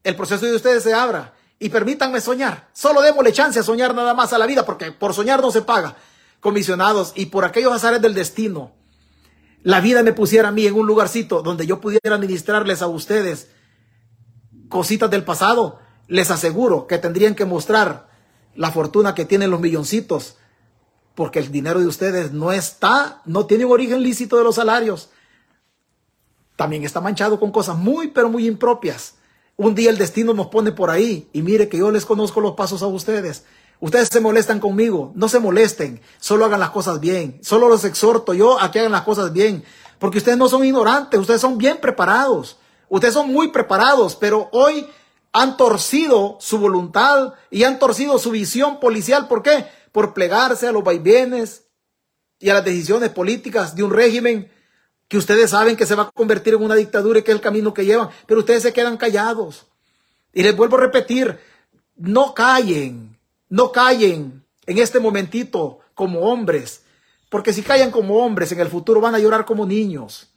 El 0.03 0.17
proceso 0.17 0.47
de 0.47 0.57
ustedes 0.57 0.83
se 0.83 0.93
abra. 0.93 1.35
Y 1.61 1.69
permítanme 1.69 2.21
soñar. 2.21 2.69
Solo 2.73 3.03
démosle 3.03 3.33
chance 3.33 3.61
a 3.61 3.63
soñar 3.63 3.95
nada 3.95 4.15
más 4.15 4.33
a 4.33 4.39
la 4.39 4.47
vida, 4.47 4.67
porque 4.67 4.91
por 4.91 5.15
soñar 5.15 5.41
no 5.41 5.53
se 5.53 5.63
paga. 5.63 5.95
Comisionados 6.41 7.13
y 7.15 7.27
por 7.27 7.45
aquellos 7.45 7.73
azares 7.73 8.03
del 8.03 8.15
destino 8.15 8.73
la 9.63 9.81
vida 9.81 10.03
me 10.03 10.13
pusiera 10.13 10.49
a 10.49 10.53
mí 10.53 10.67
en 10.67 10.75
un 10.75 10.87
lugarcito 10.87 11.43
donde 11.43 11.67
yo 11.67 11.81
pudiera 11.81 12.15
administrarles 12.15 12.81
a 12.81 12.87
ustedes 12.87 13.49
cositas 14.69 15.11
del 15.11 15.25
pasado, 15.25 15.79
les 16.07 16.31
aseguro 16.31 16.87
que 16.87 16.99
tendrían 16.99 17.35
que 17.35 17.45
mostrar 17.45 18.09
la 18.55 18.71
fortuna 18.71 19.15
que 19.15 19.25
tienen 19.25 19.51
los 19.51 19.61
milloncitos, 19.61 20.37
porque 21.19 21.41
el 21.41 21.51
dinero 21.51 21.81
de 21.81 21.89
ustedes 21.89 22.31
no 22.31 22.53
está, 22.53 23.23
no 23.25 23.45
tiene 23.45 23.65
un 23.65 23.73
origen 23.73 24.05
lícito 24.05 24.37
de 24.37 24.45
los 24.45 24.55
salarios. 24.55 25.11
También 26.55 26.85
está 26.85 27.01
manchado 27.01 27.41
con 27.41 27.51
cosas 27.51 27.77
muy, 27.77 28.07
pero 28.07 28.29
muy 28.29 28.47
impropias. 28.47 29.15
Un 29.57 29.75
día 29.75 29.91
el 29.91 29.99
destino 29.99 30.33
nos 30.33 30.47
pone 30.47 30.71
por 30.71 30.91
ahí 30.91 31.29
y 31.33 31.43
mire 31.43 31.69
que 31.69 31.79
yo 31.79 31.91
les 31.91 32.07
conozco 32.07 32.41
los 32.41 32.55
pasos 32.55 32.85
a 32.85 32.87
ustedes. 32.87 33.43
Ustedes 33.81 34.07
se 34.07 34.21
molestan 34.21 34.61
conmigo, 34.61 35.11
no 35.17 35.29
se 35.29 35.41
molesten, 35.41 36.01
solo 36.21 36.45
hagan 36.45 36.61
las 36.61 36.71
cosas 36.71 37.01
bien. 37.01 37.41
Solo 37.43 37.69
los 37.69 37.85
exhorto 37.85 38.33
yo 38.33 38.61
a 38.61 38.71
que 38.71 38.79
hagan 38.79 38.93
las 38.93 39.03
cosas 39.03 39.33
bien, 39.33 39.65
porque 39.99 40.19
ustedes 40.19 40.39
no 40.39 40.49
son 40.49 40.65
ignorantes, 40.65 41.19
ustedes 41.19 41.41
son 41.41 41.59
bien 41.59 41.79
preparados. 41.79 42.59
Ustedes 42.89 43.15
son 43.15 43.33
muy 43.33 43.49
preparados, 43.49 44.15
pero 44.15 44.49
hoy 44.53 44.87
han 45.33 45.57
torcido 45.57 46.39
su 46.41 46.59
voluntad 46.59 47.33
y 47.51 47.65
han 47.65 47.81
torcido 47.81 48.21
su 48.21 48.31
visión 48.31 48.79
policial. 48.79 49.27
¿Por 49.27 49.43
qué? 49.43 49.67
Por 49.99 50.15
plegarse 50.15 50.69
a 50.69 50.71
los 50.71 50.85
vaivenes 50.85 51.65
y 52.39 52.51
a 52.51 52.55
las 52.55 52.65
decisiones 52.65 53.09
políticas 53.09 53.75
de 53.75 53.83
un 53.83 53.91
régimen 53.91 54.49
que 55.09 55.19
ustedes 55.19 55.51
saben 55.51 55.77
que 55.77 55.87
se 55.87 55.97
va 55.97 56.05
a 56.05 56.11
convertir 56.13 56.55
en 56.55 56.63
una 56.63 56.77
dictadura 56.77 57.19
y 57.19 57.23
que 57.23 57.33
es 57.33 57.35
el 57.35 57.41
camino 57.41 57.75
que 57.75 57.85
llevan, 57.85 58.09
pero 58.25 58.39
ustedes 58.39 58.63
se 58.63 58.73
quedan 58.73 58.97
callados. 58.97 59.67
Y 60.33 60.45
les 60.45 60.57
vuelvo 60.57 60.77
a 60.77 60.83
repetir, 60.83 61.41
no 61.97 62.33
callen, 62.33 63.19
no 63.49 63.73
callen 63.73 64.45
en 64.67 64.79
este 64.79 65.01
momentito 65.01 65.81
como 65.95 66.21
hombres, 66.31 66.83
porque 67.29 67.53
si 67.53 67.63
callan 67.63 67.91
como 67.91 68.25
hombres, 68.25 68.53
en 68.53 68.61
el 68.61 68.69
futuro 68.69 69.01
van 69.01 69.17
a 69.17 69.19
llorar 69.19 69.45
como 69.45 69.67
niños. 69.67 70.29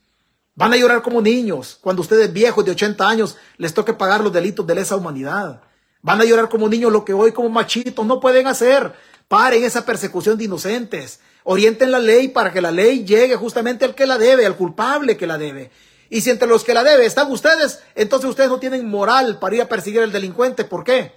Van 0.56 0.74
a 0.74 0.76
llorar 0.76 1.04
como 1.04 1.22
niños 1.22 1.78
cuando 1.80 2.02
ustedes 2.02 2.34
viejos 2.34 2.66
de 2.66 2.72
80 2.72 3.08
años 3.08 3.38
les 3.58 3.76
toque 3.76 3.94
pagar 3.94 4.24
los 4.24 4.34
delitos 4.34 4.66
de 4.66 4.74
lesa 4.74 4.96
humanidad. 4.96 5.62
Van 6.02 6.20
a 6.20 6.26
llorar 6.26 6.50
como 6.50 6.68
niños 6.68 6.92
lo 6.92 7.06
que 7.06 7.14
hoy 7.14 7.32
como 7.32 7.50
machitos 7.50 8.04
no 8.08 8.20
pueden 8.20 8.48
hacer. 8.48 8.92
Paren 9.32 9.64
esa 9.64 9.86
persecución 9.86 10.38
de 10.38 10.44
inocentes. 10.44 11.22
Orienten 11.45 11.90
la 11.90 11.99
ley 11.99 12.28
para 12.28 12.52
que 12.52 12.60
la 12.60 12.70
ley 12.70 13.06
llegue 13.06 13.38
justamente 13.38 13.86
al 13.86 13.95
que 13.95 14.06
la 14.06 14.18
debe, 14.18 14.45
al 14.45 14.58
culpable 14.58 15.16
que 15.16 15.26
la 15.26 15.38
debe. 15.38 15.72
Y 16.10 16.20
si 16.20 16.32
entre 16.32 16.49
los 16.49 16.66
que 16.66 16.74
la 16.74 16.84
debe 16.84 17.06
están 17.06 17.32
ustedes, 17.32 17.80
entonces 17.95 18.30
ustedes 18.30 18.49
no 18.49 18.60
tienen 18.60 18.90
moral 18.90 19.40
para 19.40 19.56
ir 19.56 19.62
a 19.62 19.70
perseguir 19.70 20.02
al 20.02 20.12
delincuente. 20.12 20.66
¿Por 20.66 20.84
qué? 20.84 21.14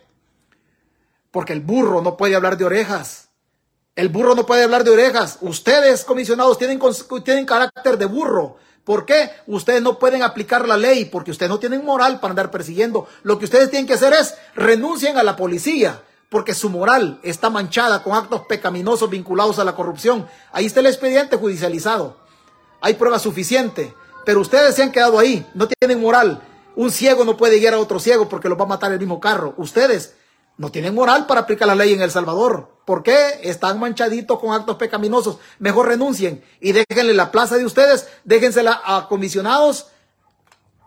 Porque 1.32 1.55
el 1.55 1.61
burro 1.61 2.03
no 2.03 2.16
puede 2.16 2.36
hablar 2.36 2.57
de 2.57 2.65
orejas. 2.65 3.31
El 3.97 4.11
burro 4.11 4.36
no 4.36 4.47
puede 4.47 4.62
hablar 4.62 4.85
de 4.85 4.93
orejas. 4.93 5.39
Ustedes, 5.41 6.05
comisionados, 6.05 6.57
tienen, 6.57 6.81
tienen 7.24 7.47
carácter 7.47 7.99
de 7.99 8.07
burro. 8.07 8.59
¿Por 8.85 9.07
qué? 9.07 9.28
Ustedes 9.49 9.82
no 9.82 9.99
pueden 9.99 10.23
aplicar 10.23 10.69
la 10.69 10.77
ley 10.77 11.07
porque 11.07 11.32
ustedes 11.32 11.51
no 11.51 11.59
tienen 11.59 11.85
moral 11.85 12.20
para 12.20 12.31
andar 12.31 12.53
persiguiendo. 12.53 13.09
Lo 13.24 13.41
que 13.41 13.47
ustedes 13.47 13.70
tienen 13.70 13.89
que 13.89 13.95
hacer 13.95 14.12
es 14.12 14.36
renuncien 14.55 15.19
a 15.19 15.24
la 15.24 15.35
policía 15.35 16.01
porque 16.29 16.55
su 16.55 16.71
moral 16.71 17.21
está 17.23 17.51
manchada 17.51 18.03
con 18.03 18.15
actos 18.15 18.43
pecaminosos 18.49 19.11
vinculados 19.11 19.59
a 19.59 19.65
la 19.65 19.75
corrupción. 19.75 20.27
Ahí 20.53 20.67
está 20.67 20.81
el 20.81 20.87
expediente 20.87 21.37
judicializado. 21.37 22.17
Hay 22.81 22.95
prueba 22.95 23.19
suficiente. 23.19 23.95
Pero 24.25 24.41
ustedes 24.41 24.75
se 24.75 24.83
han 24.83 24.93
quedado 24.93 25.19
ahí. 25.19 25.47
No 25.55 25.69
tienen 25.69 26.01
moral. 26.01 26.43
Un 26.77 26.91
ciego 26.91 27.25
no 27.25 27.37
puede 27.37 27.59
guiar 27.59 27.75
a 27.75 27.79
otro 27.79 28.01
ciego 28.01 28.29
porque 28.29 28.49
lo 28.49 28.57
va 28.57 28.65
a 28.65 28.69
matar 28.69 28.93
el 28.93 28.99
mismo 28.99 29.21
carro. 29.21 29.55
Ustedes 29.57 30.15
no 30.57 30.71
tienen 30.71 30.95
moral 30.95 31.27
para 31.27 31.43
aplicar 31.43 31.69
la 31.69 31.75
ley 31.75 31.93
en 31.93 32.03
El 32.03 32.11
Salvador. 32.11 32.69
¿Por 32.85 33.03
qué? 33.03 33.41
Están 33.43 33.79
manchaditos 33.79 34.39
con 34.39 34.53
actos 34.53 34.77
pecaminosos. 34.77 35.39
Mejor 35.59 35.89
renuncien 35.89 36.45
y 36.61 36.73
déjenle 36.73 37.15
la 37.15 37.31
plaza 37.31 37.57
de 37.57 37.65
ustedes, 37.65 38.09
déjensela 38.25 38.81
a 38.85 39.09
comisionados 39.09 39.89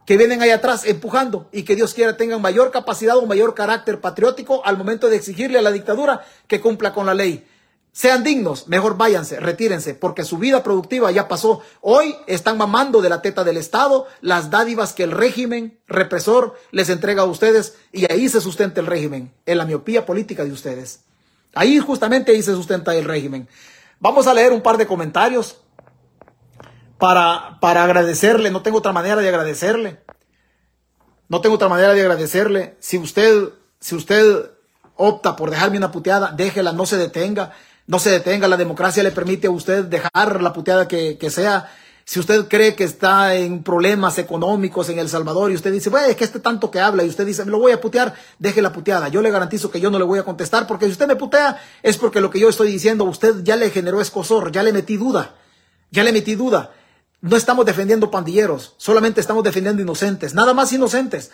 que 0.07 0.15
vienen 0.15 0.41
ahí 0.41 0.51
atrás 0.51 0.85
empujando 0.85 1.49
y 1.51 1.63
que 1.63 1.75
Dios 1.75 1.93
quiera 1.93 2.15
tengan 2.15 2.41
mayor 2.41 2.71
capacidad 2.71 3.17
o 3.17 3.25
mayor 3.25 3.53
carácter 3.53 3.99
patriótico 3.99 4.65
al 4.65 4.77
momento 4.77 5.09
de 5.09 5.17
exigirle 5.17 5.59
a 5.59 5.61
la 5.61 5.73
dictadura 5.73 6.25
que 6.47 6.61
cumpla 6.61 6.93
con 6.93 7.05
la 7.05 7.13
ley. 7.13 7.45
Sean 7.91 8.23
dignos, 8.23 8.69
mejor 8.69 8.95
váyanse, 8.95 9.37
retírense, 9.41 9.95
porque 9.95 10.23
su 10.23 10.37
vida 10.37 10.63
productiva 10.63 11.11
ya 11.11 11.27
pasó. 11.27 11.61
Hoy 11.81 12.15
están 12.25 12.57
mamando 12.57 13.01
de 13.01 13.09
la 13.09 13.21
teta 13.21 13.43
del 13.43 13.57
Estado 13.57 14.07
las 14.21 14.49
dádivas 14.49 14.93
que 14.93 15.03
el 15.03 15.11
régimen 15.11 15.77
represor 15.87 16.57
les 16.71 16.87
entrega 16.89 17.23
a 17.23 17.25
ustedes 17.25 17.75
y 17.91 18.09
ahí 18.09 18.29
se 18.29 18.39
sustenta 18.39 18.79
el 18.79 18.87
régimen, 18.87 19.33
en 19.45 19.57
la 19.57 19.65
miopía 19.65 20.05
política 20.05 20.45
de 20.45 20.53
ustedes. 20.53 21.01
Ahí 21.53 21.79
justamente 21.79 22.31
ahí 22.31 22.41
se 22.41 22.53
sustenta 22.53 22.95
el 22.95 23.03
régimen. 23.03 23.49
Vamos 23.99 24.27
a 24.27 24.33
leer 24.33 24.53
un 24.53 24.61
par 24.61 24.77
de 24.77 24.87
comentarios 24.87 25.57
para, 26.97 27.57
para 27.59 27.83
agradecerle. 27.83 28.51
No 28.51 28.61
tengo 28.61 28.79
otra 28.79 28.93
manera 28.93 29.21
de 29.21 29.29
agradecerle. 29.29 29.99
No 31.29 31.41
tengo 31.41 31.55
otra 31.55 31.69
manera 31.69 31.93
de 31.93 32.01
agradecerle. 32.01 32.77
Si 32.79 32.97
usted, 32.97 33.49
si 33.79 33.95
usted 33.95 34.51
opta 34.95 35.35
por 35.35 35.49
dejarme 35.49 35.77
una 35.77 35.91
puteada, 35.91 36.31
déjela, 36.31 36.71
no 36.71 36.85
se 36.85 36.97
detenga. 36.97 37.53
No 37.85 37.99
se 37.99 38.11
detenga. 38.11 38.47
La 38.47 38.57
democracia 38.57 39.03
le 39.03 39.11
permite 39.11 39.47
a 39.47 39.51
usted 39.51 39.85
dejar 39.85 40.41
la 40.41 40.53
puteada 40.53 40.87
que, 40.87 41.17
que 41.17 41.29
sea. 41.29 41.69
Si 42.05 42.21
usted 42.21 42.47
cree 42.47 42.73
que 42.73 42.85
está 42.85 43.35
en 43.35 43.63
problemas 43.63 44.17
económicos 44.17 44.87
en 44.87 44.97
El 44.97 45.09
Salvador 45.09 45.51
y 45.51 45.55
usted 45.55 45.73
dice, 45.73 45.89
bueno, 45.89 46.07
es 46.07 46.15
que 46.15 46.23
este 46.23 46.39
tanto 46.39 46.71
que 46.71 46.79
habla 46.79 47.03
y 47.03 47.09
usted 47.09 47.25
dice, 47.25 47.43
lo 47.45 47.59
voy 47.59 47.73
a 47.73 47.81
putear, 47.81 48.13
deje 48.39 48.61
la 48.61 48.71
puteada. 48.71 49.09
Yo 49.09 49.21
le 49.21 49.29
garantizo 49.29 49.69
que 49.69 49.81
yo 49.81 49.91
no 49.91 49.99
le 49.99 50.05
voy 50.05 50.17
a 50.17 50.23
contestar 50.23 50.67
porque 50.67 50.85
si 50.85 50.93
usted 50.93 51.05
me 51.05 51.17
putea 51.17 51.61
es 51.83 51.97
porque 51.97 52.21
lo 52.21 52.29
que 52.29 52.39
yo 52.39 52.47
estoy 52.47 52.71
diciendo 52.71 53.03
usted 53.03 53.43
ya 53.43 53.57
le 53.57 53.71
generó 53.71 53.99
escosor, 53.99 54.53
ya 54.53 54.63
le 54.63 54.71
metí 54.71 54.95
duda, 54.95 55.35
ya 55.91 56.05
le 56.05 56.13
metí 56.13 56.35
duda. 56.35 56.71
No 57.21 57.35
estamos 57.35 57.65
defendiendo 57.65 58.11
pandilleros, 58.11 58.75
solamente 58.77 59.21
estamos 59.21 59.43
defendiendo 59.43 59.81
inocentes, 59.81 60.33
nada 60.35 60.53
más 60.53 60.71
inocentes. 60.71 61.31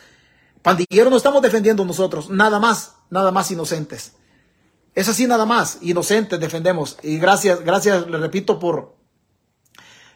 Pandilleros 0.62 1.12
no 1.12 1.18
estamos 1.18 1.42
defendiendo 1.42 1.84
nosotros, 1.84 2.30
nada 2.30 2.58
más, 2.58 2.96
nada 3.10 3.32
más 3.32 3.52
inocentes. 3.52 4.14
Es 4.96 5.10
así 5.10 5.28
nada 5.28 5.46
más, 5.46 5.80
inocentes 5.82 6.40
defendemos. 6.40 6.98
Y 7.04 7.18
gracias, 7.18 7.62
gracias, 7.66 8.08
le 8.08 8.18
repito, 8.18 8.60
por, 8.60 8.96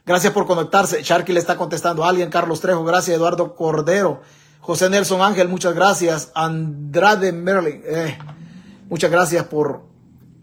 gracias 0.05 0.31
por 0.31 0.47
conectarse. 0.47 1.03
Sharky 1.03 1.33
le 1.33 1.39
está 1.39 1.57
contestando 1.57 2.05
a 2.05 2.09
alguien, 2.09 2.29
Carlos 2.29 2.61
Trejo, 2.61 2.85
gracias, 2.85 3.17
Eduardo 3.17 3.55
Cordero, 3.55 4.21
José 4.61 4.89
Nelson 4.89 5.21
Ángel, 5.21 5.49
muchas 5.49 5.73
gracias, 5.73 6.31
Andrade 6.33 7.33
Merlin, 7.33 7.83
eh, 7.85 8.17
muchas 8.87 9.11
gracias 9.11 9.45
por 9.47 9.81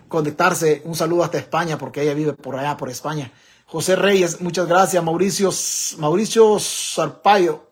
conectarse. 0.08 0.82
Un 0.84 0.96
saludo 0.96 1.24
hasta 1.24 1.38
España, 1.38 1.78
porque 1.78 2.02
ella 2.02 2.12
vive 2.12 2.34
por 2.34 2.56
allá, 2.56 2.76
por 2.76 2.90
España. 2.90 3.32
José 3.74 3.96
Reyes, 3.96 4.40
muchas 4.40 4.68
gracias. 4.68 5.02
Mauricio, 5.02 5.50
Mauricio 5.98 6.60
Sarpayo, 6.60 7.66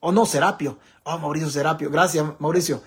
o 0.00 0.10
no, 0.10 0.24
Serapio. 0.24 0.78
Oh, 1.02 1.18
Mauricio 1.18 1.50
Serapio, 1.50 1.90
gracias, 1.90 2.24
Mauricio. 2.38 2.82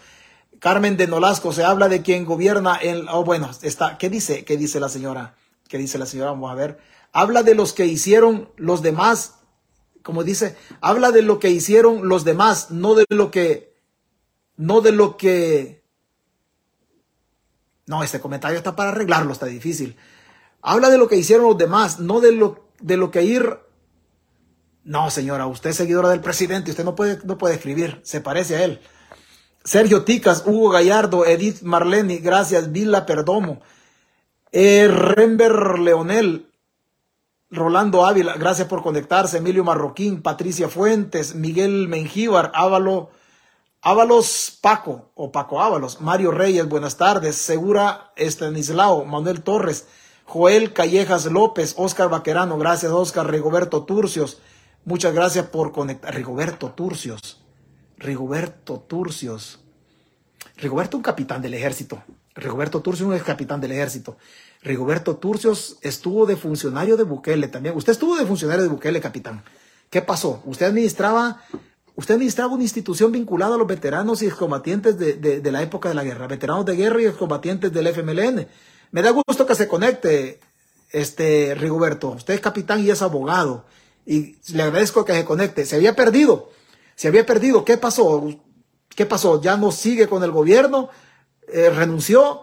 Carmen 0.58 0.98
de 0.98 1.06
Nolasco, 1.06 1.54
se 1.54 1.64
habla 1.64 1.88
de 1.88 2.02
quien 2.02 2.26
gobierna 2.26 2.80
en, 2.82 3.08
oh, 3.10 3.24
bueno, 3.24 3.52
está, 3.62 4.00
¿qué 4.00 4.10
dice? 4.10 4.44
¿Qué 4.44 4.58
dice 4.58 4.80
la 4.80 4.90
señora? 4.90 5.36
¿Qué 5.68 5.78
dice 5.78 6.00
la 6.00 6.08
señora? 6.08 6.32
Vamos 6.32 6.50
a 6.50 6.56
ver. 6.56 6.80
Habla 7.12 7.44
de 7.44 7.54
los 7.54 7.74
que 7.74 7.86
hicieron 7.86 8.50
los 8.56 8.82
demás, 8.82 9.36
como 10.02 10.24
dice, 10.24 10.58
habla 10.82 11.12
de 11.12 11.22
lo 11.22 11.38
que 11.38 11.52
hicieron 11.52 12.10
los 12.10 12.24
demás, 12.24 12.72
no 12.72 12.96
de 12.96 13.06
lo 13.10 13.30
que, 13.30 13.76
no 14.58 14.82
de 14.82 14.94
lo 14.94 15.16
que, 15.16 15.84
no, 17.86 18.02
este 18.02 18.20
comentario 18.20 18.58
está 18.58 18.76
para 18.76 18.90
arreglarlo, 18.90 19.32
está 19.32 19.46
difícil. 19.46 19.96
Habla 20.62 20.90
de 20.90 20.98
lo 20.98 21.08
que 21.08 21.16
hicieron 21.16 21.48
los 21.48 21.58
demás, 21.58 22.00
no 22.00 22.20
de 22.20 22.32
lo, 22.32 22.66
de 22.80 22.98
lo 22.98 23.12
que 23.12 23.24
ir. 23.24 23.60
No, 24.84 25.10
señora, 25.10 25.48
usted 25.48 25.72
es 25.72 25.76
seguidora 25.76 26.10
del 26.10 26.22
presidente, 26.22 26.72
usted 26.72 26.84
no 26.84 26.96
puede, 26.96 27.20
no 27.24 27.38
puede 27.38 27.56
escribir, 27.56 28.00
se 28.04 28.22
parece 28.22 28.56
a 28.56 28.64
él. 28.64 28.82
Sergio 29.64 30.04
Ticas, 30.04 30.44
Hugo 30.46 30.70
Gallardo, 30.70 31.26
Edith 31.26 31.62
Marleni, 31.62 32.18
gracias, 32.18 32.72
Vila 32.72 33.06
Perdomo, 33.06 33.62
eh, 34.52 34.88
Leonel, 35.80 36.48
Rolando 37.52 38.06
Ávila, 38.06 38.38
gracias 38.38 38.68
por 38.68 38.82
conectarse, 38.82 39.38
Emilio 39.38 39.64
Marroquín, 39.64 40.22
Patricia 40.22 40.68
Fuentes, 40.68 41.36
Miguel 41.36 41.88
Mengíbar, 41.90 42.52
Ávalo, 42.56 43.12
Ábalos 43.82 44.58
Paco 44.62 45.12
o 45.16 45.32
Paco 45.32 45.62
Ábalos, 45.62 46.02
Mario 46.02 46.32
Reyes, 46.32 46.68
buenas 46.68 46.98
tardes, 46.98 47.36
Segura 47.36 48.12
Estanislao, 48.16 49.06
Manuel 49.06 49.44
Torres, 49.44 49.86
Joel 50.26 50.74
Callejas 50.74 51.26
López, 51.26 51.74
Oscar 51.78 52.10
Vaquerano, 52.10 52.58
gracias 52.58 52.92
Oscar, 52.92 53.30
Rigoberto 53.30 53.84
Turcios, 53.84 54.40
muchas 54.86 55.14
gracias 55.14 55.48
por 55.48 55.72
conectar. 55.72 56.14
Rigoberto 56.14 56.72
Turcios, 56.72 57.44
Rigoberto 57.98 58.80
Turcios, 58.88 59.60
Rigoberto 60.58 60.98
un 60.98 61.04
capitán 61.04 61.42
del 61.42 61.54
ejército, 61.54 62.04
Rigoberto 62.36 62.82
Turcios 62.82 63.08
un 63.08 63.16
ex 63.16 63.24
capitán 63.24 63.60
del 63.60 63.74
ejército. 63.74 64.18
Rigoberto 64.62 65.18
Turcios 65.18 65.78
estuvo 65.82 66.26
de 66.26 66.36
funcionario 66.36 66.96
de 66.96 67.04
Bukele 67.04 67.48
también. 67.48 67.76
Usted 67.76 67.94
estuvo 67.94 68.16
de 68.16 68.26
funcionario 68.26 68.64
de 68.64 68.70
Bukele, 68.70 69.02
capitán. 69.02 69.44
¿Qué 69.90 70.02
pasó? 70.02 70.42
Usted 70.46 70.68
administraba, 70.68 71.42
usted 71.96 72.14
administraba 72.14 72.54
una 72.54 72.64
institución 72.64 73.12
vinculada 73.12 73.56
a 73.56 73.58
los 73.58 73.68
veteranos 73.68 74.22
y 74.22 74.28
excombatientes 74.28 74.98
de, 74.98 75.16
de 75.18 75.52
la 75.52 75.62
época 75.62 75.90
de 75.90 75.96
la 75.96 76.04
guerra, 76.04 76.28
veteranos 76.28 76.66
de 76.66 76.76
guerra 76.76 77.02
y 77.02 77.06
excombatientes 77.06 77.74
del 77.74 77.88
FMLN. 77.88 78.48
Me 78.92 79.02
da 79.02 79.12
gusto 79.12 79.46
que 79.46 79.56
se 79.56 79.68
conecte, 79.68 80.40
este 80.92 81.56
Rigoberto. 81.56 82.10
Usted 82.10 82.34
es 82.34 82.42
capitán 82.42 82.82
y 82.82 82.90
es 82.90 83.02
abogado. 83.02 83.66
Y 84.06 84.38
le 84.54 84.64
agradezco 84.64 85.06
que 85.06 85.14
se 85.14 85.26
conecte. 85.26 85.66
Se 85.66 85.76
había 85.76 85.96
perdido. 85.96 86.50
Se 86.96 87.08
había 87.08 87.26
perdido. 87.26 87.64
¿Qué 87.64 87.78
pasó? 87.78 88.28
¿Qué 88.90 89.06
pasó? 89.06 89.42
¿Ya 89.42 89.58
no 89.58 89.72
sigue 89.72 90.08
con 90.08 90.24
el 90.24 90.32
gobierno? 90.32 90.90
Eh, 91.48 91.70
¿Renunció? 91.70 92.42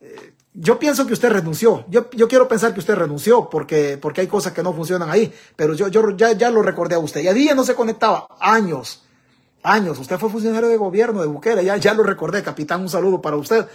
Eh, 0.00 0.34
yo 0.54 0.78
pienso 0.78 1.06
que 1.06 1.12
usted 1.12 1.30
renunció. 1.30 1.84
Yo, 1.88 2.10
yo, 2.10 2.28
quiero 2.28 2.48
pensar 2.48 2.72
que 2.72 2.80
usted 2.80 2.94
renunció 2.94 3.48
porque, 3.50 3.98
porque 4.00 4.22
hay 4.22 4.26
cosas 4.26 4.52
que 4.52 4.62
no 4.62 4.72
funcionan 4.72 5.10
ahí. 5.10 5.32
Pero 5.54 5.74
yo, 5.74 5.88
yo 5.88 6.16
ya, 6.16 6.32
ya 6.32 6.50
lo 6.50 6.62
recordé 6.62 6.94
a 6.96 6.98
usted. 6.98 7.20
Y 7.20 7.28
a 7.28 7.34
día 7.34 7.54
no 7.54 7.64
se 7.64 7.74
conectaba. 7.74 8.26
Años. 8.40 9.04
Años. 9.62 9.98
Usted 9.98 10.18
fue 10.18 10.30
funcionario 10.30 10.68
de 10.68 10.76
gobierno 10.76 11.20
de 11.20 11.28
Bukele. 11.28 11.64
Ya, 11.64 11.76
ya 11.76 11.94
lo 11.94 12.02
recordé. 12.02 12.42
Capitán, 12.42 12.80
un 12.80 12.88
saludo 12.88 13.20
para 13.20 13.36
usted. 13.36 13.66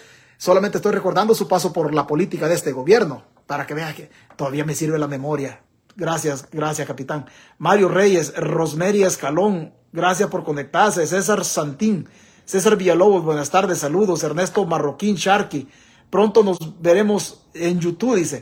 Solamente 0.42 0.80
estoy 0.80 0.94
recordando 0.94 1.36
su 1.36 1.48
paso 1.48 1.72
por 1.72 1.94
la 1.94 2.08
política 2.08 2.48
de 2.48 2.56
este 2.56 2.72
gobierno, 2.72 3.22
para 3.46 3.68
que 3.68 3.76
vea 3.76 3.94
que 3.94 4.10
todavía 4.36 4.66
me 4.66 4.74
sirve 4.74 4.98
la 4.98 5.08
memoria. 5.08 5.62
Gracias, 5.96 6.48
gracias, 6.52 6.88
capitán. 6.88 7.28
Mario 7.60 7.90
Reyes, 7.90 8.36
Rosemary 8.36 9.04
Escalón, 9.04 9.72
gracias 9.92 10.32
por 10.32 10.44
conectarse. 10.44 11.06
César 11.06 11.46
Santín, 11.46 12.10
César 12.44 12.76
Villalobos, 12.76 13.24
buenas 13.24 13.52
tardes, 13.52 13.78
saludos. 13.78 14.24
Ernesto 14.24 14.66
Marroquín 14.66 15.14
Sharky, 15.14 15.70
pronto 16.10 16.42
nos 16.42 16.58
veremos 16.82 17.44
en 17.54 17.80
YouTube, 17.80 18.16
dice. 18.16 18.42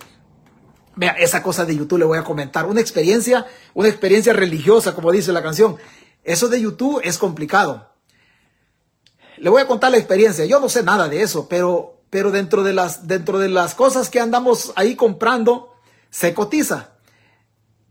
Vea, 0.96 1.12
esa 1.20 1.44
cosa 1.44 1.66
de 1.66 1.76
YouTube 1.76 2.00
le 2.00 2.06
voy 2.06 2.18
a 2.18 2.24
comentar. 2.24 2.66
Una 2.66 2.80
experiencia, 2.80 3.46
una 3.74 3.90
experiencia 3.90 4.32
religiosa, 4.32 4.96
como 4.96 5.12
dice 5.12 5.34
la 5.34 5.44
canción. 5.44 5.76
Eso 6.24 6.48
de 6.48 6.62
YouTube 6.62 7.02
es 7.04 7.18
complicado. 7.18 7.89
Le 9.40 9.50
voy 9.50 9.62
a 9.62 9.68
contar 9.68 9.92
la 9.92 9.98
experiencia. 9.98 10.46
Yo 10.46 10.60
no 10.60 10.70
sé 10.70 10.84
nada 10.84 11.08
de 11.08 11.22
eso, 11.22 11.48
pero, 11.48 12.02
pero 12.10 12.32
dentro, 12.32 12.64
de 12.64 12.74
las, 12.74 13.08
dentro 13.08 13.40
de 13.40 13.50
las 13.50 13.74
cosas 13.76 14.10
que 14.10 14.20
andamos 14.20 14.74
ahí 14.76 14.96
comprando, 14.96 15.74
se 16.10 16.34
cotiza. 16.34 16.92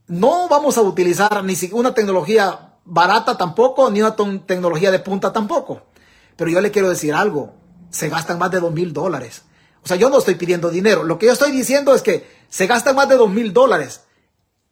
No 0.06 0.48
vamos 0.48 0.78
a 0.78 0.82
utilizar 0.82 1.44
ni 1.44 1.54
una 1.72 1.94
tecnología 1.94 2.76
barata 2.84 3.36
tampoco, 3.36 3.90
ni 3.90 4.00
una 4.00 4.16
tecnología 4.46 4.90
de 4.90 4.98
punta 4.98 5.32
tampoco. 5.32 5.82
Pero 6.36 6.50
yo 6.50 6.60
le 6.60 6.70
quiero 6.70 6.88
decir 6.88 7.14
algo, 7.14 7.54
se 7.90 8.08
gastan 8.08 8.38
más 8.38 8.50
de 8.50 8.60
dos 8.60 8.72
mil 8.72 8.92
dólares. 8.92 9.42
O 9.82 9.88
sea, 9.88 9.96
yo 9.96 10.10
no 10.10 10.18
estoy 10.18 10.34
pidiendo 10.34 10.70
dinero. 10.70 11.04
Lo 11.04 11.18
que 11.18 11.26
yo 11.26 11.32
estoy 11.32 11.52
diciendo 11.52 11.94
es 11.94 12.02
que 12.02 12.26
se 12.48 12.66
gastan 12.66 12.96
más 12.96 13.08
de 13.08 13.16
dos 13.16 13.30
mil 13.30 13.52
dólares. 13.52 14.02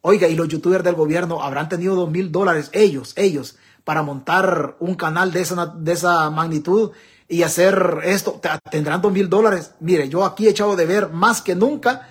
Oiga, 0.01 0.27
y 0.27 0.35
los 0.35 0.47
youtubers 0.47 0.83
del 0.83 0.95
gobierno 0.95 1.41
habrán 1.43 1.69
tenido 1.69 1.95
dos 1.95 2.09
mil 2.09 2.31
dólares, 2.31 2.69
ellos, 2.73 3.13
ellos, 3.15 3.57
para 3.87 4.03
montar 4.03 4.75
un 4.81 4.95
canal 4.95 5.31
de 5.31 5.39
esa, 5.39 5.65
de 5.65 5.93
esa 5.93 6.29
magnitud 6.29 6.91
y 7.29 7.43
hacer 7.43 7.99
esto, 8.03 8.41
tendrán 8.69 9.01
dos 9.01 9.13
mil 9.13 9.29
dólares. 9.29 9.75
Mire, 9.79 10.09
yo 10.09 10.25
aquí 10.25 10.45
he 10.45 10.49
echado 10.49 10.75
de 10.75 10.85
ver 10.85 11.07
más 11.07 11.41
que 11.41 11.55
nunca 11.55 12.09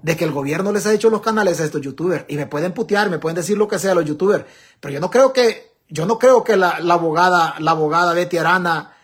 de 0.00 0.16
que 0.16 0.24
el 0.24 0.32
gobierno 0.32 0.72
les 0.72 0.86
ha 0.86 0.94
hecho 0.94 1.10
los 1.10 1.20
canales 1.20 1.60
a 1.60 1.66
estos 1.66 1.82
youtubers. 1.82 2.24
Y 2.28 2.36
me 2.36 2.46
pueden 2.46 2.72
putear, 2.72 3.10
me 3.10 3.18
pueden 3.18 3.36
decir 3.36 3.58
lo 3.58 3.68
que 3.68 3.78
sea 3.78 3.94
los 3.94 4.06
youtubers, 4.06 4.46
pero 4.80 4.94
yo 4.94 5.00
no 5.00 5.10
creo 5.10 5.34
que, 5.34 5.74
yo 5.90 6.06
no 6.06 6.18
creo 6.18 6.42
que 6.42 6.56
la, 6.56 6.80
la 6.80 6.94
abogada, 6.94 7.56
la 7.58 7.72
abogada 7.72 8.14
Betty 8.14 8.38
Arana, 8.38 8.96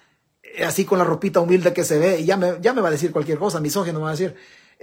eh, 0.42 0.64
así 0.64 0.86
con 0.86 0.96
la 0.96 1.04
ropita 1.04 1.40
humilde 1.40 1.74
que 1.74 1.84
se 1.84 1.98
ve, 1.98 2.20
y 2.20 2.24
ya 2.24 2.38
me, 2.38 2.54
ya 2.62 2.72
me 2.72 2.80
va 2.80 2.88
a 2.88 2.92
decir 2.92 3.12
cualquier 3.12 3.36
cosa, 3.36 3.60
misógino 3.60 3.98
me 3.98 4.04
va 4.04 4.12
a 4.12 4.16
decir, 4.16 4.34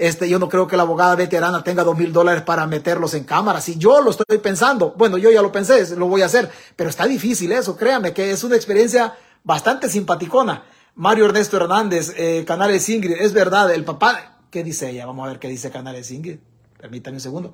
este, 0.02 0.28
yo 0.28 0.40
no 0.40 0.50
creo 0.50 0.66
que 0.66 0.76
la 0.76 0.82
abogada 0.82 1.16
veterana 1.16 1.64
tenga 1.64 1.84
dos 1.84 1.96
mil 1.96 2.12
dólares 2.12 2.42
para 2.42 2.66
meterlos 2.66 3.14
en 3.14 3.24
cámara. 3.24 3.62
Si 3.62 3.78
yo 3.78 4.02
lo 4.02 4.10
estoy 4.10 4.40
pensando, 4.40 4.96
bueno, 4.98 5.20
yo 5.20 5.30
ya 5.30 5.44
lo 5.44 5.52
pensé, 5.52 5.96
lo 5.96 6.08
voy 6.08 6.24
a 6.24 6.26
hacer, 6.26 6.50
pero 6.76 6.90
está 6.90 7.06
difícil 7.06 7.52
eso, 7.52 7.78
créame 7.78 8.12
que 8.12 8.32
es 8.32 8.44
una 8.44 8.56
experiencia 8.56 9.14
bastante 9.44 9.90
simpaticona. 9.90 10.64
Mario 10.96 11.26
Ernesto 11.26 11.58
Hernández, 11.58 12.16
eh, 12.18 12.44
Canales 12.48 12.90
Ingrid, 12.90 13.16
es 13.20 13.32
verdad, 13.32 13.72
el 13.72 13.84
papá, 13.84 14.40
¿qué 14.50 14.64
dice 14.64 14.90
ella? 14.90 15.06
Vamos 15.06 15.28
a 15.28 15.30
ver 15.30 15.40
qué 15.40 15.50
dice 15.50 15.70
Canales 15.70 16.10
Ingrid. 16.10 16.40
Permítanme 16.80 17.18
un 17.18 17.22
segundo. 17.22 17.54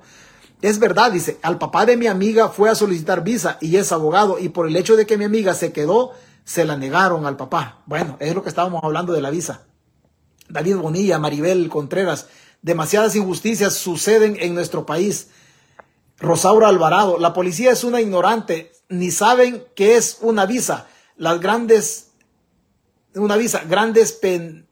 Es 0.62 0.78
verdad, 0.78 1.12
dice, 1.12 1.38
al 1.42 1.58
papá 1.58 1.84
de 1.84 1.98
mi 1.98 2.06
amiga 2.06 2.48
fue 2.48 2.70
a 2.70 2.74
solicitar 2.74 3.22
visa 3.22 3.58
y 3.60 3.76
es 3.76 3.92
abogado 3.92 4.38
y 4.38 4.48
por 4.48 4.66
el 4.66 4.74
hecho 4.74 4.96
de 4.96 5.04
que 5.04 5.18
mi 5.18 5.24
amiga 5.24 5.52
se 5.52 5.70
quedó, 5.70 6.12
se 6.44 6.64
la 6.64 6.78
negaron 6.78 7.26
al 7.26 7.36
papá. 7.36 7.82
Bueno, 7.84 8.16
es 8.20 8.34
lo 8.34 8.42
que 8.42 8.48
estábamos 8.48 8.82
hablando 8.82 9.12
de 9.12 9.20
la 9.20 9.28
visa. 9.28 9.66
David 10.48 10.76
Bonilla, 10.76 11.18
Maribel 11.18 11.68
Contreras, 11.68 12.28
demasiadas 12.62 13.16
injusticias 13.16 13.74
suceden 13.74 14.36
en 14.40 14.54
nuestro 14.54 14.86
país. 14.86 15.28
Rosaura 16.18 16.68
Alvarado, 16.68 17.18
la 17.18 17.32
policía 17.32 17.70
es 17.70 17.84
una 17.84 18.00
ignorante, 18.00 18.72
ni 18.88 19.10
saben 19.10 19.64
qué 19.74 19.96
es 19.96 20.18
una 20.20 20.46
visa. 20.46 20.86
Las 21.16 21.40
grandes, 21.40 22.10
una 23.14 23.36
visa, 23.36 23.62
grandes 23.68 24.12
pen, 24.12 24.68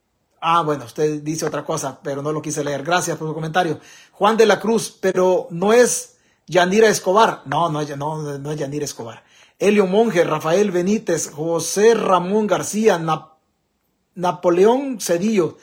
Ah, 0.49 0.63
bueno, 0.63 0.85
usted 0.85 1.23
dice 1.23 1.45
otra 1.45 1.65
cosa, 1.65 1.99
pero 2.03 2.23
no 2.23 2.31
lo 2.31 2.41
quise 2.41 2.63
leer. 2.63 2.85
Gracias 2.85 3.17
por 3.17 3.27
su 3.27 3.35
comentario. 3.35 3.81
Juan 4.13 4.37
de 4.37 4.47
la 4.47 4.61
Cruz, 4.61 4.97
pero 5.01 5.49
no 5.51 5.73
es 5.73 6.19
Yanira 6.47 6.89
Escobar. 6.89 7.43
No, 7.47 7.69
no, 7.69 7.83
no, 7.97 8.39
no 8.39 8.51
es 8.53 8.57
Yanira 8.57 8.85
Escobar. 8.85 9.25
Elio 9.59 9.87
Monge, 9.87 10.23
Rafael 10.23 10.71
Benítez, 10.71 11.31
José 11.31 11.95
Ramón 11.95 12.47
García, 12.47 12.99
Napoleón 14.17 15.01
Cedillo, 15.01 15.57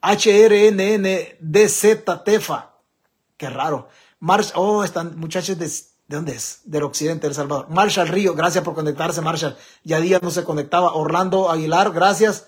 HRNNDZ 0.00 1.82
Tefa. 2.24 2.70
Qué 3.36 3.50
raro. 3.50 3.88
Marsh, 4.20 4.52
oh, 4.54 4.82
están 4.82 5.18
muchachos 5.18 5.58
de, 5.58 5.66
¿de 5.66 6.16
dónde 6.16 6.32
es? 6.32 6.60
Del 6.64 6.84
occidente 6.84 7.26
del 7.26 7.34
Salvador. 7.34 7.68
Marshall 7.68 8.08
Río, 8.08 8.34
gracias 8.34 8.64
por 8.64 8.74
conectarse, 8.74 9.20
Marshall. 9.20 9.56
Ya 9.84 10.00
días 10.00 10.22
no 10.22 10.30
se 10.30 10.44
conectaba. 10.44 10.94
Orlando 10.94 11.50
Aguilar, 11.50 11.92
gracias. 11.92 12.46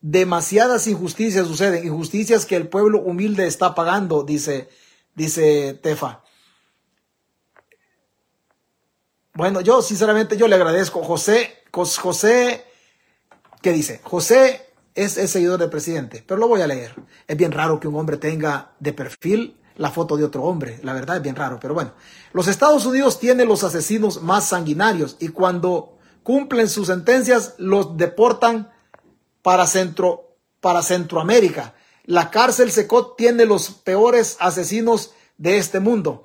Demasiadas 0.00 0.86
injusticias 0.86 1.46
suceden, 1.46 1.86
injusticias 1.86 2.46
que 2.46 2.56
el 2.56 2.68
pueblo 2.68 3.00
humilde 3.00 3.46
está 3.46 3.74
pagando, 3.74 4.24
dice, 4.24 4.68
dice 5.14 5.74
Tefa. 5.74 6.22
Bueno, 9.34 9.60
yo 9.60 9.80
sinceramente 9.80 10.36
yo 10.36 10.48
le 10.48 10.56
agradezco. 10.56 11.02
José, 11.02 11.62
José, 11.72 12.66
¿qué 13.62 13.72
dice? 13.72 14.00
José 14.02 14.66
es, 14.94 15.16
el 15.16 15.28
seguidor 15.28 15.58
del 15.58 15.70
presidente, 15.70 16.22
pero 16.26 16.38
lo 16.40 16.48
voy 16.48 16.60
a 16.60 16.66
leer. 16.66 16.94
Es 17.26 17.36
bien 17.36 17.52
raro 17.52 17.80
que 17.80 17.88
un 17.88 17.94
hombre 17.96 18.16
tenga 18.18 18.72
de 18.80 18.92
perfil 18.92 19.56
la 19.76 19.90
foto 19.90 20.16
de 20.16 20.24
otro 20.24 20.42
hombre. 20.42 20.80
La 20.82 20.92
verdad 20.92 21.16
es 21.16 21.22
bien 21.22 21.36
raro, 21.36 21.58
pero 21.60 21.74
bueno. 21.74 21.92
Los 22.32 22.48
Estados 22.48 22.84
Unidos 22.84 23.18
tienen 23.18 23.48
los 23.48 23.64
asesinos 23.64 24.20
más 24.22 24.48
sanguinarios 24.48 25.16
y 25.18 25.28
cuando 25.28 25.98
cumplen 26.22 26.68
sus 26.68 26.88
sentencias 26.88 27.54
los 27.58 27.96
deportan 27.96 28.70
para, 29.40 29.66
Centro, 29.66 30.36
para 30.60 30.82
Centroamérica. 30.82 31.74
La 32.04 32.30
cárcel 32.30 32.70
Secot 32.70 33.16
tiene 33.16 33.46
los 33.46 33.70
peores 33.70 34.36
asesinos 34.40 35.12
de 35.38 35.56
este 35.56 35.80
mundo. 35.80 36.24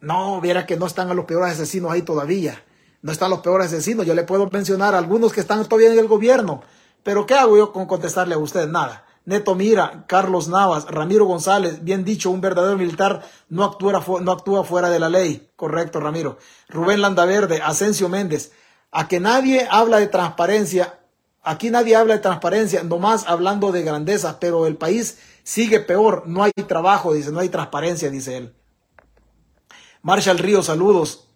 No, 0.00 0.40
viera 0.40 0.66
que 0.66 0.76
no 0.76 0.86
están 0.86 1.10
a 1.10 1.14
los 1.14 1.24
peores 1.24 1.52
asesinos 1.52 1.92
ahí 1.92 2.02
todavía. 2.02 2.62
No 3.02 3.12
están 3.12 3.30
los 3.30 3.40
peores 3.40 3.68
asesinos. 3.68 4.06
Yo 4.06 4.14
le 4.14 4.24
puedo 4.24 4.48
mencionar 4.50 4.94
algunos 4.94 5.32
que 5.32 5.40
están 5.40 5.64
todavía 5.68 5.92
en 5.92 5.98
el 5.98 6.08
gobierno. 6.08 6.62
Pero 7.06 7.24
¿qué 7.24 7.34
hago 7.34 7.56
yo 7.56 7.72
con 7.72 7.86
contestarle 7.86 8.34
a 8.34 8.38
usted? 8.38 8.66
Nada. 8.66 9.06
Neto 9.26 9.54
Mira, 9.54 10.06
Carlos 10.08 10.48
Navas, 10.48 10.86
Ramiro 10.86 11.24
González, 11.24 11.84
bien 11.84 12.04
dicho, 12.04 12.30
un 12.30 12.40
verdadero 12.40 12.76
militar 12.76 13.22
no 13.48 13.62
actúa, 13.62 14.04
no 14.20 14.32
actúa 14.32 14.64
fuera 14.64 14.90
de 14.90 14.98
la 14.98 15.08
ley. 15.08 15.52
Correcto, 15.54 16.00
Ramiro. 16.00 16.36
Rubén 16.68 17.00
Landaverde, 17.00 17.62
Asensio 17.62 18.08
Méndez. 18.08 18.50
A 18.90 19.06
que 19.06 19.20
nadie 19.20 19.68
habla 19.70 20.00
de 20.00 20.08
transparencia 20.08 20.98
Aquí 21.44 21.70
nadie 21.70 21.94
habla 21.94 22.14
de 22.14 22.20
transparencia, 22.20 22.82
nomás 22.82 23.28
hablando 23.28 23.70
de 23.70 23.84
grandeza, 23.84 24.40
pero 24.40 24.66
el 24.66 24.76
país 24.76 25.18
sigue 25.44 25.78
peor, 25.78 26.24
no 26.26 26.42
hay 26.42 26.50
trabajo, 26.50 27.14
dice, 27.14 27.30
no 27.30 27.38
hay 27.38 27.48
transparencia, 27.50 28.10
dice 28.10 28.36
él. 28.36 28.54
Marshall 30.02 30.38
Río, 30.38 30.64
saludos. 30.64 31.28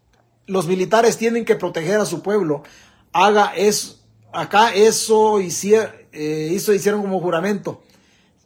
Los 0.49 0.67
militares 0.67 1.17
tienen 1.17 1.45
que 1.45 1.55
proteger 1.55 2.01
a 2.01 2.07
su 2.07 2.23
pueblo. 2.23 2.65
Haga 3.13 3.53
eso. 3.55 4.00
Acá 4.33 4.75
eso 4.75 5.41
hicieron, 5.41 5.93
eh, 6.13 6.51
hicieron 6.53 7.03
como 7.03 7.21
juramento. 7.21 7.83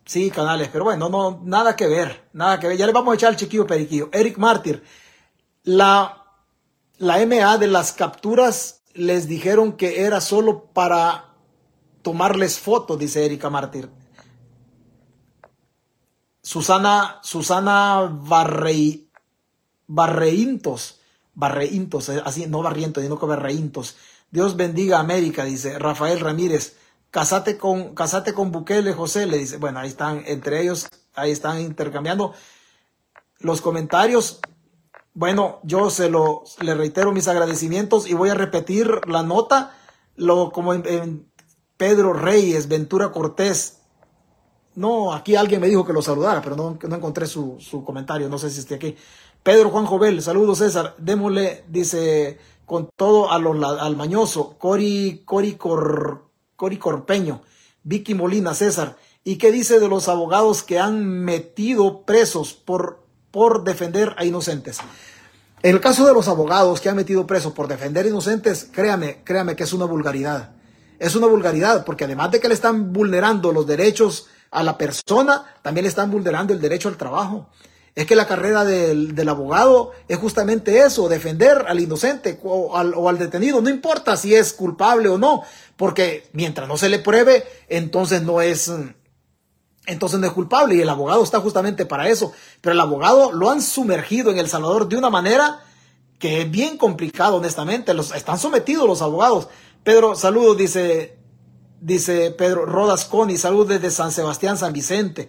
Sí, 0.06 0.30
canales, 0.30 0.68
pero 0.70 0.84
bueno, 0.84 1.08
no, 1.08 1.40
nada 1.44 1.76
que 1.76 1.86
ver, 1.86 2.28
nada 2.32 2.60
que 2.60 2.68
ver. 2.68 2.76
Ya 2.76 2.86
le 2.86 2.92
vamos 2.92 3.12
a 3.12 3.14
echar 3.14 3.30
al 3.30 3.36
chiquillo 3.36 3.66
periquillo. 3.66 4.10
Eric 4.12 4.36
Mártir, 4.36 4.82
la, 5.62 6.24
la 6.98 7.24
MA 7.26 7.56
de 7.58 7.68
las 7.68 7.92
capturas 7.92 8.82
les 8.92 9.26
dijeron 9.28 9.72
que 9.72 10.02
era 10.02 10.20
solo 10.20 10.66
para 10.72 11.34
tomarles 12.02 12.58
fotos, 12.58 12.98
dice 12.98 13.24
Erika 13.24 13.50
Mártir. 13.50 13.90
Susana, 16.42 17.20
Susana 17.22 18.08
Barrei, 18.12 19.08
Barreintos, 19.86 21.00
Barreintos, 21.34 22.10
eh, 22.10 22.22
así, 22.24 22.46
no 22.46 22.62
Barrientos, 22.62 23.02
sino 23.02 23.18
que 23.18 23.26
Barreintos. 23.26 23.96
Dios 24.34 24.56
bendiga 24.56 24.96
a 24.96 25.00
América, 25.00 25.44
dice 25.44 25.78
Rafael 25.78 26.18
Ramírez. 26.18 26.76
Casate 27.12 27.56
con, 27.56 27.94
casate 27.94 28.34
con 28.34 28.50
Bukele, 28.50 28.92
José, 28.92 29.26
le 29.26 29.38
dice. 29.38 29.58
Bueno, 29.58 29.78
ahí 29.78 29.86
están, 29.86 30.24
entre 30.26 30.60
ellos, 30.60 30.88
ahí 31.14 31.30
están 31.30 31.60
intercambiando 31.60 32.34
los 33.38 33.60
comentarios. 33.60 34.40
Bueno, 35.12 35.60
yo 35.62 35.88
se 35.88 36.10
lo, 36.10 36.42
le 36.60 36.74
reitero 36.74 37.12
mis 37.12 37.28
agradecimientos 37.28 38.08
y 38.08 38.14
voy 38.14 38.28
a 38.30 38.34
repetir 38.34 39.06
la 39.06 39.22
nota, 39.22 39.78
lo, 40.16 40.50
como 40.50 40.74
en 40.74 41.30
Pedro 41.76 42.12
Reyes, 42.12 42.66
Ventura 42.66 43.12
Cortés. 43.12 43.82
No, 44.74 45.12
aquí 45.12 45.36
alguien 45.36 45.60
me 45.60 45.68
dijo 45.68 45.86
que 45.86 45.92
lo 45.92 46.02
saludara, 46.02 46.42
pero 46.42 46.56
no, 46.56 46.76
no 46.82 46.96
encontré 46.96 47.26
su, 47.28 47.56
comentario, 47.86 48.28
no 48.28 48.38
sé 48.38 48.50
si 48.50 48.58
esté 48.58 48.74
aquí. 48.74 48.96
Pedro 49.44 49.70
Juan 49.70 49.86
Jovel, 49.86 50.22
saludos 50.22 50.58
César, 50.58 50.96
démosle, 50.98 51.64
dice, 51.68 52.40
con 52.66 52.88
todo 52.96 53.30
a 53.30 53.38
los, 53.38 53.62
al 53.62 53.96
mañoso, 53.96 54.56
Cori, 54.58 55.22
Cori, 55.24 55.56
Cori 55.56 56.78
Corpeño, 56.78 57.42
Vicky 57.82 58.14
Molina, 58.14 58.54
César. 58.54 58.96
¿Y 59.22 59.36
qué 59.36 59.52
dice 59.52 59.80
de 59.80 59.88
los 59.88 60.08
abogados 60.08 60.62
que 60.62 60.78
han 60.78 61.24
metido 61.24 62.02
presos 62.02 62.52
por, 62.52 63.04
por 63.30 63.64
defender 63.64 64.14
a 64.18 64.24
inocentes? 64.24 64.78
En 65.62 65.74
el 65.74 65.80
caso 65.80 66.06
de 66.06 66.12
los 66.12 66.28
abogados 66.28 66.80
que 66.80 66.90
han 66.90 66.96
metido 66.96 67.26
presos 67.26 67.52
por 67.52 67.68
defender 67.68 68.04
a 68.04 68.08
inocentes, 68.08 68.68
créame, 68.70 69.22
créame 69.24 69.56
que 69.56 69.64
es 69.64 69.72
una 69.72 69.86
vulgaridad 69.86 70.54
es 70.98 71.14
una 71.16 71.26
vulgaridad, 71.26 71.84
porque 71.84 72.04
además 72.04 72.30
de 72.30 72.40
que 72.40 72.48
le 72.48 72.54
están 72.54 72.92
vulnerando 72.92 73.52
los 73.52 73.66
derechos 73.66 74.28
a 74.50 74.62
la 74.62 74.78
persona, 74.78 75.44
también 75.62 75.84
le 75.84 75.88
están 75.88 76.10
vulnerando 76.10 76.52
el 76.52 76.60
derecho 76.60 76.88
al 76.88 76.96
trabajo. 76.96 77.48
Es 77.94 78.06
que 78.06 78.16
la 78.16 78.26
carrera 78.26 78.64
del, 78.64 79.28
abogado 79.28 79.92
es 80.08 80.18
justamente 80.18 80.80
eso, 80.80 81.08
defender 81.08 81.64
al 81.68 81.78
inocente 81.78 82.40
o 82.42 82.76
al, 82.76 82.92
o 82.94 83.08
al, 83.08 83.18
detenido, 83.18 83.60
no 83.60 83.70
importa 83.70 84.16
si 84.16 84.34
es 84.34 84.52
culpable 84.52 85.08
o 85.08 85.16
no, 85.16 85.42
porque 85.76 86.28
mientras 86.32 86.66
no 86.66 86.76
se 86.76 86.88
le 86.88 86.98
pruebe, 86.98 87.44
entonces 87.68 88.22
no 88.22 88.40
es, 88.40 88.72
entonces 89.86 90.18
no 90.18 90.26
es 90.26 90.32
culpable 90.32 90.74
y 90.74 90.80
el 90.80 90.88
abogado 90.88 91.22
está 91.22 91.38
justamente 91.38 91.86
para 91.86 92.08
eso. 92.08 92.32
Pero 92.60 92.72
el 92.72 92.80
abogado 92.80 93.30
lo 93.30 93.50
han 93.50 93.62
sumergido 93.62 94.32
en 94.32 94.38
El 94.38 94.48
Salvador 94.48 94.88
de 94.88 94.96
una 94.96 95.10
manera 95.10 95.60
que 96.18 96.42
es 96.42 96.50
bien 96.50 96.78
complicado, 96.78 97.36
honestamente. 97.36 97.94
Los, 97.94 98.12
están 98.12 98.38
sometidos 98.38 98.88
los 98.88 99.02
abogados 99.02 99.48
Pedro, 99.84 100.16
saludos, 100.16 100.56
dice, 100.56 101.18
dice 101.78 102.30
Pedro 102.30 102.64
Rodas 102.64 103.04
Coni, 103.04 103.36
saludos 103.36 103.68
desde 103.68 103.90
San 103.90 104.10
Sebastián, 104.10 104.56
San 104.56 104.72
Vicente. 104.72 105.28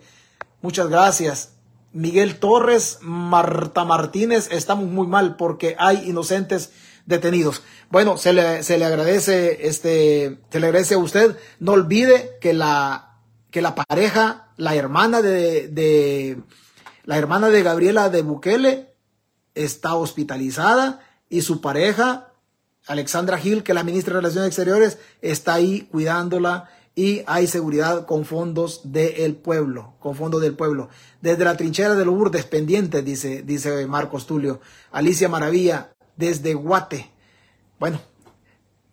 Muchas 0.61 0.87
gracias. 0.87 1.54
Miguel 1.95 2.39
Torres, 2.39 2.99
Marta 2.99 3.85
Martínez, 3.85 4.49
estamos 4.51 4.85
muy 4.85 5.07
mal 5.07 5.37
porque 5.37 5.77
hay 5.79 6.09
inocentes 6.09 6.71
detenidos. 7.05 7.63
Bueno, 7.89 8.17
se 8.17 8.33
le, 8.33 8.63
se 8.63 8.77
le 8.77 8.83
agradece, 8.83 9.65
este, 9.65 10.39
se 10.49 10.59
le 10.59 10.67
agradece 10.67 10.95
a 10.95 10.97
usted. 10.97 11.37
No 11.61 11.71
olvide 11.71 12.37
que 12.41 12.53
la, 12.53 13.21
que 13.49 13.61
la 13.61 13.75
pareja, 13.75 14.49
la 14.57 14.75
hermana 14.75 15.21
de, 15.21 15.69
de, 15.69 16.37
la 17.05 17.17
hermana 17.17 17.47
de 17.47 17.63
Gabriela 17.63 18.09
de 18.09 18.23
Bukele 18.23 18.93
está 19.53 19.95
hospitalizada 19.95 20.99
y 21.29 21.43
su 21.43 21.61
pareja 21.61 22.33
Alexandra 22.87 23.37
Gil, 23.37 23.63
que 23.63 23.71
es 23.71 23.75
la 23.75 23.83
ministra 23.83 24.15
de 24.15 24.19
Relaciones 24.19 24.47
Exteriores, 24.49 24.97
está 25.21 25.53
ahí 25.53 25.87
cuidándola 25.89 26.69
y 26.95 27.23
hay 27.27 27.45
seguridad 27.47 28.05
con 28.05 28.25
fondos 28.25 28.81
del 28.85 29.35
pueblo, 29.35 29.93
con 29.99 30.15
fondos 30.15 30.41
del 30.41 30.55
pueblo. 30.55 30.89
Desde 31.21 31.43
la 31.43 31.57
trinchera 31.57 31.93
de 31.93 32.05
Lourdes 32.05 32.45
pendiente, 32.45 33.01
dice, 33.01 33.43
dice 33.43 33.85
Marcos 33.85 34.25
Tulio. 34.25 34.61
Alicia 34.91 35.27
Maravilla, 35.27 35.93
desde 36.15 36.53
Guate. 36.53 37.11
Bueno, 37.79 37.99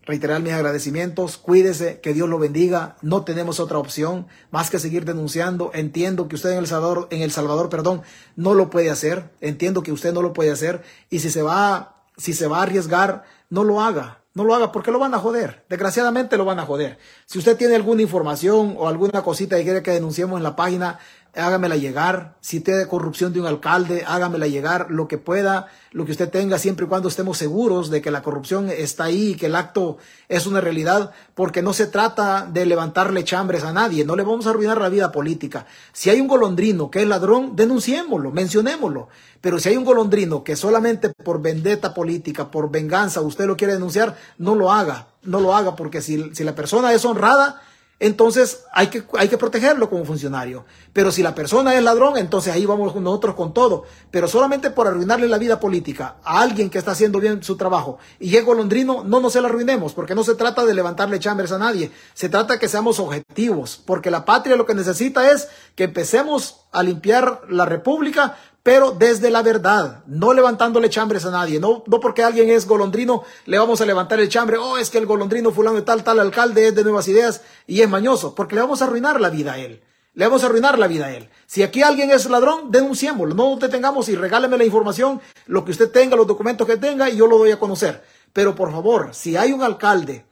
reiterar 0.04 0.42
mis 0.42 0.52
agradecimientos, 0.52 1.38
cuídese, 1.38 2.00
que 2.00 2.12
Dios 2.12 2.28
lo 2.28 2.40
bendiga, 2.40 2.96
no 3.02 3.22
tenemos 3.22 3.60
otra 3.60 3.78
opción 3.78 4.26
más 4.50 4.70
que 4.70 4.80
seguir 4.80 5.04
denunciando, 5.04 5.70
entiendo 5.72 6.26
que 6.26 6.34
usted 6.34 6.50
en 6.50 6.58
El 6.58 6.66
Salvador, 6.66 7.06
en 7.10 7.22
El 7.22 7.30
Salvador, 7.30 7.68
perdón, 7.68 8.02
no 8.34 8.54
lo 8.54 8.68
puede 8.68 8.90
hacer, 8.90 9.30
entiendo 9.40 9.84
que 9.84 9.92
usted 9.92 10.12
no 10.12 10.22
lo 10.22 10.32
puede 10.32 10.50
hacer, 10.50 10.82
y 11.08 11.20
si 11.20 11.30
se 11.30 11.42
va, 11.42 12.02
si 12.16 12.32
se 12.32 12.48
va 12.48 12.58
a 12.58 12.62
arriesgar, 12.62 13.22
no 13.48 13.62
lo 13.62 13.80
haga. 13.80 14.21
No 14.34 14.44
lo 14.44 14.54
haga 14.54 14.72
porque 14.72 14.90
lo 14.90 14.98
van 14.98 15.14
a 15.14 15.18
joder. 15.18 15.64
Desgraciadamente 15.68 16.38
lo 16.38 16.44
van 16.44 16.58
a 16.58 16.64
joder. 16.64 16.98
Si 17.26 17.38
usted 17.38 17.56
tiene 17.56 17.74
alguna 17.74 18.02
información 18.02 18.76
o 18.78 18.88
alguna 18.88 19.22
cosita 19.22 19.56
que 19.56 19.64
quiere 19.64 19.82
que 19.82 19.90
denunciemos 19.90 20.38
en 20.38 20.42
la 20.42 20.56
página, 20.56 20.98
hágamela 21.34 21.76
llegar. 21.76 22.36
Si 22.40 22.60
tiene 22.60 22.86
corrupción 22.86 23.32
de 23.32 23.40
un 23.40 23.46
alcalde, 23.46 24.04
hágamela 24.06 24.46
llegar. 24.46 24.90
Lo 24.90 25.08
que 25.08 25.18
pueda, 25.18 25.68
lo 25.92 26.04
que 26.04 26.12
usted 26.12 26.28
tenga, 26.28 26.58
siempre 26.58 26.86
y 26.86 26.88
cuando 26.88 27.08
estemos 27.08 27.38
seguros 27.38 27.90
de 27.90 28.02
que 28.02 28.10
la 28.10 28.22
corrupción 28.22 28.68
está 28.68 29.04
ahí 29.04 29.30
y 29.30 29.34
que 29.36 29.46
el 29.46 29.54
acto 29.54 29.96
es 30.28 30.46
una 30.46 30.60
realidad, 30.60 31.12
porque 31.34 31.62
no 31.62 31.72
se 31.72 31.86
trata 31.86 32.46
de 32.46 32.66
levantarle 32.66 33.24
chambres 33.24 33.64
a 33.64 33.72
nadie. 33.72 34.04
No 34.04 34.16
le 34.16 34.24
vamos 34.24 34.46
a 34.46 34.50
arruinar 34.50 34.80
la 34.80 34.90
vida 34.90 35.10
política. 35.10 35.66
Si 35.92 36.10
hay 36.10 36.20
un 36.20 36.28
golondrino 36.28 36.90
que 36.90 37.00
es 37.00 37.08
ladrón, 37.08 37.56
denunciémoslo, 37.56 38.30
mencionémoslo. 38.30 39.08
Pero 39.40 39.58
si 39.58 39.70
hay 39.70 39.76
un 39.76 39.84
golondrino 39.84 40.44
que 40.44 40.54
solamente 40.54 41.08
por 41.08 41.40
vendetta 41.40 41.94
política, 41.94 42.50
por 42.50 42.70
venganza, 42.70 43.22
usted 43.22 43.46
lo 43.46 43.56
quiere 43.56 43.74
denunciar, 43.74 44.16
no 44.38 44.54
lo 44.54 44.70
haga. 44.70 45.08
No 45.22 45.40
lo 45.40 45.54
haga, 45.54 45.76
porque 45.76 46.02
si, 46.02 46.34
si 46.34 46.44
la 46.44 46.54
persona 46.54 46.92
es 46.92 47.04
honrada, 47.04 47.62
entonces 48.02 48.64
hay 48.72 48.88
que, 48.88 49.04
hay 49.16 49.28
que 49.28 49.38
protegerlo 49.38 49.88
como 49.88 50.04
funcionario. 50.04 50.64
Pero 50.92 51.12
si 51.12 51.22
la 51.22 51.36
persona 51.36 51.72
es 51.76 51.84
ladrón, 51.84 52.18
entonces 52.18 52.52
ahí 52.52 52.66
vamos 52.66 52.96
nosotros 52.96 53.36
con 53.36 53.54
todo. 53.54 53.84
Pero 54.10 54.26
solamente 54.26 54.70
por 54.70 54.88
arruinarle 54.88 55.28
la 55.28 55.38
vida 55.38 55.60
política 55.60 56.16
a 56.24 56.40
alguien 56.40 56.68
que 56.68 56.78
está 56.78 56.90
haciendo 56.90 57.20
bien 57.20 57.44
su 57.44 57.56
trabajo 57.56 58.00
y 58.18 58.34
es 58.36 58.44
golondrino, 58.44 59.04
no 59.04 59.20
nos 59.20 59.34
se 59.34 59.40
la 59.40 59.46
arruinemos, 59.46 59.92
porque 59.92 60.16
no 60.16 60.24
se 60.24 60.34
trata 60.34 60.64
de 60.64 60.74
levantarle 60.74 61.20
chambres 61.20 61.52
a 61.52 61.58
nadie. 61.58 61.92
Se 62.12 62.28
trata 62.28 62.58
que 62.58 62.66
seamos 62.66 62.98
objetivos, 62.98 63.80
porque 63.86 64.10
la 64.10 64.24
patria 64.24 64.56
lo 64.56 64.66
que 64.66 64.74
necesita 64.74 65.30
es 65.30 65.46
que 65.76 65.84
empecemos 65.84 66.62
a 66.72 66.82
limpiar 66.82 67.42
la 67.48 67.66
república 67.66 68.36
pero 68.62 68.92
desde 68.92 69.30
la 69.30 69.42
verdad, 69.42 70.04
no 70.06 70.32
levantándole 70.32 70.88
chambres 70.88 71.24
a 71.24 71.30
nadie, 71.30 71.58
no, 71.58 71.82
no 71.86 72.00
porque 72.00 72.22
alguien 72.22 72.48
es 72.48 72.66
golondrino, 72.66 73.24
le 73.46 73.58
vamos 73.58 73.80
a 73.80 73.86
levantar 73.86 74.20
el 74.20 74.28
chambre, 74.28 74.56
oh, 74.56 74.78
es 74.78 74.88
que 74.88 74.98
el 74.98 75.06
golondrino 75.06 75.50
fulano 75.50 75.76
de 75.76 75.82
tal, 75.82 76.04
tal 76.04 76.20
alcalde 76.20 76.68
es 76.68 76.74
de 76.74 76.84
nuevas 76.84 77.08
ideas 77.08 77.42
y 77.66 77.80
es 77.80 77.88
mañoso, 77.88 78.34
porque 78.34 78.54
le 78.54 78.60
vamos 78.60 78.80
a 78.80 78.84
arruinar 78.84 79.20
la 79.20 79.30
vida 79.30 79.54
a 79.54 79.58
él. 79.58 79.82
Le 80.14 80.26
vamos 80.26 80.42
a 80.42 80.46
arruinar 80.46 80.78
la 80.78 80.88
vida 80.88 81.06
a 81.06 81.12
él. 81.12 81.30
Si 81.46 81.62
aquí 81.62 81.82
alguien 81.82 82.10
es 82.10 82.28
ladrón, 82.28 82.70
denunciémoslo, 82.70 83.34
no 83.34 83.56
detengamos 83.56 84.10
y 84.10 84.14
regáleme 84.14 84.58
la 84.58 84.64
información, 84.64 85.22
lo 85.46 85.64
que 85.64 85.70
usted 85.70 85.90
tenga, 85.90 86.16
los 86.16 86.26
documentos 86.26 86.66
que 86.66 86.76
tenga 86.76 87.08
y 87.08 87.16
yo 87.16 87.26
lo 87.26 87.38
doy 87.38 87.50
a 87.50 87.58
conocer. 87.58 88.04
Pero 88.34 88.54
por 88.54 88.70
favor, 88.70 89.14
si 89.14 89.36
hay 89.36 89.52
un 89.52 89.62
alcalde 89.62 90.26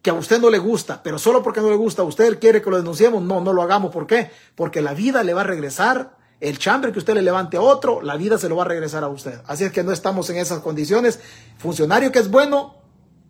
que 0.00 0.10
a 0.10 0.14
usted 0.14 0.40
no 0.40 0.48
le 0.48 0.58
gusta, 0.58 1.02
pero 1.02 1.18
solo 1.18 1.42
porque 1.42 1.60
no 1.60 1.68
le 1.68 1.76
gusta, 1.76 2.02
usted 2.02 2.38
quiere 2.38 2.62
que 2.62 2.70
lo 2.70 2.78
denunciemos, 2.78 3.22
no, 3.22 3.42
no 3.42 3.52
lo 3.52 3.62
hagamos. 3.62 3.92
¿Por 3.92 4.06
qué? 4.06 4.30
Porque 4.54 4.80
la 4.80 4.94
vida 4.94 5.22
le 5.22 5.34
va 5.34 5.42
a 5.42 5.44
regresar 5.44 6.16
el 6.42 6.58
chambre 6.58 6.90
que 6.90 6.98
usted 6.98 7.14
le 7.14 7.22
levante 7.22 7.56
a 7.56 7.60
otro, 7.60 8.02
la 8.02 8.16
vida 8.16 8.36
se 8.36 8.48
lo 8.48 8.56
va 8.56 8.64
a 8.64 8.66
regresar 8.66 9.04
a 9.04 9.08
usted. 9.08 9.40
Así 9.46 9.62
es 9.62 9.70
que 9.70 9.84
no 9.84 9.92
estamos 9.92 10.28
en 10.28 10.38
esas 10.38 10.58
condiciones. 10.58 11.20
Funcionario 11.56 12.10
que 12.10 12.18
es 12.18 12.28
bueno, 12.28 12.82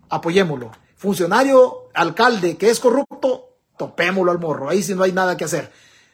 apoyémoslo. 0.09 0.72
Funcionario, 0.97 1.90
alcalde 1.93 2.56
que 2.56 2.70
es 2.70 2.80
corrupto, 2.80 3.59
topémoslo 3.76 4.32
al 4.32 4.39
morro. 4.39 4.70
Ahí 4.70 4.82
sí 4.82 4.94
no 4.94 5.02
hay 5.02 5.12
nada 5.12 5.36
que 5.36 5.44
hacer. 5.44 5.70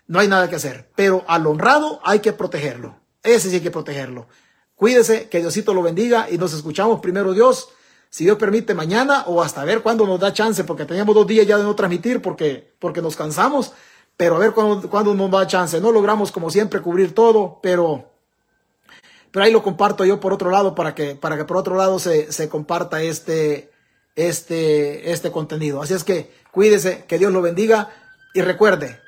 No 0.08 0.18
hay 0.18 0.26
nada 0.26 0.50
que 0.50 0.56
hacer. 0.56 0.90
Pero 0.96 1.24
al 1.28 1.46
honrado 1.46 2.00
hay 2.02 2.18
que 2.18 2.32
protegerlo. 2.32 2.98
Ese 3.22 3.48
sí 3.48 3.56
hay 3.56 3.62
que 3.62 3.70
protegerlo. 3.70 4.26
Cuídese, 4.74 5.28
que 5.28 5.38
Diosito 5.38 5.74
lo 5.74 5.82
bendiga 5.82 6.28
y 6.28 6.36
nos 6.36 6.52
escuchamos 6.52 6.98
primero 6.98 7.32
Dios, 7.32 7.68
si 8.10 8.24
Dios 8.24 8.38
permite 8.38 8.74
mañana 8.74 9.22
o 9.28 9.40
hasta 9.40 9.64
ver 9.64 9.82
cuándo 9.82 10.04
nos 10.04 10.18
da 10.18 10.32
chance, 10.32 10.64
porque 10.64 10.84
teníamos 10.84 11.14
dos 11.14 11.28
días 11.28 11.46
ya 11.46 11.58
de 11.58 11.62
no 11.62 11.76
transmitir 11.76 12.20
porque, 12.20 12.74
porque 12.80 13.02
nos 13.02 13.14
cansamos 13.14 13.72
pero 14.18 14.34
a 14.34 14.40
ver 14.40 14.52
cuándo, 14.52 15.14
nos 15.14 15.30
da 15.30 15.46
chance. 15.46 15.80
No 15.80 15.92
logramos, 15.92 16.32
como 16.32 16.50
siempre, 16.50 16.82
cubrir 16.82 17.14
todo, 17.14 17.60
pero, 17.62 18.10
pero 19.30 19.44
ahí 19.44 19.52
lo 19.52 19.62
comparto 19.62 20.04
yo 20.04 20.18
por 20.18 20.32
otro 20.32 20.50
lado 20.50 20.74
para 20.74 20.92
que, 20.92 21.14
para 21.14 21.36
que 21.36 21.44
por 21.44 21.56
otro 21.56 21.76
lado 21.76 22.00
se, 22.00 22.32
se 22.32 22.48
comparta 22.48 23.00
este, 23.00 23.70
este, 24.16 25.12
este 25.12 25.30
contenido. 25.30 25.80
Así 25.80 25.94
es 25.94 26.02
que 26.02 26.32
cuídese, 26.50 27.04
que 27.06 27.16
Dios 27.16 27.32
lo 27.32 27.40
bendiga 27.42 27.90
y 28.34 28.40
recuerde, 28.40 28.98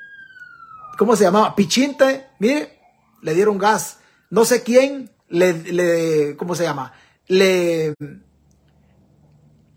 ¿cómo 0.97 1.17
se 1.17 1.25
llamaba? 1.25 1.55
Pichinte, 1.55 2.27
mire, 2.39 2.79
le 3.21 3.33
dieron 3.33 3.57
gas. 3.57 3.99
No 4.29 4.45
sé 4.45 4.63
quién 4.63 5.11
le, 5.27 5.51
le 5.51 6.37
¿cómo 6.37 6.55
se 6.55 6.63
llama? 6.63 6.93
Le, 7.27 7.95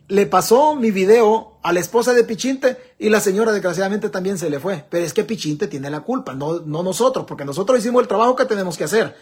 le 0.06 0.26
pasó 0.26 0.76
mi 0.76 0.92
video 0.92 1.53
a 1.64 1.72
la 1.72 1.80
esposa 1.80 2.12
de 2.12 2.24
Pichinte 2.24 2.94
y 2.98 3.08
la 3.08 3.20
señora 3.20 3.50
desgraciadamente 3.50 4.10
también 4.10 4.36
se 4.36 4.50
le 4.50 4.60
fue. 4.60 4.84
Pero 4.90 5.04
es 5.04 5.14
que 5.14 5.24
Pichinte 5.24 5.66
tiene 5.66 5.88
la 5.88 6.00
culpa, 6.00 6.34
no, 6.34 6.60
no 6.60 6.82
nosotros, 6.82 7.24
porque 7.26 7.46
nosotros 7.46 7.78
hicimos 7.78 8.02
el 8.02 8.08
trabajo 8.08 8.36
que 8.36 8.44
tenemos 8.44 8.76
que 8.76 8.84
hacer. 8.84 9.16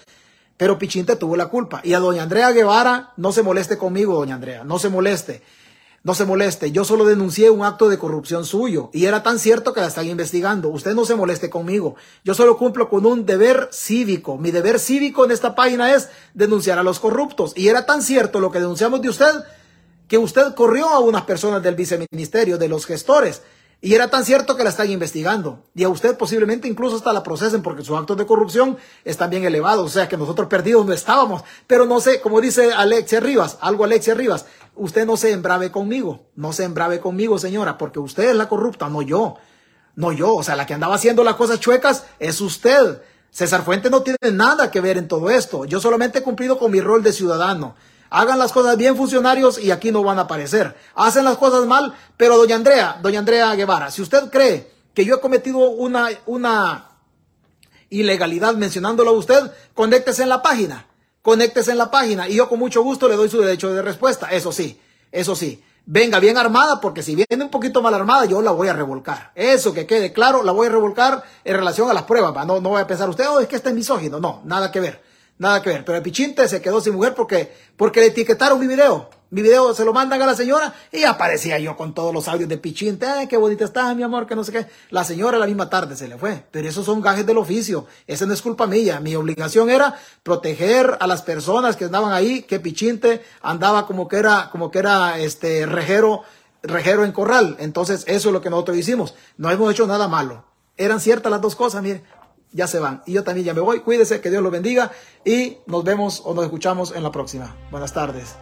Pero 0.56 0.76
Pichinte 0.76 1.14
tuvo 1.14 1.36
la 1.36 1.46
culpa. 1.46 1.80
Y 1.84 1.94
a 1.94 2.00
doña 2.00 2.24
Andrea 2.24 2.50
Guevara, 2.50 3.12
no 3.16 3.30
se 3.30 3.44
moleste 3.44 3.78
conmigo, 3.78 4.16
doña 4.16 4.34
Andrea, 4.34 4.64
no 4.64 4.80
se 4.80 4.88
moleste. 4.88 5.42
No 6.02 6.14
se 6.16 6.24
moleste, 6.24 6.72
yo 6.72 6.82
solo 6.82 7.04
denuncié 7.04 7.48
un 7.48 7.64
acto 7.64 7.88
de 7.88 7.96
corrupción 7.96 8.44
suyo 8.44 8.90
y 8.92 9.04
era 9.04 9.22
tan 9.22 9.38
cierto 9.38 9.72
que 9.72 9.80
la 9.80 9.86
están 9.86 10.08
investigando. 10.08 10.68
Usted 10.68 10.96
no 10.96 11.04
se 11.04 11.14
moleste 11.14 11.48
conmigo. 11.48 11.94
Yo 12.24 12.34
solo 12.34 12.58
cumplo 12.58 12.88
con 12.88 13.06
un 13.06 13.24
deber 13.24 13.68
cívico. 13.70 14.36
Mi 14.36 14.50
deber 14.50 14.80
cívico 14.80 15.24
en 15.24 15.30
esta 15.30 15.54
página 15.54 15.94
es 15.94 16.08
denunciar 16.34 16.80
a 16.80 16.82
los 16.82 16.98
corruptos. 16.98 17.52
Y 17.54 17.68
era 17.68 17.86
tan 17.86 18.02
cierto 18.02 18.40
lo 18.40 18.50
que 18.50 18.58
denunciamos 18.58 19.00
de 19.00 19.10
usted 19.10 19.44
que 20.12 20.18
usted 20.18 20.52
corrió 20.54 20.90
a 20.90 20.98
unas 20.98 21.22
personas 21.22 21.62
del 21.62 21.74
viceministerio, 21.74 22.58
de 22.58 22.68
los 22.68 22.84
gestores, 22.84 23.40
y 23.80 23.94
era 23.94 24.08
tan 24.08 24.26
cierto 24.26 24.58
que 24.58 24.62
la 24.62 24.68
están 24.68 24.90
investigando. 24.90 25.64
Y 25.74 25.84
a 25.84 25.88
usted 25.88 26.18
posiblemente 26.18 26.68
incluso 26.68 26.96
hasta 26.96 27.14
la 27.14 27.22
procesen 27.22 27.62
porque 27.62 27.82
sus 27.82 27.96
actos 27.96 28.18
de 28.18 28.26
corrupción 28.26 28.76
están 29.06 29.30
bien 29.30 29.44
elevados. 29.44 29.86
O 29.86 29.88
sea 29.88 30.10
que 30.10 30.18
nosotros 30.18 30.48
perdidos 30.48 30.84
no 30.84 30.92
estábamos. 30.92 31.44
Pero 31.66 31.86
no 31.86 31.98
sé, 31.98 32.20
como 32.20 32.42
dice 32.42 32.74
Alexia 32.74 33.20
Rivas, 33.20 33.56
algo 33.62 33.84
Alexia 33.84 34.12
Rivas, 34.12 34.44
usted 34.76 35.06
no 35.06 35.16
se 35.16 35.32
embrave 35.32 35.72
conmigo. 35.72 36.26
No 36.36 36.52
se 36.52 36.64
embrave 36.64 37.00
conmigo, 37.00 37.38
señora, 37.38 37.78
porque 37.78 37.98
usted 37.98 38.28
es 38.28 38.36
la 38.36 38.50
corrupta, 38.50 38.90
no 38.90 39.00
yo. 39.00 39.36
No 39.96 40.12
yo. 40.12 40.34
O 40.34 40.42
sea, 40.42 40.56
la 40.56 40.66
que 40.66 40.74
andaba 40.74 40.96
haciendo 40.96 41.24
las 41.24 41.36
cosas 41.36 41.58
chuecas 41.58 42.04
es 42.18 42.42
usted. 42.42 43.00
César 43.30 43.64
Fuente 43.64 43.88
no 43.88 44.02
tiene 44.02 44.18
nada 44.30 44.70
que 44.70 44.82
ver 44.82 44.98
en 44.98 45.08
todo 45.08 45.30
esto. 45.30 45.64
Yo 45.64 45.80
solamente 45.80 46.18
he 46.18 46.22
cumplido 46.22 46.58
con 46.58 46.70
mi 46.70 46.82
rol 46.82 47.02
de 47.02 47.14
ciudadano. 47.14 47.76
Hagan 48.14 48.38
las 48.38 48.52
cosas 48.52 48.76
bien 48.76 48.94
funcionarios 48.94 49.58
y 49.58 49.70
aquí 49.70 49.90
no 49.90 50.02
van 50.02 50.18
a 50.18 50.22
aparecer. 50.22 50.76
Hacen 50.94 51.24
las 51.24 51.38
cosas 51.38 51.64
mal, 51.64 51.94
pero 52.18 52.36
doña 52.36 52.56
Andrea, 52.56 52.98
doña 53.00 53.20
Andrea 53.20 53.54
Guevara, 53.54 53.90
si 53.90 54.02
usted 54.02 54.28
cree 54.30 54.70
que 54.92 55.06
yo 55.06 55.14
he 55.14 55.20
cometido 55.20 55.70
una, 55.70 56.10
una 56.26 56.90
ilegalidad 57.88 58.54
mencionándolo 58.54 59.12
a 59.12 59.14
usted, 59.14 59.50
conéctese 59.72 60.24
en 60.24 60.28
la 60.28 60.42
página. 60.42 60.86
Conéctese 61.22 61.70
en 61.70 61.78
la 61.78 61.90
página 61.90 62.28
y 62.28 62.34
yo 62.34 62.50
con 62.50 62.58
mucho 62.58 62.82
gusto 62.82 63.08
le 63.08 63.16
doy 63.16 63.30
su 63.30 63.40
derecho 63.40 63.72
de 63.72 63.80
respuesta. 63.80 64.30
Eso 64.30 64.52
sí, 64.52 64.78
eso 65.10 65.34
sí. 65.34 65.64
Venga 65.86 66.20
bien 66.20 66.36
armada 66.36 66.82
porque 66.82 67.02
si 67.02 67.14
viene 67.14 67.44
un 67.44 67.50
poquito 67.50 67.80
mal 67.80 67.94
armada 67.94 68.26
yo 68.26 68.42
la 68.42 68.50
voy 68.50 68.68
a 68.68 68.74
revolcar. 68.74 69.32
Eso 69.34 69.72
que 69.72 69.86
quede 69.86 70.12
claro, 70.12 70.42
la 70.42 70.52
voy 70.52 70.66
a 70.66 70.70
revolcar 70.70 71.22
en 71.44 71.56
relación 71.56 71.88
a 71.88 71.94
las 71.94 72.02
pruebas. 72.02 72.46
No, 72.46 72.60
no 72.60 72.68
voy 72.68 72.82
a 72.82 72.86
pensar 72.86 73.08
usted, 73.08 73.26
oh, 73.26 73.40
es 73.40 73.48
que 73.48 73.56
está 73.56 73.70
es 73.70 73.74
misógino. 73.74 74.20
No, 74.20 74.42
nada 74.44 74.70
que 74.70 74.80
ver. 74.80 75.11
Nada 75.42 75.60
que 75.60 75.70
ver. 75.70 75.84
Pero 75.84 75.98
el 75.98 76.04
Pichinte 76.04 76.46
se 76.46 76.62
quedó 76.62 76.80
sin 76.80 76.94
mujer 76.94 77.16
porque, 77.16 77.52
porque 77.76 77.98
le 77.98 78.06
etiquetaron 78.06 78.60
mi 78.60 78.68
video. 78.68 79.10
Mi 79.30 79.42
video 79.42 79.74
se 79.74 79.84
lo 79.84 79.92
mandan 79.92 80.22
a 80.22 80.26
la 80.26 80.36
señora 80.36 80.72
y 80.92 81.02
aparecía 81.02 81.58
yo 81.58 81.76
con 81.76 81.94
todos 81.94 82.14
los 82.14 82.28
audios 82.28 82.48
de 82.48 82.58
Pichinte. 82.58 83.06
Ay, 83.06 83.26
qué 83.26 83.36
bonita 83.36 83.64
está, 83.64 83.92
mi 83.92 84.04
amor, 84.04 84.28
que 84.28 84.36
no 84.36 84.44
sé 84.44 84.52
qué. 84.52 84.66
La 84.90 85.02
señora 85.02 85.38
la 85.38 85.46
misma 85.46 85.68
tarde 85.68 85.96
se 85.96 86.06
le 86.06 86.16
fue. 86.16 86.44
Pero 86.52 86.68
esos 86.68 86.86
son 86.86 87.00
gajes 87.00 87.26
del 87.26 87.38
oficio. 87.38 87.86
Esa 88.06 88.24
no 88.24 88.34
es 88.34 88.40
culpa 88.40 88.68
mía. 88.68 89.00
Mi 89.00 89.16
obligación 89.16 89.68
era 89.68 89.98
proteger 90.22 90.96
a 91.00 91.08
las 91.08 91.22
personas 91.22 91.74
que 91.74 91.86
andaban 91.86 92.12
ahí, 92.12 92.42
que 92.42 92.60
Pichinte 92.60 93.24
andaba 93.40 93.84
como 93.84 94.06
que 94.06 94.18
era, 94.18 94.48
como 94.52 94.70
que 94.70 94.78
era 94.78 95.18
este 95.18 95.66
rejero, 95.66 96.22
rejero 96.62 97.04
en 97.04 97.10
corral. 97.10 97.56
Entonces, 97.58 98.04
eso 98.06 98.28
es 98.28 98.32
lo 98.32 98.42
que 98.42 98.50
nosotros 98.50 98.76
hicimos. 98.76 99.16
No 99.38 99.50
hemos 99.50 99.72
hecho 99.72 99.88
nada 99.88 100.06
malo. 100.06 100.44
Eran 100.76 101.00
ciertas 101.00 101.32
las 101.32 101.40
dos 101.40 101.56
cosas, 101.56 101.82
mire 101.82 102.04
ya 102.52 102.66
se 102.66 102.78
van. 102.78 103.02
Y 103.06 103.12
yo 103.12 103.24
también 103.24 103.46
ya 103.46 103.54
me 103.54 103.60
voy. 103.60 103.80
Cuídese, 103.80 104.20
que 104.20 104.30
Dios 104.30 104.42
lo 104.42 104.50
bendiga 104.50 104.92
y 105.24 105.58
nos 105.66 105.84
vemos 105.84 106.22
o 106.24 106.34
nos 106.34 106.44
escuchamos 106.44 106.92
en 106.94 107.02
la 107.02 107.12
próxima. 107.12 107.56
Buenas 107.70 107.92
tardes. 107.92 108.36